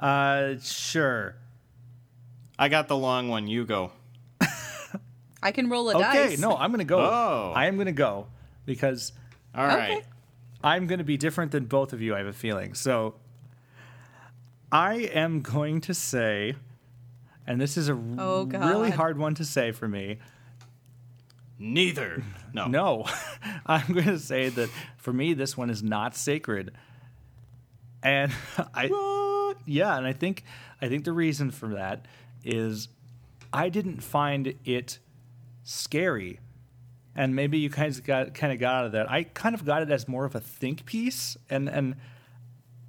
Uh, 0.00 0.54
sure. 0.60 1.36
I 2.58 2.68
got 2.68 2.88
the 2.88 2.96
long 2.96 3.28
one. 3.28 3.46
You 3.46 3.64
go. 3.64 3.92
I 5.42 5.52
can 5.52 5.68
roll 5.70 5.90
a 5.90 5.94
Okay, 5.94 6.02
dice. 6.02 6.32
Okay, 6.32 6.36
no, 6.40 6.56
I'm 6.56 6.70
gonna 6.70 6.84
go. 6.84 6.98
Oh. 6.98 7.52
I 7.54 7.66
am 7.66 7.78
gonna 7.78 7.92
go 7.92 8.26
because 8.66 9.12
All 9.54 9.66
right. 9.66 10.04
I'm 10.62 10.86
going 10.86 10.98
to 10.98 11.04
be 11.04 11.16
different 11.16 11.52
than 11.52 11.66
both 11.66 11.92
of 11.92 12.02
you, 12.02 12.14
I 12.14 12.18
have 12.18 12.26
a 12.26 12.32
feeling. 12.32 12.74
So 12.74 13.14
I 14.72 14.94
am 14.96 15.40
going 15.40 15.80
to 15.82 15.94
say, 15.94 16.54
and 17.48 17.58
this 17.60 17.76
is 17.78 17.88
a 17.88 17.94
Oh, 17.94 18.44
really 18.44 18.90
hard 18.90 19.18
one 19.18 19.34
to 19.36 19.44
say 19.44 19.72
for 19.72 19.88
me. 19.88 20.18
Neither. 21.58 22.22
No. 22.52 22.66
No, 22.66 23.06
I'm 23.66 23.92
going 23.92 24.06
to 24.06 24.18
say 24.18 24.50
that 24.50 24.70
for 24.98 25.12
me, 25.12 25.32
this 25.34 25.56
one 25.56 25.70
is 25.70 25.82
not 25.82 26.14
sacred. 26.14 26.72
And 28.02 28.30
I, 28.74 29.54
yeah, 29.66 29.96
and 29.96 30.06
I 30.06 30.12
think 30.12 30.44
I 30.80 30.88
think 30.88 31.04
the 31.04 31.12
reason 31.12 31.50
for 31.50 31.70
that 31.70 32.06
is 32.44 32.88
I 33.52 33.70
didn't 33.70 34.02
find 34.02 34.54
it 34.64 34.98
scary. 35.64 36.38
And 37.16 37.34
maybe 37.34 37.58
you 37.58 37.70
guys 37.70 37.98
got 37.98 38.34
kind 38.34 38.52
of 38.52 38.60
got 38.60 38.74
out 38.74 38.84
of 38.86 38.92
that. 38.92 39.10
I 39.10 39.24
kind 39.24 39.54
of 39.54 39.64
got 39.64 39.82
it 39.82 39.90
as 39.90 40.06
more 40.06 40.24
of 40.26 40.34
a 40.36 40.40
think 40.40 40.84
piece, 40.84 41.36
and 41.50 41.68
and 41.68 41.96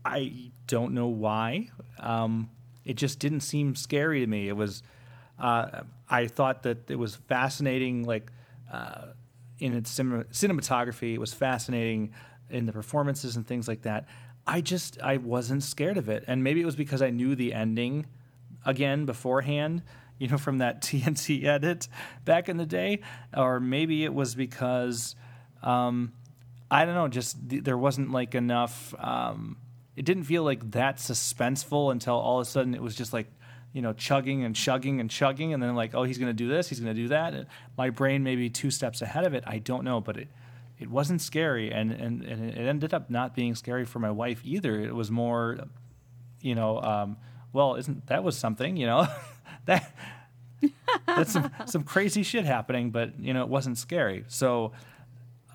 I 0.05 0.51
don't 0.67 0.93
know 0.93 1.07
why. 1.07 1.69
Um, 1.97 2.51
it 2.89 2.97
just 2.97 3.19
didn't 3.19 3.41
seem 3.41 3.75
scary 3.75 4.21
to 4.21 4.27
me. 4.27 4.47
It 4.47 4.57
was. 4.57 4.81
Uh, 5.37 5.83
I 6.09 6.25
thought 6.25 6.63
that 6.63 6.89
it 6.89 6.97
was 6.97 7.15
fascinating, 7.15 8.03
like 8.03 8.31
uh, 8.73 9.09
in 9.59 9.75
its 9.75 9.91
cin- 9.91 10.25
cinematography. 10.31 11.13
It 11.13 11.19
was 11.19 11.31
fascinating 11.31 12.13
in 12.49 12.65
the 12.65 12.73
performances 12.73 13.35
and 13.35 13.45
things 13.45 13.67
like 13.67 13.83
that. 13.83 14.07
I 14.47 14.61
just 14.61 14.99
I 15.01 15.17
wasn't 15.17 15.61
scared 15.61 15.97
of 15.99 16.09
it, 16.09 16.23
and 16.25 16.43
maybe 16.43 16.61
it 16.61 16.65
was 16.65 16.75
because 16.75 17.03
I 17.03 17.11
knew 17.11 17.35
the 17.35 17.53
ending 17.53 18.07
again 18.65 19.05
beforehand. 19.05 19.83
You 20.17 20.27
know, 20.27 20.39
from 20.39 20.57
that 20.57 20.81
TNT 20.85 21.45
edit 21.45 21.87
back 22.25 22.49
in 22.49 22.57
the 22.57 22.65
day, 22.65 23.01
or 23.37 23.59
maybe 23.59 24.03
it 24.03 24.15
was 24.15 24.33
because 24.33 25.15
um, 25.61 26.11
I 26.71 26.85
don't 26.85 26.95
know. 26.95 27.07
Just 27.07 27.49
th- 27.49 27.63
there 27.63 27.77
wasn't 27.77 28.11
like 28.11 28.33
enough. 28.33 28.95
Um, 28.97 29.57
it 29.99 30.05
didn't 30.05 30.23
feel 30.23 30.43
like 30.43 30.71
that 30.71 30.95
suspenseful 30.95 31.91
until 31.91 32.15
all 32.15 32.39
of 32.39 32.47
a 32.47 32.49
sudden 32.49 32.73
it 32.73 32.81
was 32.81 32.95
just 32.95 33.11
like 33.11 33.27
you 33.73 33.81
know 33.81 33.91
chugging 33.91 34.45
and 34.45 34.55
chugging 34.55 35.01
and 35.01 35.09
chugging, 35.09 35.53
and 35.53 35.61
then 35.61 35.75
like 35.75 35.93
oh 35.93 36.03
he's 36.03 36.17
going 36.17 36.29
to 36.29 36.33
do 36.33 36.47
this, 36.47 36.69
he's 36.69 36.79
going 36.79 36.95
to 36.95 37.01
do 37.01 37.09
that. 37.09 37.33
And 37.33 37.47
my 37.77 37.89
brain 37.89 38.23
maybe 38.23 38.49
two 38.49 38.71
steps 38.71 39.01
ahead 39.01 39.25
of 39.25 39.33
it. 39.33 39.43
I 39.45 39.57
don't 39.57 39.83
know, 39.83 39.99
but 39.99 40.15
it 40.15 40.29
it 40.79 40.89
wasn't 40.89 41.19
scary, 41.21 41.73
and, 41.73 41.91
and, 41.91 42.23
and 42.23 42.49
it 42.51 42.57
ended 42.57 42.93
up 42.93 43.09
not 43.09 43.35
being 43.35 43.55
scary 43.55 43.83
for 43.83 43.99
my 43.99 44.09
wife 44.09 44.39
either. 44.45 44.79
It 44.79 44.95
was 44.95 45.11
more, 45.11 45.57
you 46.39 46.55
know, 46.55 46.81
um, 46.81 47.17
well, 47.51 47.75
isn't 47.75 48.07
that 48.07 48.23
was 48.23 48.37
something, 48.37 48.77
you 48.77 48.85
know, 48.85 49.05
that 49.65 49.93
that's 51.05 51.33
some 51.33 51.51
some 51.65 51.83
crazy 51.83 52.23
shit 52.23 52.45
happening, 52.45 52.91
but 52.91 53.19
you 53.19 53.33
know, 53.33 53.41
it 53.41 53.49
wasn't 53.49 53.77
scary. 53.77 54.23
So 54.29 54.71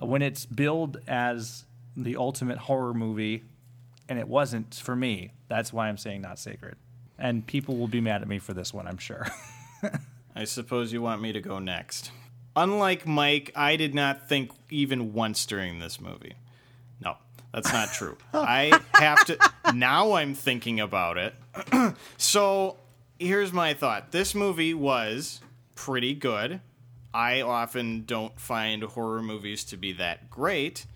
when 0.00 0.20
it's 0.20 0.44
billed 0.44 0.98
as 1.08 1.64
the 1.96 2.16
ultimate 2.16 2.58
horror 2.58 2.92
movie, 2.92 3.44
and 4.08 4.18
it 4.18 4.28
wasn't 4.28 4.74
for 4.74 4.94
me, 4.94 5.32
that's 5.48 5.72
why 5.72 5.88
I'm 5.88 5.96
saying 5.98 6.22
not 6.22 6.38
sacred. 6.38 6.76
And 7.18 7.46
people 7.46 7.76
will 7.76 7.88
be 7.88 8.00
mad 8.00 8.22
at 8.22 8.28
me 8.28 8.38
for 8.38 8.52
this 8.52 8.74
one, 8.74 8.86
I'm 8.86 8.98
sure. 8.98 9.26
I 10.36 10.44
suppose 10.44 10.92
you 10.92 11.00
want 11.00 11.22
me 11.22 11.32
to 11.32 11.40
go 11.40 11.58
next. 11.58 12.10
Unlike 12.56 13.06
Mike, 13.06 13.52
I 13.54 13.76
did 13.76 13.94
not 13.94 14.28
think 14.28 14.50
even 14.70 15.12
once 15.12 15.46
during 15.46 15.78
this 15.78 16.00
movie. 16.00 16.34
No, 17.00 17.16
that's 17.52 17.72
not 17.72 17.92
true. 17.92 18.16
I 18.34 18.80
have 18.94 19.24
to. 19.26 19.38
Now 19.72 20.12
I'm 20.12 20.34
thinking 20.34 20.80
about 20.80 21.18
it. 21.18 21.34
so 22.16 22.76
here's 23.18 23.52
my 23.52 23.74
thought 23.74 24.12
this 24.12 24.34
movie 24.34 24.74
was 24.74 25.40
pretty 25.74 26.14
good. 26.14 26.60
I 27.12 27.42
often 27.42 28.04
don't 28.04 28.38
find 28.40 28.82
horror 28.82 29.22
movies 29.22 29.64
to 29.66 29.76
be 29.76 29.92
that 29.94 30.30
great. 30.30 30.86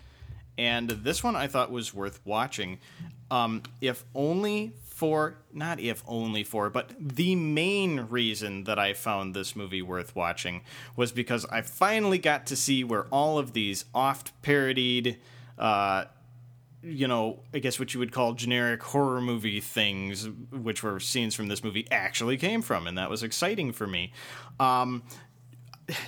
And 0.59 0.91
this 0.91 1.25
one 1.25 1.37
I 1.37 1.47
thought 1.47 1.71
was 1.71 1.95
worth 1.95 2.21
watching. 2.25 2.81
Um, 3.31 3.63
if 3.81 4.05
only 4.15 4.75
for 4.85 5.37
not 5.53 5.79
if 5.79 6.03
only 6.09 6.43
for 6.43 6.69
but 6.71 6.91
the 6.99 7.37
main 7.37 8.01
reason 8.11 8.65
that 8.65 8.81
I 8.81 8.95
found 8.95 9.33
this 9.33 9.55
movie 9.55 9.81
worth 9.81 10.17
watching 10.17 10.63
was 10.97 11.13
because 11.13 11.47
I 11.47 11.63
finally 11.63 12.19
got 12.19 12.47
to 12.47 12.57
see 12.57 12.83
where 12.83 13.05
all 13.13 13.39
of 13.39 13.53
these 13.53 13.85
oft 13.95 14.33
parodied 14.43 15.19
uh, 15.57 16.07
you 16.83 17.09
know, 17.09 17.41
I 17.53 17.59
guess 17.59 17.79
what 17.79 17.93
you 17.93 18.01
would 18.01 18.13
call 18.13 18.35
generic 18.35 18.83
horror 18.83 19.21
movie 19.21 19.61
things, 19.61 20.29
which 20.53 20.83
were 20.83 21.01
scenes 21.01 21.35
from 21.35 21.49
this 21.49 21.65
movie, 21.65 21.87
actually 21.91 22.37
came 22.37 22.63
from, 22.63 22.87
and 22.87 22.97
that 22.97 23.11
was 23.11 23.23
exciting 23.23 23.73
for 23.73 23.87
me. 23.87 24.13
Um, 24.61 25.03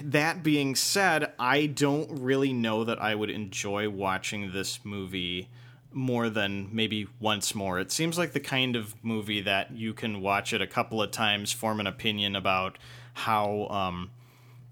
that 0.03 0.43
being 0.43 0.75
said, 0.75 1.33
I 1.39 1.67
don't 1.67 2.21
really 2.21 2.53
know 2.53 2.85
that 2.85 3.01
I 3.01 3.15
would 3.15 3.31
enjoy 3.31 3.89
watching 3.89 4.53
this 4.53 4.85
movie 4.85 5.49
more 5.93 6.29
than 6.31 6.69
maybe 6.73 7.09
once 7.19 7.55
more. 7.55 7.81
It 7.81 7.91
seems 7.91 8.19
like 8.19 8.33
the 8.33 8.41
kind 8.41 8.77
of 8.77 8.95
movie 9.03 9.41
that 9.43 9.73
you 9.73 9.93
can 9.93 10.21
watch 10.21 10.53
it 10.53 10.61
a 10.61 10.67
couple 10.67 11.03
of 11.03 11.11
times, 11.11 11.53
form 11.53 11.81
an 11.81 11.87
opinion 11.87 12.37
about 12.37 12.79
how 13.13 13.67
um, 13.69 14.11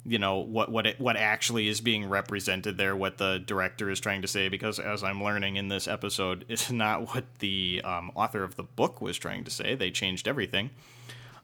you 0.04 0.18
know 0.18 0.38
what 0.38 0.70
what 0.70 0.86
it, 0.86 1.00
what 1.00 1.16
actually 1.16 1.68
is 1.68 1.80
being 1.80 2.08
represented 2.08 2.76
there, 2.76 2.94
what 2.94 3.18
the 3.18 3.42
director 3.44 3.90
is 3.90 4.00
trying 4.00 4.22
to 4.22 4.28
say. 4.28 4.48
Because 4.48 4.78
as 4.78 5.02
I'm 5.02 5.22
learning 5.22 5.56
in 5.56 5.68
this 5.68 5.88
episode, 5.88 6.44
it's 6.48 6.70
not 6.70 7.14
what 7.14 7.24
the 7.38 7.80
um, 7.84 8.12
author 8.14 8.42
of 8.44 8.56
the 8.56 8.62
book 8.62 9.00
was 9.00 9.18
trying 9.18 9.44
to 9.44 9.50
say. 9.50 9.74
They 9.74 9.90
changed 9.90 10.28
everything. 10.28 10.70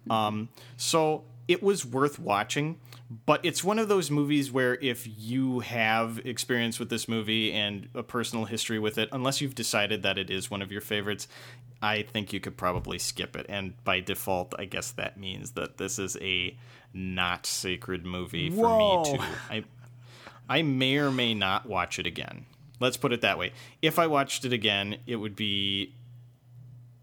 Um, 0.09 0.51
so 0.77 1.25
it 1.49 1.63
was 1.63 1.85
worth 1.85 2.19
watching 2.19 2.79
but 3.11 3.45
it's 3.45 3.63
one 3.63 3.79
of 3.79 3.89
those 3.89 4.11
movies 4.11 4.51
where 4.51 4.75
if 4.81 5.07
you 5.07 5.61
have 5.61 6.21
experience 6.25 6.79
with 6.79 6.89
this 6.89 7.07
movie 7.07 7.53
and 7.53 7.89
a 7.95 8.03
personal 8.03 8.47
history 8.47 8.79
with 8.79 8.97
it, 8.99 9.09
unless 9.13 9.41
you've 9.41 9.55
decided 9.55 10.03
that 10.03 10.19
it 10.19 10.31
is 10.31 10.51
one 10.51 10.63
of 10.63 10.73
your 10.73 10.81
favorites, 10.81 11.29
I 11.83 12.03
think 12.03 12.33
you 12.33 12.41
could 12.41 12.57
probably 12.57 12.99
skip 12.99 13.37
it. 13.37 13.47
And 13.49 13.75
by 13.85 14.01
default, 14.01 14.55
I 14.59 14.65
guess 14.65 14.93
that 14.93 15.19
means 15.19 15.53
that 15.53 15.77
this 15.77 15.99
is 15.99 16.17
a 16.21 16.57
not 16.95 17.45
sacred 17.45 18.07
movie 18.07 18.49
for 18.49 18.69
Whoa. 18.69 19.03
me 19.03 19.19
too. 19.19 19.25
I 19.51 19.65
I 20.49 20.63
may 20.63 20.97
or 20.99 21.11
may 21.11 21.35
not 21.35 21.67
watch 21.67 21.99
it 21.99 22.07
again. 22.07 22.47
Let's 22.81 22.97
put 22.97 23.13
it 23.13 23.21
that 23.23 23.39
way. 23.39 23.53
If 23.83 23.99
I 23.99 24.07
watched 24.07 24.45
it 24.45 24.53
again, 24.53 24.99
it 25.07 25.17
would 25.17 25.37
be 25.37 25.95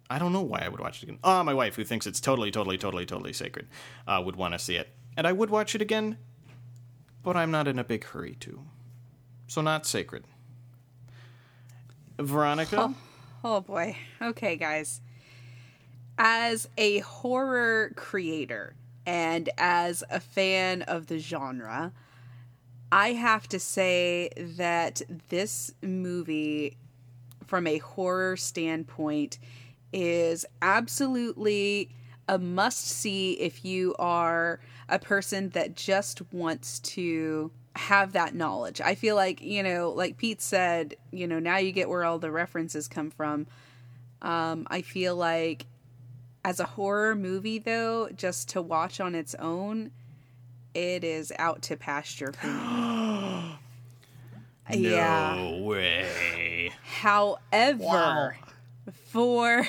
I 0.10 0.20
don't 0.20 0.34
know 0.34 0.42
why 0.42 0.64
I 0.66 0.68
would 0.68 0.80
watch 0.80 0.98
it 0.98 1.04
again. 1.04 1.20
Ah, 1.24 1.42
my 1.44 1.54
wife, 1.54 1.76
who 1.76 1.84
thinks 1.84 2.06
it's 2.06 2.20
totally, 2.20 2.52
totally, 2.52 2.78
totally, 2.78 3.06
totally 3.06 3.34
sacred, 3.34 3.68
uh, 4.08 4.22
would 4.24 4.36
want 4.36 4.54
to 4.54 4.60
see 4.60 4.76
it. 4.76 4.90
And 5.18 5.28
I 5.28 5.32
would 5.32 5.50
watch 5.50 5.76
it 5.76 5.82
again, 5.82 6.18
but 7.24 7.36
I'm 7.36 7.52
not 7.52 7.68
in 7.68 7.78
a 7.80 7.84
big 7.84 8.06
hurry 8.06 8.36
to. 8.42 8.62
So, 9.48 9.62
not 9.62 9.86
sacred. 9.86 10.24
Veronica? 12.18 12.78
Oh, 12.80 12.96
oh 13.44 13.62
boy. 13.62 13.98
Okay, 14.22 14.56
guys. 14.56 15.02
As 16.18 16.70
a 16.78 17.00
horror 17.00 17.94
creator 17.96 18.76
and 19.06 19.50
as 19.58 20.04
a 20.10 20.20
fan 20.20 20.84
of 20.84 21.08
the 21.08 21.20
genre, 21.20 21.92
I 22.92 23.14
have 23.14 23.48
to 23.50 23.60
say 23.60 24.30
that 24.38 25.02
this 25.30 25.74
movie, 25.82 26.78
from 27.48 27.68
a 27.68 27.80
horror 27.80 28.38
standpoint, 28.38 29.40
is 29.94 30.46
absolutely 30.62 31.90
a 32.32 32.40
must 32.40 32.88
see 32.88 33.34
if 33.34 33.66
you 33.66 33.94
are 34.00 34.62
a 34.88 34.98
person 34.98 35.50
that 35.50 35.76
just 35.76 36.22
wants 36.32 36.80
to 36.80 37.52
have 37.76 38.14
that 38.14 38.34
knowledge. 38.34 38.80
I 38.80 38.96
feel 38.96 39.18
like, 39.18 39.42
you 39.42 39.62
know, 39.62 39.90
like 39.92 40.16
Pete 40.16 40.42
said, 40.42 40.96
you 41.12 41.28
know, 41.28 41.40
now 41.40 41.58
you 41.58 41.74
get 41.74 41.90
where 41.90 42.06
all 42.06 42.20
the 42.20 42.32
references 42.32 42.88
come 42.88 43.12
from. 43.12 43.48
Um, 44.22 44.66
I 44.72 44.82
feel 44.82 45.14
like 45.14 45.66
as 46.46 46.62
a 46.62 46.66
horror 46.66 47.16
movie, 47.16 47.60
though, 47.60 48.08
just 48.16 48.48
to 48.50 48.62
watch 48.62 49.02
on 49.02 49.14
its 49.14 49.36
own, 49.36 49.92
it 50.74 51.04
is 51.04 51.34
out 51.38 51.62
to 51.64 51.76
pasture 51.76 52.32
for 52.32 52.48
me. 52.48 53.58
yeah. 54.90 55.36
No 55.36 55.58
way. 55.64 56.72
However, 56.82 58.38
for 59.12 59.68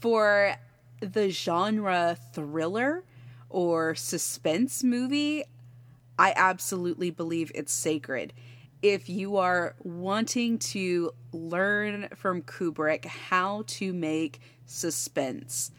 for 0.00 0.56
the 1.00 1.30
genre 1.30 2.16
thriller 2.32 3.04
or 3.48 3.94
suspense 3.94 4.84
movie, 4.84 5.44
I 6.18 6.32
absolutely 6.36 7.10
believe 7.10 7.52
it's 7.54 7.72
sacred. 7.72 8.32
If 8.82 9.08
you 9.08 9.36
are 9.36 9.74
wanting 9.82 10.58
to 10.58 11.12
learn 11.32 12.08
from 12.14 12.42
Kubrick 12.42 13.04
how 13.04 13.64
to 13.66 13.92
make 13.92 14.40
suspense, 14.66 15.70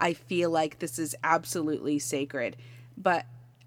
I 0.00 0.14
feel 0.14 0.50
like 0.50 0.78
this 0.78 0.98
is 0.98 1.14
absolutely 1.22 1.98
sacred. 1.98 2.56
But 2.96 3.26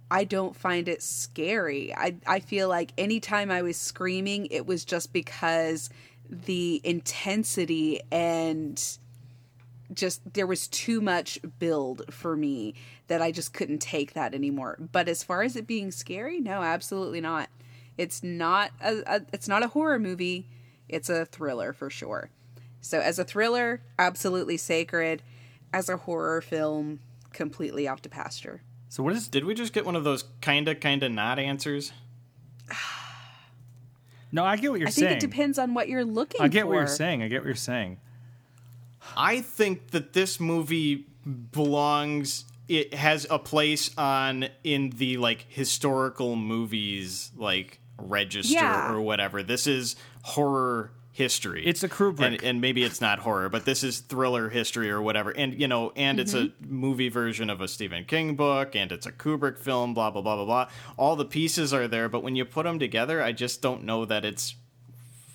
I 0.10 0.26
don't 0.26 0.56
find 0.56 0.90
it 0.90 1.02
scary. 1.02 1.94
I, 1.96 2.16
I 2.28 2.40
feel 2.42 2.68
like 2.68 2.92
anytime 2.98 3.50
I 3.50 3.62
was 3.62 3.78
screaming, 3.78 4.48
it 4.48 4.66
was 4.66 4.84
just 4.84 5.14
because 5.14 5.90
the 6.30 6.82
intensity 6.84 8.02
and 8.12 8.98
just 9.94 10.34
there 10.34 10.48
was 10.48 10.68
too 10.68 11.02
much 11.02 11.40
build 11.60 12.04
for 12.14 12.36
me 12.36 12.76
that 13.08 13.22
I 13.22 13.32
just 13.32 13.54
couldn't 13.54 13.80
take 13.80 14.14
that 14.14 14.34
anymore. 14.34 14.78
But 14.92 15.08
as 15.08 15.24
far 15.24 15.44
as 15.44 15.56
it 15.56 15.68
being 15.68 15.92
scary, 15.92 16.40
no, 16.40 16.62
absolutely 16.62 17.22
not. 17.22 17.50
It's 17.98 18.24
not 18.24 18.72
a, 18.82 19.02
a 19.06 19.22
it's 19.34 19.48
not 19.48 19.64
a 19.64 19.68
horror 19.68 20.00
movie. 20.00 20.48
It's 20.88 21.10
a 21.10 21.26
thriller 21.26 21.74
for 21.74 21.90
sure. 21.90 22.30
So 22.82 23.00
as 23.00 23.20
a 23.20 23.24
thriller, 23.24 23.82
absolutely 24.00 24.58
sacred. 24.58 25.22
As 25.74 25.88
a 25.88 25.98
horror 25.98 26.42
film, 26.42 27.00
completely 27.32 27.88
off 27.88 28.02
to 28.02 28.10
pasture. 28.10 28.62
So 28.90 29.04
what 29.04 29.14
is? 29.14 29.28
Did 29.28 29.46
we 29.46 29.54
just 29.54 29.72
get 29.72 29.86
one 29.86 29.96
of 29.96 30.04
those 30.04 30.26
kinda, 30.42 30.76
kinda 30.76 31.10
not 31.10 31.40
answers? 31.40 31.94
No, 34.34 34.46
I 34.46 34.56
get 34.56 34.72
what 34.72 34.80
you're 34.80 34.90
saying. 34.90 35.08
I 35.08 35.12
think 35.12 35.24
it 35.24 35.28
depends 35.28 35.60
on 35.60 35.74
what 35.74 35.90
you're 35.90 36.06
looking 36.06 36.40
I 36.40 36.48
get 36.48 36.62
for. 36.62 36.68
what 36.68 36.76
you're 36.76 36.88
saying. 36.88 37.22
I 37.22 37.28
get 37.28 37.42
what 37.42 37.48
you're 37.48 37.56
saying. 37.56 38.00
I 39.16 39.42
think 39.42 39.92
that 39.92 40.14
this 40.14 40.40
movie 40.40 41.08
belongs 41.52 42.46
it 42.68 42.94
has 42.94 43.28
a 43.30 43.38
place 43.38 43.92
on 43.98 44.48
in 44.64 44.92
the 44.92 45.18
like 45.18 45.46
historical 45.50 46.36
movies 46.36 47.32
like 47.36 47.80
register 47.98 48.54
Yeah. 48.54 48.94
or 48.94 49.02
whatever. 49.02 49.44
This 49.44 49.68
is 49.68 49.96
horror 50.24 50.92
history. 51.12 51.66
It's 51.66 51.84
a 51.84 51.90
Kubrick. 51.90 52.22
and, 52.26 52.44
and 52.44 52.62
maybe 52.62 52.84
it's 52.84 53.02
not 53.02 53.20
horror, 53.20 53.50
but 53.50 53.66
this 53.66 53.84
is 53.84 54.00
thriller 54.00 54.50
history 54.50 54.90
or 54.90 55.02
whatever. 55.02 55.32
And 55.32 55.60
you 55.60 55.68
know, 55.68 55.92
and 55.96 56.20
it's 56.20 56.34
a 56.34 56.46
mm-hmm. 56.46 56.74
movie 56.74 57.10
version 57.10 57.50
of 57.50 57.62
a 57.62 57.68
Stephen 57.68 58.06
King 58.06 58.36
book, 58.36 58.76
and 58.76 58.92
it's 58.92 59.06
a 59.06 59.12
Kubrick 59.12 59.60
film. 59.60 59.94
Blah 59.94 60.12
blah 60.12 60.22
blah 60.22 60.38
blah 60.38 60.46
blah. 60.46 60.70
All 60.98 61.16
the 61.16 61.26
pieces 61.26 61.74
are 61.74 61.88
there, 61.88 62.08
but 62.08 62.24
when 62.24 62.36
you 62.36 62.46
put 62.46 62.64
them 62.64 62.80
together, 62.80 63.22
I 63.22 63.34
just 63.34 63.62
don't 63.62 63.84
know 63.84 64.06
that 64.06 64.24
it's 64.24 64.56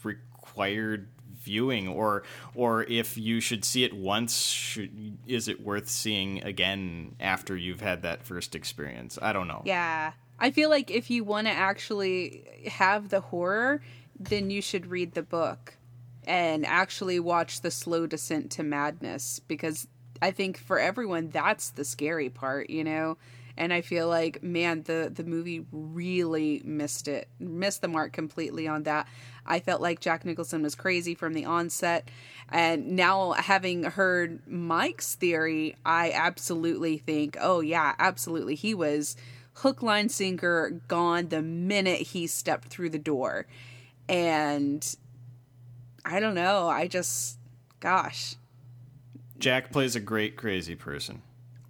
required 0.03 1.09
viewing 1.47 1.89
or 1.89 2.23
or 2.55 2.83
if 2.85 3.17
you 3.17 3.41
should 3.41 3.65
see 3.65 3.83
it 3.85 3.95
once 3.95 4.37
should 4.39 5.17
is 5.27 5.49
it 5.49 5.59
worth 5.61 5.89
seeing 5.89 6.43
again 6.45 7.15
after 7.19 7.57
you've 7.57 7.81
had 7.81 8.03
that 8.03 8.23
first 8.23 8.55
experience 8.55 9.19
i 9.23 9.33
don't 9.33 9.49
know 9.49 9.63
Yeah. 9.65 10.13
I 10.39 10.51
feel 10.51 10.69
like 10.69 10.91
if 10.91 11.09
you 11.09 11.25
want 11.25 11.47
to 11.47 11.53
actually 11.53 12.45
have 12.67 13.09
the 13.09 13.21
horror, 13.21 13.81
then 14.21 14.51
you 14.51 14.61
should 14.61 14.87
read 14.87 15.15
the 15.15 15.23
book 15.23 15.79
and 16.27 16.67
actually 16.67 17.19
watch 17.21 17.63
The 17.63 17.71
Slow 17.71 18.07
Descent 18.07 18.51
to 18.51 18.63
Madness 18.63 19.41
because 19.49 19.89
I 20.21 20.33
think 20.33 20.59
for 20.59 20.79
everyone 20.79 21.31
that's 21.31 21.71
the 21.71 21.85
scary 21.87 22.29
part, 22.29 22.69
you 22.69 22.85
know. 22.85 23.17
And 23.57 23.73
I 23.73 23.81
feel 23.81 24.09
like 24.09 24.43
man, 24.43 24.83
the 24.83 25.11
the 25.13 25.25
movie 25.25 25.67
really 25.73 26.63
missed 26.65 27.09
it. 27.09 27.29
Missed 27.39 27.83
the 27.83 27.89
mark 27.89 28.13
completely 28.13 28.69
on 28.69 28.83
that. 28.85 29.09
I 29.45 29.61
felt 29.61 29.81
like 29.81 30.01
Jack 30.01 30.25
Nicholson 30.25 30.63
was 30.63 30.75
crazy 30.75 31.15
from 31.15 31.33
the 31.33 31.45
onset. 31.45 32.11
And 32.49 32.97
now 32.97 33.33
having 33.33 33.85
heard 33.85 34.47
Mike's 34.47 35.15
theory, 35.15 35.77
I 35.85 36.11
absolutely 36.13 36.99
think, 36.99 37.37
oh 37.41 37.61
yeah, 37.61 37.95
absolutely 37.99 38.57
he 38.57 38.75
was 38.75 39.17
hook 39.57 39.83
line 39.83 40.09
sinker 40.09 40.83
gone 40.87 41.29
the 41.29 41.41
minute 41.41 42.01
he 42.01 42.27
stepped 42.27 42.69
through 42.69 42.91
the 42.91 42.99
door 42.99 43.47
and 44.09 44.97
i 46.05 46.21
don't 46.21 46.35
know 46.35 46.69
i 46.69 46.87
just 46.87 47.39
gosh 47.81 48.35
jack 49.39 49.73
plays 49.73 49.97
a 49.97 50.01
great 50.01 50.37
crazy 50.37 50.75
person 50.75 51.23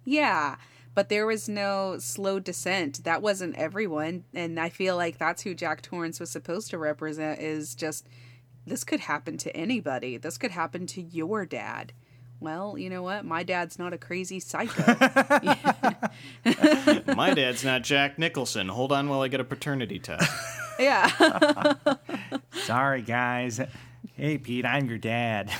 yeah 0.03 0.57
but 0.97 1.09
there 1.09 1.27
was 1.27 1.47
no 1.47 1.99
slow 1.99 2.39
descent 2.39 3.03
that 3.03 3.21
wasn't 3.21 3.55
everyone 3.55 4.23
and 4.33 4.59
i 4.59 4.67
feel 4.67 4.95
like 4.95 5.19
that's 5.19 5.43
who 5.43 5.53
jack 5.53 5.79
torrance 5.79 6.19
was 6.19 6.31
supposed 6.31 6.71
to 6.71 6.77
represent 6.79 7.39
is 7.39 7.75
just 7.75 8.07
this 8.67 8.83
could 8.83 8.99
happen 8.99 9.37
to 9.37 9.55
anybody. 9.55 10.17
This 10.17 10.37
could 10.37 10.51
happen 10.51 10.85
to 10.87 11.01
your 11.01 11.45
dad. 11.45 11.93
Well 12.39 12.77
you 12.77 12.89
know 12.89 13.01
what? 13.01 13.25
My 13.25 13.43
dad's 13.43 13.79
not 13.79 13.93
a 13.93 13.97
crazy 13.97 14.39
psycho. 14.39 14.83
My 17.15 17.33
dad's 17.33 17.63
not 17.63 17.83
jack 17.83 18.19
nicholson. 18.19 18.67
Hold 18.67 18.91
on 18.91 19.07
while 19.07 19.21
i 19.21 19.27
get 19.27 19.39
a 19.39 19.45
paternity 19.45 19.99
test. 19.99 20.29
Yeah. 20.79 21.73
Sorry, 22.51 23.01
guys. 23.01 23.59
Hey, 24.15 24.37
Pete, 24.37 24.63
I'm 24.63 24.85
your 24.85 24.99
dad. 24.99 25.51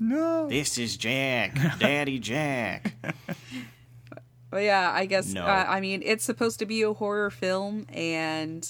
no. 0.00 0.48
this 0.48 0.76
is 0.76 0.96
jack. 0.96 1.56
Daddy 1.78 2.18
jack 2.18 2.96
Well, 4.50 4.60
yeah, 4.60 4.90
I 4.92 5.06
guess. 5.06 5.32
No. 5.32 5.44
Uh, 5.44 5.64
I 5.68 5.80
mean, 5.80 6.02
it's 6.04 6.24
supposed 6.24 6.58
to 6.58 6.66
be 6.66 6.82
a 6.82 6.92
horror 6.92 7.30
film, 7.30 7.86
and 7.92 8.68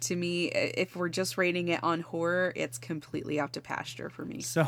to 0.00 0.14
me, 0.16 0.46
if 0.46 0.94
we're 0.94 1.08
just 1.08 1.38
rating 1.38 1.68
it 1.68 1.82
on 1.82 2.00
horror, 2.02 2.52
it's 2.54 2.76
completely 2.78 3.40
out 3.40 3.52
to 3.54 3.60
pasture 3.60 4.10
for 4.10 4.24
me. 4.24 4.42
So, 4.42 4.66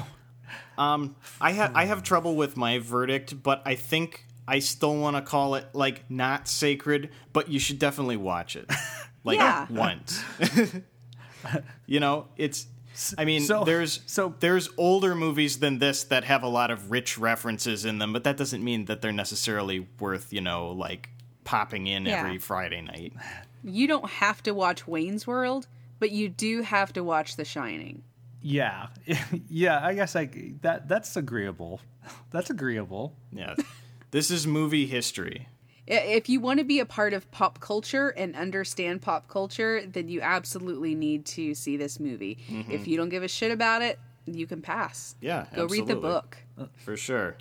Um, 0.79 1.15
I 1.41 1.53
have 1.53 1.77
I 1.77 1.85
have 1.85 2.03
trouble 2.03 2.35
with 2.35 2.57
my 2.57 2.79
verdict, 2.79 3.43
but 3.43 3.61
I 3.67 3.75
think 3.75 4.25
I 4.47 4.61
still 4.61 4.97
want 4.97 5.17
to 5.17 5.23
call 5.23 5.55
it 5.57 5.67
like 5.75 6.11
not 6.11 6.49
sacred, 6.49 7.11
but 7.35 7.49
you 7.51 7.59
should 7.59 7.79
definitely 7.79 8.17
watch 8.17 8.57
it, 8.57 8.71
like 9.25 9.39
Yeah. 9.39 9.67
once. 9.69 10.23
you 11.87 12.01
know, 12.01 12.29
it's. 12.37 12.67
I 13.19 13.25
mean, 13.25 13.43
So- 13.43 13.65
there's 13.65 14.01
so- 14.07 14.35
there's 14.41 14.69
older 14.77 15.15
movies 15.15 15.59
than 15.59 15.79
this 15.79 16.05
that 16.05 16.25
have 16.25 16.43
a 16.43 16.49
lot 16.49 16.71
of 16.71 16.91
rich 16.91 17.19
references 17.19 17.85
in 17.85 17.99
them, 17.99 18.13
but 18.13 18.25
that 18.25 18.37
doesn't 18.37 18.63
mean 18.65 18.87
that 18.87 19.01
they're 19.03 19.13
necessarily 19.13 19.87
worth 20.01 20.33
you 20.33 20.41
know 20.41 20.71
like 20.71 21.11
popping 21.45 21.87
in 21.87 22.05
Yeah. 22.07 22.21
every 22.21 22.39
Friday 22.39 22.83
night. 22.83 23.13
You 23.65 23.87
don't 23.89 24.09
have 24.09 24.43
to 24.45 24.53
watch 24.53 24.87
Wayne's 24.87 25.27
World, 25.27 25.67
but 25.99 26.11
you 26.11 26.29
do 26.29 26.63
have 26.63 26.93
to 26.93 27.03
watch 27.03 27.37
The 27.37 27.45
Shining. 27.45 28.03
yeah. 28.41 28.89
yeah, 29.49 29.81
I 29.85 29.95
guess 29.95 30.15
I 30.17 30.29
that 30.63 30.89
that's 30.89 31.17
agreeable. 31.17 31.81
That's 32.31 32.51
agreeable. 32.51 33.15
Yeah, 33.33 33.55
this 34.13 34.31
is 34.31 34.47
movie 34.47 34.87
history. 34.87 35.49
I- 35.91 35.95
If 35.95 36.29
you 36.29 36.41
want 36.41 36.59
to 36.59 36.65
be 36.65 36.81
a 36.81 36.87
part 36.87 37.13
of 37.13 37.31
pop 37.31 37.61
culture 37.61 38.09
and 38.11 38.35
understand 38.37 39.03
pop 39.03 39.29
culture, 39.29 39.85
then 39.87 40.09
you 40.09 40.21
absolutely 40.21 40.95
need 40.95 41.25
to 41.27 41.55
see 41.55 41.77
this 41.77 41.99
movie. 41.99 42.39
Mm-hmm. 42.51 42.71
If 42.71 42.87
you 42.87 42.97
don't 42.97 43.09
give 43.09 43.23
a 43.23 43.29
shit 43.29 43.51
about 43.53 43.83
it, 43.83 43.99
you 44.27 44.47
can 44.47 44.61
pass. 44.61 45.15
Yeah, 45.21 45.47
Go 45.55 45.67
read 45.67 45.87
the 45.87 45.97
book. 45.97 46.37
For 46.77 46.97
sure. 46.97 47.37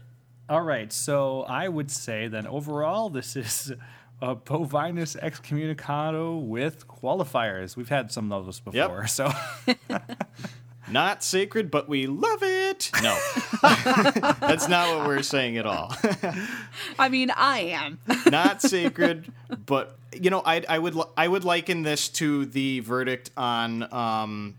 All 0.49 0.61
right, 0.61 0.93
so 0.93 1.41
I 1.43 1.67
would 1.67 1.91
say 1.91 2.29
then 2.29 2.47
overall 2.47 3.09
this 3.09 3.35
is 3.35 3.73
a 4.21 4.35
bovinus 4.35 5.19
excommunicado 5.21 6.41
with 6.41 6.87
qualifiers. 6.87 7.75
We've 7.75 7.89
had 7.89 8.11
some 8.11 8.31
of 8.31 8.45
those 8.45 8.61
before, 8.61 9.07
so 9.07 9.29
Not 10.89 11.23
sacred, 11.23 11.69
but 11.69 11.89
we 11.89 12.07
love 12.07 12.43
it. 12.43 12.91
No, 13.03 13.17
that's 13.61 14.67
not 14.67 14.95
what 14.95 15.07
we're 15.07 15.21
saying 15.21 15.57
at 15.57 15.65
all. 15.65 15.93
I 16.99 17.09
mean, 17.09 17.31
I 17.35 17.59
am. 17.59 17.99
not 18.27 18.61
sacred, 18.61 19.31
but 19.65 19.97
you 20.13 20.29
know, 20.29 20.41
I 20.45 20.63
I 20.67 20.79
would 20.79 20.95
I 21.17 21.27
would 21.27 21.43
liken 21.43 21.83
this 21.83 22.09
to 22.09 22.45
the 22.45 22.79
verdict 22.81 23.31
on 23.35 23.91
um, 23.93 24.55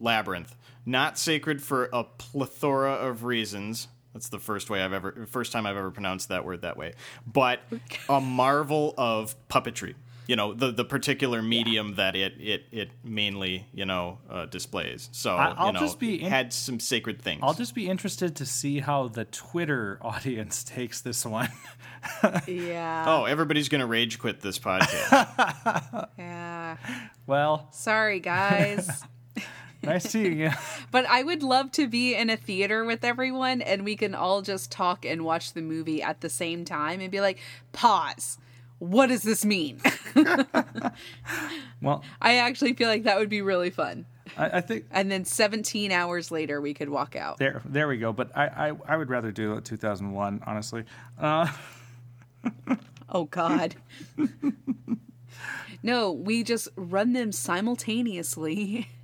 Labyrinth. 0.00 0.54
Not 0.84 1.18
sacred 1.18 1.62
for 1.62 1.88
a 1.92 2.04
plethora 2.04 2.92
of 2.92 3.24
reasons. 3.24 3.88
That's 4.12 4.28
the 4.28 4.38
first 4.38 4.70
way 4.70 4.82
I've 4.82 4.92
ever 4.92 5.26
first 5.30 5.52
time 5.52 5.66
I've 5.66 5.76
ever 5.76 5.90
pronounced 5.90 6.28
that 6.28 6.44
word 6.44 6.62
that 6.62 6.76
way. 6.76 6.94
But 7.26 7.60
a 8.08 8.20
marvel 8.20 8.94
of 8.98 9.34
puppetry. 9.48 9.94
You 10.30 10.36
know, 10.36 10.54
the 10.54 10.70
the 10.70 10.84
particular 10.84 11.42
medium 11.42 11.96
that 11.96 12.14
it 12.14 12.34
it 12.38 12.62
it 12.70 12.90
mainly, 13.02 13.66
you 13.74 13.84
know, 13.84 14.18
uh, 14.30 14.46
displays. 14.46 15.08
So, 15.10 15.34
I- 15.34 15.54
I'll 15.56 15.66
you 15.68 15.72
know, 15.72 15.80
just 15.80 15.98
be 15.98 16.22
in- 16.22 16.30
had 16.30 16.52
some 16.52 16.78
sacred 16.78 17.20
things. 17.20 17.40
I'll 17.42 17.54
just 17.54 17.74
be 17.74 17.88
interested 17.88 18.36
to 18.36 18.46
see 18.46 18.78
how 18.78 19.08
the 19.08 19.24
Twitter 19.24 19.98
audience 20.02 20.62
takes 20.62 21.00
this 21.00 21.26
one. 21.26 21.50
Yeah. 22.46 23.04
Oh, 23.08 23.24
everybody's 23.24 23.68
going 23.68 23.80
to 23.80 23.86
rage 23.86 24.18
quit 24.20 24.40
this 24.40 24.58
podcast. 24.58 26.08
Yeah. 26.18 26.76
well, 27.26 27.68
Sorry, 27.72 28.20
guys. 28.20 29.02
nice 29.82 30.04
seeing 30.10 30.38
you. 30.38 30.50
But 30.90 31.06
I 31.06 31.22
would 31.22 31.42
love 31.42 31.72
to 31.72 31.88
be 31.88 32.14
in 32.14 32.30
a 32.30 32.36
theater 32.36 32.84
with 32.84 33.02
everyone 33.04 33.62
and 33.62 33.84
we 33.84 33.96
can 33.96 34.14
all 34.14 34.42
just 34.42 34.70
talk 34.70 35.04
and 35.04 35.24
watch 35.24 35.54
the 35.54 35.62
movie 35.62 36.02
at 36.02 36.20
the 36.20 36.28
same 36.30 36.64
time 36.64 37.00
and 37.00 37.10
be 37.10 37.20
like, 37.20 37.38
pause. 37.72 38.38
What 38.80 39.06
does 39.06 39.22
this 39.22 39.44
mean? 39.44 39.80
Well, 41.82 42.02
I 42.20 42.36
actually 42.36 42.72
feel 42.74 42.88
like 42.88 43.04
that 43.04 43.18
would 43.18 43.28
be 43.28 43.40
really 43.42 43.70
fun. 43.70 44.04
I, 44.36 44.58
I 44.58 44.60
think 44.60 44.86
And 44.90 45.10
then 45.10 45.24
17 45.24 45.92
hours 45.92 46.30
later, 46.30 46.60
we 46.60 46.74
could 46.74 46.88
walk 46.88 47.14
out. 47.16 47.38
there 47.38 47.62
there 47.64 47.88
we 47.88 47.96
go. 47.98 48.12
But 48.12 48.36
I 48.36 48.46
I, 48.70 48.72
I 48.94 48.96
would 48.96 49.08
rather 49.08 49.30
do 49.32 49.54
it 49.54 49.64
2001, 49.64 50.42
honestly. 50.46 50.84
Uh, 51.18 51.46
Oh, 53.12 53.24
God. 53.24 53.74
no, 55.82 56.12
we 56.12 56.44
just 56.44 56.68
run 56.76 57.12
them 57.12 57.32
simultaneously 57.32 58.88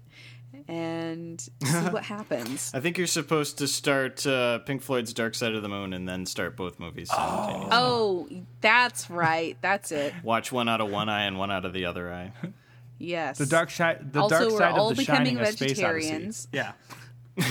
and 0.69 1.41
see 1.65 1.79
what 1.91 2.05
happens. 2.05 2.71
I 2.75 2.81
think 2.81 2.99
you're 2.99 3.07
supposed 3.07 3.59
to 3.59 3.69
start 3.69 4.27
uh, 4.27 4.59
Pink 4.61 4.83
Floyd's 4.83 5.13
Dark 5.13 5.35
Side 5.35 5.55
of 5.55 5.63
the 5.63 5.69
Moon 5.69 5.93
and 5.93 6.09
then 6.09 6.27
start 6.27 6.57
both 6.57 6.79
movies 6.81 7.09
simultaneously. 7.11 7.69
Oh, 7.73 8.29
that's 8.61 9.09
right. 9.11 9.57
That's 9.61 9.93
it. 9.93 10.13
Watch 10.23 10.51
one 10.53 10.69
out 10.69 10.81
of 10.81 10.91
one 10.91 11.09
eye 11.09 11.25
and 11.25 11.39
one 11.39 11.51
out 11.51 11.65
of 11.65 11.73
the 11.73 11.85
other 11.87 12.13
eye. 12.13 12.33
Yes. 12.99 13.39
the 13.39 13.47
dark 13.47 13.71
side 13.71 14.13
the 14.13 14.23
Also, 14.23 14.39
dark 14.39 14.53
we're 14.53 14.59
side 14.59 14.73
all 14.73 14.91
of 14.91 14.97
the 14.97 15.03
becoming 15.03 15.37
shining 15.37 15.41
a 15.41 15.47
space 15.53 15.79
odyssey. 15.83 15.83
vegetarians. 16.11 16.49
Yeah. 16.53 16.73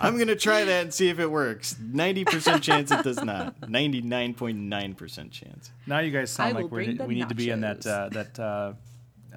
I'm 0.00 0.14
going 0.16 0.28
to 0.28 0.36
try 0.36 0.64
that 0.64 0.82
and 0.84 0.94
see 0.94 1.10
if 1.10 1.18
it 1.18 1.30
works. 1.30 1.74
90% 1.74 2.62
chance 2.62 2.90
it 2.90 3.04
does 3.04 3.22
not. 3.22 3.60
99.9% 3.60 5.30
chance. 5.30 5.70
Now 5.86 5.98
you 5.98 6.10
guys 6.10 6.30
sound 6.30 6.56
I 6.56 6.62
like 6.62 6.70
we're, 6.70 6.84
bring 6.94 7.06
we 7.06 7.14
need 7.14 7.28
to 7.28 7.34
be 7.34 7.50
in 7.50 7.60
that 7.60 7.86
uh, 7.86 8.08
that 8.10 8.38
uh, 8.38 8.72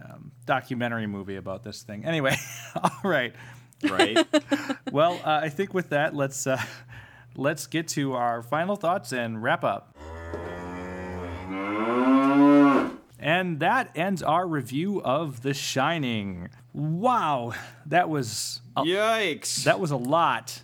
um, 0.02 0.32
documentary 0.56 1.08
movie 1.08 1.38
about 1.38 1.64
this 1.64 1.82
thing. 1.82 2.04
Anyway, 2.04 2.36
all 2.76 2.92
right. 3.10 3.34
Right? 3.90 4.18
Well, 4.92 5.14
uh, 5.24 5.40
I 5.44 5.48
think 5.48 5.74
with 5.74 5.90
that, 5.92 6.14
let's 6.14 6.46
uh, 6.46 6.62
let's 7.38 7.66
get 7.68 7.88
to 7.90 8.14
our 8.14 8.42
final 8.44 8.76
thoughts 8.76 9.14
and 9.14 9.42
wrap 9.42 9.64
up. 9.64 9.96
And 13.20 13.60
that 13.60 13.92
ends 13.96 14.22
our 14.24 14.46
review 14.48 15.02
of 15.04 15.42
The 15.42 15.54
Shining. 15.54 16.50
Wow, 16.74 17.54
that 17.86 18.10
was 18.10 18.62
a, 18.76 18.82
Yikes. 18.82 19.64
that 19.64 19.80
was 19.80 19.92
a 19.92 19.98
lot 19.98 20.62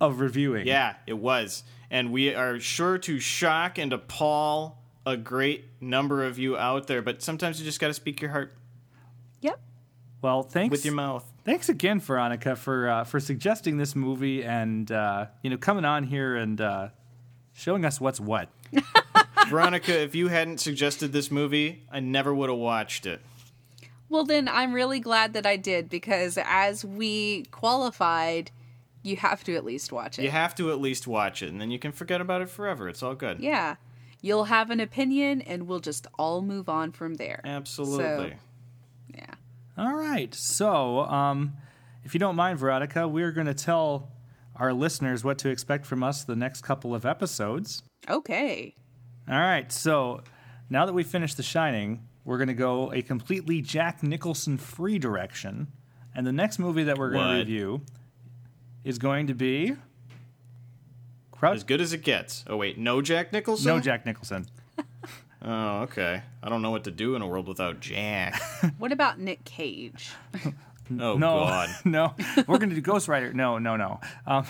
of 0.00 0.20
reviewing. 0.20 0.66
yeah, 0.66 0.94
it 1.06 1.18
was. 1.18 1.64
and 1.90 2.10
we 2.12 2.34
are 2.34 2.58
sure 2.60 2.96
to 2.98 3.20
shock 3.20 3.76
and 3.78 3.92
appall 3.92 4.78
a 5.04 5.16
great 5.16 5.64
number 5.80 6.24
of 6.24 6.38
you 6.38 6.56
out 6.56 6.86
there. 6.86 7.02
But 7.02 7.20
sometimes 7.22 7.58
you 7.58 7.64
just 7.66 7.80
got 7.80 7.88
to 7.88 7.94
speak 7.94 8.22
your 8.22 8.30
heart. 8.30 8.54
Well, 10.22 10.44
thanks 10.44 10.70
with 10.70 10.84
your 10.84 10.94
mouth. 10.94 11.24
Thanks 11.44 11.68
again, 11.68 11.98
Veronica, 11.98 12.54
for 12.54 12.88
uh, 12.88 13.04
for 13.04 13.18
suggesting 13.18 13.76
this 13.76 13.96
movie 13.96 14.44
and 14.44 14.90
uh, 14.90 15.26
you 15.42 15.50
know 15.50 15.56
coming 15.56 15.84
on 15.84 16.04
here 16.04 16.36
and 16.36 16.60
uh, 16.60 16.88
showing 17.52 17.84
us 17.84 18.00
what's 18.00 18.20
what. 18.20 18.48
Veronica, 19.48 20.00
if 20.00 20.14
you 20.14 20.28
hadn't 20.28 20.60
suggested 20.60 21.12
this 21.12 21.30
movie, 21.30 21.82
I 21.90 21.98
never 22.00 22.32
would 22.32 22.48
have 22.48 22.58
watched 22.58 23.04
it. 23.04 23.20
Well, 24.08 24.24
then 24.24 24.48
I'm 24.48 24.72
really 24.72 25.00
glad 25.00 25.32
that 25.32 25.44
I 25.44 25.56
did 25.56 25.88
because 25.88 26.38
as 26.44 26.84
we 26.84 27.44
qualified, 27.50 28.52
you 29.02 29.16
have 29.16 29.42
to 29.44 29.56
at 29.56 29.64
least 29.64 29.90
watch 29.90 30.18
it. 30.18 30.22
You 30.22 30.30
have 30.30 30.54
to 30.56 30.70
at 30.70 30.80
least 30.80 31.06
watch 31.08 31.42
it, 31.42 31.50
and 31.50 31.60
then 31.60 31.70
you 31.70 31.78
can 31.78 31.90
forget 31.90 32.20
about 32.20 32.42
it 32.42 32.48
forever. 32.48 32.88
It's 32.88 33.02
all 33.02 33.14
good. 33.14 33.40
Yeah. 33.40 33.76
You'll 34.20 34.44
have 34.44 34.70
an 34.70 34.78
opinion 34.78 35.42
and 35.42 35.66
we'll 35.66 35.80
just 35.80 36.06
all 36.16 36.42
move 36.42 36.68
on 36.68 36.92
from 36.92 37.14
there. 37.14 37.40
Absolutely. 37.44 38.04
So, 38.04 38.26
yeah. 38.26 38.34
All 39.78 39.94
right. 39.94 40.34
So, 40.34 41.00
um, 41.06 41.54
if 42.04 42.14
you 42.14 42.20
don't 42.20 42.36
mind, 42.36 42.58
Veronica, 42.58 43.08
we're 43.08 43.32
going 43.32 43.46
to 43.46 43.54
tell 43.54 44.10
our 44.56 44.72
listeners 44.72 45.24
what 45.24 45.38
to 45.38 45.48
expect 45.48 45.86
from 45.86 46.02
us 46.02 46.24
the 46.24 46.36
next 46.36 46.62
couple 46.62 46.94
of 46.94 47.06
episodes. 47.06 47.82
Okay. 48.08 48.74
All 49.28 49.38
right. 49.38 49.70
So, 49.72 50.22
now 50.68 50.84
that 50.86 50.92
we've 50.92 51.06
finished 51.06 51.36
The 51.36 51.42
Shining, 51.42 52.06
we're 52.24 52.38
going 52.38 52.48
to 52.48 52.54
go 52.54 52.92
a 52.92 53.02
completely 53.02 53.62
Jack 53.62 54.02
Nicholson 54.02 54.58
free 54.58 54.98
direction. 54.98 55.68
And 56.14 56.26
the 56.26 56.32
next 56.32 56.58
movie 56.58 56.84
that 56.84 56.98
we're 56.98 57.10
going 57.10 57.28
to 57.32 57.38
review 57.38 57.80
is 58.84 58.98
going 58.98 59.28
to 59.28 59.34
be. 59.34 59.74
Crouch- 61.30 61.56
As 61.56 61.64
good 61.64 61.80
as 61.80 61.92
it 61.92 62.02
gets. 62.04 62.44
Oh 62.46 62.56
wait, 62.56 62.78
no 62.78 63.00
Jack 63.02 63.32
Nicholson. 63.32 63.66
no 63.66 63.80
Jack 63.80 64.04
Nicholson. 64.06 64.46
Oh, 65.44 65.80
okay. 65.82 66.22
I 66.42 66.48
don't 66.48 66.62
know 66.62 66.70
what 66.70 66.84
to 66.84 66.90
do 66.90 67.16
in 67.16 67.22
a 67.22 67.26
world 67.26 67.48
without 67.48 67.80
Jack. 67.80 68.40
What 68.78 68.92
about 68.92 69.18
Nick 69.18 69.44
Cage? 69.44 70.10
Oh 70.44 70.50
no, 70.88 71.16
God, 71.18 71.68
no. 71.84 72.14
We're 72.46 72.58
going 72.58 72.68
to 72.70 72.74
do 72.76 72.80
Ghost 72.80 73.08
Rider. 73.08 73.32
No, 73.32 73.58
no, 73.58 73.76
no. 73.76 74.00
Um, 74.26 74.44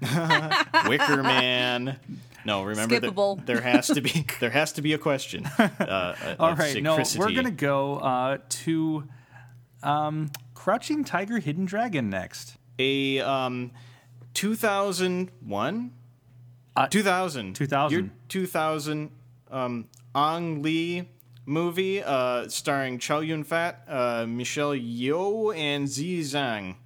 Wicker 0.88 1.22
Man. 1.22 1.98
No, 2.44 2.62
remember 2.64 2.98
that 3.00 3.42
there 3.46 3.60
has 3.60 3.86
to 3.88 4.00
be 4.00 4.26
there 4.40 4.50
has 4.50 4.72
to 4.72 4.82
be 4.82 4.92
a 4.92 4.98
question. 4.98 5.46
Uh, 5.58 6.14
all 6.38 6.52
of 6.52 6.58
right. 6.58 6.82
No, 6.82 6.96
we're 7.16 7.30
going 7.32 7.44
to 7.44 7.50
go 7.50 7.96
uh, 7.98 8.38
to 8.48 9.08
um, 9.82 10.30
Crouching 10.54 11.04
Tiger, 11.04 11.38
Hidden 11.38 11.64
Dragon 11.66 12.10
next. 12.10 12.56
a 12.78 13.20
um, 13.20 13.70
2001, 14.34 15.92
Uh, 16.76 16.86
2000, 16.88 17.54
2000. 17.54 17.98
year 17.98 18.10
2000 18.28 19.10
um, 19.50 19.88
Ang 20.14 20.62
Lee 20.62 21.08
movie 21.46 22.02
uh, 22.02 22.48
starring 22.48 22.98
Chow 22.98 23.20
Yun 23.20 23.44
Fat, 23.44 23.84
uh, 23.88 24.26
Michelle 24.28 24.74
Yeoh, 24.74 25.56
and 25.56 25.88
Zi 25.88 26.20
Zhang. 26.20 26.76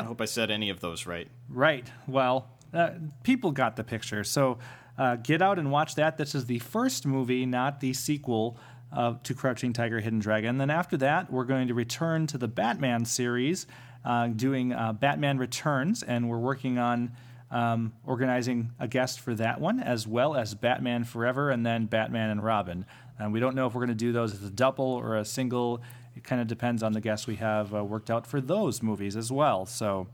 I 0.00 0.04
hope 0.04 0.20
I 0.20 0.26
said 0.26 0.50
any 0.50 0.70
of 0.70 0.80
those 0.80 1.06
right. 1.06 1.28
Right. 1.48 1.90
Well, 2.06 2.48
uh, 2.72 2.90
people 3.22 3.52
got 3.52 3.76
the 3.76 3.84
picture. 3.84 4.24
So 4.24 4.58
uh, 4.98 5.16
get 5.16 5.42
out 5.42 5.58
and 5.58 5.70
watch 5.70 5.94
that. 5.96 6.16
This 6.16 6.34
is 6.34 6.46
the 6.46 6.58
first 6.58 7.06
movie, 7.06 7.46
not 7.46 7.80
the 7.80 7.92
sequel 7.92 8.56
uh, 8.92 9.14
to 9.22 9.34
Crouching 9.34 9.72
Tiger, 9.72 10.00
Hidden 10.00 10.18
Dragon. 10.20 10.58
Then 10.58 10.70
after 10.70 10.96
that, 10.98 11.32
we're 11.32 11.44
going 11.44 11.68
to 11.68 11.74
return 11.74 12.26
to 12.28 12.38
the 12.38 12.48
Batman 12.48 13.04
series, 13.04 13.66
uh, 14.04 14.28
doing 14.28 14.72
uh, 14.72 14.92
Batman 14.92 15.38
Returns, 15.38 16.02
and 16.02 16.28
we're 16.28 16.38
working 16.38 16.78
on 16.78 17.12
um, 17.52 17.92
organizing 18.04 18.72
a 18.80 18.88
guest 18.88 19.20
for 19.20 19.34
that 19.36 19.60
one, 19.60 19.78
as 19.78 20.06
well 20.08 20.34
as 20.34 20.54
Batman 20.54 21.04
Forever 21.04 21.50
and 21.50 21.64
then 21.64 21.86
Batman 21.86 22.30
and 22.30 22.42
Robin. 22.42 22.84
And 23.18 23.32
we 23.32 23.38
don't 23.38 23.54
know 23.54 23.66
if 23.66 23.74
we're 23.74 23.80
going 23.84 23.96
to 23.96 24.04
do 24.04 24.10
those 24.10 24.32
as 24.34 24.42
a 24.42 24.50
double 24.50 24.84
or 24.86 25.16
a 25.16 25.24
single. 25.24 25.80
It 26.16 26.24
kind 26.24 26.40
of 26.40 26.48
depends 26.48 26.82
on 26.82 26.92
the 26.92 27.00
guests 27.00 27.26
we 27.26 27.36
have 27.36 27.72
uh, 27.74 27.84
worked 27.84 28.10
out 28.10 28.26
for 28.26 28.40
those 28.40 28.82
movies 28.82 29.16
as 29.16 29.30
well. 29.30 29.64
So, 29.66 30.08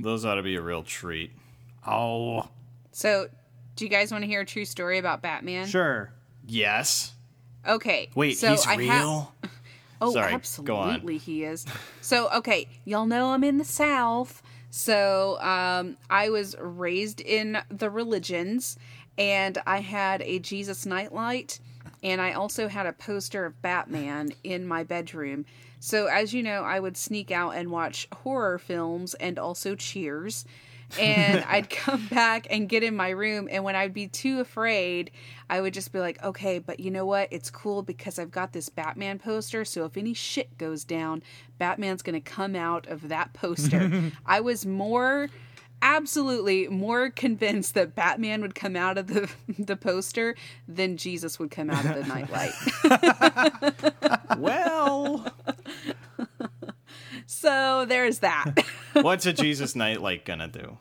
Those 0.00 0.24
ought 0.24 0.36
to 0.36 0.42
be 0.42 0.56
a 0.56 0.62
real 0.62 0.82
treat. 0.82 1.32
oh, 1.86 2.48
So, 2.92 3.28
do 3.76 3.84
you 3.84 3.90
guys 3.90 4.10
want 4.12 4.22
to 4.22 4.28
hear 4.28 4.40
a 4.40 4.46
true 4.46 4.64
story 4.64 4.98
about 4.98 5.20
Batman? 5.22 5.66
sure. 5.66 6.12
Yes. 6.46 7.12
Okay. 7.66 8.08
Wait, 8.14 8.38
so 8.38 8.50
he's 8.50 8.66
I 8.66 8.74
ha- 8.74 8.78
real. 9.00 9.34
Oh, 10.00 10.12
Sorry, 10.12 10.32
go 10.32 10.34
absolutely, 10.34 11.16
he 11.18 11.44
is. 11.44 11.64
So, 12.02 12.28
okay, 12.30 12.68
y'all 12.84 13.06
know 13.06 13.28
I'm 13.30 13.42
in 13.44 13.56
the 13.56 13.64
South. 13.64 14.42
So, 14.76 15.40
um, 15.40 15.96
I 16.10 16.30
was 16.30 16.56
raised 16.58 17.20
in 17.20 17.58
the 17.68 17.88
religions, 17.88 18.76
and 19.16 19.56
I 19.68 19.78
had 19.78 20.20
a 20.22 20.40
Jesus 20.40 20.84
nightlight, 20.84 21.60
and 22.02 22.20
I 22.20 22.32
also 22.32 22.66
had 22.66 22.84
a 22.84 22.92
poster 22.92 23.46
of 23.46 23.62
Batman 23.62 24.32
in 24.42 24.66
my 24.66 24.82
bedroom. 24.82 25.44
So, 25.78 26.06
as 26.06 26.34
you 26.34 26.42
know, 26.42 26.64
I 26.64 26.80
would 26.80 26.96
sneak 26.96 27.30
out 27.30 27.50
and 27.50 27.70
watch 27.70 28.08
horror 28.12 28.58
films 28.58 29.14
and 29.14 29.38
also 29.38 29.76
Cheers. 29.76 30.44
And 30.98 31.44
I'd 31.48 31.70
come 31.70 32.06
back 32.06 32.46
and 32.50 32.68
get 32.68 32.82
in 32.82 32.96
my 32.96 33.10
room, 33.10 33.48
and 33.50 33.64
when 33.64 33.76
I'd 33.76 33.94
be 33.94 34.08
too 34.08 34.40
afraid, 34.40 35.10
I 35.48 35.60
would 35.60 35.74
just 35.74 35.92
be 35.92 36.00
like, 36.00 36.22
okay, 36.22 36.58
but 36.58 36.80
you 36.80 36.90
know 36.90 37.06
what? 37.06 37.28
It's 37.30 37.50
cool 37.50 37.82
because 37.82 38.18
I've 38.18 38.30
got 38.30 38.52
this 38.52 38.68
Batman 38.68 39.18
poster, 39.18 39.64
so 39.64 39.84
if 39.84 39.96
any 39.96 40.14
shit 40.14 40.56
goes 40.58 40.84
down, 40.84 41.22
Batman's 41.58 42.02
gonna 42.02 42.20
come 42.20 42.56
out 42.56 42.86
of 42.88 43.08
that 43.08 43.32
poster. 43.32 44.12
I 44.26 44.40
was 44.40 44.66
more 44.66 45.28
absolutely 45.82 46.66
more 46.68 47.10
convinced 47.10 47.74
that 47.74 47.94
Batman 47.94 48.40
would 48.40 48.54
come 48.54 48.74
out 48.74 48.96
of 48.96 49.06
the 49.06 49.30
the 49.58 49.76
poster 49.76 50.34
than 50.66 50.96
Jesus 50.96 51.38
would 51.38 51.50
come 51.50 51.70
out 51.70 51.84
of 51.84 51.94
the 51.94 52.04
nightlight. 52.06 52.52
well, 54.38 55.26
so 57.26 57.84
there's 57.86 58.20
that. 58.20 58.64
what's 58.94 59.26
a 59.26 59.32
Jesus 59.32 59.76
Nightlight 59.76 60.24
gonna 60.24 60.48
do? 60.48 60.78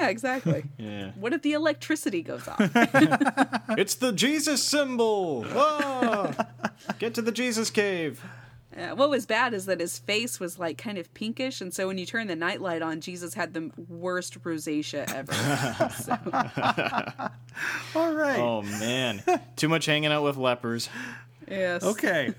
Yeah, 0.00 0.08
exactly. 0.08 0.64
Yeah. 0.78 1.12
What 1.16 1.32
if 1.32 1.42
the 1.42 1.52
electricity 1.52 2.22
goes 2.22 2.46
off? 2.48 2.58
It's 3.78 3.94
the 3.94 4.12
Jesus 4.12 4.62
symbol. 4.62 5.44
Whoa! 5.44 6.32
Get 6.98 7.14
to 7.14 7.22
the 7.22 7.32
Jesus 7.32 7.70
cave. 7.70 8.22
Uh, 8.76 8.94
what 8.96 9.10
was 9.10 9.26
bad 9.26 9.52
is 9.54 9.66
that 9.66 9.80
his 9.80 9.98
face 9.98 10.40
was 10.40 10.58
like 10.58 10.78
kind 10.78 10.96
of 10.98 11.12
pinkish, 11.14 11.60
and 11.60 11.72
so 11.74 11.86
when 11.86 11.98
you 11.98 12.06
turn 12.06 12.26
the 12.26 12.36
nightlight 12.36 12.80
on, 12.82 13.00
Jesus 13.00 13.34
had 13.34 13.52
the 13.54 13.70
worst 13.88 14.42
rosacea 14.42 15.10
ever. 15.12 15.32
All 17.94 18.12
right. 18.14 18.38
Oh 18.38 18.62
man, 18.62 19.22
too 19.56 19.68
much 19.68 19.86
hanging 19.86 20.10
out 20.10 20.22
with 20.22 20.36
lepers. 20.36 20.88
yes. 21.48 21.82
Okay. 21.82 22.32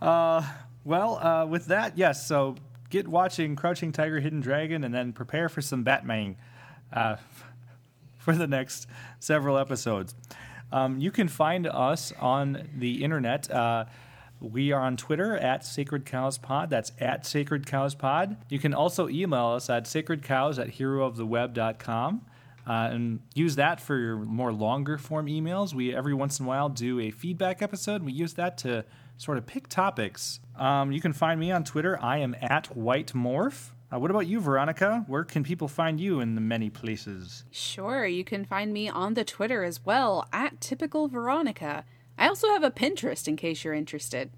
Uh, 0.00 0.42
well, 0.84 1.18
uh, 1.18 1.46
with 1.46 1.66
that, 1.66 1.98
yes. 1.98 2.26
So 2.26 2.56
get 2.90 3.08
watching 3.08 3.56
Crouching 3.56 3.92
Tiger, 3.92 4.20
Hidden 4.20 4.40
Dragon, 4.40 4.84
and 4.84 4.94
then 4.94 5.12
prepare 5.12 5.48
for 5.48 5.60
some 5.60 5.82
Batman 5.82 6.36
uh, 6.92 7.16
for 8.18 8.34
the 8.34 8.46
next 8.46 8.86
several 9.20 9.58
episodes. 9.58 10.14
Um, 10.70 10.98
you 10.98 11.10
can 11.10 11.28
find 11.28 11.66
us 11.66 12.12
on 12.18 12.68
the 12.76 13.04
internet. 13.04 13.50
Uh, 13.50 13.84
we 14.40 14.72
are 14.72 14.80
on 14.80 14.96
Twitter 14.96 15.36
at 15.36 15.64
Sacred 15.64 16.04
Cows 16.04 16.38
Pod. 16.38 16.70
That's 16.70 16.92
at 16.98 17.24
Sacred 17.26 17.66
Cows 17.66 17.94
Pod. 17.94 18.36
You 18.48 18.58
can 18.58 18.74
also 18.74 19.08
email 19.08 19.48
us 19.48 19.70
at 19.70 19.84
sacredcows 19.84 20.58
at 20.58 20.68
herooftheweb.com. 20.78 22.22
Uh, 22.64 22.88
and 22.92 23.20
use 23.34 23.56
that 23.56 23.80
for 23.80 23.98
your 23.98 24.16
more 24.16 24.52
longer 24.52 24.96
form 24.96 25.26
emails. 25.26 25.74
We 25.74 25.94
every 25.94 26.14
once 26.14 26.38
in 26.38 26.46
a 26.46 26.48
while 26.48 26.68
do 26.68 27.00
a 27.00 27.10
feedback 27.10 27.60
episode. 27.60 28.04
We 28.04 28.12
use 28.12 28.34
that 28.34 28.56
to 28.58 28.84
sort 29.18 29.36
of 29.38 29.46
pick 29.46 29.68
topics. 29.68 30.38
Um, 30.56 30.92
you 30.92 31.00
can 31.00 31.12
find 31.12 31.40
me 31.40 31.50
on 31.50 31.64
Twitter. 31.64 31.98
I 32.00 32.18
am 32.18 32.36
at 32.40 32.76
White 32.76 33.14
Morph. 33.14 33.70
Uh, 33.92 33.98
what 33.98 34.10
about 34.10 34.26
you, 34.26 34.40
Veronica? 34.40 35.04
Where 35.06 35.24
can 35.24 35.42
people 35.42 35.68
find 35.68 36.00
you 36.00 36.20
in 36.20 36.34
the 36.34 36.40
many 36.40 36.70
places? 36.70 37.44
Sure, 37.50 38.06
you 38.06 38.24
can 38.24 38.44
find 38.44 38.72
me 38.72 38.88
on 38.88 39.14
the 39.14 39.24
Twitter 39.24 39.64
as 39.64 39.84
well 39.84 40.26
at 40.32 40.60
typical 40.60 41.08
Veronica. 41.08 41.84
I 42.16 42.28
also 42.28 42.48
have 42.48 42.62
a 42.62 42.70
Pinterest 42.70 43.28
in 43.28 43.36
case 43.36 43.64
you're 43.64 43.74
interested. 43.74 44.30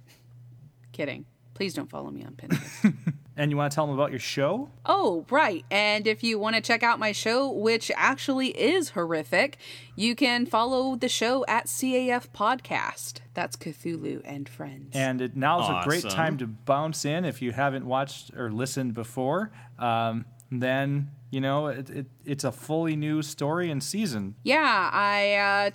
Kidding. 0.93 1.27
Please 1.55 1.75
don't 1.75 1.89
follow 1.89 2.11
me 2.11 2.25
on 2.25 2.33
Pinterest. 2.35 2.95
And 3.37 3.51
you 3.51 3.57
want 3.57 3.73
to 3.73 3.75
tell 3.75 3.87
them 3.87 3.95
about 3.95 4.11
your 4.11 4.21
show? 4.21 4.71
Oh, 4.87 5.27
right. 5.29 5.65
And 5.71 6.07
if 6.07 6.23
you 6.23 6.39
want 6.39 6.55
to 6.55 6.63
check 6.63 6.83
out 6.83 7.01
my 7.01 7.11
show, 7.11 7.51
which 7.51 7.91
actually 7.97 8.49
is 8.51 8.91
horrific, 8.91 9.59
you 9.97 10.15
can 10.15 10.47
follow 10.47 10.95
the 10.95 11.09
show 11.09 11.45
at 11.49 11.67
CAF 11.67 12.29
Podcast. 12.29 13.21
That's 13.35 13.57
Cthulhu 13.57 14.23
and 14.25 14.49
Friends. 14.49 14.91
And 14.95 15.21
it, 15.21 15.37
now's 15.37 15.69
a 15.69 15.83
great 15.85 16.09
time 16.09 16.39
to 16.39 16.47
bounce 16.47 17.05
in 17.05 17.25
if 17.25 17.43
you 17.43 17.51
haven't 17.51 17.87
watched 17.87 18.33
or 18.37 18.53
listened 18.53 18.95
before. 18.95 19.51
Um, 19.81 20.27
then 20.53 21.11
you 21.31 21.41
know 21.41 21.67
it, 21.67 21.91
it, 21.91 22.07
it's 22.25 22.45
a 22.45 22.53
fully 22.53 22.95
new 22.95 23.21
story 23.23 23.69
and 23.71 23.83
season. 23.83 24.37
yeah, 24.45 24.91
I 24.93 25.35
uh, 25.35 25.71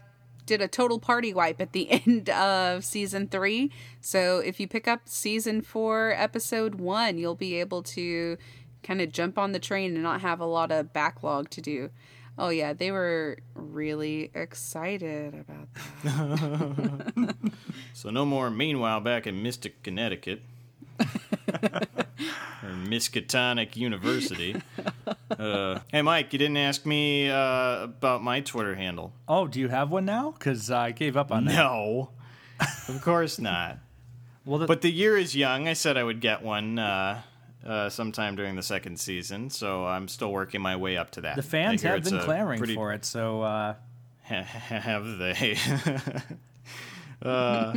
did 0.50 0.62
a 0.62 0.68
total 0.68 1.00
party 1.00 1.32
wipe 1.32 1.62
at 1.62 1.74
the 1.74 1.90
end 2.08 2.30
of 2.32 2.84
season 2.84 3.28
three. 3.28 3.72
So 4.02 4.40
if 4.40 4.60
you 4.60 4.68
pick 4.68 4.88
up 4.88 5.02
season 5.06 5.62
four, 5.62 6.12
episode 6.18 6.76
one, 6.76 7.18
you'll 7.18 7.36
be 7.36 7.56
able 7.56 7.84
to 7.84 8.38
kind 8.82 9.00
of 9.00 9.12
jump 9.12 9.38
on 9.38 9.52
the 9.52 9.60
train 9.60 9.94
and 9.94 10.04
not 10.04 10.22
have 10.22 10.40
a 10.40 10.46
lot 10.46 10.72
of 10.72 10.92
backlog 10.92 11.50
to 11.52 11.62
do. 11.62 11.92
Oh 12.38 12.50
yeah, 12.50 12.74
they 12.74 12.90
were 12.90 13.38
really 13.54 14.32
excited 14.34 15.36
about 15.36 15.68
that. 16.04 17.36
So 17.94 18.10
no 18.10 18.26
more 18.26 18.50
meanwhile 18.50 19.02
back 19.02 19.28
in 19.28 19.44
Mystic, 19.44 19.84
Connecticut. 19.84 20.42
Or 21.00 22.70
Miskatonic 22.86 23.76
University. 23.76 24.56
Uh, 25.32 25.80
hey, 25.92 26.02
Mike, 26.02 26.34
you 26.34 26.40
didn't 26.40 26.58
ask 26.58 26.86
me 26.86 27.30
uh, 27.30 27.84
about 27.84 28.24
my 28.24 28.42
Twitter 28.42 28.76
handle. 28.76 29.14
Oh, 29.28 29.48
do 29.48 29.60
you 29.60 29.70
have 29.70 29.92
one 29.92 30.06
now? 30.06 30.32
Because 30.32 30.70
I 30.72 30.92
gave 30.92 31.16
up 31.18 31.32
on 31.32 31.46
that. 31.46 31.56
No, 31.56 32.10
of 32.88 33.02
course 33.02 33.40
not. 33.40 33.78
Well, 34.46 34.60
the, 34.60 34.66
But 34.68 34.82
the 34.82 34.92
year 34.92 35.18
is 35.18 35.36
young. 35.36 35.68
I 35.68 35.74
said 35.74 35.98
I 35.98 36.04
would 36.04 36.22
get 36.22 36.42
one 36.42 36.80
uh, 36.80 37.22
uh, 37.66 37.90
sometime 37.90 38.36
during 38.36 38.56
the 38.56 38.64
second 38.64 39.00
season, 39.00 39.50
so 39.50 39.86
I'm 39.86 40.08
still 40.08 40.32
working 40.32 40.62
my 40.62 40.76
way 40.76 40.98
up 40.98 41.12
to 41.12 41.22
that. 41.22 41.36
the 41.36 41.44
fans 41.44 41.82
have 41.84 42.04
been 42.04 42.20
clamoring 42.20 42.58
pretty- 42.60 42.76
for 42.76 42.94
it. 42.94 43.06
So 43.06 43.42
uh, 43.42 43.76
have 44.24 45.18
they? 45.18 45.58
uh, 47.22 47.76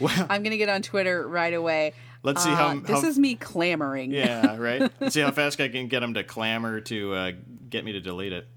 well, 0.00 0.26
I'm 0.30 0.42
gonna 0.42 0.56
get 0.56 0.68
on 0.68 0.82
Twitter 0.82 1.26
right 1.26 1.54
away. 1.54 1.94
Let's 2.24 2.42
see 2.42 2.50
Uh, 2.50 2.56
how- 2.56 2.80
this 2.80 3.02
how- 3.02 3.06
is 3.08 3.18
me 3.18 3.36
clamoring. 3.36 4.10
yeah, 4.10 4.56
right. 4.58 4.90
Let's 5.00 5.14
see 5.14 5.20
how 5.20 5.30
fast 5.30 5.60
I 5.60 5.68
can 5.68 5.86
get 5.86 6.00
them 6.00 6.14
to 6.14 6.24
clamor 6.24 6.80
to 6.80 7.14
uh, 7.14 7.32
get 7.70 7.84
me 7.84 7.92
to 7.92 8.00
delete 8.00 8.32
it. 8.32 8.48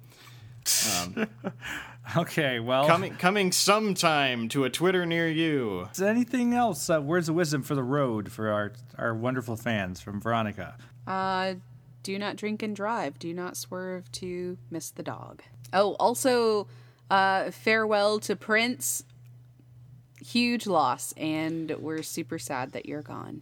Um, 1.01 1.27
okay, 2.17 2.59
well, 2.59 2.87
coming 2.87 3.13
coming 3.15 3.51
sometime 3.51 4.49
to 4.49 4.63
a 4.63 4.69
Twitter 4.69 5.05
near 5.05 5.27
you. 5.29 5.87
is 5.91 5.97
there 5.97 6.09
anything 6.09 6.53
else? 6.53 6.89
Uh, 6.89 7.01
words 7.01 7.29
of 7.29 7.35
wisdom 7.35 7.61
for 7.61 7.75
the 7.75 7.83
road 7.83 8.31
for 8.31 8.49
our 8.49 8.73
our 8.97 9.13
wonderful 9.13 9.55
fans 9.55 9.99
from 10.01 10.19
Veronica. 10.21 10.75
Uh, 11.05 11.55
do 12.03 12.17
not 12.17 12.35
drink 12.37 12.63
and 12.63 12.75
drive. 12.75 13.19
Do 13.19 13.33
not 13.33 13.55
swerve 13.57 14.11
to 14.13 14.57
miss 14.71 14.89
the 14.91 15.03
dog. 15.03 15.41
Oh, 15.73 15.95
also, 15.99 16.67
uh, 17.09 17.51
farewell 17.51 18.19
to 18.21 18.35
Prince. 18.35 19.03
Huge 20.25 20.67
loss, 20.67 21.13
and 21.15 21.71
we're 21.79 22.01
super 22.03 22.39
sad 22.39 22.71
that 22.73 22.85
you're 22.87 23.01
gone. 23.03 23.41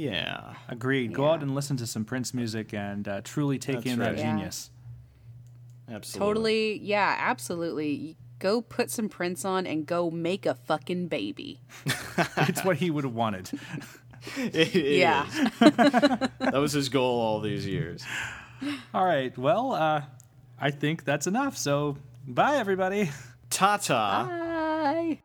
Yeah. 0.00 0.54
Agreed. 0.68 1.12
Go 1.12 1.28
out 1.30 1.42
and 1.42 1.54
listen 1.54 1.76
to 1.78 1.86
some 1.86 2.04
Prince 2.04 2.32
music 2.32 2.72
and 2.72 3.06
uh, 3.06 3.20
truly 3.22 3.58
take 3.58 3.76
That's 3.76 3.86
in 3.86 3.98
right. 3.98 4.16
that 4.16 4.18
Yeah. 4.18 4.32
genius. 4.32 4.70
Absolutely. 5.88 6.26
Totally, 6.26 6.78
yeah, 6.80 7.16
absolutely. 7.18 8.16
Go 8.38 8.62
put 8.62 8.90
some 8.90 9.08
Prince 9.08 9.44
on 9.44 9.66
and 9.66 9.84
go 9.86 10.10
make 10.10 10.46
a 10.46 10.54
fucking 10.54 11.08
baby. 11.08 11.60
it's 12.38 12.64
what 12.64 12.76
he 12.78 12.90
would 12.90 13.04
have 13.04 13.14
wanted. 13.14 13.50
It- 14.36 14.54
it 14.76 14.98
Yeah. 14.98 15.26
that 15.60 16.52
was 16.54 16.72
his 16.72 16.88
goal 16.90 17.20
all 17.20 17.40
these 17.40 17.66
years. 17.66 18.04
All 18.94 19.04
right. 19.04 19.36
Well, 19.38 19.72
uh, 19.72 20.02
I 20.60 20.70
think 20.70 21.04
that's 21.04 21.26
enough. 21.26 21.56
So, 21.56 21.96
bye, 22.26 22.56
everybody. 22.56 23.10
Ta 23.48 23.78
ta. 23.78 24.26
Bye. 24.28 25.22